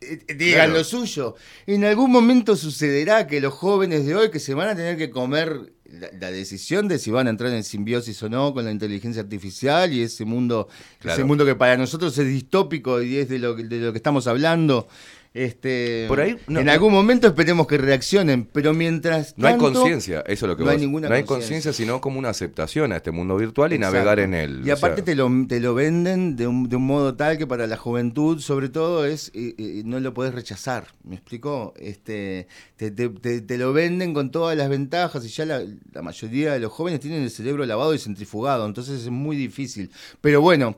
eh, 0.00 0.18
digan 0.34 0.66
Claro. 0.66 0.72
lo 0.74 0.84
suyo. 0.84 1.34
En 1.66 1.84
algún 1.84 2.10
momento 2.10 2.56
sucederá 2.56 3.26
que 3.26 3.40
los 3.40 3.52
jóvenes 3.54 4.04
de 4.06 4.14
hoy 4.16 4.30
que 4.30 4.40
se 4.40 4.54
van 4.54 4.68
a 4.70 4.74
tener 4.74 4.96
que 4.96 5.10
comer 5.10 5.72
la, 5.92 6.08
la 6.18 6.30
decisión 6.30 6.88
de 6.88 6.98
si 6.98 7.10
van 7.10 7.26
a 7.26 7.30
entrar 7.30 7.52
en 7.52 7.62
simbiosis 7.64 8.22
o 8.22 8.28
no 8.28 8.52
con 8.54 8.64
la 8.64 8.70
inteligencia 8.70 9.22
artificial 9.22 9.92
y 9.92 10.02
ese 10.02 10.24
mundo, 10.24 10.68
Claro. 10.98 11.14
ese 11.16 11.24
mundo 11.24 11.44
que 11.44 11.54
para 11.54 11.76
nosotros 11.76 12.16
es 12.18 12.26
distópico 12.26 13.02
y 13.02 13.16
es 13.18 13.28
de 13.28 13.38
lo, 13.38 13.54
de 13.54 13.78
lo 13.78 13.92
que 13.92 13.98
estamos 13.98 14.26
hablando. 14.26 14.88
Este, 15.34 16.04
Por 16.08 16.20
ahí, 16.20 16.36
no, 16.46 16.60
en 16.60 16.68
algún 16.68 16.92
momento 16.92 17.26
esperemos 17.26 17.66
que 17.66 17.78
reaccionen, 17.78 18.44
pero 18.52 18.74
mientras 18.74 19.32
No 19.38 19.48
hay 19.48 19.56
conciencia, 19.56 20.20
eso 20.26 20.44
es 20.44 20.48
lo 20.50 20.56
que 20.58 20.64
no 20.64 20.70
hay 20.70 20.76
ninguna 20.78 21.08
no 21.08 21.14
hay 21.14 21.24
conciencia. 21.24 21.72
sino 21.72 22.02
como 22.02 22.18
una 22.18 22.28
aceptación 22.28 22.92
a 22.92 22.96
este 22.96 23.12
mundo 23.12 23.36
virtual 23.36 23.72
y 23.72 23.76
Exacto. 23.76 23.94
navegar 23.94 24.18
en 24.20 24.34
él. 24.34 24.60
Y 24.64 24.70
aparte 24.70 24.96
sea, 24.96 25.04
te, 25.06 25.14
lo, 25.14 25.30
te 25.48 25.58
lo 25.60 25.74
venden 25.74 26.36
de 26.36 26.46
un, 26.46 26.68
de 26.68 26.76
un 26.76 26.86
modo 26.86 27.14
tal 27.14 27.38
que 27.38 27.46
para 27.46 27.66
la 27.66 27.78
juventud, 27.78 28.40
sobre 28.40 28.68
todo, 28.68 29.06
es 29.06 29.30
eh, 29.34 29.54
eh, 29.56 29.82
no 29.86 30.00
lo 30.00 30.12
podés 30.12 30.34
rechazar. 30.34 30.88
¿Me 31.02 31.14
explicó? 31.14 31.72
Este, 31.78 32.46
te, 32.76 32.90
te- 32.90 33.08
te- 33.08 33.40
te 33.40 33.58
lo 33.58 33.72
venden 33.72 34.12
con 34.12 34.30
todas 34.30 34.54
las 34.56 34.68
ventajas 34.68 35.24
y 35.24 35.28
ya 35.28 35.46
la, 35.46 35.62
la 35.92 36.02
mayoría 36.02 36.52
de 36.52 36.60
los 36.60 36.70
jóvenes 36.72 37.00
tienen 37.00 37.22
el 37.22 37.30
cerebro 37.30 37.64
lavado 37.64 37.94
y 37.94 37.98
centrifugado, 37.98 38.66
entonces 38.66 39.00
es 39.02 39.08
muy 39.10 39.36
difícil. 39.36 39.90
Pero 40.20 40.42
bueno. 40.42 40.76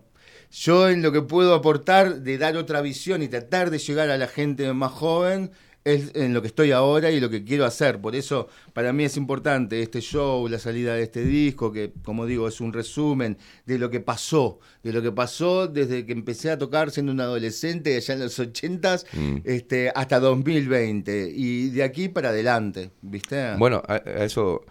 Yo 0.56 0.88
en 0.88 1.02
lo 1.02 1.10
que 1.10 1.20
puedo 1.20 1.52
aportar 1.52 2.20
de 2.20 2.38
dar 2.38 2.56
otra 2.56 2.80
visión 2.80 3.22
y 3.24 3.28
tratar 3.28 3.70
de 3.70 3.78
llegar 3.78 4.08
a 4.10 4.16
la 4.16 4.28
gente 4.28 4.72
más 4.72 4.92
joven 4.92 5.50
es 5.82 6.12
en 6.14 6.32
lo 6.32 6.40
que 6.42 6.46
estoy 6.48 6.70
ahora 6.70 7.10
y 7.10 7.18
lo 7.18 7.28
que 7.28 7.42
quiero 7.44 7.64
hacer. 7.66 8.00
Por 8.00 8.14
eso 8.14 8.48
para 8.72 8.92
mí 8.92 9.02
es 9.04 9.16
importante 9.16 9.82
este 9.82 10.00
show, 10.00 10.46
la 10.48 10.60
salida 10.60 10.94
de 10.94 11.02
este 11.02 11.24
disco, 11.24 11.72
que 11.72 11.92
como 12.04 12.24
digo 12.24 12.46
es 12.46 12.60
un 12.60 12.72
resumen 12.72 13.36
de 13.66 13.78
lo 13.78 13.90
que 13.90 13.98
pasó, 13.98 14.60
de 14.84 14.92
lo 14.92 15.02
que 15.02 15.10
pasó 15.10 15.66
desde 15.66 16.06
que 16.06 16.12
empecé 16.12 16.52
a 16.52 16.56
tocar 16.56 16.92
siendo 16.92 17.10
un 17.10 17.20
adolescente 17.20 17.96
allá 17.96 18.14
en 18.14 18.20
los 18.20 18.38
80s 18.38 19.06
Mm. 19.12 19.38
este, 19.44 19.90
hasta 19.92 20.20
2020 20.20 21.32
y 21.34 21.70
de 21.70 21.82
aquí 21.82 22.08
para 22.08 22.28
adelante, 22.28 22.92
¿viste? 23.02 23.56
Bueno, 23.56 23.82
a, 23.88 23.94
a 23.94 24.24
eso, 24.24 24.64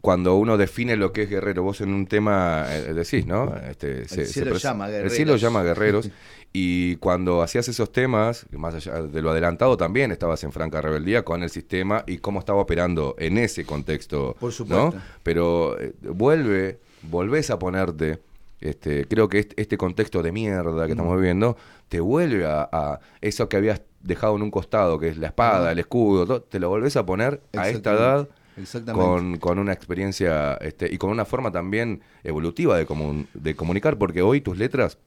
cuando 0.00 0.36
uno 0.36 0.56
define 0.56 0.96
lo 0.96 1.12
que 1.12 1.22
es 1.24 1.30
guerrero, 1.30 1.62
vos 1.62 1.80
en 1.80 1.92
un 1.92 2.06
tema 2.06 2.64
eh, 2.70 2.94
decís, 2.94 3.26
¿no? 3.26 3.54
Este, 3.68 4.06
cielo 4.08 4.54
pres- 4.56 4.62
llama 4.62 4.86
El 4.86 4.92
guerreros. 4.92 5.12
cielo 5.14 5.36
llama 5.36 5.62
guerreros. 5.62 6.10
y 6.52 6.96
cuando 6.96 7.42
hacías 7.42 7.68
esos 7.68 7.92
temas, 7.92 8.46
más 8.52 8.74
allá 8.74 9.02
de 9.02 9.22
lo 9.22 9.30
adelantado, 9.30 9.76
también 9.76 10.10
estabas 10.10 10.42
en 10.44 10.52
franca 10.52 10.80
rebeldía 10.80 11.22
con 11.24 11.42
el 11.42 11.50
sistema 11.50 12.02
y 12.06 12.18
cómo 12.18 12.40
estaba 12.40 12.60
operando 12.60 13.14
en 13.18 13.38
ese 13.38 13.64
contexto. 13.66 14.36
Por 14.40 14.52
supuesto. 14.52 14.96
¿no? 14.96 15.02
Pero 15.22 15.78
eh, 15.80 15.92
vuelve, 16.02 16.78
volvés 17.02 17.50
a 17.50 17.58
ponerte. 17.58 18.18
Este, 18.60 19.06
creo 19.06 19.28
que 19.28 19.38
este, 19.38 19.60
este 19.62 19.78
contexto 19.78 20.22
de 20.22 20.32
mierda 20.32 20.84
que 20.86 20.92
estamos 20.92 21.16
viviendo 21.16 21.56
te 21.88 21.98
vuelve 22.00 22.44
a, 22.46 22.68
a 22.70 23.00
eso 23.22 23.48
que 23.48 23.56
habías 23.56 23.80
dejado 24.02 24.36
en 24.36 24.42
un 24.42 24.50
costado, 24.50 24.98
que 24.98 25.08
es 25.08 25.16
la 25.16 25.28
espada, 25.28 25.72
el 25.72 25.78
escudo, 25.78 26.26
todo, 26.26 26.42
te 26.42 26.58
lo 26.58 26.68
volvés 26.68 26.96
a 26.96 27.06
poner 27.06 27.40
a 27.56 27.68
esta 27.70 27.92
edad 27.92 28.28
Exactamente. 28.60 29.06
con, 29.06 29.38
con 29.38 29.58
una 29.58 29.72
experiencia 29.72 30.54
este, 30.60 30.92
y 30.92 30.98
con 30.98 31.10
una 31.10 31.24
forma 31.24 31.50
también 31.50 32.02
evolutiva 32.22 32.76
de, 32.76 32.86
comun- 32.86 33.26
de 33.34 33.54
comunicar, 33.54 33.98
porque 33.98 34.22
hoy 34.22 34.40
tus 34.40 34.56
letras 34.58 34.98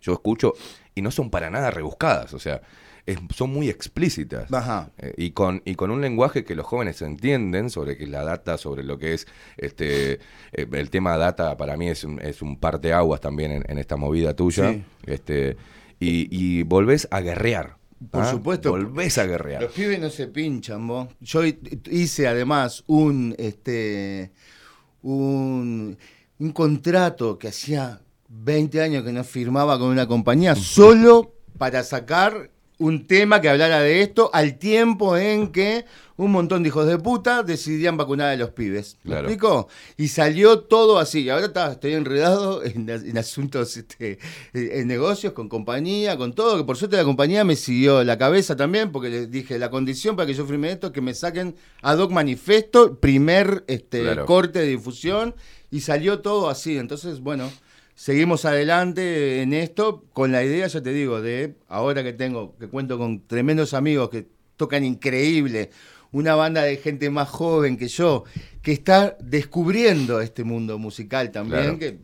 yo 0.00 0.12
escucho 0.12 0.52
y 0.94 1.02
no 1.02 1.10
son 1.10 1.30
para 1.30 1.50
nada 1.50 1.70
rebuscadas, 1.70 2.32
o 2.34 2.38
sea, 2.38 2.60
es- 3.06 3.18
son 3.34 3.50
muy 3.52 3.68
explícitas. 3.68 4.52
Ajá. 4.52 4.90
Eh, 4.98 5.14
y, 5.16 5.30
con, 5.30 5.62
y 5.64 5.74
con 5.76 5.90
un 5.90 6.00
lenguaje 6.00 6.44
que 6.44 6.54
los 6.56 6.66
jóvenes 6.66 7.00
entienden 7.02 7.70
sobre 7.70 7.96
qué 7.96 8.04
es 8.04 8.10
la 8.10 8.24
data, 8.24 8.58
sobre 8.58 8.82
lo 8.82 8.98
que 8.98 9.14
es 9.14 9.26
este 9.56 10.14
eh, 10.52 10.66
el 10.72 10.90
tema 10.90 11.16
data, 11.16 11.56
para 11.56 11.76
mí 11.76 11.88
es 11.88 12.02
un, 12.04 12.20
es 12.20 12.42
un 12.42 12.58
parteaguas 12.58 13.20
también 13.20 13.52
en, 13.52 13.64
en 13.68 13.78
esta 13.78 13.96
movida 13.96 14.34
tuya. 14.34 14.72
Sí. 14.72 14.84
Este, 15.06 15.56
y, 16.00 16.28
y 16.30 16.62
volvés 16.64 17.06
a 17.10 17.20
guerrear. 17.20 17.76
Por 18.10 18.22
¿ah? 18.22 18.30
supuesto. 18.30 18.70
Volvés 18.70 19.18
a 19.18 19.26
guerrear. 19.26 19.62
Los 19.62 19.72
pibes 19.72 19.98
no 19.98 20.10
se 20.10 20.26
pinchan, 20.28 20.86
vos. 20.86 21.08
Yo 21.20 21.44
hi- 21.44 21.58
hice 21.90 22.28
además 22.28 22.84
un 22.86 23.34
este 23.38 24.32
un, 25.02 25.96
un 26.38 26.52
contrato 26.52 27.38
que 27.38 27.48
hacía 27.48 28.00
20 28.28 28.82
años 28.82 29.04
que 29.04 29.12
no 29.12 29.24
firmaba 29.24 29.78
con 29.78 29.88
una 29.88 30.06
compañía 30.06 30.54
solo 30.54 31.34
para 31.58 31.82
sacar 31.84 32.50
un 32.78 33.06
tema 33.06 33.40
que 33.40 33.48
hablara 33.48 33.80
de 33.80 34.02
esto 34.02 34.30
al 34.32 34.58
tiempo 34.58 35.16
en 35.16 35.48
que 35.52 35.84
un 36.18 36.30
montón 36.32 36.62
de 36.62 36.68
hijos 36.68 36.86
de 36.86 36.98
puta 36.98 37.42
decidían 37.42 37.96
vacunar 37.96 38.28
a 38.28 38.36
los 38.36 38.50
pibes. 38.50 38.96
¿Me 39.02 39.10
Claro. 39.12 39.28
explico? 39.28 39.68
Y 39.98 40.08
salió 40.08 40.60
todo 40.60 40.98
así. 40.98 41.20
Y 41.22 41.30
ahora 41.30 41.46
está, 41.46 41.72
estoy 41.72 41.92
enredado 41.94 42.62
en, 42.64 42.88
en 42.88 43.18
asuntos, 43.18 43.76
este, 43.76 44.18
en 44.54 44.88
negocios, 44.88 45.32
con 45.34 45.48
compañía, 45.48 46.16
con 46.16 46.34
todo. 46.34 46.56
Que 46.58 46.64
por 46.64 46.76
suerte 46.76 46.96
la 46.96 47.04
compañía 47.04 47.44
me 47.44 47.56
siguió 47.56 48.02
la 48.04 48.16
cabeza 48.18 48.56
también, 48.56 48.92
porque 48.92 49.08
les 49.10 49.30
dije, 49.30 49.58
la 49.58 49.70
condición 49.70 50.16
para 50.16 50.26
que 50.26 50.34
yo 50.34 50.46
firme 50.46 50.70
esto 50.72 50.88
es 50.88 50.92
que 50.92 51.00
me 51.02 51.12
saquen 51.14 51.54
ad 51.82 51.98
hoc 51.98 52.10
manifiesto, 52.12 52.98
primer 52.98 53.64
este, 53.68 54.02
Claro. 54.02 54.26
corte 54.26 54.60
de 54.60 54.66
difusión, 54.68 55.34
y 55.70 55.80
salió 55.80 56.20
todo 56.20 56.48
así. 56.48 56.78
Entonces, 56.78 57.20
bueno, 57.20 57.50
seguimos 57.96 58.44
adelante 58.44 59.42
en 59.42 59.52
esto 59.52 60.04
con 60.12 60.30
la 60.30 60.44
idea, 60.44 60.68
ya 60.68 60.80
te 60.82 60.92
digo, 60.92 61.20
de 61.20 61.56
ahora 61.66 62.04
que 62.04 62.12
tengo, 62.12 62.54
que 62.58 62.68
cuento 62.68 62.98
con 62.98 63.26
tremendos 63.26 63.74
amigos 63.74 64.10
que 64.10 64.26
tocan 64.56 64.84
increíble, 64.84 65.70
una 66.12 66.34
banda 66.36 66.62
de 66.62 66.76
gente 66.76 67.10
más 67.10 67.28
joven 67.28 67.76
que 67.76 67.88
yo, 67.88 68.24
que 68.62 68.70
está 68.72 69.16
descubriendo 69.20 70.20
este 70.20 70.44
mundo 70.44 70.78
musical 70.78 71.32
también, 71.32 71.62
Claro. 71.62 71.78
que, 71.78 71.98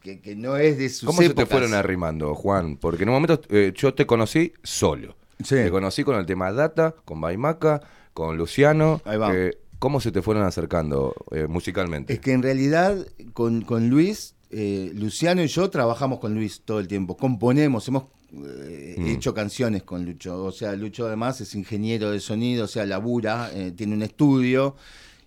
que, 0.00 0.20
que 0.20 0.36
no 0.36 0.56
es 0.56 0.78
de 0.78 0.88
sus 0.88 1.06
¿Cómo 1.06 1.20
se 1.20 1.34
te 1.34 1.46
fueron 1.46 1.74
arrimando, 1.74 2.34
Juan? 2.34 2.76
Porque 2.76 3.02
en 3.02 3.08
un 3.10 3.14
momento 3.16 3.40
eh, 3.50 3.72
yo 3.76 3.92
te 3.94 4.06
conocí 4.06 4.52
solo. 4.62 5.16
Sí. 5.42 5.56
Te 5.56 5.70
conocí 5.70 6.04
con 6.04 6.16
el 6.16 6.26
tema 6.26 6.52
Data, 6.52 6.94
con 7.04 7.20
Baimaca, 7.20 7.80
con 8.12 8.36
Luciano. 8.36 9.02
Ahí 9.04 9.18
va. 9.18 9.34
Eh, 9.34 9.58
¿Cómo 9.80 10.00
se 10.00 10.12
te 10.12 10.22
fueron 10.22 10.44
acercando 10.44 11.14
eh, 11.32 11.46
musicalmente? 11.48 12.12
Es 12.14 12.20
que 12.20 12.32
en 12.32 12.42
realidad 12.42 12.96
con, 13.34 13.62
con 13.62 13.88
Luis, 13.90 14.33
eh, 14.56 14.92
Luciano 14.94 15.42
y 15.42 15.48
yo 15.48 15.68
trabajamos 15.70 16.18
con 16.20 16.34
Luis 16.34 16.62
todo 16.64 16.78
el 16.80 16.86
tiempo, 16.88 17.16
componemos, 17.16 17.86
hemos 17.88 18.04
eh, 18.32 18.96
Mm. 18.98 19.06
hecho 19.08 19.32
canciones 19.34 19.82
con 19.84 20.04
Lucho. 20.04 20.44
O 20.44 20.50
sea, 20.52 20.74
Lucho 20.74 21.06
además 21.06 21.40
es 21.40 21.54
ingeniero 21.54 22.10
de 22.10 22.20
sonido, 22.20 22.64
o 22.64 22.68
sea, 22.68 22.84
labura, 22.86 23.50
eh, 23.54 23.72
tiene 23.76 23.94
un 23.94 24.02
estudio 24.02 24.74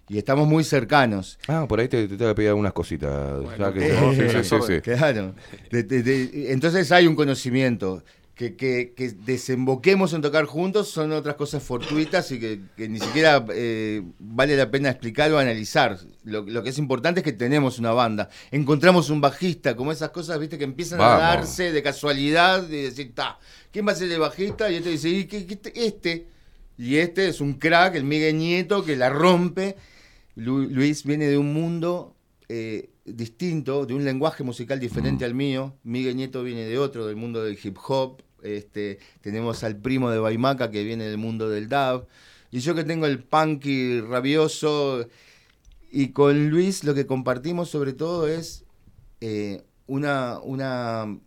y 0.10 0.18
estamos 0.18 0.48
muy 0.48 0.64
cercanos. 0.64 1.38
Ah, 1.48 1.66
por 1.68 1.80
ahí 1.80 1.88
te, 1.88 2.08
te 2.08 2.18
tengo 2.18 2.32
que 2.32 2.36
pedir 2.36 2.50
algunas 2.50 2.74
cositas. 2.74 3.44
ya 3.58 3.74
que- 3.74 3.88
Eh, 3.88 4.32
sí, 4.32 4.44
sí, 4.44 4.50
sí, 4.62 4.74
sí. 4.76 4.82
Claro. 4.82 5.36
De- 5.72 5.84
de- 5.84 6.04
de- 6.04 6.52
entonces 6.52 6.92
hay 6.92 7.08
un 7.08 7.16
conocimiento. 7.16 8.04
Que, 8.38 8.56
que- 8.56 8.94
que 8.96 9.10
desemboquemos 9.26 10.14
en 10.14 10.22
tocar 10.22 10.46
juntos 10.46 10.90
son 10.90 11.12
otras 11.12 11.36
cosas 11.36 11.64
fortuitas 11.64 12.32
y 12.32 12.40
que, 12.40 12.62
que 12.78 12.88
ni 12.88 13.00
siquiera 13.00 13.44
eh, 13.52 14.04
vale 14.20 14.56
la 14.56 14.70
pena 14.70 14.90
explicar 14.92 15.32
o 15.32 15.40
analizar. 15.40 15.98
Lo, 16.24 16.44
lo 16.44 16.62
que 16.62 16.70
es 16.70 16.78
importante 16.78 17.22
es 17.22 17.24
que 17.24 17.34
tenemos 17.34 17.80
una 17.80 17.94
banda. 17.94 18.30
Encontramos 18.52 19.10
un 19.10 19.22
bajista, 19.22 19.76
como 19.76 19.92
esas 19.92 20.12
cosas, 20.12 20.40
viste, 20.40 20.60
que 20.60 20.66
empiezan 20.66 21.00
Vamos. 21.00 21.24
a 21.24 21.28
darse 21.30 21.72
de 21.72 21.82
casualidad, 21.82 22.62
de 22.62 22.84
decir, 22.84 23.16
ta, 23.16 23.40
¿quién 23.72 23.88
va 23.88 23.94
a 23.94 23.96
ser 23.96 24.12
el 24.12 24.20
bajista? 24.20 24.70
Y 24.70 24.76
este 24.76 24.90
dice, 24.92 25.10
"¿Y 25.10 25.26
qué- 25.26 25.48
qué- 25.48 25.72
este? 25.74 26.28
Y 26.78 26.98
este 26.98 27.30
es 27.30 27.42
un 27.42 27.56
crack, 27.56 27.96
el 27.96 28.04
Miguel 28.04 28.38
Nieto, 28.38 28.86
que 28.86 28.96
la 28.96 29.10
rompe. 29.10 29.78
Lu- 30.36 30.70
Luis 30.70 31.04
viene 31.06 31.26
de 31.26 31.40
un 31.40 31.54
mundo 31.56 32.14
eh, 32.50 32.92
distinto, 33.04 33.86
de 33.88 33.96
un 33.96 34.06
lenguaje 34.06 34.44
musical 34.44 34.80
diferente 34.80 35.26
al 35.26 35.34
mío. 35.34 35.74
Miguel 35.84 36.16
Nieto 36.16 36.44
viene 36.44 36.66
de 36.66 36.78
otro, 36.78 37.08
del 37.08 37.16
mundo 37.16 37.44
del 37.44 37.58
hip 37.62 37.78
hop. 37.88 38.22
Este, 38.48 39.00
tenemos 39.22 39.64
al 39.64 39.78
primo 39.78 40.10
de 40.10 40.20
Baimaca 40.20 40.72
que 40.72 40.84
viene 40.84 41.06
del 41.06 41.18
mundo 41.18 41.50
del 41.50 41.70
dub. 41.70 42.08
Y 42.52 42.60
yo 42.60 42.76
que 42.76 42.84
tengo 42.84 43.06
el 43.06 43.24
punky 43.24 44.02
rabioso. 44.02 45.08
Y 45.92 46.10
con 46.10 46.50
Luis 46.50 46.84
lo 46.84 46.94
que 46.94 47.06
compartimos 47.06 47.70
sobre 47.70 47.94
todo 47.94 48.28
es 48.28 48.66
eh, 49.22 49.64
una, 49.86 50.40
una, 50.40 51.18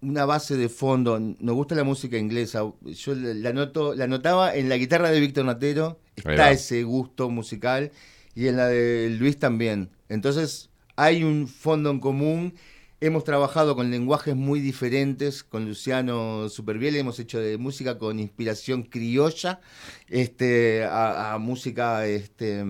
una 0.00 0.24
base 0.24 0.56
de 0.56 0.68
fondo. 0.68 1.18
Nos 1.18 1.54
gusta 1.54 1.74
la 1.74 1.84
música 1.84 2.18
inglesa. 2.18 2.62
Yo 2.82 3.14
la, 3.14 3.52
noto, 3.52 3.94
la 3.94 4.06
notaba 4.06 4.54
en 4.54 4.68
la 4.68 4.76
guitarra 4.76 5.10
de 5.10 5.20
Víctor 5.20 5.44
Natero. 5.44 5.98
Está 6.16 6.50
ese 6.50 6.82
gusto 6.82 7.30
musical. 7.30 7.90
Y 8.34 8.48
en 8.48 8.56
la 8.56 8.66
de 8.68 9.10
Luis 9.18 9.38
también. 9.38 9.90
Entonces 10.08 10.70
hay 10.96 11.24
un 11.24 11.48
fondo 11.48 11.90
en 11.90 12.00
común 12.00 12.54
Hemos 13.04 13.24
trabajado 13.24 13.74
con 13.74 13.90
lenguajes 13.90 14.36
muy 14.36 14.60
diferentes, 14.60 15.42
con 15.42 15.66
Luciano 15.66 16.48
Superviel 16.48 16.94
hemos 16.94 17.18
hecho 17.18 17.40
de 17.40 17.58
música 17.58 17.98
con 17.98 18.20
inspiración 18.20 18.84
criolla, 18.84 19.58
este, 20.06 20.84
a, 20.84 21.34
a 21.34 21.38
música 21.38 22.06
este, 22.06 22.64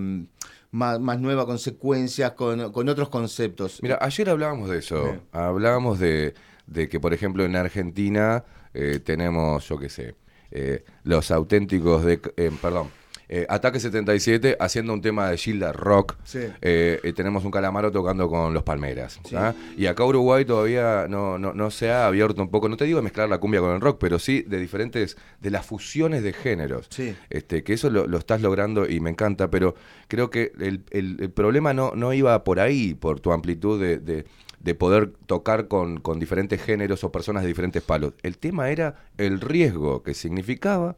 más, 0.71 0.99
más 0.99 1.19
nueva, 1.19 1.45
con 1.45 1.59
secuencias, 1.59 2.31
con, 2.31 2.71
con 2.71 2.89
otros 2.89 3.09
conceptos. 3.09 3.77
Mira, 3.83 3.99
ayer 4.01 4.27
hablábamos 4.27 4.71
de 4.71 4.79
eso. 4.79 5.19
Hablábamos 5.31 5.99
de, 5.99 6.33
de 6.65 6.89
que, 6.89 6.99
por 6.99 7.13
ejemplo, 7.13 7.45
en 7.45 7.55
Argentina 7.55 8.43
eh, 8.73 8.99
tenemos, 9.05 9.69
yo 9.69 9.77
qué 9.77 9.89
sé, 9.89 10.15
eh, 10.49 10.83
los 11.03 11.29
auténticos 11.29 12.03
de. 12.05 12.19
eh, 12.37 12.49
perdón. 12.59 12.89
Eh, 13.35 13.47
Ataque 13.49 13.79
77 13.79 14.57
haciendo 14.59 14.93
un 14.93 15.01
tema 15.01 15.29
de 15.29 15.37
Gilda 15.37 15.71
Rock. 15.73 16.15
Sí. 16.23 16.39
Eh, 16.61 16.99
eh, 17.03 17.13
tenemos 17.13 17.43
un 17.45 17.49
calamaro 17.49 17.91
tocando 17.91 18.29
con 18.29 18.53
los 18.53 18.61
Palmeras. 18.61 19.19
¿ah? 19.35 19.53
Y 19.75 19.87
acá 19.87 20.05
Uruguay 20.05 20.45
todavía 20.45 21.07
no, 21.09 21.39
no, 21.39 21.51
no 21.53 21.71
se 21.71 21.89
ha 21.89 22.05
abierto 22.05 22.43
un 22.43 22.49
poco, 22.49 22.69
no 22.69 22.77
te 22.77 22.85
digo 22.85 22.97
de 22.97 23.03
mezclar 23.03 23.27
la 23.29 23.39
cumbia 23.39 23.59
con 23.59 23.71
el 23.73 23.81
rock, 23.81 23.97
pero 23.99 24.19
sí 24.19 24.43
de 24.43 24.59
diferentes, 24.59 25.17
de 25.41 25.49
las 25.49 25.65
fusiones 25.65 26.21
de 26.21 26.31
géneros. 26.33 26.85
Sí. 26.91 27.15
Este, 27.31 27.63
que 27.63 27.73
eso 27.73 27.89
lo, 27.89 28.05
lo 28.05 28.19
estás 28.19 28.39
logrando 28.41 28.87
y 28.87 28.99
me 28.99 29.09
encanta, 29.09 29.49
pero 29.49 29.73
creo 30.07 30.29
que 30.29 30.51
el, 30.59 30.83
el- 30.91 31.17
el 31.19 31.31
problema 31.31 31.73
no, 31.73 31.93
no 31.95 32.13
iba 32.13 32.43
por 32.43 32.59
ahí, 32.59 32.93
por 32.93 33.19
tu 33.19 33.31
amplitud 33.31 33.81
de, 33.81 33.97
de- 33.97 34.25
de 34.59 34.75
poder 34.75 35.11
tocar 35.25 35.67
con, 35.67 35.99
con 35.99 36.19
diferentes 36.19 36.61
géneros 36.61 37.03
o 37.03 37.11
personas 37.11 37.41
de 37.43 37.49
diferentes 37.49 37.81
palos. 37.81 38.13
El 38.23 38.37
tema 38.37 38.69
era 38.69 38.95
el 39.17 39.41
riesgo 39.41 40.03
que 40.03 40.13
significaba 40.13 40.95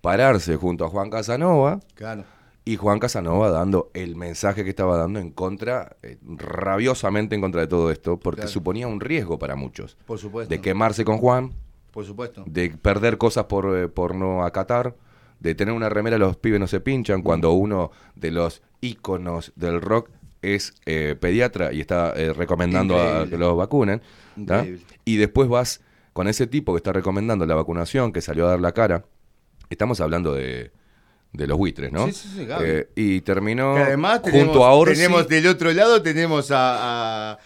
pararse 0.00 0.56
junto 0.56 0.84
a 0.84 0.88
Juan 0.88 1.10
Casanova 1.10 1.80
Claro. 1.94 2.24
y 2.64 2.76
Juan 2.76 2.98
Casanova 2.98 3.50
dando 3.50 3.90
el 3.94 4.16
mensaje 4.16 4.64
que 4.64 4.70
estaba 4.70 4.96
dando 4.96 5.18
en 5.20 5.30
contra, 5.30 5.96
eh, 6.02 6.18
rabiosamente 6.24 7.34
en 7.34 7.40
contra 7.40 7.60
de 7.60 7.66
todo 7.66 7.90
esto, 7.90 8.18
porque 8.18 8.42
Claro. 8.42 8.50
suponía 8.52 8.86
un 8.88 9.00
riesgo 9.00 9.38
para 9.38 9.56
muchos. 9.56 9.96
Por 10.06 10.18
supuesto. 10.18 10.48
De 10.50 10.60
quemarse 10.60 11.04
con 11.04 11.18
Juan, 11.18 11.52
Por 11.90 12.04
supuesto. 12.04 12.44
de 12.46 12.70
perder 12.70 13.18
cosas 13.18 13.44
por, 13.44 13.76
eh, 13.76 13.88
por 13.88 14.14
no 14.14 14.44
acatar, 14.44 14.94
de 15.40 15.54
tener 15.54 15.74
una 15.74 15.88
remera 15.88 16.18
los 16.18 16.36
pibes 16.36 16.60
no 16.60 16.66
se 16.66 16.80
pinchan, 16.80 17.22
cuando 17.22 17.52
uno 17.52 17.90
de 18.14 18.30
los 18.30 18.62
íconos 18.82 19.52
del 19.56 19.80
rock 19.80 20.10
es 20.42 20.74
eh, 20.86 21.16
pediatra 21.20 21.72
y 21.72 21.80
está 21.80 22.12
recomendando 22.34 22.98
a 23.00 23.26
que 23.28 23.36
los 23.38 23.56
vacunen. 23.56 24.00
Y 25.04 25.16
después 25.16 25.48
vas 25.48 25.80
con 26.12 26.28
ese 26.28 26.46
tipo 26.46 26.72
que 26.72 26.78
está 26.78 26.92
recomendando 26.92 27.44
la 27.46 27.54
vacunación, 27.54 28.12
que 28.12 28.20
salió 28.20 28.46
a 28.46 28.50
dar 28.50 28.60
la 28.60 28.72
cara. 28.72 29.04
Estamos 29.70 30.00
hablando 30.00 30.34
de, 30.34 30.70
de 31.32 31.46
los 31.46 31.56
buitres, 31.56 31.90
¿no? 31.92 32.06
Sí, 32.06 32.12
sí, 32.12 32.28
sí, 32.38 32.44
Gaby. 32.46 32.64
Eh, 32.68 32.88
y 32.96 33.20
terminó 33.22 33.74
Que 33.76 33.80
además 33.82 34.20
junto 34.30 34.64
a 34.64 34.72
Orsi. 34.74 34.94
tenemos 34.96 35.28
del 35.28 35.46
otro 35.46 35.72
lado 35.72 36.02
tenemos 36.02 36.50
a, 36.50 37.30
a, 37.32 37.38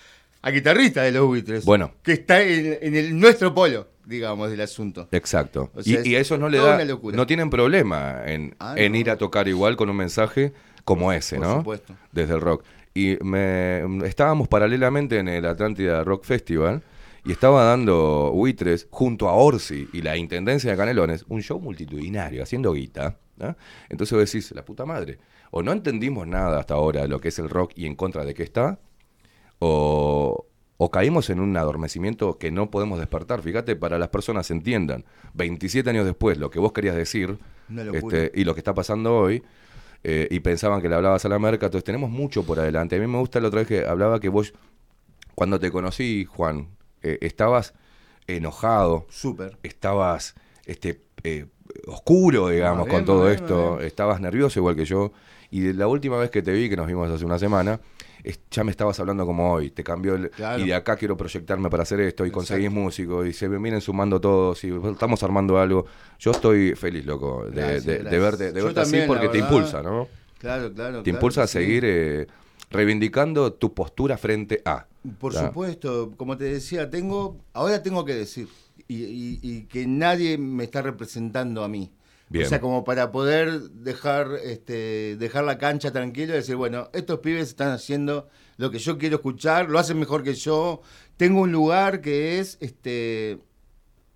a 0.43 0.51
guitarrista 0.51 1.03
de 1.03 1.13
los 1.13 1.27
buitres. 1.27 1.65
Bueno. 1.65 1.93
Que 2.03 2.15
está 2.15 2.41
en, 2.43 2.79
en 2.81 2.97
el, 2.97 3.19
nuestro 3.19 3.55
polo, 3.55 3.89
digamos, 4.07 4.51
del 4.51 4.63
asunto. 4.63 5.07
Exacto. 5.13 5.71
O 5.75 5.83
sea, 5.83 6.01
y, 6.03 6.09
y 6.11 6.17
a 6.17 6.21
es 6.21 6.27
esos 6.27 6.39
no 6.41 6.49
le 6.49 6.59
da, 6.59 6.83
no 6.85 7.27
tienen 7.27 7.51
problema 7.51 8.23
en, 8.27 8.55
Ah, 8.59 8.75
en 8.77 8.93
no. 8.93 8.99
ir 8.99 9.11
a 9.11 9.17
tocar 9.19 9.47
igual 9.49 9.77
con 9.77 9.91
un 9.91 9.97
mensaje 9.97 10.53
como 10.85 11.13
ese, 11.13 11.37
Por 11.37 11.47
¿no? 11.47 11.57
supuesto. 11.59 11.95
Desde 12.13 12.35
el 12.35 12.41
rock. 12.41 12.65
Y 12.95 13.19
me, 13.23 13.83
estábamos 14.07 14.49
paralelamente 14.49 15.19
en 15.19 15.29
el 15.29 15.45
Atlántida 15.47 16.05
Rock 16.05 16.25
Festival 16.25 16.83
y 17.25 17.33
estaba 17.33 17.65
dando 17.65 18.31
Buitres 18.33 18.87
junto 18.91 19.29
a 19.29 19.33
Orsi 19.33 19.89
y 19.93 20.03
la 20.03 20.17
Intendencia 20.17 20.71
de 20.71 20.77
Canelones 20.77 21.25
un 21.29 21.43
show 21.43 21.59
multitudinario, 21.59 22.43
haciendo 22.43 22.73
guita. 22.73 23.17
¿no? 23.37 23.57
Entonces 23.89 24.17
vos 24.17 24.31
decís, 24.31 24.53
la 24.53 24.65
puta 24.65 24.85
madre, 24.85 25.19
o 25.51 25.63
no 25.63 25.73
entendimos 25.73 26.27
nada 26.27 26.61
hasta 26.61 26.75
ahora 26.75 27.03
de 27.03 27.09
lo 27.09 27.21
que 27.21 27.29
es 27.29 27.39
el 27.39 27.49
rock 27.49 27.73
y 27.77 27.87
en 27.87 27.97
contra 27.97 28.25
de 28.25 28.35
qué 28.35 28.43
está, 28.43 28.79
o, 29.59 30.47
o 30.77 30.91
caímos 30.91 31.31
en 31.31 31.41
un 31.41 31.57
adormecimiento 31.57 32.39
que 32.39 32.51
no 32.51 32.71
podemos 32.71 32.99
despertar. 32.99 33.41
Fíjate, 33.41 33.75
para 33.75 33.99
las 33.99 34.09
personas 34.09 34.51
entiendan, 34.51 35.05
27 35.33 35.89
años 35.89 36.05
después, 36.05 36.37
lo 36.37 36.51
que 36.51 36.59
vos 36.59 36.73
querías 36.73 36.95
decir 36.95 37.39
este, 37.93 38.33
y 38.35 38.45
lo 38.45 38.55
que 38.55 38.61
está 38.61 38.75
pasando 38.75 39.17
hoy, 39.17 39.43
eh, 40.03 40.29
y 40.31 40.41
pensaban 40.41 40.83
que 40.83 40.89
le 40.91 40.97
hablabas 40.97 41.25
a 41.25 41.31
la 41.31 41.39
merca, 41.39 41.67
entonces 41.67 41.85
tenemos 41.85 42.11
mucho 42.11 42.45
por 42.45 42.61
adelante. 42.61 42.97
A 42.97 42.99
mí 42.99 43.07
me 43.07 43.19
gusta 43.19 43.41
la 43.41 43.49
otra 43.49 43.61
vez 43.61 43.69
que 43.69 43.87
hablaba 43.87 44.21
que 44.21 44.29
vos, 44.29 44.53
cuando 45.35 45.59
te 45.59 45.71
conocí, 45.71 46.27
Juan, 46.27 46.69
eh, 47.05 47.19
estabas 47.21 47.75
enojado, 48.27 49.07
Súper. 49.11 49.59
estabas 49.63 50.35
este, 50.67 51.03
eh, 51.23 51.47
oscuro, 51.87 52.49
digamos, 52.49 52.87
Ah, 52.87 52.91
con 52.91 53.05
todo 53.05 53.25
bien, 53.27 53.35
esto, 53.35 53.77
bien. 53.77 53.87
estabas 53.87 54.21
nervioso 54.21 54.59
igual 54.59 54.77
que 54.77 54.85
yo, 54.85 55.13
y 55.51 55.61
de 55.61 55.75
la 55.75 55.87
última 55.87 56.17
vez 56.19 56.31
que 56.31 56.43
te 56.43 56.53
vi, 56.53 56.69
que 56.69 56.77
nos 56.77 56.87
vimos 56.87 57.11
hace 57.11 57.25
una 57.25 57.39
semana, 57.39 57.81
es- 58.23 58.41
ya 58.51 58.65
me 58.65 58.71
estabas 58.71 58.99
hablando 59.01 59.27
como 59.27 59.53
hoy, 59.53 59.71
te 59.71 59.85
cambió 59.85 60.15
el, 60.15 60.31
Claro. 60.31 60.63
y 60.63 60.67
de 60.69 60.75
acá 60.75 60.97
quiero 60.97 61.17
proyectarme 61.17 61.69
para 61.69 61.83
hacer 61.83 62.01
esto, 62.01 62.25
y 62.25 62.31
conseguís 62.31 62.71
músicos, 62.71 63.27
y 63.27 63.33
se 63.35 63.47
vienen 63.49 63.81
sumando 63.83 64.21
todos, 64.21 64.65
y 64.65 64.73
estamos 64.91 65.23
armando 65.23 65.59
algo. 65.59 65.85
Yo 66.19 66.31
estoy 66.31 66.75
feliz, 66.75 67.05
loco, 67.05 67.45
de, 67.45 67.61
Gracias, 67.61 67.85
de- 67.85 68.19
verte, 68.19 68.53
de 68.53 68.63
verte 68.63 68.81
así, 68.81 69.01
porque 69.07 69.29
te 69.29 69.39
impulsa, 69.39 69.83
¿no? 69.83 70.09
Claro, 70.39 70.73
claro. 70.73 71.03
Te 71.03 71.11
impulsa 71.11 71.43
a 71.43 71.47
sí. 71.47 71.55
seguir 71.55 71.85
eh, 71.87 72.27
reivindicando 72.71 73.53
tu 73.53 73.73
postura 73.75 74.17
frente 74.17 74.63
a. 74.65 74.87
Por 75.19 75.33
supuesto, 75.47 76.13
como 76.17 76.37
te 76.37 76.45
decía, 76.45 76.89
tengo, 76.91 77.39
ahora 77.53 77.83
tengo 77.83 78.05
que 78.05 78.15
decir, 78.15 78.49
y, 78.89 79.05
y- 79.05 79.39
y 79.43 79.63
que 79.65 79.87
nadie 79.87 80.39
me 80.39 80.65
está 80.65 80.81
representando 80.83 81.63
a 81.63 81.69
mí. 81.69 81.93
Bien. 82.31 82.47
O 82.47 82.49
sea, 82.49 82.59
como 82.61 82.85
para 82.85 83.13
poder 83.13 83.61
dejar, 83.71 84.29
este, 84.43 85.17
dejar 85.19 85.45
la 85.45 85.59
cancha 85.59 85.93
tranquilo 85.93 86.33
y 86.33 86.37
decir, 86.37 86.57
bueno, 86.57 86.89
estos 86.95 87.19
pibes 87.21 87.49
están 87.49 87.71
haciendo 87.73 88.29
lo 88.57 88.71
que 88.71 88.79
yo 88.79 88.97
quiero 88.97 89.17
escuchar, 89.17 89.69
lo 89.69 89.79
hacen 89.79 89.99
mejor 89.99 90.23
que 90.23 90.35
yo. 90.35 90.81
Tengo 91.19 91.43
un 91.43 91.53
lugar 91.53 92.01
que 92.01 92.39
es 92.41 92.57
este, 92.61 93.39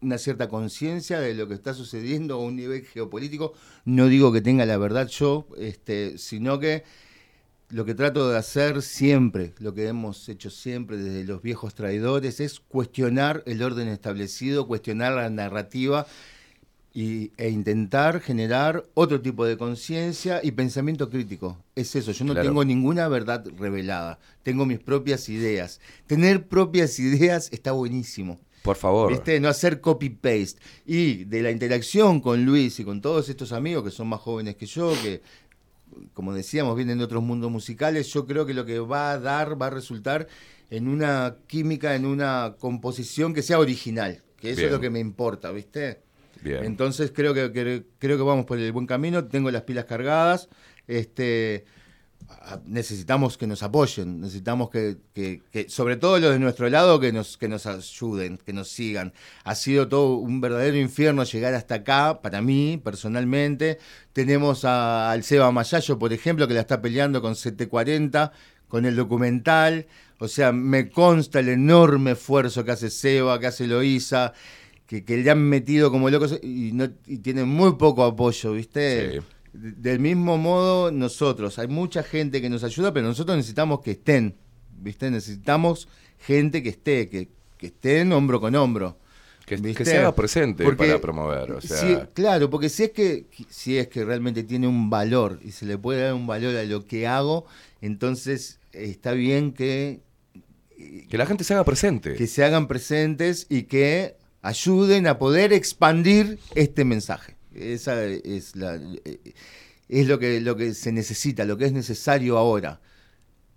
una 0.01 0.16
cierta 0.16 0.48
conciencia 0.48 1.20
de 1.20 1.35
lo 1.35 1.48
que 1.48 1.55
está 1.55 1.74
sucediendo 1.74 2.36
a 2.36 2.39
un 2.39 2.56
nivel 2.56 2.82
geopolítico. 2.86 3.52
No 3.85 4.06
digo 4.06 4.32
que 4.32 4.40
tenga 4.40 4.65
la 4.65 4.78
verdad 4.78 5.06
yo, 5.09 5.47
este, 5.59 6.16
sino 6.19 6.59
que 6.59 6.85
lo 7.70 7.85
que 7.85 7.95
trato 7.95 8.31
de 8.31 8.39
hacer 8.39 8.82
siempre, 8.82 9.53
lo 9.59 9.74
que 9.74 9.86
hemos 9.89 10.28
hecho 10.28 10.51
siempre 10.51 10.97
desde 10.97 11.24
los 11.24 11.43
viejos 11.43 11.74
traidores, 11.74 12.40
es 12.40 12.61
cuestionar 12.61 13.43
el 13.47 13.62
orden 13.62 13.89
establecido, 13.89 14.66
cuestionar 14.66 15.12
la 15.15 15.28
narrativa 15.28 16.07
y, 16.95 17.31
e 17.36 17.51
intentar 17.51 18.20
generar 18.20 18.85
otro 18.95 19.20
tipo 19.20 19.45
de 19.45 19.59
conciencia 19.59 20.40
y 20.43 20.53
pensamiento 20.53 21.11
crítico. 21.11 21.59
Es 21.74 21.95
eso, 21.95 22.12
yo 22.12 22.24
no 22.24 22.32
Claro. 22.32 22.49
tengo 22.49 22.65
ninguna 22.65 23.07
verdad 23.09 23.45
revelada, 23.59 24.19
tengo 24.43 24.65
mis 24.65 24.78
propias 24.78 25.28
ideas. 25.28 25.81
Tener 26.07 26.47
propias 26.49 26.99
ideas 26.99 27.51
está 27.53 27.73
buenísimo. 27.73 28.40
Por 28.62 28.77
favor. 28.77 29.11
¿Viste? 29.11 29.39
No 29.40 29.49
hacer 29.49 29.81
copy-paste. 29.81 30.61
Y 30.85 31.24
de 31.24 31.43
la 31.43 31.51
interacción 31.51 32.20
con 32.20 32.45
Luis 32.45 32.81
y 32.81 32.85
con 32.85 33.01
todos 33.01 33.28
estos 33.28 33.53
amigos 33.53 33.85
que 33.85 33.90
son 33.90 34.09
más 34.09 34.20
jóvenes 34.20 34.57
que 34.57 34.66
yo, 34.66 34.93
que, 35.03 35.23
como 36.15 36.35
decíamos, 36.35 36.77
vienen 36.77 36.98
de 36.98 37.05
otros 37.05 37.23
mundos 37.23 37.51
musicales, 37.51 38.09
yo 38.12 38.27
creo 38.27 38.47
que 38.47 38.55
lo 38.55 38.65
que 38.65 38.78
va 38.81 39.12
a 39.12 39.19
dar, 39.19 39.60
va 39.60 39.66
a 39.66 39.70
resultar 39.70 40.27
en 40.70 40.89
una 40.89 41.36
química, 41.47 41.94
en 41.94 42.05
una 42.06 42.56
composición 42.59 43.35
que 43.35 43.43
sea 43.43 43.59
original. 43.59 44.23
Que 44.40 44.51
eso 44.51 44.59
Bien. 44.59 44.66
es 44.69 44.73
lo 44.73 44.81
que 44.81 44.90
me 44.90 45.01
importa, 45.01 45.51
¿viste? 45.51 46.01
Bien. 46.43 46.65
Entonces 46.65 47.10
creo 47.15 47.35
que, 47.35 47.51
que- 47.52 47.85
creo 47.98 48.16
que 48.16 48.23
vamos 48.23 48.44
por 48.44 48.59
el 48.59 48.70
buen 48.73 48.86
camino, 48.86 49.24
tengo 49.24 49.51
las 49.51 49.62
pilas 49.62 49.86
cargadas, 49.86 50.48
este 50.86 51.65
necesitamos 52.67 53.39
que 53.39 53.47
nos 53.47 53.63
apoyen, 53.63 54.21
necesitamos 54.21 54.71
que, 54.71 54.97
que- 55.15 55.43
sobre 55.69 55.97
todo 55.97 56.19
los 56.19 56.33
de 56.33 56.39
nuestro 56.39 56.69
lado, 56.69 57.01
que 57.01 57.13
nos, 57.13 57.37
que 57.37 57.49
nos 57.49 57.67
ayuden, 57.67 58.39
que 58.39 58.53
nos 58.53 58.69
sigan. 58.69 59.13
Ha 59.45 59.55
sido 59.55 59.89
todo 59.89 60.17
un 60.17 60.41
verdadero 60.41 60.77
infierno 60.77 61.25
llegar 61.25 61.55
hasta 61.55 61.77
acá, 61.77 62.21
para 62.23 62.41
mí, 62.43 62.81
personalmente. 62.83 63.79
Tenemos 64.13 64.65
a- 64.65 65.11
al 65.11 65.23
Seba 65.25 65.51
Mayayo, 65.53 65.99
por 65.99 66.13
ejemplo, 66.13 66.47
que 66.49 66.55
la 66.55 66.61
está 66.61 66.81
peleando 66.81 67.21
con 67.23 67.35
CT40, 67.35 68.33
con 68.69 68.85
el 68.85 68.97
documental. 68.97 69.87
O 70.19 70.29
sea, 70.29 70.53
me 70.53 70.91
consta 70.91 71.41
el 71.41 71.49
enorme 71.49 72.13
esfuerzo 72.13 72.65
que 72.65 72.73
hace 72.73 72.91
Seba, 72.91 73.39
que 73.41 73.47
hace 73.47 73.67
Loíza, 73.67 74.33
que, 74.87 75.05
que 75.05 75.17
le 75.19 75.31
han 75.31 75.41
metido 75.43 75.91
como 75.91 76.11
locos 76.11 76.39
y, 76.43 76.73
no, 76.73 76.89
y 77.07 77.19
tienen 77.19 77.49
muy 77.49 77.75
poco 77.77 78.05
apoyo, 78.05 78.53
¿viste? 78.53 79.13
Sí. 79.21 79.27
De- 79.53 79.73
Del 79.73 79.99
mismo 80.01 80.37
modo, 80.39 80.91
nosotros, 80.91 81.59
hay 81.59 81.69
mucha 81.69 82.03
gente 82.03 82.41
que 82.41 82.49
nos 82.51 82.65
ayuda, 82.65 82.93
pero 82.93 83.07
nosotros 83.07 83.37
necesitamos 83.37 83.81
que 83.81 83.93
estén, 83.93 84.35
¿viste? 84.81 85.11
Necesitamos 85.11 85.89
gente 86.19 86.62
que 86.62 86.69
esté, 86.70 87.09
que, 87.09 87.29
que 87.57 87.66
estén 87.69 88.12
hombro 88.12 88.41
con 88.41 88.55
hombro. 88.55 88.99
Que, 89.47 89.57
se 89.83 89.97
haga 89.97 90.15
presente 90.15 90.62
Porque 90.62 90.87
para 90.89 91.01
promover. 91.01 91.53
O 91.53 91.61
sea, 91.62 91.79
si- 91.79 91.97
claro, 92.12 92.51
porque 92.51 92.69
si 92.69 92.83
es 92.85 92.91
que 92.91 93.25
si 93.49 93.79
es 93.79 93.89
que 93.89 94.05
realmente 94.05 94.43
tiene 94.43 94.69
un 94.69 94.91
valor 94.91 95.41
y 95.43 95.53
se 95.53 95.65
le 95.65 95.79
puede 95.79 96.03
dar 96.03 96.12
un 96.12 96.27
valor 96.27 96.55
a 96.55 96.65
lo 96.65 96.85
que 96.85 97.07
hago, 97.07 97.47
entonces 97.81 98.59
está 98.73 99.12
bien 99.12 99.53
que 99.53 100.01
que 101.09 101.16
la 101.16 101.25
gente 101.25 101.45
se 101.45 101.55
haga 101.55 101.65
presente. 101.65 102.12
que 102.15 102.27
se 102.27 102.45
hagan 102.45 102.69
presentes 102.69 103.47
y 103.49 103.62
que 103.62 104.16
ayuden 104.43 105.07
a 105.07 105.19
poder 105.19 105.55
expandir 105.55 106.39
este 106.55 106.85
mensaje. 106.85 107.38
Esa 107.59 108.05
es 108.05 108.57
la 108.57 108.77
eh, 109.05 109.19
es 109.89 110.07
lo 110.07 110.19
que 110.19 110.41
lo 110.41 110.57
que 110.57 110.75
se 110.75 110.93
necesita, 110.93 111.45
lo 111.45 111.57
que 111.57 111.67
es 111.67 111.73
necesario 111.73 112.39
ahora. 112.39 112.81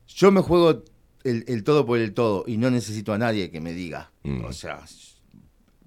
Yo 0.07 0.31
me 0.31 0.41
juego 0.41 0.83
el, 1.23 1.43
el 1.47 1.63
todo 1.63 1.85
por 1.85 1.99
el 1.99 2.13
todo 2.13 2.43
y 2.47 2.57
no 2.57 2.69
necesito 2.71 3.13
a 3.13 3.17
nadie 3.17 3.51
que 3.51 3.61
me 3.61 3.73
diga. 3.73 4.11
Mm. 4.23 4.45
O 4.45 4.53
sea, 4.53 4.81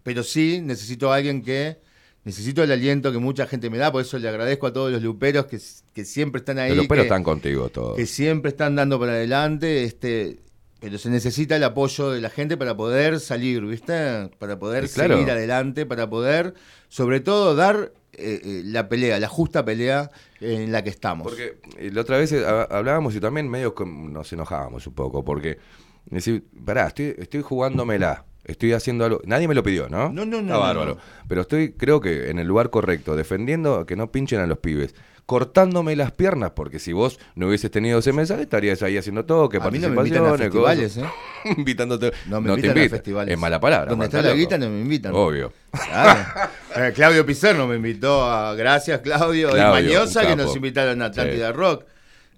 pero 0.02 0.22
sí 0.22 0.60
necesito 0.62 1.12
a 1.12 1.16
alguien 1.16 1.42
que. 1.42 1.82
Necesito 2.26 2.62
el 2.62 2.72
aliento 2.72 3.12
que 3.12 3.18
mucha 3.18 3.46
gente 3.46 3.68
me 3.68 3.76
da, 3.76 3.92
por 3.92 4.00
eso 4.00 4.18
le 4.18 4.26
agradezco 4.26 4.66
a 4.66 4.72
todos 4.72 4.90
los 4.90 5.02
luperos 5.02 5.44
que, 5.44 5.60
que 5.92 6.06
siempre 6.06 6.38
están 6.38 6.58
ahí. 6.58 6.74
Los 6.74 6.88
que- 6.88 7.02
están 7.02 7.22
contigo 7.22 7.68
todos. 7.68 7.96
que 7.98 8.06
siempre 8.06 8.48
están 8.48 8.74
dando 8.76 8.98
para 8.98 9.12
adelante, 9.12 9.84
este, 9.84 10.38
pero 10.80 10.96
se 10.96 11.10
necesita 11.10 11.54
el 11.56 11.64
apoyo 11.64 12.12
de 12.12 12.22
la 12.22 12.30
gente 12.30 12.56
para 12.56 12.74
poder 12.78 13.20
salir, 13.20 13.60
¿viste? 13.66 14.30
Para 14.38 14.58
poder 14.58 14.88
claro. 14.88 15.16
seguir 15.16 15.30
adelante, 15.30 15.84
para 15.84 16.08
poder, 16.08 16.54
sobre 16.88 17.20
todo, 17.20 17.54
dar 17.54 17.92
eh, 18.18 18.40
eh, 18.44 18.62
la 18.64 18.88
pelea, 18.88 19.18
la 19.20 19.28
justa 19.28 19.64
pelea 19.64 20.10
en 20.40 20.72
la 20.72 20.82
que 20.84 20.90
estamos. 20.90 21.26
Porque 21.26 21.58
eh, 21.78 21.90
la 21.92 22.00
otra 22.02 22.16
vez 22.18 22.32
eh, 22.32 22.44
ha- 22.46 22.62
hablábamos 22.64 23.14
y 23.14 23.20
también 23.20 23.48
medio 23.48 23.74
nos 23.86 24.32
enojábamos 24.32 24.86
un 24.86 24.94
poco, 24.94 25.24
porque 25.24 25.58
decir, 26.06 26.44
pará, 26.64 26.86
estoy, 26.88 27.14
estoy 27.18 27.42
jugándomela, 27.42 28.24
estoy 28.44 28.72
haciendo 28.72 29.04
algo. 29.04 29.20
Nadie 29.24 29.48
me 29.48 29.54
lo 29.54 29.62
pidió, 29.62 29.88
¿no? 29.88 30.10
No, 30.10 30.24
no, 30.26 30.36
no, 30.36 30.38
Está 30.40 30.52
no, 30.54 30.60
bárbaro. 30.60 30.94
no. 30.96 31.00
Pero 31.28 31.40
estoy, 31.42 31.72
creo 31.72 32.00
que 32.00 32.30
en 32.30 32.38
el 32.38 32.46
lugar 32.46 32.70
correcto, 32.70 33.16
defendiendo 33.16 33.86
que 33.86 33.96
no 33.96 34.10
pinchen 34.12 34.40
a 34.40 34.46
los 34.46 34.58
pibes. 34.58 34.94
Cortándome 35.26 35.96
las 35.96 36.12
piernas, 36.12 36.50
porque 36.54 36.78
si 36.78 36.92
vos 36.92 37.18
no 37.34 37.46
hubieses 37.48 37.70
tenido 37.70 37.98
ese 38.00 38.12
mensaje, 38.12 38.42
estarías 38.42 38.82
ahí 38.82 38.98
haciendo 38.98 39.24
todo, 39.24 39.48
que 39.48 39.58
mí 39.58 39.78
no 39.78 39.88
me 39.88 39.96
invitan 39.96 40.24
a 40.26 40.28
participaciones, 40.28 40.92
festivales. 40.92 40.96
¿eh? 40.98 41.54
Invitándote. 41.56 42.12
No 42.26 42.40
me 42.42 42.48
te 42.48 42.52
invitan 42.54 42.70
a 42.70 42.80
invitan. 42.80 42.90
festivales. 42.98 43.34
Es 43.34 43.40
mala 43.40 43.58
palabra. 43.58 43.88
Donde 43.90 44.04
está 44.04 44.18
la 44.20 44.28
loco. 44.28 44.36
guita 44.36 44.58
no 44.58 44.68
me 44.68 44.80
invitan. 44.80 45.12
Obvio. 45.14 45.52
Claro. 45.70 46.20
Eh, 46.76 46.92
Claudio 46.92 47.24
Pizarro 47.24 47.68
me 47.68 47.76
invitó 47.76 48.24
a. 48.28 48.52
Gracias, 48.56 48.98
Claudio. 49.00 49.50
Claudio, 49.50 49.80
y 49.80 49.94
Mañosa, 49.94 50.26
que 50.26 50.34
nos 50.34 50.56
invitaron 50.56 51.00
a 51.02 51.04
Atlántida 51.06 51.46
Sí. 51.50 51.56
Rock. 51.56 51.84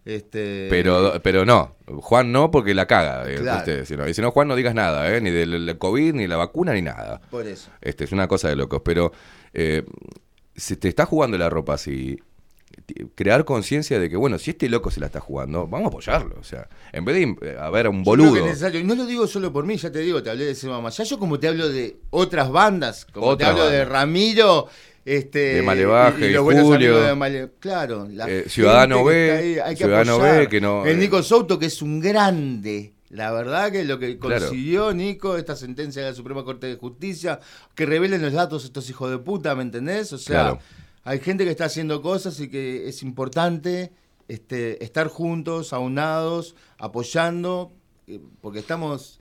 Este, 0.04 0.68
Pero, 0.70 1.20
pero 1.22 1.44
no, 1.46 1.74
Juan 1.86 2.30
no, 2.30 2.50
porque 2.50 2.74
la 2.74 2.86
caga. 2.86 3.28
eh, 3.28 3.36
Claro. 3.40 3.64
¿viste? 3.66 3.86
Si 3.86 3.96
no- 3.96 4.06
y 4.06 4.12
si 4.14 4.20
no, 4.20 4.30
Juan, 4.30 4.46
no 4.46 4.54
digas 4.54 4.74
nada, 4.74 5.10
eh, 5.12 5.20
ni 5.22 5.30
del 5.30 5.76
COVID, 5.78 6.12
ni 6.14 6.26
la 6.28 6.36
vacuna, 6.36 6.74
ni 6.74 6.82
nada. 6.82 7.20
Por 7.30 7.46
eso. 7.46 7.70
Este, 7.80 8.04
es 8.04 8.12
una 8.12 8.28
cosa 8.28 8.48
de 8.48 8.56
locos. 8.56 8.82
Pero 8.84 9.10
eh, 9.54 9.84
si 10.54 10.76
te 10.76 10.88
está 10.88 11.06
jugando 11.06 11.36
la 11.38 11.48
ropa 11.50 11.74
así, 11.74 12.18
crear 13.14 13.44
conciencia 13.44 13.98
de 13.98 14.08
que, 14.08 14.16
bueno, 14.16 14.38
si 14.38 14.50
este 14.52 14.68
loco 14.68 14.90
se 14.90 15.00
la 15.00 15.06
está 15.06 15.20
jugando, 15.20 15.66
vamos 15.66 15.86
a 15.86 15.88
apoyarlo. 15.88 16.36
O 16.40 16.44
sea, 16.44 16.68
en 16.92 17.04
vez 17.04 17.16
de 17.16 17.48
eh, 17.50 17.56
a 17.60 17.68
ver 17.70 17.86
a 17.86 17.90
un 17.90 18.02
boludo. 18.04 18.36
Y 18.72 18.84
no 18.84 18.94
lo 18.94 19.06
digo 19.06 19.26
solo 19.26 19.52
por 19.52 19.64
mí, 19.66 19.76
ya 19.76 19.90
te 19.90 19.98
digo, 20.00 20.22
te 20.22 20.30
hablé 20.30 20.44
de 20.44 20.52
ese 20.52 20.68
mamá. 20.68 20.90
Ya 20.90 21.04
yo 21.04 21.18
como 21.18 21.38
te 21.38 21.48
hablo 21.48 21.68
de 21.68 21.96
otras 22.10 22.50
bandas, 22.50 23.04
como 23.12 23.36
te 23.36 23.44
hablo 23.44 23.68
de. 23.68 23.84
Ramiro, 23.84 24.68
este, 25.04 25.54
De 25.54 25.62
Malevaje, 25.62 26.30
y, 26.30 26.32
los 26.32 26.42
Julio. 26.44 27.00
de 27.00 27.14
Male- 27.14 27.50
claro, 27.60 28.08
la 28.10 28.28
Eh, 28.28 28.44
Ciudadano 28.48 29.04
B, 29.04 29.24
está 29.28 29.38
ahí, 29.38 29.58
hay 29.58 29.74
que 29.76 29.84
Ciudadano 29.84 30.14
apoyar. 30.14 30.38
B, 30.40 30.48
que 30.48 30.60
no- 30.60 30.84
El 30.86 30.98
Nico 30.98 31.22
Souto, 31.22 31.58
que 31.58 31.66
es 31.66 31.80
un 31.82 32.00
grande. 32.00 32.92
La 33.10 33.30
verdad 33.30 33.70
que 33.70 33.84
lo 33.84 34.00
que 34.00 34.18
Claro. 34.18 34.46
consiguió 34.46 34.92
Nico, 34.92 35.36
esta 35.36 35.54
sentencia 35.54 36.02
de 36.02 36.08
la 36.10 36.14
Suprema 36.14 36.44
Corte 36.44 36.66
de 36.66 36.74
Justicia, 36.76 37.38
que 37.76 37.86
revelen 37.86 38.20
los 38.20 38.32
datos 38.32 38.64
estos 38.64 38.90
hijos 38.90 39.10
de 39.10 39.18
puta, 39.18 39.54
¿me 39.54 39.62
entendés? 39.62 40.12
O 40.12 40.18
sea, 40.18 40.40
Claro. 40.42 40.58
Hay 41.06 41.20
gente 41.20 41.44
que 41.44 41.50
está 41.50 41.66
haciendo 41.66 42.02
cosas 42.02 42.38
y 42.40 42.48
que 42.48 42.88
es 42.88 43.02
importante 43.02 43.92
este, 44.28 44.82
estar 44.84 45.06
juntos, 45.06 45.72
aunados, 45.72 46.56
apoyando, 46.78 47.72
eh, 48.08 48.20
porque 48.40 48.58
estamos, 48.58 49.20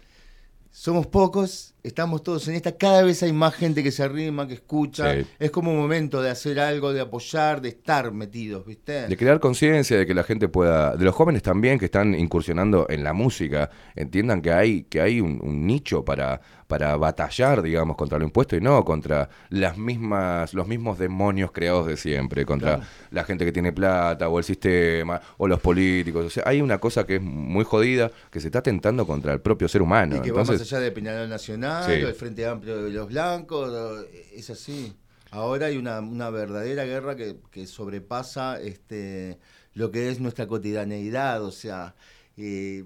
somos 0.71 1.05
pocos, 1.05 1.75
estamos 1.83 2.23
todos 2.23 2.47
en 2.47 2.55
esta, 2.55 2.75
cada 2.75 3.03
vez 3.03 3.21
hay 3.21 3.31
más 3.31 3.53
gente 3.53 3.83
que 3.83 3.91
se 3.91 4.01
arrima, 4.01 4.47
que 4.47 4.55
escucha, 4.55 5.13
Sí. 5.13 5.27
es 5.37 5.51
como 5.51 5.71
un 5.71 5.77
momento 5.77 6.23
de 6.23 6.31
hacer 6.31 6.59
algo, 6.59 6.91
de 6.91 7.01
apoyar, 7.01 7.61
de 7.61 7.69
estar 7.69 8.11
metidos, 8.11 8.65
¿viste? 8.65 9.07
De 9.07 9.15
crear 9.15 9.39
conciencia, 9.39 9.95
de 9.97 10.07
que 10.07 10.15
la 10.15 10.23
gente 10.23 10.47
pueda, 10.47 10.95
de 10.97 11.05
los 11.05 11.13
jóvenes 11.13 11.43
también 11.43 11.77
que 11.77 11.85
están 11.85 12.15
incursionando 12.15 12.87
en 12.89 13.03
la 13.03 13.13
música, 13.13 13.69
entiendan 13.95 14.41
que 14.41 14.51
hay, 14.51 14.83
que 14.85 15.01
hay 15.01 15.21
un, 15.21 15.39
un 15.43 15.67
nicho 15.67 16.03
para, 16.03 16.41
para 16.67 16.97
batallar, 16.97 17.61
digamos, 17.61 17.95
contra 17.95 18.17
lo 18.17 18.25
impuesto 18.25 18.55
y 18.55 18.61
no 18.61 18.83
contra 18.83 19.29
las 19.49 19.77
mismas, 19.77 20.53
los 20.53 20.67
mismos 20.67 20.97
demonios 20.97 21.51
creados 21.51 21.85
de 21.87 21.95
siempre, 21.97 22.45
contra 22.45 22.75
Claro. 22.77 22.89
la 23.11 23.23
gente 23.23 23.45
que 23.45 23.51
tiene 23.51 23.71
plata, 23.71 24.29
o 24.29 24.39
el 24.39 24.43
sistema, 24.43 25.21
o 25.37 25.47
los 25.47 25.59
políticos. 25.59 26.25
O 26.25 26.29
sea, 26.29 26.43
hay 26.47 26.61
una 26.61 26.79
cosa 26.79 27.05
que 27.05 27.17
es 27.17 27.21
muy 27.21 27.63
jodida, 27.63 28.09
que 28.31 28.39
se 28.39 28.47
está 28.47 28.61
tentando 28.63 29.05
contra 29.05 29.33
el 29.33 29.41
propio 29.41 29.67
ser 29.67 29.81
humano. 29.81 30.15
y 30.17 30.21
que 30.21 30.31
va 30.31 30.43
más 30.43 30.59
allá 30.61 30.79
de 30.79 30.91
Peñarol 30.91 31.29
Nacional, 31.29 31.83
Sí. 31.85 32.03
o 32.03 32.07
el 32.07 32.15
Frente 32.15 32.45
Amplio 32.47 32.81
de 32.83 32.89
los 32.89 33.07
Blancos, 33.09 33.69
o- 33.69 34.03
es 34.33 34.49
así. 34.49 34.93
Ahora 35.31 35.67
hay 35.67 35.77
una, 35.77 35.99
una 35.99 36.29
verdadera 36.29 36.85
guerra 36.85 37.15
que, 37.15 37.37
que 37.51 37.67
sobrepasa 37.67 38.59
este, 38.61 39.37
lo 39.73 39.91
que 39.91 40.09
es 40.09 40.19
nuestra 40.19 40.47
cotidianeidad, 40.47 41.43
o 41.43 41.51
sea, 41.51 41.93
eh, 42.37 42.85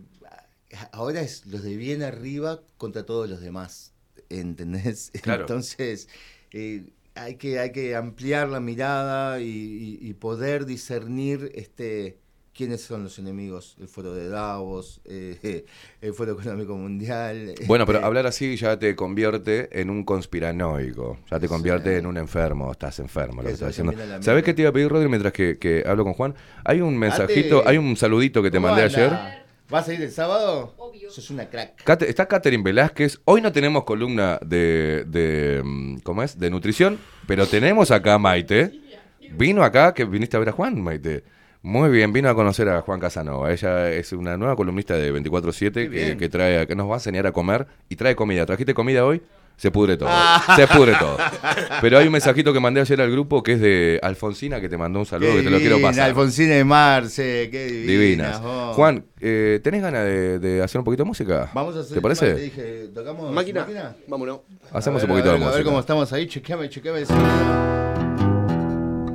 ahora 0.91 1.22
es 1.22 1.46
los 1.48 1.64
de 1.64 1.76
bien 1.78 2.04
arriba 2.04 2.62
contra 2.78 3.06
todos 3.06 3.30
los 3.30 3.41
demás, 3.41 3.94
¿entendés? 4.30 5.12
Claro. 5.22 5.41
Entonces, 5.41 6.08
eh, 6.52 6.84
hay, 7.16 7.36
que, 7.36 7.60
hay 7.60 7.72
que 7.72 7.96
ampliar 7.96 8.50
la 8.50 8.60
mirada 8.60 9.40
y, 9.41 9.46
y- 9.46 10.00
y 10.02 10.14
poder 10.14 10.66
discernir 10.66 11.52
este, 11.56 12.18
quiénes 12.54 12.82
son 12.82 13.04
los 13.04 13.18
enemigos, 13.20 13.76
el 13.80 13.88
foro 13.88 14.14
de 14.14 14.30
Davos, 14.30 15.02
eh, 15.06 15.66
el 16.02 16.14
foro 16.14 16.34
económico 16.34 16.76
mundial. 16.76 17.56
Bueno, 17.68 17.86
pero 17.86 17.98
este, 18.00 18.06
hablar 18.08 18.28
así 18.28 18.56
ya 18.56 18.78
te 18.78 18.96
convierte 18.96 19.82
en 19.82 19.90
un 19.90 20.04
conspiranoico, 20.04 21.18
ya 21.30 21.40
te 21.40 21.48
convierte 21.48 21.98
en 21.98 22.06
un 22.06 22.18
enfermo, 22.18 22.72
estás 22.72 23.00
enfermo, 23.00 23.41
lo 23.41 23.48
que 23.48 23.54
estás 23.56 23.70
diciendo. 23.70 23.94
¿Sabés 24.22 24.44
qué 24.44 24.54
te 24.54 24.62
iba 24.62 24.70
a 24.70 24.74
pedir, 24.74 24.90
Rodri, 24.90 25.10
mientras 25.10 25.34
que, 25.34 25.58
que 25.58 25.84
hablo 25.86 26.04
con 26.04 26.14
Juan? 26.14 26.36
Hay 26.64 26.82
un 26.82 26.98
mensajito, 26.98 27.60
Ate. 27.62 27.70
hay 27.72 27.78
un 27.78 27.96
saludito 27.98 28.41
que 28.44 28.52
te 28.52 28.58
¿Cómo 28.58 28.68
mandé 28.68 28.84
ayer. 28.84 29.48
¿Vas 29.70 29.88
a 29.88 29.94
ir 29.94 30.02
el 30.02 30.12
sábado? 30.12 30.74
Obvio. 30.78 31.12
Sos 31.12 31.30
una 31.30 31.48
crack. 31.48 31.84
Cate- 31.84 32.10
está 32.10 32.28
Catherine 32.28 32.64
Velázquez. 32.64 33.20
Hoy 33.26 33.40
no 33.41 33.52
tenemos 33.52 33.84
columna 33.84 34.40
de, 34.44 35.04
de, 35.06 35.62
mm, 35.64 35.98
¿cómo 36.00 36.24
es? 36.24 36.40
De 36.40 36.50
nutrición, 36.50 36.98
pero 37.28 37.46
tenemos 37.46 37.91
acá 37.91 38.16
a 38.16 38.20
Maite. 38.20 38.72
Vino 39.32 39.64
acá, 39.64 39.94
que 39.94 40.06
viniste 40.06 40.38
a 40.38 40.40
ver 40.40 40.50
a 40.50 40.54
Juan, 40.54 40.82
Maite. 40.82 41.24
Muy 41.62 41.90
bien, 41.90 42.12
vino 42.12 42.30
a 42.30 42.36
conocer 42.36 42.68
a 42.70 42.82
Juan 42.82 43.00
Casanova. 43.00 43.52
Ella 43.52 43.91
es 43.91 44.12
una 44.14 44.38
nueva 44.38 44.56
columnista 44.56 44.96
de 44.96 45.14
24-7 45.14 45.72
que, 45.74 45.88
bien. 45.90 46.18
que 46.18 46.30
trae, 46.30 46.66
que 46.66 46.76
nos 46.76 46.88
va 46.90 46.94
a 46.94 46.98
enseñar 46.98 47.28
a 47.28 47.32
comer 47.32 47.68
y 47.90 47.96
trae 47.96 48.16
comida. 48.16 48.46
¿Trajiste 48.48 48.74
comida 48.74 49.06
hoy? 49.06 49.22
Se 49.60 49.72
pudre 49.72 49.98
todo. 49.98 50.10
Se 50.56 50.68
pudre 50.68 50.95
todo. 50.95 51.18
Pero 51.81 51.98
hay 51.98 52.06
un 52.06 52.14
mensajito 52.14 52.53
que 52.53 52.61
mandé 52.61 52.80
ayer 52.80 53.02
al 53.02 53.11
grupo 53.11 53.44
que 53.44 53.53
es 53.53 53.60
de 53.60 53.99
Alfonsina, 54.02 54.61
que 54.61 54.69
te 54.69 54.77
mandó 54.77 54.99
un 54.99 55.06
saludo, 55.06 55.36
que 55.36 55.41
te 55.44 55.49
lo 55.49 55.57
quiero 55.60 55.81
pasar. 55.81 56.06
Alfonsina 56.06 56.56
de 56.56 56.64
Marce, 56.64 57.49
qué 57.52 57.65
divina. 57.68 57.91
Divinas. 57.91 58.38
Juan, 58.76 59.03
eh, 59.19 59.60
¿tenés 59.61 59.81
ganas 59.81 60.06
de, 60.06 60.40
de 60.40 60.64
hacer 60.64 60.80
un 60.80 60.86
poquito 60.86 61.03
de 61.03 61.07
música? 61.07 61.49
Vamos 61.53 61.76
a 61.76 61.81
hacer 61.81 61.94
¿Te 61.95 62.02
parece? 62.02 62.34
Te 62.36 62.41
dije, 62.41 62.90
¿tocamos 62.95 63.34
Máquina. 63.34 63.68
Vámonos. 64.07 64.40
Hacemos 64.72 65.02
ver, 65.02 65.11
un 65.11 65.18
poquito 65.18 65.34
de 65.34 65.40
ver, 65.40 65.44
A 65.44 65.45
música. 65.48 65.57
ver 65.57 65.65
cómo 65.65 65.80
estamos 65.81 66.14
ahí, 66.14 66.26
chequeame, 66.27 66.69
chequeame. 66.69 67.02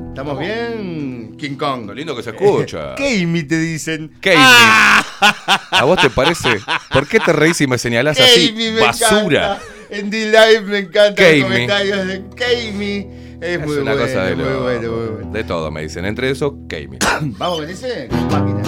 ¿Estamos 0.08 0.38
bien? 0.38 1.34
King 1.38 1.56
Kong. 1.56 1.86
Lo 1.86 1.94
lindo 1.94 2.14
que 2.14 2.22
se 2.22 2.30
escucha. 2.30 2.94
Keimi 2.96 3.42
te 3.42 3.58
dicen. 3.58 4.12
Keimi. 4.20 4.40
¿A 4.42 5.84
vos 5.84 5.98
te 6.00 6.08
parece? 6.10 6.60
¿Por 6.92 7.08
qué 7.08 7.18
te 7.18 7.32
reís 7.32 7.60
y 7.62 7.66
me 7.66 7.78
señalás 7.78 8.20
así? 8.20 8.52
Me 8.54 8.80
Basura. 8.80 9.44
encanta. 9.56 9.73
En 9.94 10.10
D-Live 10.10 10.62
me 10.62 10.78
encantan 10.78 11.24
los 11.38 11.44
comentarios 11.44 12.06
de 12.08 12.24
Keimi. 12.34 13.06
Es, 13.40 13.60
Es 13.60 13.64
muy 13.64 13.76
una 13.76 13.92
bueno, 13.92 14.06
cosa 14.08 14.24
de 14.24 14.34
muy 14.34 14.44
bueno, 14.44 14.90
muy 14.92 15.06
bueno. 15.06 15.30
De 15.32 15.44
todo 15.44 15.70
me 15.70 15.82
dicen. 15.82 16.04
Entre 16.04 16.30
eso, 16.30 16.58
Keimi. 16.68 16.98
Vamos 17.38 17.60
con 17.60 17.70
ese. 17.70 18.08
Máquina. 18.28 18.62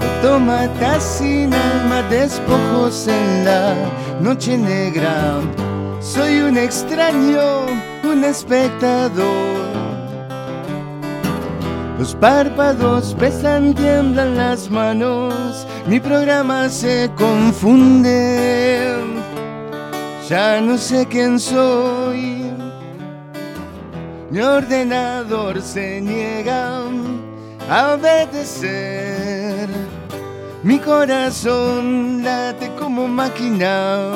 Autómata 0.00 1.00
sin 1.00 1.52
alma, 1.52 2.02
despojos 2.08 3.08
en 3.08 3.44
la 3.44 3.74
noche 4.20 4.56
negra. 4.56 5.40
Soy 6.00 6.40
un 6.40 6.56
extraño, 6.56 7.66
un 8.06 8.24
espectador. 8.24 9.66
Los 11.98 12.14
párpados 12.14 13.14
pesan, 13.18 13.74
tiemblan 13.74 14.36
las 14.36 14.70
manos, 14.70 15.66
mi 15.86 15.98
programa 15.98 16.68
se 16.68 17.10
confunde. 17.16 18.96
Ya 20.28 20.60
no 20.60 20.76
sé 20.76 21.06
quién 21.06 21.38
soy. 21.38 22.50
Mi 24.30 24.40
ordenador 24.40 25.62
se 25.62 26.00
niega 26.00 26.80
a 27.70 27.94
obedecer. 27.94 29.68
Mi 30.62 30.78
corazón 30.78 32.22
late 32.24 32.70
como 32.78 33.06
máquina. 33.06 34.10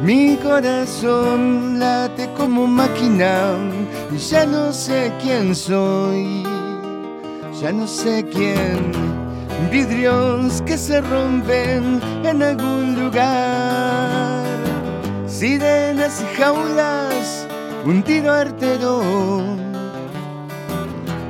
Mi 0.00 0.36
corazón 0.36 1.78
late 1.78 2.28
como 2.36 2.66
máquina. 2.66 3.56
Y 4.12 4.18
ya 4.18 4.46
no 4.46 4.72
sé 4.72 5.12
quién 5.20 5.54
soy. 5.54 6.44
Ya 7.60 7.72
no 7.72 7.86
sé 7.86 8.24
quién. 8.32 8.92
vidrios 9.70 10.62
que 10.62 10.78
se 10.78 11.00
rompen 11.00 12.00
en 12.24 12.42
algún 12.42 12.94
lugar, 13.04 14.44
sirenas 15.26 16.22
y 16.22 16.36
jaulas, 16.36 17.46
un 17.84 18.02
tiro 18.02 18.32
artero. 18.32 19.42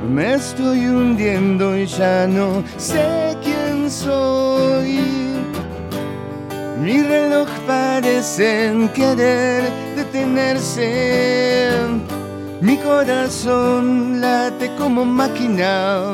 Me 0.09 0.35
estoy 0.35 0.87
hundiendo 0.87 1.77
y 1.77 1.85
ya 1.85 2.27
no 2.27 2.63
sé 2.77 3.35
quién 3.43 3.89
soy. 3.89 5.28
Mi 6.81 7.03
reloj 7.03 7.49
parece 7.67 8.71
querer 8.95 9.69
detenerse. 9.97 11.71
Mi 12.61 12.77
corazón 12.77 14.21
late 14.21 14.71
como 14.77 15.03
máquina. 15.03 16.13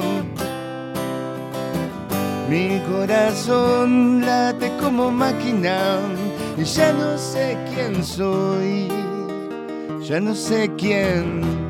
Mi 2.49 2.81
corazón 2.89 4.21
late 4.25 4.71
como 4.81 5.11
máquina. 5.11 5.99
Y 6.57 6.63
ya 6.63 6.93
no 6.93 7.15
sé 7.17 7.57
quién 7.71 8.03
soy. 8.03 8.87
Ya 10.01 10.19
no 10.19 10.33
sé 10.33 10.71
quién. 10.77 11.64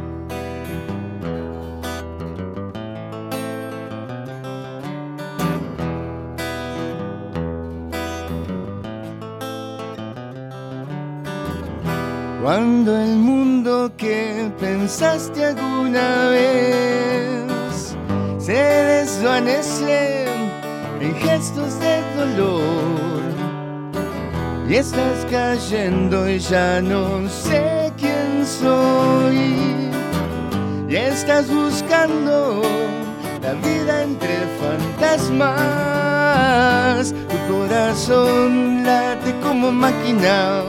El 12.65 13.17
mundo 13.17 13.91
que 13.95 14.49
pensaste 14.59 15.45
alguna 15.45 16.29
vez. 16.29 17.95
Se 18.39 18.53
desvanece 18.53 20.25
en 20.99 21.15
gestos 21.15 21.79
de 21.79 22.01
dolor. 22.17 23.21
Y 24.67 24.77
estás 24.77 25.27
cayendo 25.29 26.27
y 26.27 26.39
ya 26.39 26.81
no 26.81 27.29
sé 27.29 27.93
quién 27.99 28.43
soy. 28.43 29.91
Y 30.89 30.95
estás 30.95 31.47
buscando 31.47 32.63
la 33.43 33.53
vida 33.53 34.01
entre 34.01 34.39
fantasmas. 34.59 35.53
Tu 37.29 37.37
corazón 37.53 38.83
late 38.83 39.35
como 39.43 39.71
máquina 39.71 40.63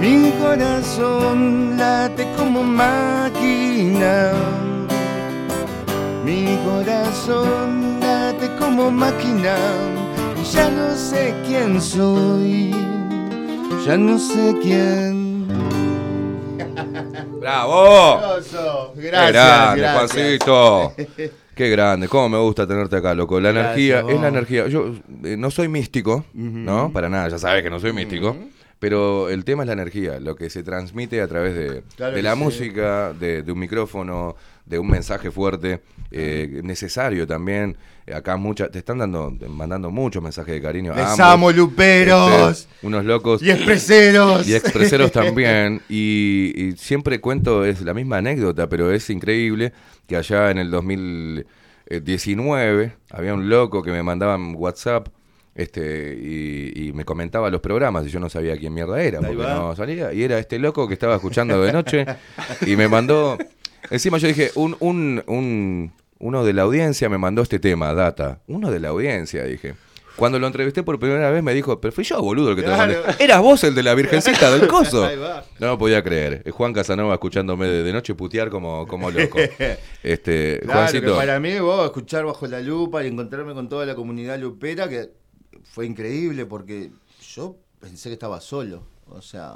mi 0.00 0.30
corazón 0.40 1.76
late 1.76 2.26
como 2.36 2.62
máquina. 2.62 4.32
Mi 6.24 6.58
corazón 6.64 8.00
late 8.00 8.48
como 8.58 8.90
máquina. 8.90 9.56
Ya 10.52 10.70
no 10.70 10.94
sé 10.94 11.34
quién 11.46 11.80
soy. 11.80 12.70
Ya 13.84 13.96
no 13.96 14.18
sé 14.18 14.54
quién. 14.62 15.46
¡Bravo! 17.40 18.18
Grosso. 18.18 18.92
¡Qué 18.94 19.00
Gracias, 19.02 19.32
grande, 19.32 19.80
gracias. 19.80 20.42
Juancito! 20.42 20.92
¡Qué 21.54 21.70
grande! 21.70 22.08
¿Cómo 22.08 22.28
me 22.28 22.38
gusta 22.38 22.66
tenerte 22.66 22.96
acá, 22.96 23.14
loco? 23.14 23.40
La 23.40 23.50
Gracias, 23.50 23.74
energía, 23.76 24.14
es 24.14 24.20
la 24.20 24.28
energía. 24.28 24.68
Yo 24.68 24.92
eh, 25.24 25.36
no 25.36 25.50
soy 25.50 25.68
místico, 25.68 26.24
¿no? 26.32 26.92
Para 26.92 27.08
nada, 27.08 27.28
ya 27.28 27.38
sabes 27.38 27.62
que 27.62 27.70
no 27.70 27.80
soy 27.80 27.92
místico. 27.92 28.36
Pero 28.78 29.28
el 29.28 29.44
tema 29.44 29.64
es 29.64 29.66
la 29.66 29.72
energía, 29.72 30.20
lo 30.20 30.36
que 30.36 30.50
se 30.50 30.62
transmite 30.62 31.20
a 31.20 31.26
través 31.26 31.54
de, 31.54 31.82
Claro 31.96 32.14
de 32.14 32.22
la 32.22 32.34
sí. 32.34 32.38
música, 32.38 33.12
de, 33.12 33.42
de 33.42 33.50
un 33.52 33.58
micrófono, 33.58 34.36
de 34.66 34.78
un 34.78 34.88
mensaje 34.88 35.32
fuerte, 35.32 35.80
eh, 36.10 36.60
necesario 36.62 37.26
también. 37.26 37.76
Acá 38.14 38.36
muchas, 38.36 38.70
te 38.70 38.78
están 38.78 38.98
dando, 38.98 39.34
mandando 39.48 39.90
muchos 39.90 40.22
mensajes 40.22 40.54
de 40.54 40.62
cariño. 40.62 40.94
Les 40.94 41.04
ambos. 41.04 41.20
amo, 41.20 41.50
luperos. 41.52 42.60
Este, 42.60 42.86
unos 42.86 43.04
locos. 43.04 43.42
Y 43.42 43.50
expreseros. 43.50 44.46
Y 44.48 44.54
expreseros 44.54 45.10
también. 45.12 45.82
Y, 45.88 46.52
y 46.56 46.72
siempre 46.76 47.20
cuento, 47.20 47.64
es 47.64 47.82
la 47.82 47.94
misma 47.94 48.18
anécdota, 48.18 48.68
pero 48.68 48.92
es 48.92 49.10
increíble 49.10 49.72
que 50.06 50.16
allá 50.16 50.50
en 50.50 50.58
el 50.58 50.70
2019 50.70 52.92
había 53.10 53.34
un 53.34 53.48
loco 53.48 53.82
que 53.82 53.90
me 53.90 54.02
mandaba 54.02 54.34
en 54.36 54.54
WhatsApp 54.56 55.08
este 55.58 56.16
y, 56.16 56.88
y 56.88 56.92
me 56.92 57.04
comentaba 57.04 57.50
los 57.50 57.60
programas 57.60 58.06
y 58.06 58.10
yo 58.10 58.20
no 58.20 58.30
sabía 58.30 58.56
quién 58.56 58.72
mierda 58.72 59.02
era 59.02 59.20
porque 59.20 59.34
no 59.34 59.74
salía. 59.74 60.12
Y 60.12 60.22
era 60.22 60.38
este 60.38 60.58
loco 60.58 60.86
que 60.86 60.94
estaba 60.94 61.16
escuchando 61.16 61.60
de 61.60 61.72
noche 61.72 62.06
y 62.64 62.76
me 62.76 62.86
mandó... 62.88 63.36
Encima 63.90 64.18
yo 64.18 64.28
dije, 64.28 64.52
un, 64.54 64.76
un, 64.78 65.22
un, 65.26 65.92
uno 66.20 66.44
de 66.44 66.52
la 66.52 66.62
audiencia 66.62 67.08
me 67.08 67.18
mandó 67.18 67.42
este 67.42 67.58
tema, 67.58 67.92
data. 67.92 68.40
Uno 68.46 68.70
de 68.70 68.78
la 68.78 68.90
audiencia, 68.90 69.44
dije. 69.44 69.74
Cuando 70.14 70.38
lo 70.38 70.46
entrevisté 70.46 70.84
por 70.84 70.98
primera 70.98 71.30
vez 71.30 71.42
me 71.42 71.54
dijo, 71.54 71.80
pero 71.80 71.92
fui 71.92 72.04
yo, 72.04 72.20
boludo, 72.22 72.50
el 72.50 72.56
que 72.56 72.62
te 72.62 72.68
lo 72.68 72.76
mandé. 72.76 72.98
Eras 73.18 73.40
vos 73.40 73.62
el 73.64 73.74
de 73.74 73.82
la 73.82 73.94
virgencita 73.94 74.50
del 74.52 74.68
coso. 74.68 75.08
No 75.58 75.66
lo 75.66 75.78
podía 75.78 76.04
creer. 76.04 76.42
Es 76.44 76.52
Juan 76.52 76.72
Casanova 76.72 77.14
escuchándome 77.14 77.66
de, 77.66 77.92
noche 77.92 78.14
putear 78.14 78.48
como, 78.48 78.86
como 78.86 79.10
loco. 79.10 79.38
Este, 80.04 80.60
Claro, 80.62 80.92
que 80.92 81.00
para 81.00 81.40
mí, 81.40 81.58
vos, 81.58 81.84
escuchar 81.84 82.24
bajo 82.24 82.46
la 82.46 82.60
lupa 82.60 83.02
y 83.04 83.08
encontrarme 83.08 83.54
con 83.54 83.68
toda 83.68 83.84
la 83.86 83.96
comunidad 83.96 84.38
lupera, 84.38 84.88
que 84.88 85.10
fue 85.78 85.86
increíble 85.86 86.44
porque 86.44 86.90
yo 87.36 87.54
pensé 87.78 88.08
que 88.08 88.14
estaba 88.14 88.40
solo. 88.40 88.82
O 89.10 89.22
sea, 89.22 89.54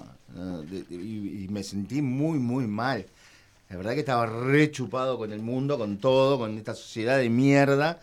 de- 0.70 0.84
y, 0.88 1.42
y 1.42 1.48
me 1.50 1.64
sentí 1.64 2.00
muy, 2.00 2.38
muy 2.38 2.64
mal. 2.68 3.04
La 3.68 3.76
verdad 3.76 3.94
que 3.94 4.00
estaba 4.00 4.24
re 4.26 4.70
chupado 4.70 5.18
con 5.18 5.32
el 5.32 5.40
mundo, 5.42 5.76
con 5.78 5.98
todo, 5.98 6.38
con 6.38 6.56
esta 6.56 6.76
sociedad 6.76 7.18
de 7.18 7.28
mierda. 7.28 7.98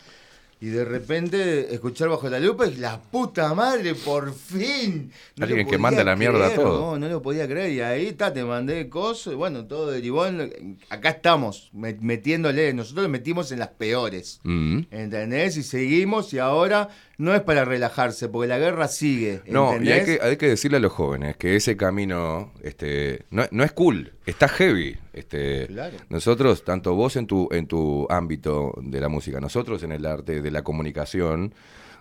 Y 0.59 0.65
de 0.65 0.83
repente 0.83 1.73
escuchar 1.73 2.09
bajo 2.09 2.27
la 2.29 2.41
lupa 2.41 2.67
y 2.67 2.75
la 2.75 2.99
puta 2.99 3.53
madre, 3.53 3.95
por 3.95 4.33
fin. 4.33 5.09
Alguien 5.39 5.65
que 5.65 5.77
manda 5.77 6.03
la 6.03 6.17
mierda 6.17 6.47
a 6.47 6.53
todo. 6.55 6.77
No, 6.91 6.99
no 6.99 7.07
lo 7.07 7.21
podía 7.21 7.47
creer. 7.47 7.71
Y 7.71 7.79
ahí 7.79 8.07
está, 8.07 8.33
te 8.33 8.43
mandé 8.43 8.89
cosas. 8.89 9.35
Bueno, 9.35 9.63
todo 9.65 9.89
derivó 9.91 10.25
en. 10.27 10.77
Acá 10.89 11.11
estamos, 11.11 11.69
me- 11.71 11.93
metiéndole. 12.01 12.73
Nosotros 12.73 13.07
metimos 13.07 13.53
en 13.53 13.59
las 13.59 13.69
peores. 13.69 14.41
Mm. 14.43 14.79
¿Entendés? 14.91 15.55
Y 15.55 15.63
seguimos 15.63 16.33
y 16.33 16.39
ahora 16.39 16.89
no 17.19 17.35
es 17.35 17.41
para 17.41 17.65
relajarse, 17.65 18.29
porque 18.29 18.47
la 18.47 18.57
guerra 18.57 18.87
sigue. 18.87 19.41
No, 19.45 19.75
y 19.79 19.91
hay 19.91 20.05
que, 20.05 20.19
hay 20.21 20.37
que 20.37 20.47
decirle 20.47 20.77
a 20.77 20.79
los 20.79 20.93
jóvenes 20.93 21.35
que 21.35 21.57
ese 21.57 21.75
camino 21.75 22.53
este, 22.63 23.25
no, 23.29 23.43
no 23.51 23.65
es 23.65 23.73
cool, 23.73 24.13
está 24.25 24.47
heavy. 24.47 24.97
Este, 25.11 25.67
Claro. 25.67 25.97
Nosotros, 26.07 26.63
tanto 26.63 26.95
vos 26.95 27.17
en 27.17 27.27
tu, 27.27 27.49
en 27.51 27.67
tu 27.67 28.07
ámbito 28.09 28.73
de 28.81 29.01
la 29.01 29.09
música, 29.09 29.41
nosotros 29.41 29.83
en 29.83 29.91
el 29.91 30.05
arte 30.05 30.41
de 30.41 30.49
la 30.49 30.63
comunicación, 30.63 31.53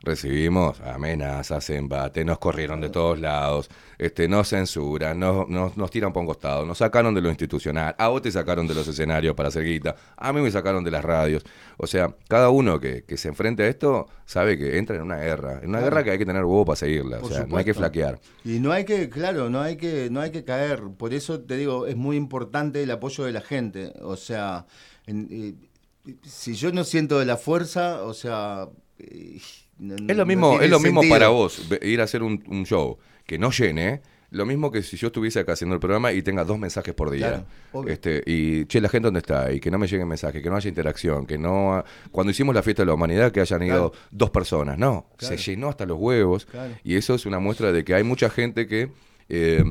recibimos 0.02 0.80
amenazas, 0.80 1.68
embate, 1.70 2.24
nos 2.24 2.38
corrieron 2.38 2.80
de 2.80 2.88
todos 2.88 3.18
lados, 3.18 3.68
este, 3.98 4.28
nos 4.28 4.48
censuran, 4.48 5.18
nos, 5.18 5.48
nos, 5.48 5.76
nos 5.76 5.90
tiran 5.90 6.12
por 6.12 6.20
un 6.20 6.26
costado, 6.26 6.64
nos 6.64 6.78
sacaron 6.78 7.14
de 7.14 7.20
lo 7.20 7.28
institucional, 7.28 7.94
a 7.98 8.08
vos 8.08 8.22
te 8.22 8.30
sacaron 8.30 8.66
de 8.66 8.74
los 8.74 8.86
escenarios 8.86 9.34
para 9.34 9.48
hacer 9.48 9.64
guita, 9.64 9.96
a 10.16 10.32
mí 10.32 10.40
me 10.40 10.50
sacaron 10.50 10.84
de 10.84 10.90
las 10.90 11.04
radios. 11.04 11.44
O 11.76 11.86
sea, 11.86 12.14
cada 12.28 12.50
uno 12.50 12.78
que, 12.80 13.04
que 13.04 13.16
se 13.16 13.28
enfrente 13.28 13.62
a 13.62 13.68
esto 13.68 14.08
sabe 14.24 14.56
que 14.58 14.78
entra 14.78 14.96
en 14.96 15.02
una 15.02 15.16
guerra, 15.18 15.60
en 15.62 15.68
una 15.70 15.78
Claro. 15.78 15.84
guerra 15.84 16.04
que 16.04 16.10
hay 16.12 16.18
que 16.18 16.26
tener 16.26 16.44
huevo 16.44 16.64
para 16.64 16.76
seguirla, 16.76 17.18
o 17.22 17.28
sea, 17.28 17.46
no 17.46 17.56
hay 17.56 17.64
que 17.64 17.74
flaquear. 17.74 18.20
Y 18.44 18.60
no 18.60 18.72
hay 18.72 18.84
que, 18.84 19.08
claro, 19.08 19.48
no 19.50 19.60
hay 19.60 19.76
que, 19.76 20.08
no 20.10 20.20
hay 20.20 20.30
que 20.30 20.44
caer. 20.44 20.82
Por 20.96 21.12
eso 21.14 21.40
te 21.40 21.56
digo, 21.56 21.86
es 21.86 21.96
muy 21.96 22.16
importante 22.16 22.82
el 22.82 22.90
apoyo 22.90 23.24
de 23.24 23.32
la 23.32 23.40
gente. 23.40 23.92
O 24.02 24.16
sea, 24.16 24.66
en- 25.06 25.28
eh, 25.30 26.14
si 26.24 26.54
yo 26.54 26.72
no 26.72 26.84
siento 26.84 27.18
de 27.18 27.26
la 27.26 27.36
fuerza, 27.36 28.02
o 28.02 28.14
sea, 28.14 28.68
eh, 28.98 29.38
no- 29.78 29.94
Es 30.08 30.16
lo 30.16 30.26
mismo, 30.26 30.60
es 30.60 30.70
lo 30.70 30.80
mismo 30.80 31.00
sentido. 31.00 31.14
para 31.14 31.28
vos 31.28 31.68
ir 31.82 32.00
a 32.00 32.04
hacer 32.04 32.22
un, 32.22 32.42
un 32.48 32.64
show 32.66 32.98
que 33.26 33.38
no 33.38 33.50
llene. 33.50 34.00
Lo 34.30 34.44
mismo 34.44 34.70
que 34.70 34.82
si 34.82 34.98
yo 34.98 35.06
estuviese 35.06 35.40
acá 35.40 35.52
haciendo 35.54 35.72
el 35.74 35.80
programa 35.80 36.12
y 36.12 36.20
tenga 36.20 36.44
dos 36.44 36.58
mensajes 36.58 36.92
por 36.92 37.10
día. 37.10 37.46
Claro, 37.72 37.88
este, 37.88 38.22
y 38.26 38.66
che, 38.66 38.78
la 38.82 38.90
gente 38.90 39.06
dónde 39.06 39.20
está, 39.20 39.50
y 39.50 39.58
que 39.58 39.70
no 39.70 39.78
me 39.78 39.86
lleguen 39.86 40.06
mensajes, 40.06 40.42
que 40.42 40.50
no 40.50 40.56
haya 40.56 40.68
interacción, 40.68 41.24
que 41.24 41.38
no 41.38 41.82
cuando 42.10 42.30
hicimos 42.30 42.54
la 42.54 42.62
fiesta 42.62 42.82
de 42.82 42.86
la 42.88 42.92
humanidad 42.92 43.32
que 43.32 43.40
hayan 43.40 43.62
ido 43.62 43.90
Claro. 43.90 43.92
dos 44.10 44.28
personas. 44.28 44.76
No, 44.76 45.06
Claro. 45.16 45.34
se 45.38 45.50
llenó 45.50 45.70
hasta 45.70 45.86
los 45.86 45.96
huevos. 45.98 46.46
Y 46.84 46.96
eso 46.96 47.14
es 47.14 47.24
una 47.24 47.38
muestra 47.38 47.72
de 47.72 47.84
que 47.84 47.94
hay 47.94 48.02
mucha 48.04 48.28
gente 48.28 48.66
que, 48.66 48.90
eh, 49.30 49.64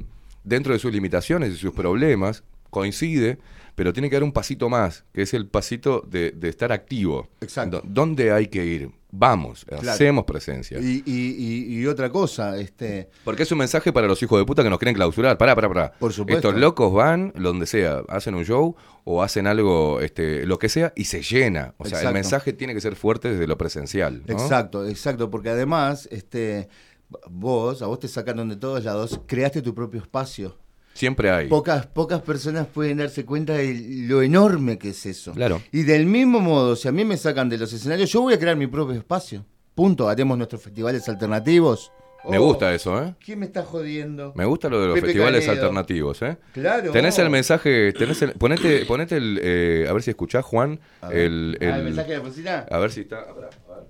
dentro 0.44 0.74
de 0.74 0.80
sus 0.80 0.92
limitaciones 0.92 1.54
y 1.54 1.58
sus 1.58 1.74
problemas, 1.74 2.44
coincide, 2.72 3.38
pero 3.76 3.94
tiene 3.94 4.10
que 4.10 4.16
dar 4.16 4.24
un 4.24 4.32
pasito 4.32 4.70
más, 4.70 5.04
que 5.14 5.22
es 5.22 5.36
el 5.36 5.46
pasito 5.48 6.04
de, 6.10 6.32
de 6.32 6.50
estar 6.50 6.72
activo. 6.72 7.30
Exacto. 7.42 7.82
¿Dónde 7.86 8.32
hay 8.32 8.48
que 8.48 8.66
ir? 8.66 8.90
Vamos, 9.20 9.66
Claro. 9.66 9.90
hacemos 9.92 10.26
presencia. 10.26 10.78
Y, 10.80 11.02
y- 11.06 11.36
y- 11.38 11.80
y 11.82 11.88
otra 11.88 12.10
cosa, 12.12 12.58
este, 12.58 13.10
Porque 13.24 13.44
es 13.44 13.52
un 13.52 13.58
mensaje 13.58 13.92
para 13.92 14.06
los 14.08 14.22
hijos 14.22 14.40
de 14.40 14.46
puta 14.46 14.62
que 14.64 14.70
nos 14.70 14.78
quieren 14.78 14.94
clausurar. 14.96 15.38
Pará, 15.38 15.56
pará, 15.56 15.68
pará. 15.68 15.94
Por 16.00 16.14
supuesto. 16.14 16.50
Estos 16.50 16.62
locos 16.62 16.94
van 16.94 17.34
donde 17.36 17.66
sea, 17.66 18.04
hacen 18.10 18.36
un 18.36 18.46
show 18.46 18.76
o 19.06 19.24
hacen 19.24 19.48
algo, 19.48 20.02
este, 20.02 20.46
lo 20.46 20.60
que 20.60 20.70
sea, 20.70 20.94
y 20.96 21.06
se 21.06 21.22
llena. 21.24 21.74
O 21.78 21.86
sea, 21.86 22.02
el 22.02 22.14
mensaje 22.14 22.54
tiene 22.54 22.74
que 22.74 22.82
ser 22.82 22.96
fuerte 22.96 23.32
desde 23.32 23.48
lo 23.48 23.58
presencial. 23.58 24.24
¿no? 24.28 24.34
Exacto, 24.34 24.88
exacto, 24.88 25.30
porque 25.32 25.50
además, 25.50 26.08
este, 26.12 26.68
vos, 27.30 27.82
a 27.82 27.88
vos 27.88 28.00
te 28.00 28.08
sacaron 28.08 28.50
de 28.50 28.58
todos 28.58 28.84
lados, 28.84 29.20
creaste 29.26 29.62
tu 29.62 29.74
propio 29.74 30.02
espacio. 30.02 30.58
Siempre 30.98 31.30
hay. 31.30 31.48
Pocas, 31.48 31.86
pocas 31.86 32.22
personas 32.22 32.66
pueden 32.66 32.98
darse 32.98 33.24
cuenta 33.24 33.54
de 33.54 34.06
lo 34.08 34.24
enorme 34.24 34.80
que 34.80 34.90
es 34.90 35.06
eso. 35.06 35.32
Claro. 35.34 35.62
Y 35.72 35.84
del 35.84 36.08
mismo 36.08 36.40
modo, 36.40 36.76
si 36.76 36.88
a 36.88 36.92
mí 36.92 37.06
me 37.06 37.18
sacan 37.18 37.50
de 37.50 37.58
los 37.60 37.72
escenarios, 37.72 38.12
yo 38.12 38.22
voy 38.22 38.34
a 38.34 38.40
crear 38.40 38.56
mi 38.58 38.66
propio 38.66 38.96
espacio. 38.96 39.46
Punto. 39.76 40.10
Haremos 40.10 40.36
nuestros 40.38 40.62
festivales 40.64 41.08
alternativos. 41.08 41.92
Me 42.28 42.40
Oh, 42.40 42.46
gusta 42.46 42.74
eso, 42.74 43.00
¿eh? 43.02 43.14
¿Quién 43.24 43.38
me 43.40 43.46
está 43.46 43.64
jodiendo? 43.64 44.34
Me 44.36 44.44
gusta 44.46 44.70
lo 44.70 44.82
de 44.82 44.88
los 44.88 44.96
Pepe 44.96 45.06
festivales 45.08 45.46
Canedo. 45.46 45.62
alternativos, 45.62 46.22
¿eh? 46.24 46.38
Claro. 46.52 46.92
Tenés 46.92 47.20
el 47.20 47.30
mensaje, 47.30 47.94
tenés 47.94 48.20
el, 48.24 48.32
ponete, 48.34 48.86
ponete 48.86 49.18
el, 49.18 49.40
eh, 49.42 49.86
a 49.88 49.94
ver 49.94 50.02
si 50.02 50.10
escuchás, 50.10 50.44
Juan, 50.44 50.80
el, 51.12 51.58
Ah, 51.62 51.64
¿el 51.64 51.74
el- 51.76 51.84
mensaje 51.84 52.10
de 52.10 52.16
Alfonsina? 52.16 52.66
A 52.72 52.78
ver 52.80 52.92
si 52.92 53.02
está, 53.02 53.20
a 53.20 53.34
ver, 53.34 53.46
a 53.46 53.76
ver. 53.76 53.88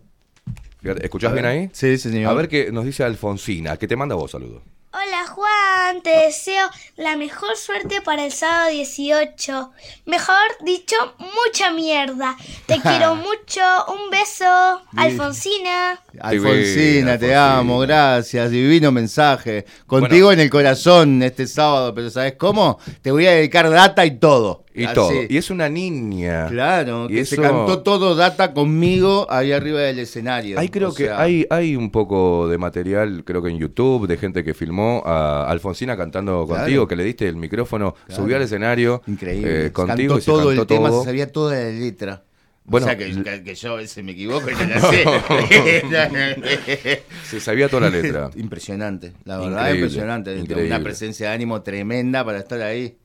Fíjate, 0.81 1.03
¿Escuchás 1.05 1.31
A 1.31 1.33
bien 1.33 1.45
ahí? 1.45 1.69
Sí, 1.71 1.97
sí, 1.97 2.11
señor. 2.11 2.29
A 2.29 2.33
ver 2.35 2.47
qué 2.49 2.71
nos 2.71 2.83
dice 2.85 3.03
Alfonsina, 3.03 3.77
que 3.77 3.87
te 3.87 3.95
manda 3.95 4.13
vos 4.15 4.29
saludos. 4.29 4.61
Hola 4.93 5.27
Juan, 5.27 6.01
te 6.01 6.09
deseo 6.09 6.69
la 6.95 7.17
mejor 7.17 7.57
suerte 7.57 8.01
para 8.01 8.25
el 8.25 8.31
sábado 8.31 8.71
18. 8.71 9.71
Mejor 10.05 10.35
dicho, 10.63 10.95
mucha 11.19 11.71
mierda. 11.71 12.37
Te 12.65 12.79
quiero 12.81 13.15
mucho. 13.15 13.61
Un 13.89 14.09
beso. 14.09 14.81
Alfonsina. 14.95 15.99
Alfonsina, 16.21 17.17
te 17.17 17.35
amo, 17.35 17.79
gracias. 17.79 18.49
Divino 18.49 18.93
mensaje. 18.93 19.65
Contigo 19.85 20.31
en 20.31 20.39
el 20.39 20.49
corazón 20.49 21.21
este 21.21 21.47
sábado, 21.47 21.93
pero 21.93 22.09
¿sabes 22.09 22.35
cómo? 22.37 22.79
Te 23.01 23.11
voy 23.11 23.27
a 23.27 23.31
dedicar 23.31 23.69
data 23.69 24.05
y 24.05 24.17
todo. 24.17 24.63
Y 24.79 24.85
Así. 24.85 24.93
todo. 24.93 25.11
Y 25.27 25.37
es 25.37 25.49
una 25.49 25.69
niña. 25.69 26.47
Claro, 26.49 27.07
Y 27.09 27.15
que 27.15 27.25
se 27.25 27.37
cantó 27.37 27.81
todo 27.81 28.13
data 28.15 28.53
conmigo 28.53 29.25
ahí 29.29 29.51
arriba 29.51 29.79
del 29.81 29.97
escenario. 29.97 30.59
Hay 30.59 30.69
creo 30.69 30.89
O 30.89 30.93
que 30.93 31.05
sea, 31.05 31.19
hay, 31.19 31.47
hay 31.49 31.75
un 31.75 31.89
poco 31.89 32.47
de 32.47 32.59
material, 32.59 33.23
creo 33.25 33.41
que 33.41 33.49
en 33.49 33.57
YouTube, 33.57 34.05
de 34.07 34.17
gente 34.17 34.43
que 34.43 34.53
filmó 34.53 35.01
a 35.05 35.49
Alfonsina 35.49 35.97
cantando 35.97 36.45
Claro. 36.45 36.61
contigo, 36.61 36.87
que 36.87 36.95
le 36.95 37.03
diste 37.03 37.27
el 37.27 37.37
micrófono, 37.37 37.95
Claro. 38.05 38.21
subió 38.21 38.35
al 38.35 38.43
escenario 38.43 39.01
Increíble. 39.07 39.65
eh, 39.65 39.71
contigo 39.71 40.15
cantó 40.15 40.17
y 40.19 40.21
se 40.21 40.25
todo 40.31 40.45
cantó 40.55 40.61
el 40.61 40.67
tema, 40.67 40.91
se 40.91 41.03
sabía 41.05 41.31
toda 41.31 41.55
la 41.55 41.69
letra. 41.71 42.23
Bueno, 42.69 42.85
o 42.85 42.89
sea, 42.89 42.97
que, 42.97 43.23
que- 43.23 43.43
que 43.43 43.55
yo 43.55 43.71
a 43.73 43.75
veces 43.77 44.03
me 44.03 44.11
equivoco 44.11 44.49
y 44.51 44.53
no 44.61 44.65
la 44.67 44.79
sé. 44.81 45.05
Se 47.23 47.39
sabía 47.39 47.69
toda 47.69 47.89
la 47.89 47.89
letra. 47.89 48.29
Impresionante, 48.35 49.13
la 49.25 49.37
verdad, 49.37 49.51
Increíble, 49.59 49.79
impresionante. 49.85 50.37
Increíble. 50.37 50.67
Una 50.75 50.83
presencia 50.83 51.29
de 51.29 51.35
ánimo 51.35 51.61
tremenda 51.61 52.23
para 52.25 52.39
estar 52.39 52.61
ahí. 52.61 52.97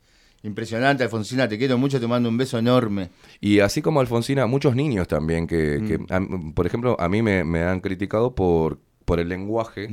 Impresionante, 0.45 1.05
Alfonsina, 1.05 1.49
te 1.49 1.57
quiero 1.57 1.79
mucho, 1.79 2.01
te 2.01 2.07
mando 2.07 2.29
un 2.29 2.37
beso 2.37 2.59
enorme. 2.59 3.11
Y 3.41 3.61
así 3.61 3.81
como 3.81 4.01
Alfonsina, 4.01 4.47
muchos 4.47 4.75
niños 4.75 5.07
también, 5.07 5.47
que, 5.47 5.79
Mm. 5.81 5.87
que, 5.87 6.15
a- 6.15 6.21
por 6.55 6.67
ejemplo, 6.67 6.97
a 6.99 7.09
mí 7.09 7.23
me, 7.23 7.45
me 7.45 7.63
han 7.63 7.81
criticado 7.81 8.35
por, 8.35 8.79
por 9.05 9.19
el 9.19 9.29
lenguaje, 9.29 9.89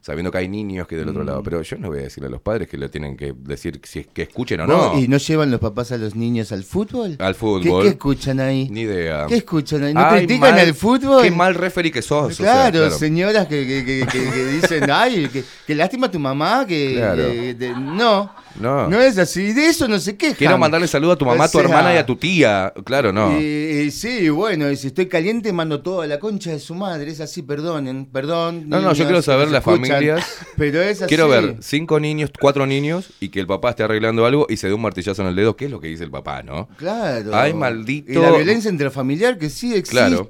sabiendo 0.00 0.30
que 0.30 0.38
hay 0.38 0.48
niños 0.48 0.86
que 0.86 0.96
del 0.96 1.08
otro 1.08 1.22
Mm. 1.22 1.26
lado. 1.26 1.42
Pero 1.42 1.60
yo 1.62 1.76
no 1.76 1.88
voy 1.88 1.98
a 1.98 2.02
decirle 2.02 2.28
a 2.28 2.30
los 2.30 2.40
padres 2.40 2.68
que 2.68 2.78
le 2.78 2.88
tienen 2.88 3.16
que 3.16 3.34
decir 3.36 3.80
si 3.82 3.98
es 4.00 4.06
que 4.06 4.22
escuchen 4.22 4.60
o 4.60 4.66
¿Vos- 4.66 4.94
no. 4.94 5.00
¿Y 5.00 5.08
no 5.08 5.16
llevan 5.18 5.50
los 5.50 5.58
papás 5.60 5.90
a 5.92 5.98
los 5.98 6.14
niños 6.14 6.50
al 6.52 6.62
fútbol? 6.62 7.16
Al 7.18 7.34
¿Qué, 7.34 7.38
fútbol. 7.38 7.82
qué 7.82 7.88
escuchan 7.90 8.38
ahí? 8.40 8.68
Ni 8.70 8.82
idea. 8.82 9.26
¿Qué 9.28 9.36
escuchan 9.38 9.82
ahí? 9.82 9.92
¿No 9.92 10.00
Ay, 10.04 10.18
critican 10.26 10.56
el 10.58 10.72
fútbol? 10.74 11.22
Qué 11.22 11.30
mal 11.32 11.54
referee 11.56 11.90
que 11.90 12.00
sos. 12.00 12.26
o 12.32 12.34
sea, 12.44 12.70
Claro, 12.70 12.90
señoras 12.92 13.46
que, 13.48 13.66
que- 13.66 13.84
que- 13.84 14.06
que- 14.06 14.30
que 14.30 14.44
dicen, 14.46 14.90
ay, 14.90 15.28
que 15.66 15.74
lástima 15.74 16.08
tu 16.10 16.18
mamá, 16.20 16.64
que... 16.66 16.94
Claro. 16.94 17.22
de- 17.24 17.74
no, 17.76 18.30
No. 18.60 18.88
no 18.88 19.00
es 19.00 19.18
así. 19.18 19.52
De 19.52 19.66
eso 19.66 19.88
no 19.88 19.98
se 19.98 20.16
quejan. 20.16 20.36
Quiero 20.36 20.58
mandarle 20.58 20.86
saludo 20.86 21.12
a 21.12 21.16
tu 21.16 21.24
mamá, 21.24 21.44
O 21.44 21.46
a 21.46 21.48
tu 21.48 21.58
sea, 21.58 21.62
hermana 21.62 21.94
y 21.94 21.96
a 21.96 22.06
tu 22.06 22.16
tía. 22.16 22.72
Claro, 22.84 23.12
no. 23.12 23.38
Y, 23.38 23.44
y 23.44 23.90
sí, 23.90 24.28
bueno, 24.28 24.70
y 24.70 24.76
si 24.76 24.88
estoy 24.88 25.06
caliente 25.06 25.52
mando 25.52 25.82
todo 25.82 26.02
a 26.02 26.06
la 26.06 26.18
concha 26.18 26.50
de 26.50 26.58
su 26.60 26.74
madre. 26.74 27.10
Es 27.10 27.20
así, 27.20 27.42
perdonen, 27.42 28.06
perdón. 28.06 28.68
No, 28.68 28.80
no, 28.80 28.92
yo 28.92 29.04
quiero 29.04 29.22
saber 29.22 29.48
las 29.50 29.66
escuchan, 29.66 29.86
familias. 29.86 30.26
Pero 30.56 30.80
es 30.82 31.02
así. 31.02 31.08
Quiero 31.08 31.28
ver 31.28 31.56
cinco 31.60 32.00
niños, 32.00 32.30
cuatro 32.40 32.66
niños 32.66 33.10
y 33.20 33.28
que 33.28 33.40
el 33.40 33.46
papá 33.46 33.70
esté 33.70 33.82
arreglando 33.82 34.26
algo 34.26 34.46
y 34.48 34.56
se 34.56 34.68
dé 34.68 34.74
un 34.74 34.82
martillazo 34.82 35.22
en 35.22 35.28
el 35.28 35.36
dedo, 35.36 35.56
que 35.56 35.66
es 35.66 35.70
lo 35.70 35.80
que 35.80 35.88
dice 35.88 36.04
el 36.04 36.10
papá, 36.10 36.42
¿no? 36.42 36.68
Claro. 36.76 37.30
Ay, 37.34 37.54
maldito. 37.54 38.12
Y 38.12 38.16
la 38.16 38.30
violencia 38.30 38.70
intrafamiliar 38.70 39.38
que 39.38 39.50
sí 39.50 39.74
existe. 39.74 39.90
Claro. 39.90 40.28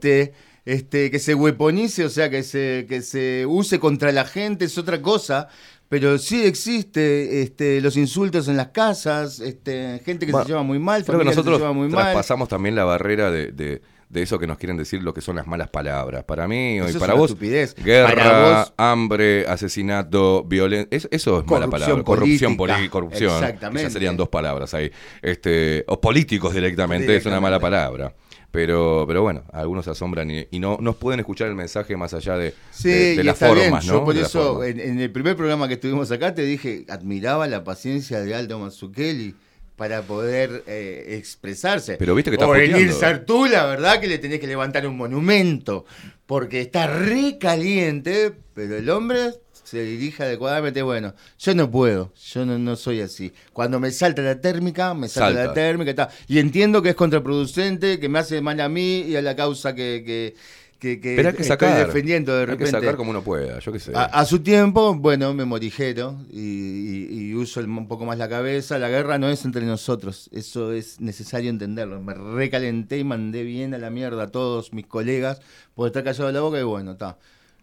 Este, 0.67 1.11
que 1.11 1.19
se 1.19 1.35
weaponice, 1.35 2.07
o 2.07 2.09
sea, 2.09 2.31
que 2.31 2.43
se, 2.43 2.87
que 2.89 3.03
se 3.03 3.45
use 3.45 3.79
contra 3.79 4.13
la 4.13 4.25
gente 4.25 4.65
es 4.65 4.79
otra 4.79 5.03
cosa. 5.03 5.49
Pero 5.89 6.19
sí 6.19 6.45
existe 6.45 7.43
este, 7.43 7.81
los 7.81 7.97
insultos 7.97 8.49
en 8.49 8.57
las 8.57 8.69
casas, 8.69 9.39
este, 9.41 10.01
gente 10.05 10.27
que 10.27 10.33
Bueno, 10.33 10.45
se 10.47 10.51
lleva 10.53 10.63
muy 10.63 10.79
mal, 10.79 11.05
Creo 11.05 11.19
que 11.19 11.25
familias 11.25 11.35
que 11.35 11.37
nosotros 11.37 11.57
se 11.59 11.63
llevan 11.63 11.77
muy 11.77 11.89
mal. 11.89 12.03
traspasamos 12.05 12.49
también 12.49 12.75
la 12.75 12.85
barrera 12.85 13.31
de, 13.31 13.53
de- 13.53 13.83
de 14.09 14.23
eso 14.23 14.39
que 14.39 14.47
nos 14.47 14.59
quieren 14.59 14.77
decir 14.77 15.03
lo 15.03 15.13
que 15.13 15.21
son 15.21 15.35
las 15.35 15.47
malas 15.49 15.71
palabras. 15.71 16.23
Para 16.23 16.47
mí 16.47 16.79
Eso 16.79 16.99
y 16.99 17.01
para 17.01 17.15
vos, 17.15 17.31
estupidez. 17.31 17.75
guerra, 17.75 18.15
Para 18.15 18.59
vos- 18.61 18.73
hambre, 18.77 19.45
asesinato, 19.49 20.45
violencia, 20.45 21.09
eso 21.11 21.41
es 21.41 21.47
mala 21.47 21.67
palabra. 21.69 22.05
Corrupción, 22.05 22.57
política. 22.57 22.91
corrupción. 22.91 23.33
Exactamente. 23.33 23.83
Ya 23.83 23.91
serían 23.91 24.17
dos 24.17 24.29
palabras 24.29 24.73
ahí. 24.75 24.91
Este, 25.21 25.85
o 25.89 26.01
políticos 26.01 26.55
directamente, 26.55 27.17
es 27.17 27.27
una 27.27 27.41
mala 27.41 27.59
palabra. 27.59 28.15
Pero, 28.55 29.05
pero 29.09 29.21
bueno, 29.23 29.43
algunos 29.53 29.85
se 29.85 29.91
asombran 29.91 30.31
y, 30.31 30.47
y 30.53 30.61
no 30.61 30.79
nos 30.81 30.95
pueden 30.95 31.19
escuchar 31.19 31.49
el 31.49 31.57
mensaje 31.57 31.97
más 31.97 32.15
allá 32.15 32.37
de, 32.39 32.55
Sí, 32.71 32.89
de, 32.89 32.95
de 32.95 33.15
y 33.15 33.23
las 33.25 33.35
está 33.35 33.53
bien. 33.53 33.65
formas, 33.67 33.85
Yo 33.85 33.95
¿no? 33.95 34.05
por 34.05 34.15
De 34.15 34.21
eso, 34.23 34.55
formas. 34.55 34.69
en, 34.69 34.79
en 34.81 35.01
el 35.01 35.11
primer 35.11 35.35
programa 35.35 35.67
que 35.67 35.75
estuvimos 35.75 36.11
acá, 36.13 36.35
te 36.37 36.43
dije, 36.43 36.85
admiraba 36.89 37.49
la 37.49 37.65
paciencia 37.65 38.21
de 38.21 38.33
Aldo 38.33 38.61
Mazzucchelli 38.61 39.35
para 39.75 40.03
poder 40.03 40.63
eh, 40.69 41.17
expresarse. 41.19 41.97
Pero 41.97 42.15
viste 42.15 42.31
que 42.31 42.37
está 42.37 42.47
O 42.47 42.51
puteando. 42.53 42.77
Enil 42.79 42.93
Sartú, 42.93 43.47
la 43.47 43.67
verdad 43.67 44.01
que 44.01 44.07
le 44.07 44.19
tenés 44.19 44.39
que 44.39 44.47
levantar 44.47 44.87
un 44.87 44.97
monumento, 44.97 45.85
porque 46.27 46.61
está 46.61 46.87
re 46.87 47.39
caliente, 47.41 48.33
pero 48.55 48.77
el 48.77 48.89
hombre 48.89 49.33
se 49.75 49.83
dirige 49.85 50.23
adecuadamente. 50.23 50.81
Bueno, 50.83 51.15
yo 51.39 51.55
no 51.55 51.71
puedo, 51.71 52.13
yo 52.33 52.47
no, 52.47 52.59
no 52.59 52.77
soy 52.77 53.01
así. 53.01 53.33
Cuando 53.53 53.79
me 53.81 53.91
salta 53.91 54.23
la 54.23 54.41
térmica, 54.41 54.95
me 54.95 55.09
salta, 55.09 55.27
Salta. 55.35 55.47
la 55.49 55.53
térmica. 55.55 55.91
está. 55.91 56.09
Y 56.29 56.39
entiendo 56.39 56.81
que 56.81 56.91
es 56.91 56.95
contraproducente, 56.95 57.99
que 58.01 58.09
me 58.09 58.19
hace 58.21 58.41
mal 58.41 58.61
a 58.61 58.69
mí 58.69 59.01
y 59.01 59.17
a 59.17 59.23
la 59.23 59.35
causa 59.37 59.75
que, 59.75 60.03
que, 60.07 60.35
que, 60.79 61.01
que 61.01 61.17
Pero 61.17 61.29
hay 61.31 61.35
que 61.35 61.43
estoy 61.43 61.49
sacar. 61.67 61.87
defendiendo 61.87 62.33
de 62.35 62.41
hay 62.41 62.47
repente. 62.47 62.65
que 62.65 62.71
sacar 62.71 62.97
como 62.97 63.11
uno 63.11 63.23
pueda, 63.23 63.59
yo 63.59 63.73
qué 63.73 63.79
sé. 63.81 63.93
A, 63.95 64.05
a 64.05 64.25
su 64.27 64.41
tiempo, 64.41 64.95
bueno, 64.95 65.33
me 65.35 65.45
morijero 65.45 66.19
y, 66.31 66.39
y- 66.41 67.09
y 67.31 67.35
uso 67.35 67.61
el- 67.61 67.69
un 67.69 67.89
poco 67.89 68.05
más 68.05 68.19
la 68.19 68.29
cabeza. 68.29 68.79
La 68.79 68.89
guerra 68.89 69.19
no 69.19 69.29
es 69.31 69.45
entre 69.45 69.65
nosotros, 69.67 70.29
eso 70.33 70.73
es 70.73 71.01
necesario 71.01 71.49
entenderlo. 71.51 72.01
Me 72.03 72.15
recalenté 72.15 72.99
y 72.99 73.05
mandé 73.05 73.43
bien 73.45 73.73
a 73.75 73.79
la 73.79 73.91
mierda 73.91 74.25
a 74.25 74.29
todos 74.29 74.73
mis 74.73 74.87
colegas 74.87 75.41
por 75.75 75.87
estar 75.87 76.05
callado 76.05 76.31
la 76.33 76.41
boca 76.41 76.61
y 76.61 76.65
bueno, 76.65 76.93
está. 76.93 77.19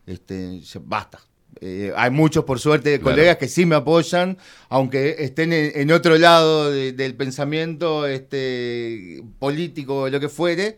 Este, 0.07 0.59
basta. 0.81 1.19
Eh, 1.59 1.91
hay 1.95 2.09
muchos, 2.09 2.45
por 2.45 2.59
suerte, 2.59 2.99
Claro. 2.99 3.15
colegas 3.15 3.37
que 3.37 3.47
sí 3.47 3.65
me 3.65 3.75
apoyan, 3.75 4.37
aunque 4.69 5.17
estén 5.19 5.51
en, 5.53 5.71
en 5.75 5.91
otro 5.91 6.17
lado 6.17 6.71
de- 6.71 6.93
del 6.93 7.13
pensamiento 7.15 8.07
este, 8.07 9.21
político 9.39 10.03
o 10.03 10.09
lo 10.09 10.19
que 10.19 10.29
fuere, 10.29 10.77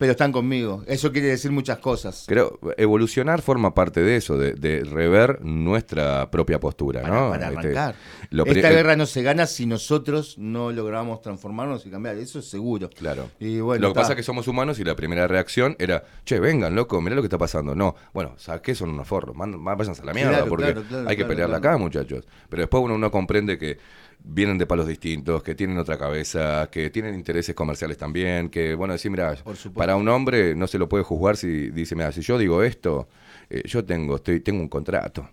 pero 0.00 0.12
están 0.12 0.32
conmigo. 0.32 0.82
Eso 0.86 1.12
quiere 1.12 1.28
decir 1.28 1.50
muchas 1.52 1.78
cosas. 1.78 2.24
Creo, 2.26 2.58
evolucionar 2.78 3.42
forma 3.42 3.74
parte 3.74 4.00
de 4.00 4.16
eso, 4.16 4.38
de, 4.38 4.54
de 4.54 4.82
rever 4.82 5.44
nuestra 5.44 6.30
propia 6.30 6.58
postura, 6.58 7.02
para, 7.02 7.14
¿no? 7.14 7.28
para 7.32 7.48
Este, 7.48 7.58
arrancar. 7.58 7.94
lo 8.30 8.46
Esta 8.46 8.68
el- 8.70 8.74
guerra 8.76 8.96
no 8.96 9.04
se 9.04 9.22
gana 9.22 9.46
si 9.46 9.66
nosotros 9.66 10.38
no 10.38 10.72
logramos 10.72 11.20
transformarnos 11.20 11.84
y 11.84 11.90
cambiar, 11.90 12.16
eso 12.16 12.38
es 12.38 12.48
seguro. 12.48 12.88
Claro. 12.88 13.28
Y 13.38 13.60
bueno, 13.60 13.82
lo 13.88 13.92
que 13.92 14.00
pasa 14.00 14.12
es 14.12 14.16
que 14.16 14.22
somos 14.22 14.48
humanos 14.48 14.78
y 14.80 14.84
la 14.84 14.96
primera 14.96 15.28
reacción 15.28 15.76
era, 15.78 16.02
che, 16.24 16.40
vengan, 16.40 16.74
loco, 16.74 16.98
mirá 17.02 17.14
lo 17.14 17.20
que 17.20 17.26
está 17.26 17.36
pasando. 17.36 17.74
No, 17.74 17.94
bueno, 18.14 18.32
¿sabes 18.38 18.62
qué? 18.62 18.74
Son 18.74 18.88
unos 18.88 19.06
forros, 19.06 19.36
man- 19.36 19.60
man- 19.60 19.76
váyanse 19.76 20.00
a 20.00 20.06
la 20.06 20.14
mierda, 20.14 20.30
Claro, 20.32 20.46
porque 20.48 20.64
claro, 20.72 20.82
claro, 20.88 21.08
hay 21.10 21.16
que 21.18 21.26
pelearla 21.26 21.58
acá, 21.58 21.76
muchachos. 21.76 22.24
Pero 22.48 22.62
después 22.62 22.82
uno 22.82 22.96
no 22.96 23.10
comprende 23.10 23.58
que 23.58 23.76
vienen 24.22 24.58
de 24.58 24.66
palos 24.66 24.86
distintos, 24.86 25.42
que 25.42 25.54
tienen 25.54 25.78
otra 25.78 25.98
cabeza, 25.98 26.68
que 26.70 26.90
tienen 26.90 27.14
intereses 27.14 27.54
comerciales 27.54 27.96
también, 27.96 28.48
que, 28.48 28.74
bueno, 28.74 28.92
decir, 28.92 29.10
mira, 29.10 29.34
para 29.74 29.96
un 29.96 30.08
hombre 30.08 30.54
no 30.54 30.66
se 30.66 30.78
lo 30.78 30.88
puede 30.88 31.04
juzgar 31.04 31.36
si 31.36 31.70
dice, 31.70 31.94
mira, 31.96 32.12
si 32.12 32.20
yo 32.20 32.38
digo 32.38 32.62
esto, 32.62 33.08
eh, 33.48 33.62
yo 33.64 33.84
tengo, 33.84 34.16
estoy, 34.16 34.40
tengo 34.40 34.60
un 34.60 34.68
contrato. 34.68 35.28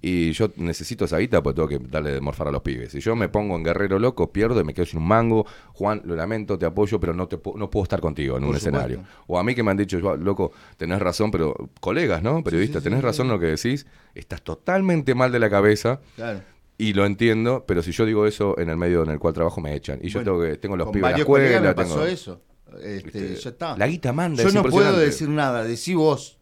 Y 0.00 0.30
yo 0.30 0.52
necesito 0.54 1.06
esa 1.06 1.18
guita 1.18 1.42
porque 1.42 1.56
tengo 1.56 1.68
que 1.68 1.78
darle 1.90 2.12
de 2.12 2.20
morfar 2.20 2.46
a 2.46 2.52
los 2.52 2.62
pibes. 2.62 2.92
Si 2.92 3.00
yo 3.00 3.16
me 3.16 3.28
pongo 3.28 3.56
en 3.56 3.64
guerrero 3.64 3.98
loco, 3.98 4.32
pierdo 4.32 4.60
y 4.60 4.64
me 4.64 4.72
quedo 4.72 4.86
sin 4.86 5.00
un 5.00 5.08
mango. 5.08 5.44
Juan, 5.72 6.02
lo 6.04 6.14
lamento, 6.14 6.56
te 6.56 6.66
apoyo, 6.66 7.00
pero 7.00 7.14
no, 7.14 7.26
te, 7.26 7.36
no 7.56 7.68
puedo 7.68 7.82
estar 7.82 8.00
contigo 8.00 8.36
en 8.36 8.42
Por 8.44 8.50
un 8.54 8.60
supuesto. 8.60 8.78
escenario. 8.78 9.04
O 9.26 9.40
a 9.40 9.42
mí 9.42 9.56
que 9.56 9.64
me 9.64 9.72
han 9.72 9.76
dicho, 9.76 9.98
yo, 9.98 10.16
loco, 10.16 10.52
tenés 10.76 11.00
razón, 11.00 11.32
pero 11.32 11.68
colegas, 11.80 12.22
¿no? 12.22 12.44
Periodistas, 12.44 12.84
tenés 12.84 13.02
razón 13.02 13.26
en 13.26 13.32
lo 13.32 13.40
que 13.40 13.46
decís, 13.46 13.86
estás 14.14 14.40
totalmente 14.42 15.16
mal 15.16 15.32
de 15.32 15.40
la 15.40 15.50
cabeza. 15.50 16.00
Claro. 16.14 16.42
Y 16.80 16.92
lo 16.92 17.04
entiendo, 17.04 17.64
pero 17.66 17.82
si 17.82 17.90
yo 17.90 18.06
digo 18.06 18.24
eso 18.26 18.56
en 18.58 18.68
el 18.70 18.76
medio 18.76 19.02
en 19.02 19.10
el 19.10 19.18
cual 19.18 19.34
trabajo 19.34 19.60
me 19.60 19.74
echan. 19.74 19.98
Y 20.00 20.08
yo 20.08 20.20
Bueno, 20.20 20.32
tengo 20.38 20.42
que 20.52 20.58
tengo 20.58 20.76
los 20.76 20.84
con 20.86 20.92
pibes 20.94 21.08
en 21.10 21.12
la 21.16 21.18
escuela, 21.18 21.60
me 21.60 21.74
pasó 21.74 21.94
tengo 21.94 22.06
eso. 22.06 22.42
Este, 22.82 23.34
ya 23.34 23.50
está. 23.50 23.76
la 23.76 23.86
guita 23.88 24.12
manda, 24.12 24.42
Yo 24.44 24.50
no 24.52 24.62
puedo 24.62 24.96
decir 24.96 25.28
nada, 25.28 25.64
decí 25.64 25.94
vos. 25.94 26.38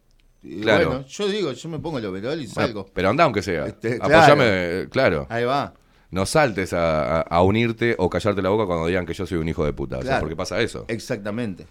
Claro. 0.61 0.87
Bueno, 0.89 1.05
yo 1.07 1.27
digo, 1.27 1.51
yo 1.51 1.69
me 1.69 1.79
pongo 1.79 1.97
el 1.97 2.05
overol 2.05 2.39
y 2.39 2.45
Bueno, 2.47 2.53
salgo. 2.53 2.85
pero 2.93 3.09
anda 3.09 3.23
aunque 3.23 3.41
sea. 3.41 3.65
Este, 3.65 3.95
Apoyame, 3.99 4.87
claro. 4.89 5.25
claro. 5.25 5.27
Ahí 5.29 5.43
va. 5.43 5.73
No 6.11 6.25
saltes 6.25 6.71
a, 6.71 7.21
a- 7.21 7.41
unirte 7.41 7.95
o 7.97 8.09
callarte 8.09 8.41
la 8.41 8.49
boca 8.49 8.65
cuando 8.65 8.85
digan 8.87 9.05
que 9.05 9.13
yo 9.13 9.25
soy 9.25 9.39
un 9.39 9.49
hijo 9.49 9.65
de 9.65 9.73
puta. 9.73 9.97
o 9.97 10.01
sea, 10.01 10.09
Claro. 10.11 10.21
porque 10.21 10.35
pasa 10.35 10.61
eso. 10.61 10.85
Exactamente. 10.87 11.65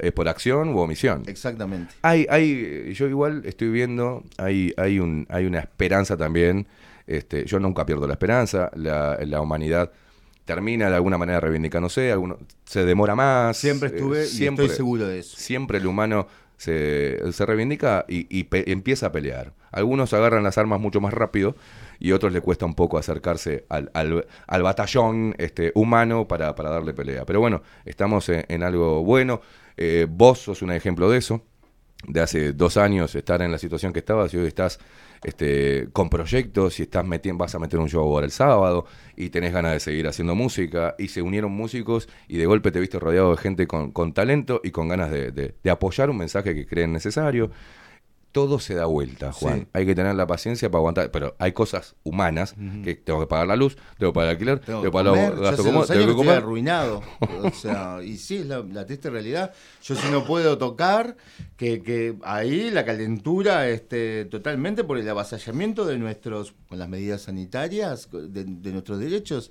Es 0.00 0.12
por 0.12 0.26
acción 0.28 0.70
u 0.70 0.78
omisión. 0.78 1.22
Exactamente. 1.26 1.92
Hay, 2.02 2.26
hay, 2.30 2.92
yo 2.94 3.06
igual 3.08 3.42
estoy 3.44 3.68
viendo, 3.68 4.24
hay, 4.38 4.72
hay, 4.78 4.98
un, 4.98 5.26
hay 5.28 5.44
una 5.44 5.58
esperanza 5.60 6.16
también. 6.16 6.66
Este, 7.06 7.44
yo 7.44 7.58
nunca 7.60 7.86
pierdo 7.86 8.06
la 8.06 8.14
esperanza. 8.14 8.70
La, 8.74 9.18
la 9.24 9.40
humanidad 9.40 9.92
termina 10.44 10.88
de 10.88 10.94
alguna 10.96 11.18
manera 11.18 11.40
reivindicándose, 11.40 12.12
alguno, 12.12 12.38
se 12.64 12.84
demora 12.84 13.14
más. 13.14 13.56
Siempre 13.56 13.88
estuve 13.88 14.24
eh, 14.24 14.28
y 14.32 14.46
estoy 14.46 14.68
seguro 14.68 15.06
de 15.08 15.18
eso. 15.18 15.36
Siempre 15.36 15.78
el 15.78 15.86
humano 15.86 16.28
se, 16.56 17.20
se 17.32 17.46
reivindica 17.46 18.04
y, 18.08 18.26
y 18.36 18.44
pe- 18.44 18.70
empieza 18.70 19.06
a 19.06 19.12
pelear. 19.12 19.52
Algunos 19.72 20.14
agarran 20.14 20.42
las 20.44 20.56
armas 20.56 20.80
mucho 20.80 21.00
más 21.00 21.12
rápido 21.12 21.54
y 21.98 22.12
otros 22.12 22.32
le 22.32 22.40
cuesta 22.40 22.64
un 22.64 22.74
poco 22.74 22.96
acercarse 22.96 23.64
al, 23.68 23.90
al, 23.92 24.26
al 24.46 24.62
batallón 24.62 25.34
este, 25.38 25.72
humano 25.74 26.28
para, 26.28 26.54
para 26.54 26.70
darle 26.70 26.94
pelea. 26.94 27.26
Pero 27.26 27.40
bueno, 27.40 27.62
estamos 27.84 28.28
en, 28.28 28.44
en 28.48 28.62
algo 28.62 29.02
bueno. 29.04 29.40
Eh, 29.76 30.06
vos 30.08 30.38
sos 30.38 30.62
un 30.62 30.70
ejemplo 30.72 31.10
de 31.10 31.18
eso. 31.18 31.42
De 32.06 32.20
hace 32.20 32.52
dos 32.52 32.76
años 32.76 33.14
estar 33.16 33.42
en 33.42 33.50
la 33.50 33.58
situación 33.58 33.92
que 33.92 33.98
estabas 33.98 34.32
y 34.32 34.36
hoy 34.36 34.46
estás 34.46 34.78
este, 35.26 35.88
con 35.92 36.08
proyectos 36.08 36.78
y 36.80 36.84
estás 36.84 37.04
metiendo, 37.04 37.42
vas 37.42 37.54
a 37.54 37.58
meter 37.58 37.78
un 37.80 37.88
show 37.88 38.02
ahora 38.02 38.24
el 38.26 38.32
sábado 38.32 38.86
y 39.16 39.30
tenés 39.30 39.52
ganas 39.52 39.72
de 39.72 39.80
seguir 39.80 40.06
haciendo 40.06 40.34
música 40.34 40.94
y 40.98 41.08
se 41.08 41.20
unieron 41.22 41.52
músicos 41.52 42.08
y 42.28 42.38
de 42.38 42.46
golpe 42.46 42.70
te 42.70 42.80
viste 42.80 42.98
rodeado 42.98 43.32
de 43.32 43.36
gente 43.36 43.66
con, 43.66 43.90
con 43.92 44.12
talento 44.14 44.60
y 44.64 44.70
con 44.70 44.88
ganas 44.88 45.10
de, 45.10 45.32
de- 45.32 45.54
de 45.62 45.70
apoyar 45.70 46.10
un 46.10 46.18
mensaje 46.18 46.54
que 46.54 46.66
creen 46.66 46.92
necesario. 46.92 47.50
Todo 48.36 48.58
se 48.58 48.74
da 48.74 48.84
vuelta, 48.84 49.32
Juan. 49.32 49.60
Sí. 49.60 49.66
Hay 49.72 49.86
que 49.86 49.94
tener 49.94 50.14
la 50.14 50.26
paciencia 50.26 50.70
para 50.70 50.80
aguantar. 50.80 51.10
Pero 51.10 51.34
hay 51.38 51.52
cosas 51.52 51.96
humanas 52.04 52.54
que 52.84 52.94
tengo 52.94 53.18
que 53.20 53.26
pagar 53.26 53.46
la 53.46 53.56
luz, 53.56 53.76
tengo 53.98 54.12
que 54.12 54.14
pagar 54.14 54.28
el 54.28 54.34
alquiler, 54.36 54.58
tengo, 54.58 54.82
que 54.82 54.90
pagar 54.90 55.12
comer, 55.14 55.30
los 55.30 55.40
gastos 55.40 55.64
comunes, 55.66 55.88
tengo 55.88 56.00
que 56.00 56.04
que 56.06 56.10
estoy 56.10 56.26
comer. 56.26 56.36
arruinado. 56.42 57.02
O 57.42 57.50
sea, 57.50 58.02
y 58.04 58.18
sí, 58.18 58.36
es 58.36 58.46
la, 58.46 58.58
la 58.60 58.84
triste 58.84 59.08
realidad. 59.08 59.52
Yo 59.82 59.94
si 59.94 60.10
no 60.10 60.24
puedo 60.26 60.58
tocar, 60.58 61.16
que, 61.56 61.82
que 61.82 62.16
ahí 62.24 62.70
la 62.70 62.84
calentura 62.84 63.68
este, 63.70 64.26
totalmente 64.26 64.84
por 64.84 64.98
el 64.98 65.08
avasallamiento 65.08 65.86
de 65.86 65.96
nuestros, 65.98 66.54
con 66.68 66.78
las 66.78 66.88
medidas 66.90 67.22
sanitarias, 67.22 68.08
de, 68.12 68.44
de 68.44 68.72
nuestros 68.72 68.98
derechos 68.98 69.50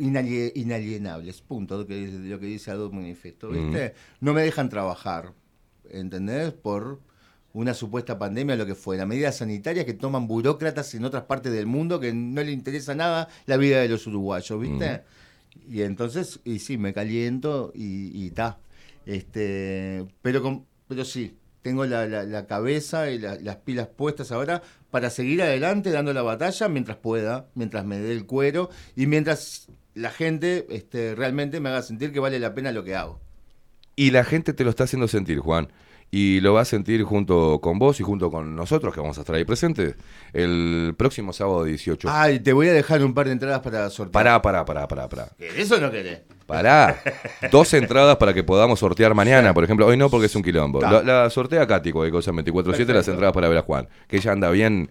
inalie- 0.00 0.50
inalienables, 0.56 1.42
punto, 1.42 1.78
lo 1.78 1.86
que, 1.86 2.08
lo 2.08 2.40
que 2.40 2.46
dice 2.46 2.70
Adolfo 2.72 2.96
Manifesto, 2.96 3.50
¿viste? 3.50 3.94
No 4.20 4.32
me 4.32 4.42
dejan 4.42 4.68
trabajar, 4.68 5.32
¿entendés? 5.90 6.52
Por 6.52 7.00
una 7.54 7.72
supuesta 7.72 8.18
pandemia, 8.18 8.54
lo 8.56 8.66
que 8.66 8.74
fue, 8.74 8.96
las 8.98 9.06
medidas 9.06 9.36
sanitarias 9.38 9.86
que 9.86 9.94
toman 9.94 10.26
burócratas 10.26 10.94
en 10.94 11.04
otras 11.04 11.22
partes 11.24 11.52
del 11.52 11.64
mundo 11.66 11.98
que 12.00 12.12
no 12.12 12.42
le 12.42 12.52
interesa 12.52 12.94
nada 12.94 13.28
la 13.46 13.56
vida 13.56 13.80
de 13.80 13.88
los 13.88 14.06
uruguayos, 14.06 14.60
¿viste? 14.60 15.02
Y 15.70 15.80
entonces, 15.82 16.40
y 16.44 16.58
sí, 16.58 16.76
me 16.76 16.92
caliento 16.92 17.72
y 17.74 18.26
está. 18.26 18.58
Este, 19.06 20.04
pero, 20.22 20.42
con, 20.42 20.66
pero 20.88 21.04
sí, 21.04 21.36
tengo 21.62 21.86
la, 21.86 22.06
la- 22.06 22.24
la 22.24 22.46
cabeza 22.46 23.10
y 23.10 23.18
la- 23.18 23.36
las 23.36 23.56
pilas 23.56 23.86
puestas 23.88 24.32
ahora 24.32 24.62
para 24.90 25.10
seguir 25.10 25.40
adelante 25.42 25.90
dando 25.90 26.12
la 26.12 26.22
batalla 26.22 26.68
mientras 26.68 26.96
pueda, 26.98 27.46
mientras 27.54 27.84
me 27.84 27.98
dé 27.98 28.12
el 28.12 28.26
cuero 28.26 28.70
y 28.96 29.06
mientras 29.06 29.68
la 29.94 30.10
gente 30.10 30.66
este, 30.70 31.14
realmente 31.14 31.60
me 31.60 31.68
haga 31.68 31.82
sentir 31.82 32.12
que 32.12 32.20
vale 32.20 32.38
la 32.40 32.54
pena 32.54 32.72
lo 32.72 32.82
que 32.84 32.96
hago. 32.96 33.20
Y 33.96 34.10
la 34.10 34.24
gente 34.24 34.52
te 34.52 34.64
lo 34.64 34.70
está 34.70 34.84
haciendo 34.84 35.06
sentir, 35.06 35.38
Juan. 35.38 35.68
Y 36.10 36.40
lo 36.40 36.54
va 36.54 36.60
a 36.60 36.64
sentir 36.64 37.02
junto 37.02 37.60
con 37.60 37.78
vos 37.78 37.98
y 37.98 38.04
junto 38.04 38.30
con 38.30 38.54
nosotros, 38.54 38.94
que 38.94 39.00
vamos 39.00 39.18
a 39.18 39.22
estar 39.22 39.34
ahí 39.34 39.44
presentes, 39.44 39.96
el 40.32 40.94
próximo 40.96 41.32
sábado 41.32 41.64
18. 41.64 42.08
Ay, 42.10 42.38
te 42.38 42.52
voy 42.52 42.68
a 42.68 42.72
dejar 42.72 43.04
un 43.04 43.14
par 43.14 43.26
de 43.26 43.32
entradas 43.32 43.60
para 43.60 43.90
sortear. 43.90 44.12
Pará, 44.12 44.40
pará, 44.40 44.64
pará, 44.64 44.86
pará, 44.86 45.08
pará. 45.08 45.28
¿Querés 45.36 45.70
o 45.72 45.80
no 45.80 45.90
querés? 45.90 46.20
Pará. 46.46 47.02
Dos 47.50 47.74
entradas 47.74 48.16
para 48.16 48.32
que 48.32 48.44
podamos 48.44 48.78
sortear 48.78 49.14
mañana, 49.14 49.52
por 49.52 49.64
ejemplo. 49.64 49.86
Hoy 49.86 49.96
no, 49.96 50.08
porque 50.08 50.26
es 50.26 50.36
un 50.36 50.42
quilombo. 50.42 50.80
La, 50.80 51.02
la 51.02 51.30
sortea 51.30 51.66
Katy, 51.66 51.90
cualquier 51.90 52.12
cosa, 52.12 52.30
24-7, 52.32 52.86
las 52.92 53.08
entradas 53.08 53.32
para 53.32 53.48
ver 53.48 53.58
a 53.58 53.62
Juan. 53.62 53.88
Que 54.06 54.18
ella 54.18 54.32
anda 54.32 54.50
bien, 54.50 54.90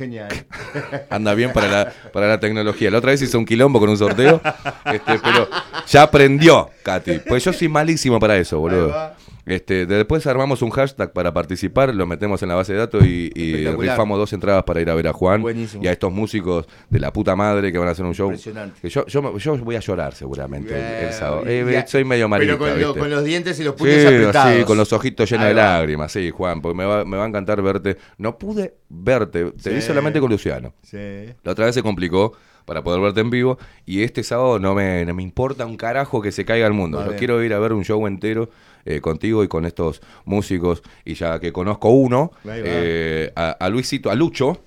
Genial. 0.00 0.28
anda 1.10 1.34
bien 1.34 1.52
para 1.52 1.68
la, 1.68 1.92
para 2.10 2.26
la 2.26 2.40
tecnología. 2.40 2.90
La 2.90 2.96
otra 2.96 3.10
vez 3.10 3.20
hizo 3.20 3.38
un 3.38 3.44
quilombo 3.44 3.78
con 3.78 3.90
un 3.90 3.98
sorteo, 3.98 4.40
este, 4.86 5.18
pero 5.18 5.46
ya 5.86 6.04
aprendió, 6.04 6.70
Katy. 6.82 7.18
Pues 7.28 7.44
yo 7.44 7.52
soy 7.52 7.68
malísimo 7.68 8.18
para 8.18 8.38
eso, 8.38 8.58
boludo. 8.58 9.12
Este, 9.46 9.86
de- 9.86 9.96
después 9.96 10.26
armamos 10.26 10.62
un 10.62 10.70
hashtag 10.70 11.12
para 11.12 11.32
participar, 11.32 11.94
lo 11.94 12.06
metemos 12.06 12.42
en 12.42 12.48
la 12.50 12.54
base 12.54 12.72
de 12.72 12.78
datos 12.80 13.04
y, 13.04 13.30
y 13.34 13.66
rifamos 13.66 14.18
dos 14.18 14.32
entradas 14.32 14.64
para 14.64 14.80
ir 14.80 14.90
a 14.90 14.94
ver 14.94 15.08
a 15.08 15.12
Juan 15.12 15.42
Buenísimo. 15.42 15.82
y 15.82 15.88
a 15.88 15.92
estos 15.92 16.12
músicos 16.12 16.66
de 16.88 16.98
la 17.00 17.12
puta 17.12 17.34
madre 17.36 17.72
que 17.72 17.78
van 17.78 17.88
a 17.88 17.92
hacer 17.92 18.04
un 18.04 18.14
show. 18.14 18.26
Impresionante. 18.28 18.80
Que 18.80 18.88
yo, 18.88 19.06
yo, 19.06 19.22
voy 19.58 19.76
a 19.76 19.80
llorar 19.80 20.14
seguramente 20.14 21.06
el- 21.06 21.12
sábado. 21.12 21.42
Eh, 21.46 21.84
soy 21.86 22.04
medio 22.04 22.28
marita, 22.28 22.52
Pero 22.52 22.58
con, 22.58 22.68
lo- 22.70 22.86
¿viste? 22.88 23.00
con 23.00 23.10
los 23.10 23.24
dientes 23.24 23.58
y 23.60 23.64
los 23.64 23.74
puños 23.74 23.94
Sí, 23.96 24.06
apretados. 24.06 24.56
sí, 24.58 24.64
con 24.64 24.76
los 24.76 24.92
ojitos 24.92 25.30
llenos 25.30 25.46
de 25.46 25.54
lágrimas, 25.54 26.12
sí, 26.12 26.30
Juan, 26.30 26.60
porque 26.60 26.76
me 26.76 26.84
va, 26.84 27.04
me 27.04 27.16
va 27.16 27.24
a 27.24 27.28
encantar 27.28 27.60
verte. 27.62 27.96
No 28.18 28.38
pude 28.38 28.74
verte, 28.88 29.52
te 29.52 29.70
vi 29.70 29.80
solamente 29.80 30.20
con 30.20 30.30
Luciano. 30.30 30.74
Sí. 30.82 30.98
La 31.42 31.52
otra 31.52 31.66
vez 31.66 31.74
se 31.74 31.82
complicó 31.82 32.32
para 32.64 32.84
poder 32.84 33.00
verte 33.00 33.20
en 33.20 33.30
vivo 33.30 33.58
y 33.84 34.02
este 34.02 34.22
sábado 34.22 34.58
no 34.58 34.74
me, 34.74 35.04
no 35.04 35.14
me 35.14 35.22
importa 35.22 35.66
un 35.66 35.76
carajo 35.76 36.20
que 36.22 36.30
se 36.30 36.44
caiga 36.44 36.66
el 36.66 36.72
mundo. 36.72 36.98
Va 36.98 37.06
Yo 37.06 37.16
quiero 37.16 37.42
ir 37.42 37.52
a 37.54 37.58
ver 37.58 37.72
un 37.72 37.84
show 37.84 38.06
entero 38.06 38.50
eh, 38.84 39.00
contigo 39.00 39.44
y 39.44 39.48
con 39.48 39.64
estos 39.66 40.00
músicos 40.24 40.82
y 41.04 41.14
ya 41.14 41.38
que 41.38 41.52
conozco 41.52 41.90
uno, 41.90 42.32
eh, 42.46 43.32
a, 43.36 43.50
a 43.50 43.68
Luisito, 43.68 44.10
a 44.10 44.14
Lucho. 44.14 44.64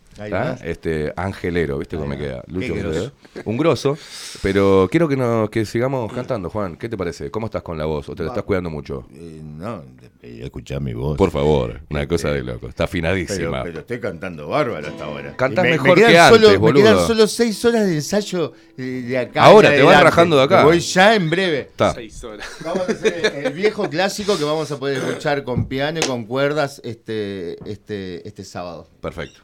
Este 0.64 1.14
angelero, 1.15 1.77
¿viste 1.77 1.95
cómo 1.95 2.07
me 2.07 2.18
queda? 2.18 2.44
Lucho 2.48 2.76
grosso. 2.76 3.11
Un 3.45 3.57
grosso, 3.57 3.98
pero 4.41 4.88
quiero 4.91 5.07
que 5.07 5.18
nos 5.18 5.49
que 5.49 5.65
sigamos 5.65 6.11
cantando, 6.14 6.49
Juan. 6.49 6.77
¿Qué 6.77 6.90
te 6.90 6.98
parece? 6.98 7.31
¿Cómo 7.31 7.48
estás 7.48 7.64
con 7.64 7.77
la 7.77 7.85
voz? 7.85 8.10
¿O 8.10 8.15
te 8.15 8.23
la 8.23 8.30
estás 8.30 8.44
cuidando 8.44 8.69
mucho? 8.69 9.06
Eh, 9.14 9.41
no, 9.44 9.84
escuchar 10.22 10.81
mi 10.81 10.94
voz. 10.94 11.18
Por 11.18 11.31
favor, 11.31 11.81
una 11.90 12.07
cosa 12.07 12.31
de 12.31 12.44
loco. 12.44 12.68
Está 12.68 12.88
Pero, 12.88 13.07
afinadísima. 13.07 13.64
pero 13.64 13.80
estoy 13.80 13.99
cantando 13.99 14.48
bárbaro 14.48 14.88
hasta 14.88 15.06
ahora. 15.06 15.35
Cantás 15.35 15.65
Y 15.65 15.69
mejor 15.69 15.95
quedan 15.95 16.11
que 16.11 16.19
antes, 16.19 16.41
solo, 16.41 16.60
Me 16.60 16.73
quedan 16.73 17.07
solo 17.07 17.27
seis 17.27 17.65
horas 17.65 17.85
de 17.88 17.95
ensayo 17.95 18.53
eh, 18.77 18.81
de 18.81 19.18
acá. 19.18 19.44
Ahora, 19.44 19.69
te 19.72 19.81
vas 19.81 20.02
rajando 20.03 20.38
de 20.38 20.44
acá. 20.44 20.60
Me 20.60 20.64
Voy 20.65 20.80
ya 20.80 21.15
en 21.15 21.30
breve. 21.30 21.60
Está. 21.60 21.94
Seis 21.94 22.23
horas. 22.23 22.48
Vamos 22.64 22.88
a 22.88 22.91
hacer 22.91 23.44
el 23.45 23.53
viejo 23.53 23.90
clásico 23.90 24.38
que 24.38 24.44
vamos 24.44 24.72
a 24.72 24.80
poder 24.80 24.98
escuchar 24.98 25.44
con 25.44 25.68
piano 25.68 25.99
y 25.99 26.07
con 26.07 26.26
cuerdas 26.26 26.81
este, 26.84 27.57
este, 27.69 28.27
este 28.27 28.44
sábado. 28.44 28.88
Perfecto. 29.02 29.41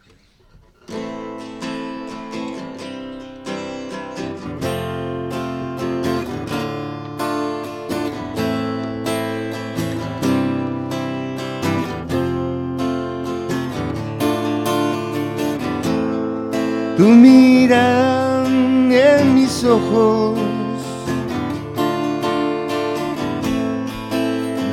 Tu 16.99 17.07
mirada 17.07 18.45
en 18.91 19.33
mis 19.33 19.63
ojos, 19.63 20.37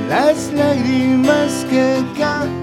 las 0.08 0.52
lágrimas 0.52 1.64
que 1.70 2.04
caen, 2.18 2.55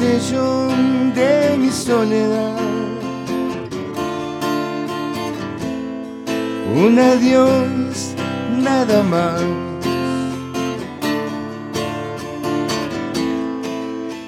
de 0.00 1.56
mi 1.58 1.70
soledad, 1.70 2.56
un 6.74 6.98
adiós 6.98 8.14
nada 8.52 9.02
más. 9.02 9.42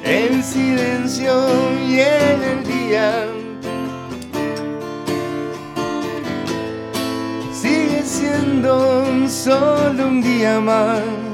en 0.03 0.43
silencio 0.43 1.33
y 1.87 2.01
en 2.01 2.43
el 2.43 2.65
día. 2.65 3.29
Sigue 7.53 8.03
siendo 8.03 9.29
solo 9.29 10.09
un 10.09 10.21
día 10.21 10.59
más. 10.59 11.30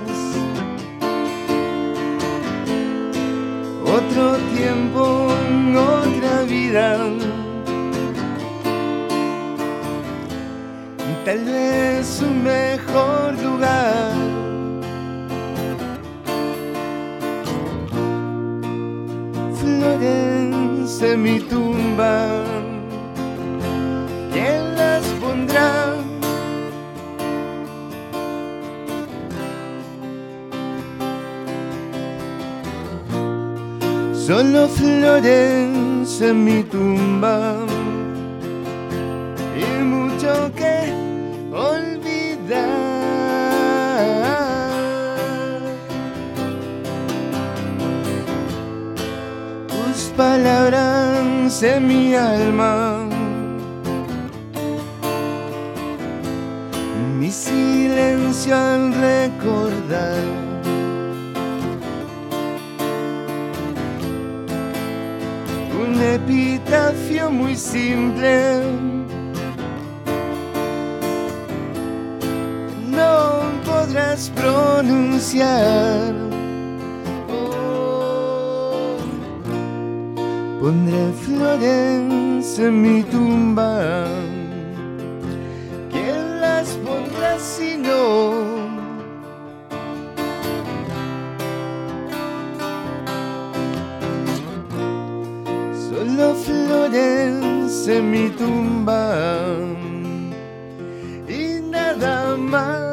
Otro 4.18 4.38
tiempo, 4.56 5.28
otra 5.76 6.42
vida. 6.48 6.96
Tal 11.26 11.44
vez 11.44 12.22
un 12.22 12.42
mejor 12.42 13.34
lugar. 13.42 14.14
flores 19.60 21.02
en 21.02 21.22
mi 21.22 21.38
tumba. 21.40 22.26
¿Quién 24.32 24.76
las 24.76 25.04
pondrá? 25.20 25.85
solo 34.26 34.66
flores 34.66 36.20
en 36.20 36.44
mi 36.44 36.64
tumba 36.64 37.58
y 39.54 39.84
mucho 39.84 40.50
que 40.56 40.92
olvidar. 41.52 42.66
Tus 49.68 49.98
palabras 50.16 51.62
en 51.62 51.86
mi 51.86 52.16
alma. 52.16 53.08
Mi 57.16 57.30
silencio 57.30 58.56
al 58.56 58.92
recordar 58.92 60.35
muy 67.30 67.56
simple. 67.56 68.62
No 72.88 73.42
podrás 73.64 74.30
pronunciar. 74.30 76.14
Oh, 77.28 78.96
Pondré 80.60 81.12
flores 81.24 82.58
en 82.58 82.82
mi 82.82 83.02
tumba. 83.04 84.06
¿Quién 85.90 86.40
las 86.40 86.68
pondrá 86.84 87.38
si 87.38 87.76
no? 87.76 88.35
En 97.88 98.10
mi 98.10 98.30
tumba 98.30 99.56
y 101.28 101.60
nada 101.62 102.36
más. 102.36 102.86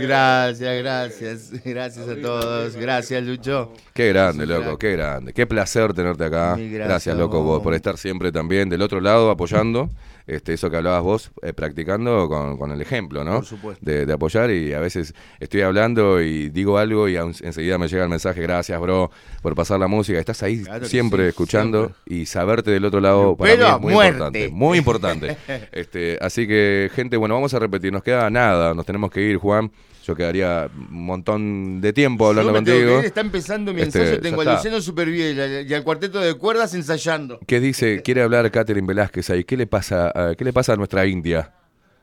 Gracias, 0.00 0.82
gracias, 0.82 1.52
gracias 1.64 2.08
a 2.08 2.16
todos. 2.16 2.76
Gracias, 2.76 3.22
Lucho. 3.22 3.72
Qué 3.92 4.08
grande, 4.08 4.46
loco, 4.46 4.78
qué 4.78 4.92
grande. 4.92 5.32
Qué 5.34 5.46
placer 5.46 5.92
tenerte 5.92 6.24
acá. 6.24 6.56
Gracias, 6.56 7.16
loco, 7.16 7.42
vos. 7.42 7.62
por 7.62 7.74
estar 7.74 7.98
siempre 7.98 8.32
también 8.32 8.68
del 8.70 8.82
otro 8.82 9.00
lado 9.00 9.30
apoyando. 9.30 9.90
Este, 10.26 10.52
eso 10.54 10.70
que 10.70 10.76
hablabas 10.76 11.02
vos, 11.02 11.30
eh, 11.42 11.52
practicando 11.52 12.28
con, 12.28 12.56
con 12.58 12.70
el 12.72 12.80
ejemplo, 12.80 13.24
¿no? 13.24 13.36
Por 13.36 13.46
supuesto. 13.46 13.84
De, 13.84 14.06
de 14.06 14.12
apoyar 14.12 14.50
y 14.50 14.72
a 14.72 14.80
veces 14.80 15.14
estoy 15.40 15.62
hablando 15.62 16.20
y 16.20 16.48
digo 16.50 16.78
algo 16.78 17.08
y 17.08 17.16
enseguida 17.16 17.78
me 17.78 17.88
llega 17.88 18.04
el 18.04 18.10
mensaje, 18.10 18.40
gracias, 18.42 18.80
bro, 18.80 19.10
por 19.42 19.54
pasar 19.54 19.80
la 19.80 19.88
música. 19.88 20.18
Estás 20.18 20.42
ahí 20.42 20.62
Claro 20.62 20.86
siempre 20.86 21.24
sí, 21.24 21.28
escuchando 21.30 21.92
y 22.06 22.26
saberte 22.26 22.70
del 22.70 22.84
otro 22.84 23.00
lado 23.00 23.36
para 23.36 23.50
Pero 23.52 23.64
mí 23.66 23.70
a 23.70 23.74
es 23.74 23.80
muy 23.80 23.92
muerte. 23.92 24.10
importante. 24.12 24.48
Muy 24.50 24.78
importante. 24.78 25.36
este, 25.72 26.18
así 26.20 26.46
que, 26.46 26.90
gente, 26.94 27.16
bueno, 27.16 27.34
vamos 27.34 27.52
a 27.54 27.58
repetir. 27.58 27.92
Nos 27.92 28.02
queda 28.02 28.28
nada, 28.30 28.74
nos 28.74 28.86
tenemos 28.86 29.10
que 29.10 29.22
ir, 29.22 29.36
Juan. 29.36 29.70
Yo 30.10 30.16
quedaría 30.16 30.68
un 30.74 31.04
montón 31.04 31.80
de 31.80 31.92
tiempo 31.92 32.26
hablando 32.26 32.50
Yo 32.52 32.58
me 32.60 32.64
tengo 32.64 32.78
que 32.78 32.84
contigo. 32.84 33.00
está 33.06 33.20
empezando 33.20 33.72
mi 33.72 33.82
Este, 33.82 34.00
ensayo. 34.00 34.20
Tengo 34.20 34.42
a. 34.42 34.54
Luciano 34.54 34.80
Superviel 34.80 35.66
y 35.70 35.72
al 35.74 35.84
cuarteto 35.84 36.18
de 36.20 36.34
cuerdas 36.34 36.74
ensayando. 36.74 37.38
¿Qué 37.46 37.60
dice? 37.60 38.02
Quiere 38.04 38.22
hablar 38.22 38.50
Catherine 38.50 38.86
Velázquez 38.86 39.30
ahí. 39.30 39.44
¿Qué 39.44 39.56
le 39.56 39.66
pasa 39.68 40.10
a, 40.14 40.34
¿qué 40.34 40.44
le 40.44 40.52
pasa 40.52 40.72
a 40.72 40.76
nuestra 40.76 41.06
India? 41.06 41.54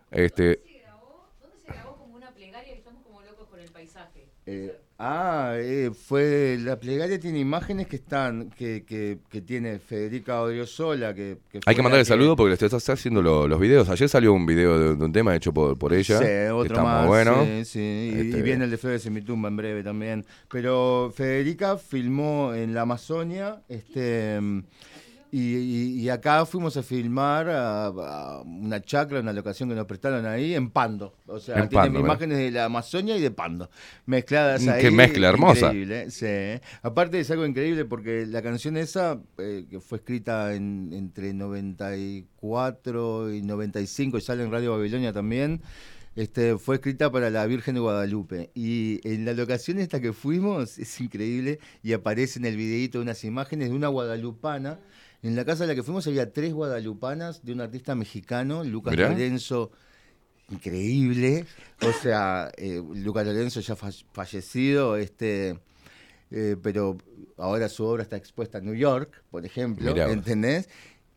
Este, 0.09 0.61
Eh, 4.45 4.73
ah, 4.99 5.53
eh, 5.57 5.91
fue 6.07 6.57
la 6.59 6.79
plegaria 6.79 7.19
tiene 7.19 7.39
imágenes 7.39 7.87
que 7.87 7.97
están 7.97 8.49
que, 8.51 8.83
que, 8.83 9.19
que 9.29 9.41
tiene 9.41 9.79
Federica 9.79 10.41
Odriozola 10.41 11.13
que, 11.13 11.37
que 11.51 11.59
hay 11.65 11.75
que 11.75 11.81
mandarle 11.81 12.05
saludo 12.05 12.35
porque 12.35 12.49
le 12.49 12.53
está, 12.65 12.75
está 12.77 12.93
haciendo 12.93 13.21
lo- 13.21 13.47
los 13.47 13.59
videos. 13.59 13.89
Ayer 13.89 14.09
salió 14.09 14.33
un 14.33 14.45
video 14.45 14.79
de, 14.79 14.95
de 14.95 15.05
un 15.05 15.11
tema 15.13 15.35
hecho 15.35 15.53
por, 15.53 15.77
por 15.77 15.93
ella. 15.93 16.17
Sí, 16.17 16.25
que 16.25 16.49
otro 16.49 16.73
está 16.73 16.83
más. 16.83 17.01
muy 17.01 17.07
bueno. 17.09 17.45
sí, 17.45 17.65
sí. 17.65 17.79
Y, 17.79 18.19
Este, 18.27 18.39
y 18.39 18.41
viene 18.41 18.65
el 18.65 18.71
de 18.71 18.77
Flores 18.77 19.05
en 19.05 19.13
mi 19.13 19.21
tumba 19.21 19.49
en 19.49 19.57
breve 19.57 19.83
también. 19.83 20.25
Pero 20.51 21.13
Federica 21.15 21.77
filmó 21.77 22.53
en 22.53 22.73
la 22.73 22.81
Amazonia, 22.81 23.61
este 23.69 24.39
y, 25.31 25.55
y- 25.55 25.99
y 26.01 26.09
acá 26.09 26.45
fuimos 26.45 26.77
a 26.77 26.83
filmar 26.83 27.49
a, 27.49 27.85
a 27.87 28.41
una 28.43 28.81
chacra, 28.81 29.19
una 29.19 29.33
locación 29.33 29.69
que 29.69 29.75
nos 29.75 29.85
prestaron 29.85 30.25
ahí, 30.25 30.53
en 30.55 30.69
Pando. 30.69 31.15
O 31.27 31.39
sea, 31.39 31.59
En 31.59 31.69
tiene 31.69 31.83
Pando, 31.85 32.01
¿verdad? 32.01 32.15
imágenes 32.15 32.37
de 32.37 32.51
la 32.51 32.65
Amazonia 32.65 33.17
y 33.17 33.21
de 33.21 33.31
Pando. 33.31 33.69
Mezcladas 34.05 34.63
Mm, 34.63 34.69
ahí. 34.69 34.81
qué 34.81 34.91
mezcla 34.91 35.29
hermosa. 35.29 35.67
Increíble, 35.67 36.11
sí. 36.11 36.61
Aparte 36.81 37.19
es 37.19 37.29
algo 37.31 37.45
increíble 37.45 37.85
porque 37.85 38.25
la 38.25 38.41
canción 38.41 38.77
esa, 38.77 39.19
eh, 39.37 39.65
que 39.69 39.79
fue 39.79 39.97
escrita 39.97 40.53
en, 40.55 40.91
entre 40.93 41.33
94 41.33 43.33
y 43.33 43.41
95 43.41 44.17
y 44.17 44.21
sale 44.21 44.43
en 44.43 44.51
Radio 44.51 44.71
Babilonia 44.77 45.11
también, 45.13 45.61
este, 46.15 46.57
fue 46.57 46.75
escrita 46.77 47.11
para 47.11 47.29
la 47.29 47.45
Virgen 47.45 47.75
de 47.75 47.81
Guadalupe. 47.81 48.49
Y 48.55 48.99
en 49.07 49.25
la 49.25 49.33
locación 49.33 49.77
esta 49.79 49.99
que 50.01 50.13
fuimos, 50.13 50.79
es 50.79 50.99
increíble, 51.01 51.59
y 51.83 51.93
aparece 51.93 52.39
en 52.39 52.45
el 52.45 52.55
videíto 52.57 53.01
unas 53.01 53.23
imágenes 53.23 53.69
de 53.69 53.75
una 53.75 53.87
guadalupana. 53.89 54.79
En 55.27 55.35
la 55.35 55.43
casa 55.43 55.65
a 55.65 55.67
la 55.67 55.75
que 55.75 55.83
fuimos 55.83 56.07
había 56.07 56.31
tres 56.31 56.53
guadalupanas 56.53 57.43
de 57.43 57.51
un 57.51 57.59
artista 57.59 57.95
mexicano, 57.95 58.63
Lucas 58.63 58.91
Mirá. 58.91 59.09
Lorenzo, 59.09 59.71
increíble. 60.49 61.45
O 61.81 61.91
sea, 61.91 62.49
eh, 62.57 62.81
Lucas 62.95 63.25
Lorenzo 63.25 63.59
ya 63.59 63.75
fa- 63.75 63.91
fallecido, 64.13 64.95
este, 64.95 65.59
eh, 66.31 66.55
pero 66.61 66.97
ahora 67.37 67.67
su 67.67 67.83
obra 67.83 68.03
está 68.03 68.15
expuesta 68.15 68.59
en 68.59 68.65
New 68.65 68.75
York, 68.75 69.21
por 69.29 69.45
ejemplo, 69.45 69.91
Mirá. 69.93 70.09
¿entendés? 70.11 70.69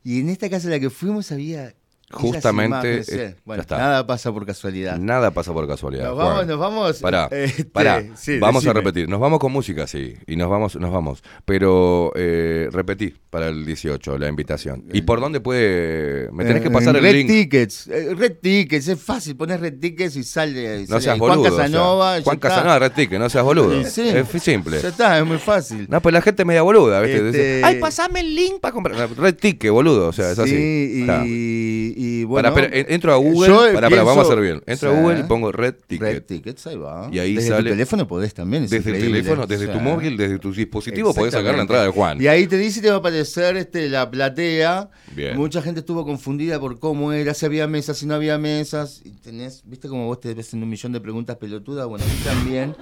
Y 0.02 0.20
en 0.20 0.28
esta 0.30 0.50
casa 0.50 0.66
a 0.68 0.70
la 0.72 0.80
que 0.80 0.90
fuimos 0.90 1.30
había... 1.30 1.74
Justamente, 2.12 3.02
eh, 3.08 3.36
Bueno, 3.44 3.62
nada 3.70 4.06
pasa 4.06 4.32
por 4.32 4.44
casualidad. 4.46 4.98
Nada 4.98 5.30
pasa 5.30 5.52
por 5.52 5.66
casualidad. 5.68 6.04
Nos 6.08 6.16
vamos, 6.16 6.34
Juan. 6.34 6.48
nos 6.48 6.58
vamos. 6.58 6.98
Pará, 6.98 7.28
este, 7.30 7.64
pará. 7.64 8.04
sí, 8.16 8.38
vamos 8.38 8.66
a 8.66 8.72
repetir. 8.72 9.08
Nos 9.08 9.20
vamos 9.20 9.38
con 9.38 9.52
música, 9.52 9.86
sí. 9.86 10.14
Y 10.26 10.36
nos 10.36 10.50
vamos, 10.50 10.76
nos 10.76 10.92
vamos. 10.92 11.22
Pero 11.44 12.12
eh, 12.16 12.68
repetí 12.72 13.14
para 13.30 13.48
el 13.48 13.64
18 13.64 14.18
la 14.18 14.28
invitación. 14.28 14.84
¿Y 14.92 15.02
por 15.02 15.20
dónde 15.20 15.40
puede...? 15.40 16.28
Me 16.32 16.44
tenés 16.44 16.62
que 16.62 16.68
Eh, 16.68 16.72
pasar 16.72 16.96
el 16.96 17.02
Red 17.02 17.12
link. 17.14 17.28
Tickets, 17.28 17.86
eh, 17.88 18.14
Red 18.16 18.36
Tickets, 18.42 18.88
es 18.88 19.00
fácil, 19.00 19.36
pones 19.36 19.60
Red 19.60 19.78
Tickets 19.78 20.16
y 20.16 20.24
sale, 20.24 20.80
No 20.80 20.86
sale 20.86 21.00
seas 21.02 21.18
boludo. 21.18 21.36
Juan 21.40 21.52
o 21.52 21.56
sea, 21.56 21.64
Casanova. 21.66 22.20
Juan. 22.22 22.38
Casanova, 22.38 22.78
Retique, 22.78 23.18
no 23.18 23.28
seas 23.30 23.44
boludo. 23.44 23.84
Sí. 23.84 24.08
Es 24.08 24.28
simple. 24.42 24.80
Ya 24.80 24.88
está, 24.88 25.18
es 25.18 25.24
muy 25.26 25.38
fácil. 25.38 25.86
No, 25.88 26.00
pues 26.00 26.12
la 26.12 26.22
gente 26.22 26.42
es 26.42 26.46
media 26.46 26.62
boluda, 26.62 27.00
¿viste? 27.00 27.28
Este- 27.28 27.60
Ay, 27.64 27.78
pasame 27.80 28.20
el 28.20 28.34
link 28.34 28.60
para 28.60 28.72
comprar. 28.72 29.10
Red 29.16 29.34
Ticket, 29.36 29.70
boludo. 29.70 30.08
O 30.08 30.12
sea, 30.12 30.30
es 30.32 30.38
así. 30.38 30.50
Sí, 30.50 31.04
y, 31.06 31.99
y 32.02 32.24
bueno. 32.24 32.52
Pero 32.54 32.72
en- 32.72 32.86
entro 32.88 33.12
a 33.12 33.16
Google. 33.16 33.48
yo 33.48 33.56
Pará, 33.58 33.72
pará, 33.74 33.88
pienso- 33.88 34.04
vamos 34.06 34.24
a 34.24 34.28
hacer 34.32 34.42
bien. 34.42 34.62
Entro 34.66 34.90
a 34.90 35.00
Google 35.00 35.20
y 35.20 35.22
pongo 35.24 35.52
Red 35.52 35.74
Ticket. 35.86 36.00
Red 36.12 36.22
Tickets, 36.22 36.66
ahí 36.66 36.76
va. 36.76 37.08
Y 37.12 37.18
ahí 37.18 37.34
desde 37.34 37.48
sale. 37.50 37.62
tu 37.64 37.74
teléfono 37.74 38.06
podés 38.08 38.32
también. 38.32 38.64
es 38.64 38.70
desde 38.70 38.90
el 38.96 39.00
teléfono, 39.02 39.46
desde 39.46 39.68
O 39.68 39.72
tu 39.72 39.80
móvil, 39.80 40.16
desde 40.16 40.38
tu 40.38 40.52
dispositivo, 40.52 41.12
podés 41.12 41.34
sacar 41.34 41.54
la 41.54 41.60
entrada 41.62 41.84
de 41.84 41.90
Juan. 41.90 42.20
Y 42.22 42.26
ahí 42.26 42.46
te 42.46 42.56
dice 42.56 42.78
y 42.80 42.82
te 42.82 42.88
va 42.88 42.96
a 42.96 42.98
aparecer 43.00 43.56
este, 43.58 43.88
la 43.88 44.10
platea. 44.10 44.90
Bien. 45.14 45.36
Mucha 45.36 45.60
gente 45.60 45.80
estuvo 45.80 46.04
confundida 46.06 46.58
por 46.58 46.78
cómo 46.78 47.12
era, 47.12 47.34
si 47.34 47.44
había 47.46 47.66
mesas, 47.66 47.98
si 47.98 48.06
no 48.06 48.14
había 48.14 48.38
mesas. 48.38 49.02
Y 49.04 49.10
tenés, 49.10 49.62
viste 49.66 49.86
como 49.88 50.06
vos 50.06 50.20
te 50.20 50.32
ves 50.32 50.54
en 50.54 50.62
un 50.62 50.68
millón 50.70 50.92
de 50.92 51.00
preguntas 51.00 51.36
pelotudas, 51.36 51.86
bueno, 51.86 52.04
a 52.04 52.08
mí 52.08 52.14
también. 52.24 52.74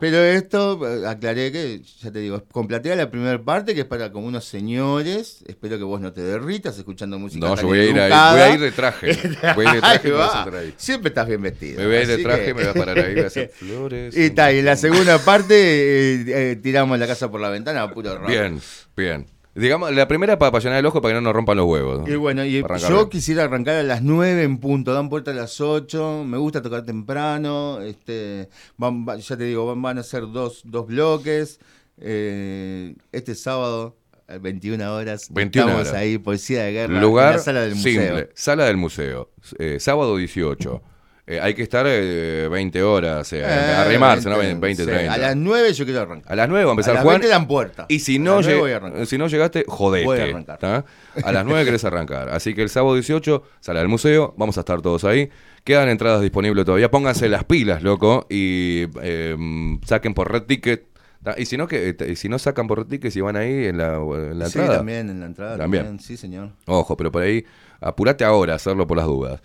Pero 0.00 0.18
esto, 0.18 0.80
eh, 0.88 1.06
aclaré 1.08 1.50
que, 1.50 1.80
ya 2.00 2.10
te 2.10 2.20
digo, 2.20 2.44
con 2.52 2.68
platea 2.68 2.94
la 2.96 3.10
primera 3.10 3.42
parte, 3.42 3.74
que 3.74 3.80
es 3.80 3.86
para 3.86 4.12
como 4.12 4.26
unos 4.26 4.44
señores. 4.44 5.42
Espero 5.46 5.76
que 5.78 5.84
vos 5.84 6.00
no 6.00 6.12
te 6.12 6.22
derritas 6.22 6.78
escuchando 6.78 7.18
música. 7.18 7.46
No, 7.46 7.56
yo 7.56 7.66
voy 7.66 7.78
a 7.80 7.84
ir 7.84 8.00
ahí, 8.00 8.10
voy 8.32 8.40
a 8.40 8.54
ir 8.54 8.60
de 8.60 8.70
traje. 8.72 9.06
Voy 9.54 9.66
a 9.66 9.70
ir 9.70 9.74
de 9.76 9.80
traje 9.80 10.08
y 10.08 10.10
Ahí 10.10 10.12
me 10.12 10.18
vas 10.18 10.34
a 10.34 10.44
sentar 10.44 10.60
ahí. 10.60 10.74
Siempre 10.76 11.08
estás 11.08 11.26
bien 11.28 11.42
vestido. 11.42 11.80
Me 11.80 11.86
voy 11.86 11.96
a 11.96 12.02
ir 12.02 12.06
de 12.08 12.18
traje, 12.18 12.44
que- 12.44 12.54
me 12.54 12.60
voy 12.62 12.70
a 12.70 12.74
parar 12.74 12.98
ahí, 12.98 13.14
voy 13.14 13.24
a 13.24 13.26
hacer 13.26 13.48
flores. 13.54 14.16
Y 14.16 14.22
está, 14.24 14.52
y 14.52 14.58
en 14.60 14.64
la 14.64 14.76
segunda 14.76 15.18
parte 15.18 15.54
eh, 15.54 16.24
eh, 16.52 16.56
tiramos 16.62 16.98
la 16.98 17.06
casa 17.06 17.30
por 17.30 17.40
la 17.40 17.48
ventana, 17.50 17.90
puro 17.92 18.16
rock. 18.18 18.28
Bien, 18.28 18.60
bien. 18.96 19.26
Digamos, 19.58 19.92
la 19.94 20.06
primera 20.08 20.38
para 20.38 20.50
apasionar 20.50 20.78
el 20.78 20.86
ojo 20.86 21.00
para 21.02 21.12
que 21.12 21.14
no 21.16 21.20
nos 21.22 21.32
rompan 21.32 21.56
los 21.56 21.66
huevos. 21.66 22.08
Y 22.08 22.14
bueno, 22.16 22.44
y 22.44 22.62
yo 22.62 22.66
bien. 22.96 23.08
quisiera 23.08 23.44
arrancar 23.44 23.76
a 23.76 23.82
las 23.82 24.02
9 24.02 24.42
en 24.42 24.58
punto, 24.58 24.92
dan 24.94 25.08
puerta 25.08 25.32
a 25.32 25.34
las 25.34 25.60
8, 25.60 26.24
me 26.26 26.38
gusta 26.38 26.62
tocar 26.62 26.84
temprano, 26.84 27.80
este, 27.80 28.48
van- 28.76 29.06
va- 29.06 29.16
ya 29.16 29.36
te 29.36 29.44
digo, 29.44 29.66
van, 29.66 29.82
van 29.82 29.98
a 29.98 30.02
ser 30.02 30.30
dos, 30.30 30.62
dos 30.64 30.86
bloques, 30.86 31.58
eh, 32.00 32.94
este 33.12 33.34
sábado, 33.34 33.96
a 34.28 34.38
21 34.38 34.94
horas, 34.94 35.28
21 35.30 35.68
estamos 35.70 35.88
horas. 35.88 36.00
ahí, 36.00 36.18
Poesía 36.18 36.64
de 36.64 36.72
Guerra, 36.72 37.00
Lugar 37.00 37.30
en 37.32 37.36
la 37.38 37.42
sala 37.42 37.60
del 37.62 37.74
museo. 37.74 38.02
simple, 38.02 38.30
sala 38.34 38.64
del 38.66 38.76
museo. 38.76 39.30
Eh, 39.58 39.78
sábado 39.80 40.16
18. 40.16 40.82
Eh, 41.30 41.38
hay 41.42 41.52
que 41.52 41.62
estar 41.62 41.84
eh, 41.86 42.48
20 42.50 42.82
horas, 42.82 43.30
eh, 43.34 43.40
Eh, 43.40 43.44
arrimarse, 43.44 44.30
¿no? 44.30 44.38
20, 44.38 44.58
20, 44.60 44.82
sí, 44.84 44.88
30. 44.88 45.12
A 45.12 45.18
las 45.18 45.36
9 45.36 45.72
yo 45.74 45.84
quiero 45.84 46.00
arrancar. 46.00 46.32
A 46.32 46.36
las 46.36 46.48
9 46.48 46.64
va 46.64 46.70
a 46.70 46.72
empezar 46.72 46.92
a 46.92 46.94
las 46.94 47.02
Juan. 47.04 47.16
20 47.20 47.28
dan 47.28 47.46
puerta. 47.46 47.84
Y 47.90 47.98
si 47.98 48.16
A 48.16 48.20
no, 48.20 48.36
las 48.36 48.46
9 48.46 48.80
lleg- 48.80 49.02
a 49.02 49.06
si 49.06 49.18
no 49.18 49.26
llegaste, 49.28 49.64
jodete. 49.68 50.06
Voy 50.06 50.18
a 50.20 50.24
arrancar. 50.24 50.58
¿tá? 50.58 50.84
A 51.22 51.32
las 51.32 51.44
9 51.44 51.66
querés 51.66 51.84
arrancar. 51.84 52.30
Así 52.30 52.54
que 52.54 52.62
el 52.62 52.70
sábado 52.70 52.94
18, 52.94 53.42
sala 53.60 53.80
del 53.80 53.88
museo, 53.88 54.32
vamos 54.38 54.56
a 54.56 54.60
estar 54.60 54.80
todos 54.80 55.04
ahí. 55.04 55.28
Quedan 55.64 55.90
entradas 55.90 56.22
disponibles 56.22 56.64
todavía. 56.64 56.90
Pónganse 56.90 57.28
las 57.28 57.44
pilas, 57.44 57.82
loco, 57.82 58.26
y 58.30 58.86
eh, 59.02 59.36
saquen 59.84 60.14
por 60.14 60.32
Red 60.32 60.44
Ticket. 60.44 60.86
¿tá? 61.22 61.34
Y 61.36 61.44
si 61.44 61.58
no, 61.58 61.68
que, 61.68 61.94
y 62.08 62.16
si 62.16 62.30
no 62.30 62.38
sacan 62.38 62.66
por 62.68 62.78
Red 62.78 62.86
Ticket, 62.86 63.12
si 63.12 63.20
van 63.20 63.36
ahí 63.36 63.66
en 63.66 63.76
la, 63.76 63.96
en 63.96 64.38
la 64.38 64.46
Sí, 64.48 64.58
entrada. 64.58 64.78
también 64.78 65.10
en 65.10 65.20
la 65.20 65.26
entrada. 65.26 65.58
También. 65.58 65.84
También. 65.84 66.00
Sí, 66.02 66.16
señor. 66.16 66.52
Ojo, 66.64 66.96
pero 66.96 67.12
por 67.12 67.22
ahí, 67.22 67.44
apurate 67.82 68.24
ahora 68.24 68.54
a 68.54 68.56
hacerlo 68.56 68.86
por 68.86 68.96
las 68.96 69.04
dudas. 69.06 69.42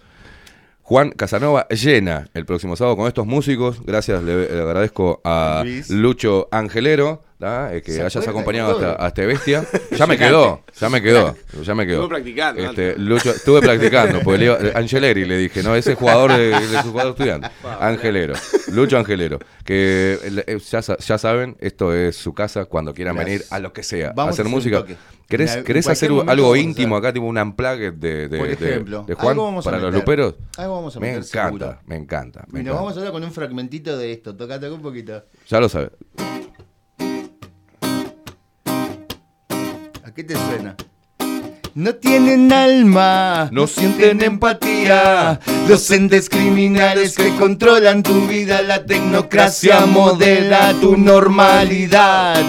Juan 0.84 1.12
Casanova 1.12 1.68
llena 1.70 2.30
el 2.34 2.46
próximo 2.46 2.76
sábado 2.76 2.98
con 2.98 3.08
estos 3.08 3.26
músicos. 3.26 3.84
Gracias, 3.86 4.22
le, 4.22 4.50
le 4.54 4.62
agradezco 4.62 5.22
a 5.24 5.62
Luis. 5.64 5.90
Lucho 5.90 6.48
Angelero. 6.52 7.24
Eh, 7.46 7.82
que 7.84 7.92
¿Se 7.92 8.02
hayas 8.02 8.26
acompañado 8.26 8.72
hasta, 8.72 8.92
hasta 8.94 9.08
este 9.08 9.26
bestia. 9.26 9.66
Ya 9.98 10.08
me 10.08 10.18
quedó, 10.18 10.64
ya 10.80 10.90
me 10.90 11.02
quedó, 11.02 11.36
ya 11.62 11.76
me 11.76 11.86
quedó. 11.86 11.96
Estuvo 12.04 12.10
practicando, 12.10 12.64
Este, 12.64 12.98
Lucho, 12.98 13.32
estuve 13.32 13.62
practicando, 13.68 14.22
porque 14.22 14.38
le 14.40 14.46
iba- 14.46 14.58
Angeleri 14.76 15.26
le 15.26 15.38
dije, 15.38 15.62
no, 15.62 15.76
ese 15.76 15.96
jugador 15.96 16.32
de, 16.32 16.48
de 16.52 16.82
su 16.82 16.92
jugador 16.92 17.12
estudiante. 17.12 17.50
Angelero, 17.82 18.34
Lucho 18.72 18.98
Angelero. 18.98 19.40
Que 19.66 20.18
eh, 20.48 20.58
ya, 20.72 20.80
ya 20.80 21.18
saben, 21.18 21.58
esto 21.60 21.94
es 21.94 22.16
su 22.16 22.34
casa 22.34 22.64
cuando 22.64 22.94
quieran 22.94 23.16
Gracias. 23.16 23.40
venir 23.42 23.48
a 23.52 23.60
lo 23.60 23.74
que 23.74 23.84
sea. 23.84 24.14
Vamos 24.16 24.32
a 24.32 24.42
hacer 24.42 24.46
música. 24.50 24.86
¿Querés, 25.64 25.88
hacer 25.88 26.12
algo 26.28 26.56
íntimo 26.56 26.96
acá, 26.96 27.12
tipo 27.12 27.26
un 27.26 27.40
unplugged 27.40 27.94
de, 27.94 28.28
de, 28.28 28.38
Por 28.38 28.48
ejemplo, 28.50 29.04
de 29.08 29.16
Juan 29.16 29.40
a 29.40 29.62
para 29.62 29.80
los 29.80 29.92
luperos? 29.92 30.36
Algo 30.58 30.76
vamos 30.76 30.96
a 30.96 31.00
me 31.00 31.08
meter 31.08 31.24
encanta, 31.24 31.46
seguro. 31.48 31.80
me 31.88 31.96
encanta. 31.96 32.46
me 32.52 32.60
Y 32.60 32.64
nos 32.64 32.72
encanta. 32.72 32.80
vamos 32.82 32.94
a 32.94 33.00
hablar 33.00 33.14
con 33.14 33.24
un 33.24 33.32
fragmentito 33.32 33.98
de 33.98 34.12
esto. 34.12 34.36
Tocate 34.36 34.70
un 34.70 34.82
poquito. 34.82 35.24
Ya 35.48 35.60
lo 35.60 35.70
sabes. 35.70 35.90
¿A 40.04 40.14
qué 40.14 40.24
te 40.24 40.36
suena? 40.36 40.76
No 41.74 41.96
tienen 41.96 42.54
alma, 42.54 43.50
No 43.52 43.62
no 43.62 43.68
sienten 43.68 44.22
empatía. 44.22 45.40
Los 45.68 45.90
entes 45.90 46.30
criminales 46.30 47.16
que 47.16 47.36
controlan 47.38 48.04
tu 48.04 48.28
vida, 48.28 48.62
la 48.62 48.86
tecnocracia 48.86 49.88
modela 49.88 50.76
tu 50.80 50.96
normalidad. 50.96 52.44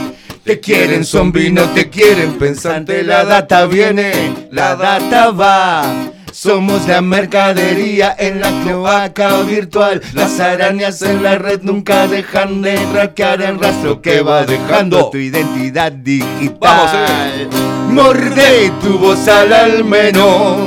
Te 0.44 0.60
quieren 0.60 1.06
zombie, 1.06 1.50
no 1.50 1.62
te 1.70 1.88
quieren 1.88 2.34
pensante. 2.34 3.02
La 3.02 3.24
data 3.24 3.64
viene, 3.64 4.12
la 4.50 4.76
data 4.76 5.30
va. 5.30 5.84
Somos 6.32 6.86
la 6.86 7.00
mercadería 7.00 8.14
en 8.18 8.40
la 8.40 8.50
cloaca 8.62 9.40
virtual. 9.40 10.02
Las 10.12 10.40
arañas 10.40 11.00
en 11.00 11.22
la 11.22 11.38
red 11.38 11.62
nunca 11.62 12.06
dejan 12.08 12.60
de 12.60 12.76
traquear 12.92 13.40
el 13.40 13.58
rastro 13.58 14.02
que 14.02 14.20
va 14.20 14.44
dejando 14.44 15.08
tu 15.08 15.16
identidad 15.16 15.92
digital. 15.92 16.58
Vamos, 16.60 16.90
eh. 16.92 17.48
Morde 17.88 18.70
tu 18.82 18.98
voz 18.98 19.26
al 19.26 19.82
menos 19.82 20.58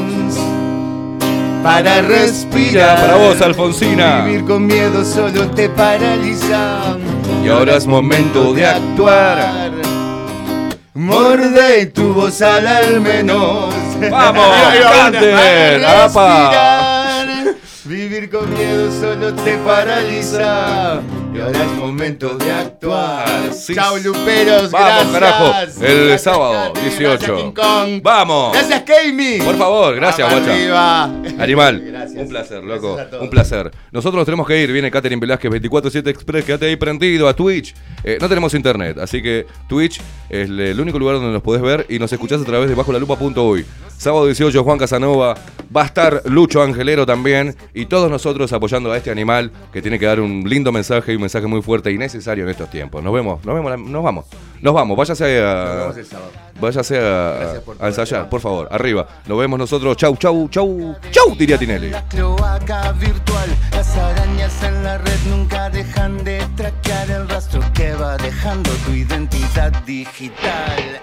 para 1.62 2.02
respirar. 2.02 3.00
Para 3.00 3.16
vos, 3.18 3.40
Alfonsina. 3.42 4.26
Vivir 4.26 4.44
con 4.46 4.66
miedo 4.66 5.06
solo 5.06 5.52
te 5.52 5.70
paraliza. 5.70 6.98
Y 7.44 7.50
ahora 7.50 7.78
es 7.78 7.88
momento 7.88 8.54
de 8.54 8.66
actuar. 8.66 9.72
Morde 10.94 11.86
tu 11.88 12.14
voz 12.14 12.42
al 12.42 13.00
menos. 13.02 13.74
¡Vamos, 14.10 14.56
canten! 14.92 15.86
¡Apa! 15.86 17.26
Vivir 17.86 18.30
con 18.30 18.54
miedo 18.54 18.92
solo 19.00 19.34
te 19.34 19.58
paraliza. 19.60 21.02
Ahora 21.42 21.64
es 21.64 21.72
momento 21.74 22.38
de 22.38 22.52
actuar. 22.52 23.54
Sí. 23.54 23.76
Chao, 23.76 23.98
Luperos. 23.98 24.72
Vamos, 24.72 25.14
gracias. 25.14 25.14
carajo. 25.14 25.86
El 25.86 25.98
Gracias, 25.98 26.22
sábado, 26.24 26.74
Katy, 26.74 26.82
18. 26.82 27.08
Gracias, 27.08 27.32
King 27.32 27.52
Kong. 27.52 28.02
¡Vamos! 28.04 28.54
Gracias, 28.54 28.84
Kami. 28.84 29.40
Por 29.44 29.58
favor, 29.58 29.96
gracias, 29.96 30.28
Vamos 30.28 30.46
guacha. 30.46 30.58
arriba. 30.58 31.04
Animal, 31.44 31.82
Gracias. 31.86 32.22
un 32.22 32.30
placer, 32.30 32.64
loco, 32.64 32.98
un 33.22 33.30
placer. 33.30 33.72
Nosotros 33.92 34.26
tenemos 34.26 34.48
que 34.48 34.62
ir, 34.62 34.72
viene 34.72 34.90
Catherine 34.90 35.20
Velázquez 35.20 35.52
24-7 35.52 36.08
Express, 36.08 36.46
quédate 36.46 36.66
ahí 36.66 36.76
prendido 36.76 37.28
a 37.28 37.36
Twitch. 37.36 37.76
Eh, 38.04 38.18
no 38.20 38.28
tenemos 38.28 38.54
internet, 38.54 38.98
así 38.98 39.22
que 39.22 39.46
Twitch 39.68 40.02
es 40.30 40.50
el, 40.50 40.80
único 40.80 40.98
lugar 41.00 41.16
donde 41.16 41.32
nos 41.32 41.42
podés 41.42 41.62
ver 41.62 41.86
y 41.90 42.00
nos 42.00 42.12
escuchás 42.12 42.42
a 42.42 42.46
través 42.46 42.70
de 42.70 42.76
bajolalupa.uy. 42.76 43.66
Sábado 43.98 44.28
18, 44.28 44.64
Juan 44.64 44.78
Casanova, 44.78 45.36
va 45.76 45.82
a 45.82 45.86
estar 45.86 46.22
Lucho 46.26 46.62
Angelero 46.62 47.06
también 47.06 47.56
y 47.74 47.88
todos 47.88 48.12
nosotros 48.12 48.54
apoyando 48.54 48.92
a 48.92 48.98
este 48.98 49.10
animal 49.10 49.52
que 49.74 49.82
tiene 49.82 49.98
que 49.98 50.06
dar 50.06 50.20
un 50.20 50.44
lindo 50.48 50.72
mensaje 50.72 51.14
y 51.14 51.16
un 51.16 51.27
mensaje 51.28 51.46
muy 51.46 51.62
fuerte 51.62 51.92
y 51.92 51.98
necesario 51.98 52.46
en 52.46 52.50
estos 52.50 52.70
tiempos. 52.70 53.04
Nos 53.04 53.14
vemos, 53.14 53.44
nos 53.44 53.54
vemos, 53.54 53.80
nos 53.80 54.04
vamos, 54.04 54.26
nos 54.62 54.74
vamos, 54.74 54.98
váyase 54.98 55.42
a... 55.42 55.54
Nos 55.54 55.76
vemos 55.76 55.98
el 55.98 56.06
sábado. 56.06 56.32
Váyase 56.60 56.98
a, 56.98 57.36
Gracias 57.40 57.64
por 57.64 57.76
a 57.80 57.88
ensayar, 57.88 58.30
por 58.30 58.40
favor, 58.40 58.68
arriba. 58.72 59.08
Nos 59.28 59.38
vemos 59.38 59.60
nosotros. 59.60 59.98
Chau, 59.98 60.16
chau, 60.16 60.48
chau, 60.50 60.96
chau, 61.12 61.36
diría 61.38 61.58
Tinelli. 61.58 61.90
La 61.90 62.08
cloaca 62.08 62.94
virtual, 62.94 63.50
las 63.72 63.96
arañas 63.98 64.64
en 64.64 64.84
la 64.84 64.98
red 64.98 65.20
nunca 65.30 65.70
dejan 65.70 66.24
de 66.24 66.42
traquear 66.56 67.12
el 67.12 67.28
rastro 67.28 67.62
que 67.74 67.94
va 67.94 68.16
dejando 68.18 68.72
tu 68.86 68.92
identidad 68.94 69.72
digital. 69.86 71.02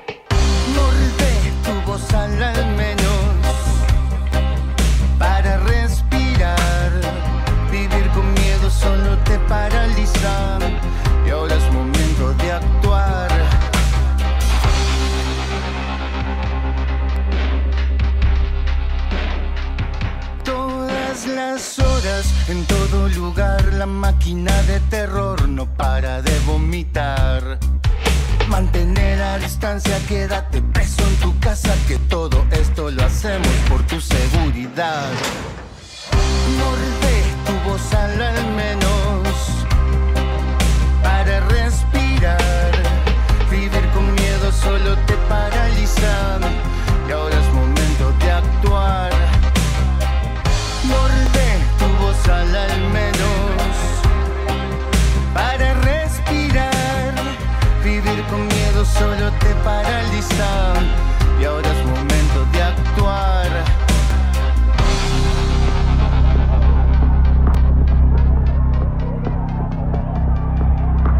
Morde 0.74 1.34
tu 1.64 1.90
voz 1.90 2.14
al 2.14 2.42
al 2.42 2.73
Las 21.26 21.78
horas, 21.78 22.26
en 22.48 22.64
todo 22.66 23.08
lugar, 23.08 23.72
la 23.74 23.86
máquina 23.86 24.52
de 24.64 24.78
terror 24.90 25.48
no 25.48 25.66
para 25.66 26.20
de 26.20 26.38
vomitar. 26.40 27.58
Mantener 28.48 29.22
a 29.22 29.38
distancia, 29.38 29.98
quédate 30.06 30.60
preso 30.60 31.02
en 31.06 31.16
tu 31.16 31.38
casa, 31.40 31.74
que 31.88 31.98
todo 32.10 32.44
esto 32.50 32.90
lo 32.90 33.04
hacemos 33.04 33.48
por 33.70 33.82
tu 33.86 33.98
seguridad. 34.00 35.08
Morde 36.58 37.14
tu 37.46 37.70
voz 37.70 37.94
al 37.94 38.46
menos 38.54 39.38
para 41.02 41.40
respirar. 41.40 42.53
Solo 58.84 59.30
te 59.40 59.54
paraliza 59.64 60.74
y 61.40 61.44
ahora 61.44 61.68
es 61.68 61.84
momento 61.86 62.44
de 62.52 62.62
actuar. 62.62 63.48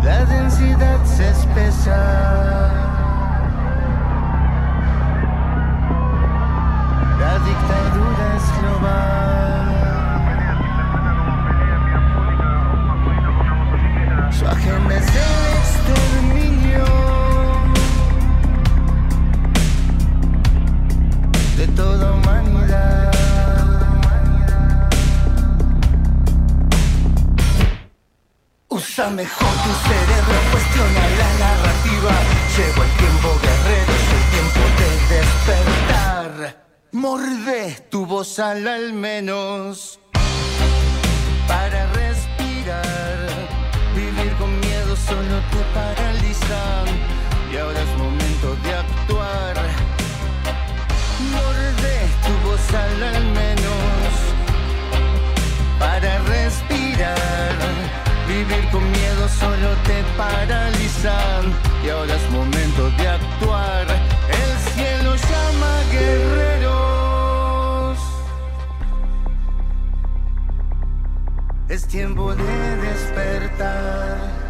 La 0.02 0.24
densidad 0.26 1.04
se 1.04 1.30
espesa. 1.30 2.63
Usa 28.74 29.08
mejor 29.08 29.54
tu 29.64 29.72
cerebro, 29.88 30.36
cuestiona 30.50 31.02
la 31.20 31.30
narrativa. 31.46 32.10
Llegó 32.56 32.82
el 32.82 32.90
tiempo 33.02 33.28
guerrero, 33.40 33.92
es 34.00 34.08
el 34.18 34.24
tiempo 34.34 34.62
de 34.80 34.88
despertar. 35.14 36.66
Morde 36.90 37.86
tu 37.88 38.04
voz 38.04 38.40
al 38.40 38.66
al 38.66 38.92
menos 38.92 40.00
para 41.46 41.86
respirar. 41.92 43.28
Vivir 43.94 44.32
con 44.40 44.58
miedo 44.58 44.96
solo 44.96 45.36
te 45.52 45.60
paraliza 45.72 46.60
y 47.52 47.56
ahora 47.56 47.80
es 47.80 47.96
momento 47.96 48.56
de 48.64 48.74
actuar. 48.74 49.54
Morde 51.30 51.96
tu 52.26 52.48
voz 52.48 52.74
al 52.74 53.02
al 53.04 53.24
menos 53.38 54.12
para 55.78 56.18
respirar. 56.24 57.53
Vivir 58.34 58.68
con 58.72 58.82
miedo 58.90 59.28
solo 59.28 59.68
te 59.86 60.02
paralizan 60.18 61.54
y 61.84 61.88
ahora 61.88 62.16
es 62.16 62.30
momento 62.30 62.90
de 62.98 63.06
actuar. 63.06 63.86
El 64.28 64.58
cielo 64.72 65.14
llama 65.14 65.82
guerreros. 65.92 67.14
Es 71.68 71.86
tiempo 71.86 72.34
de 72.34 72.76
despertar. 72.78 74.43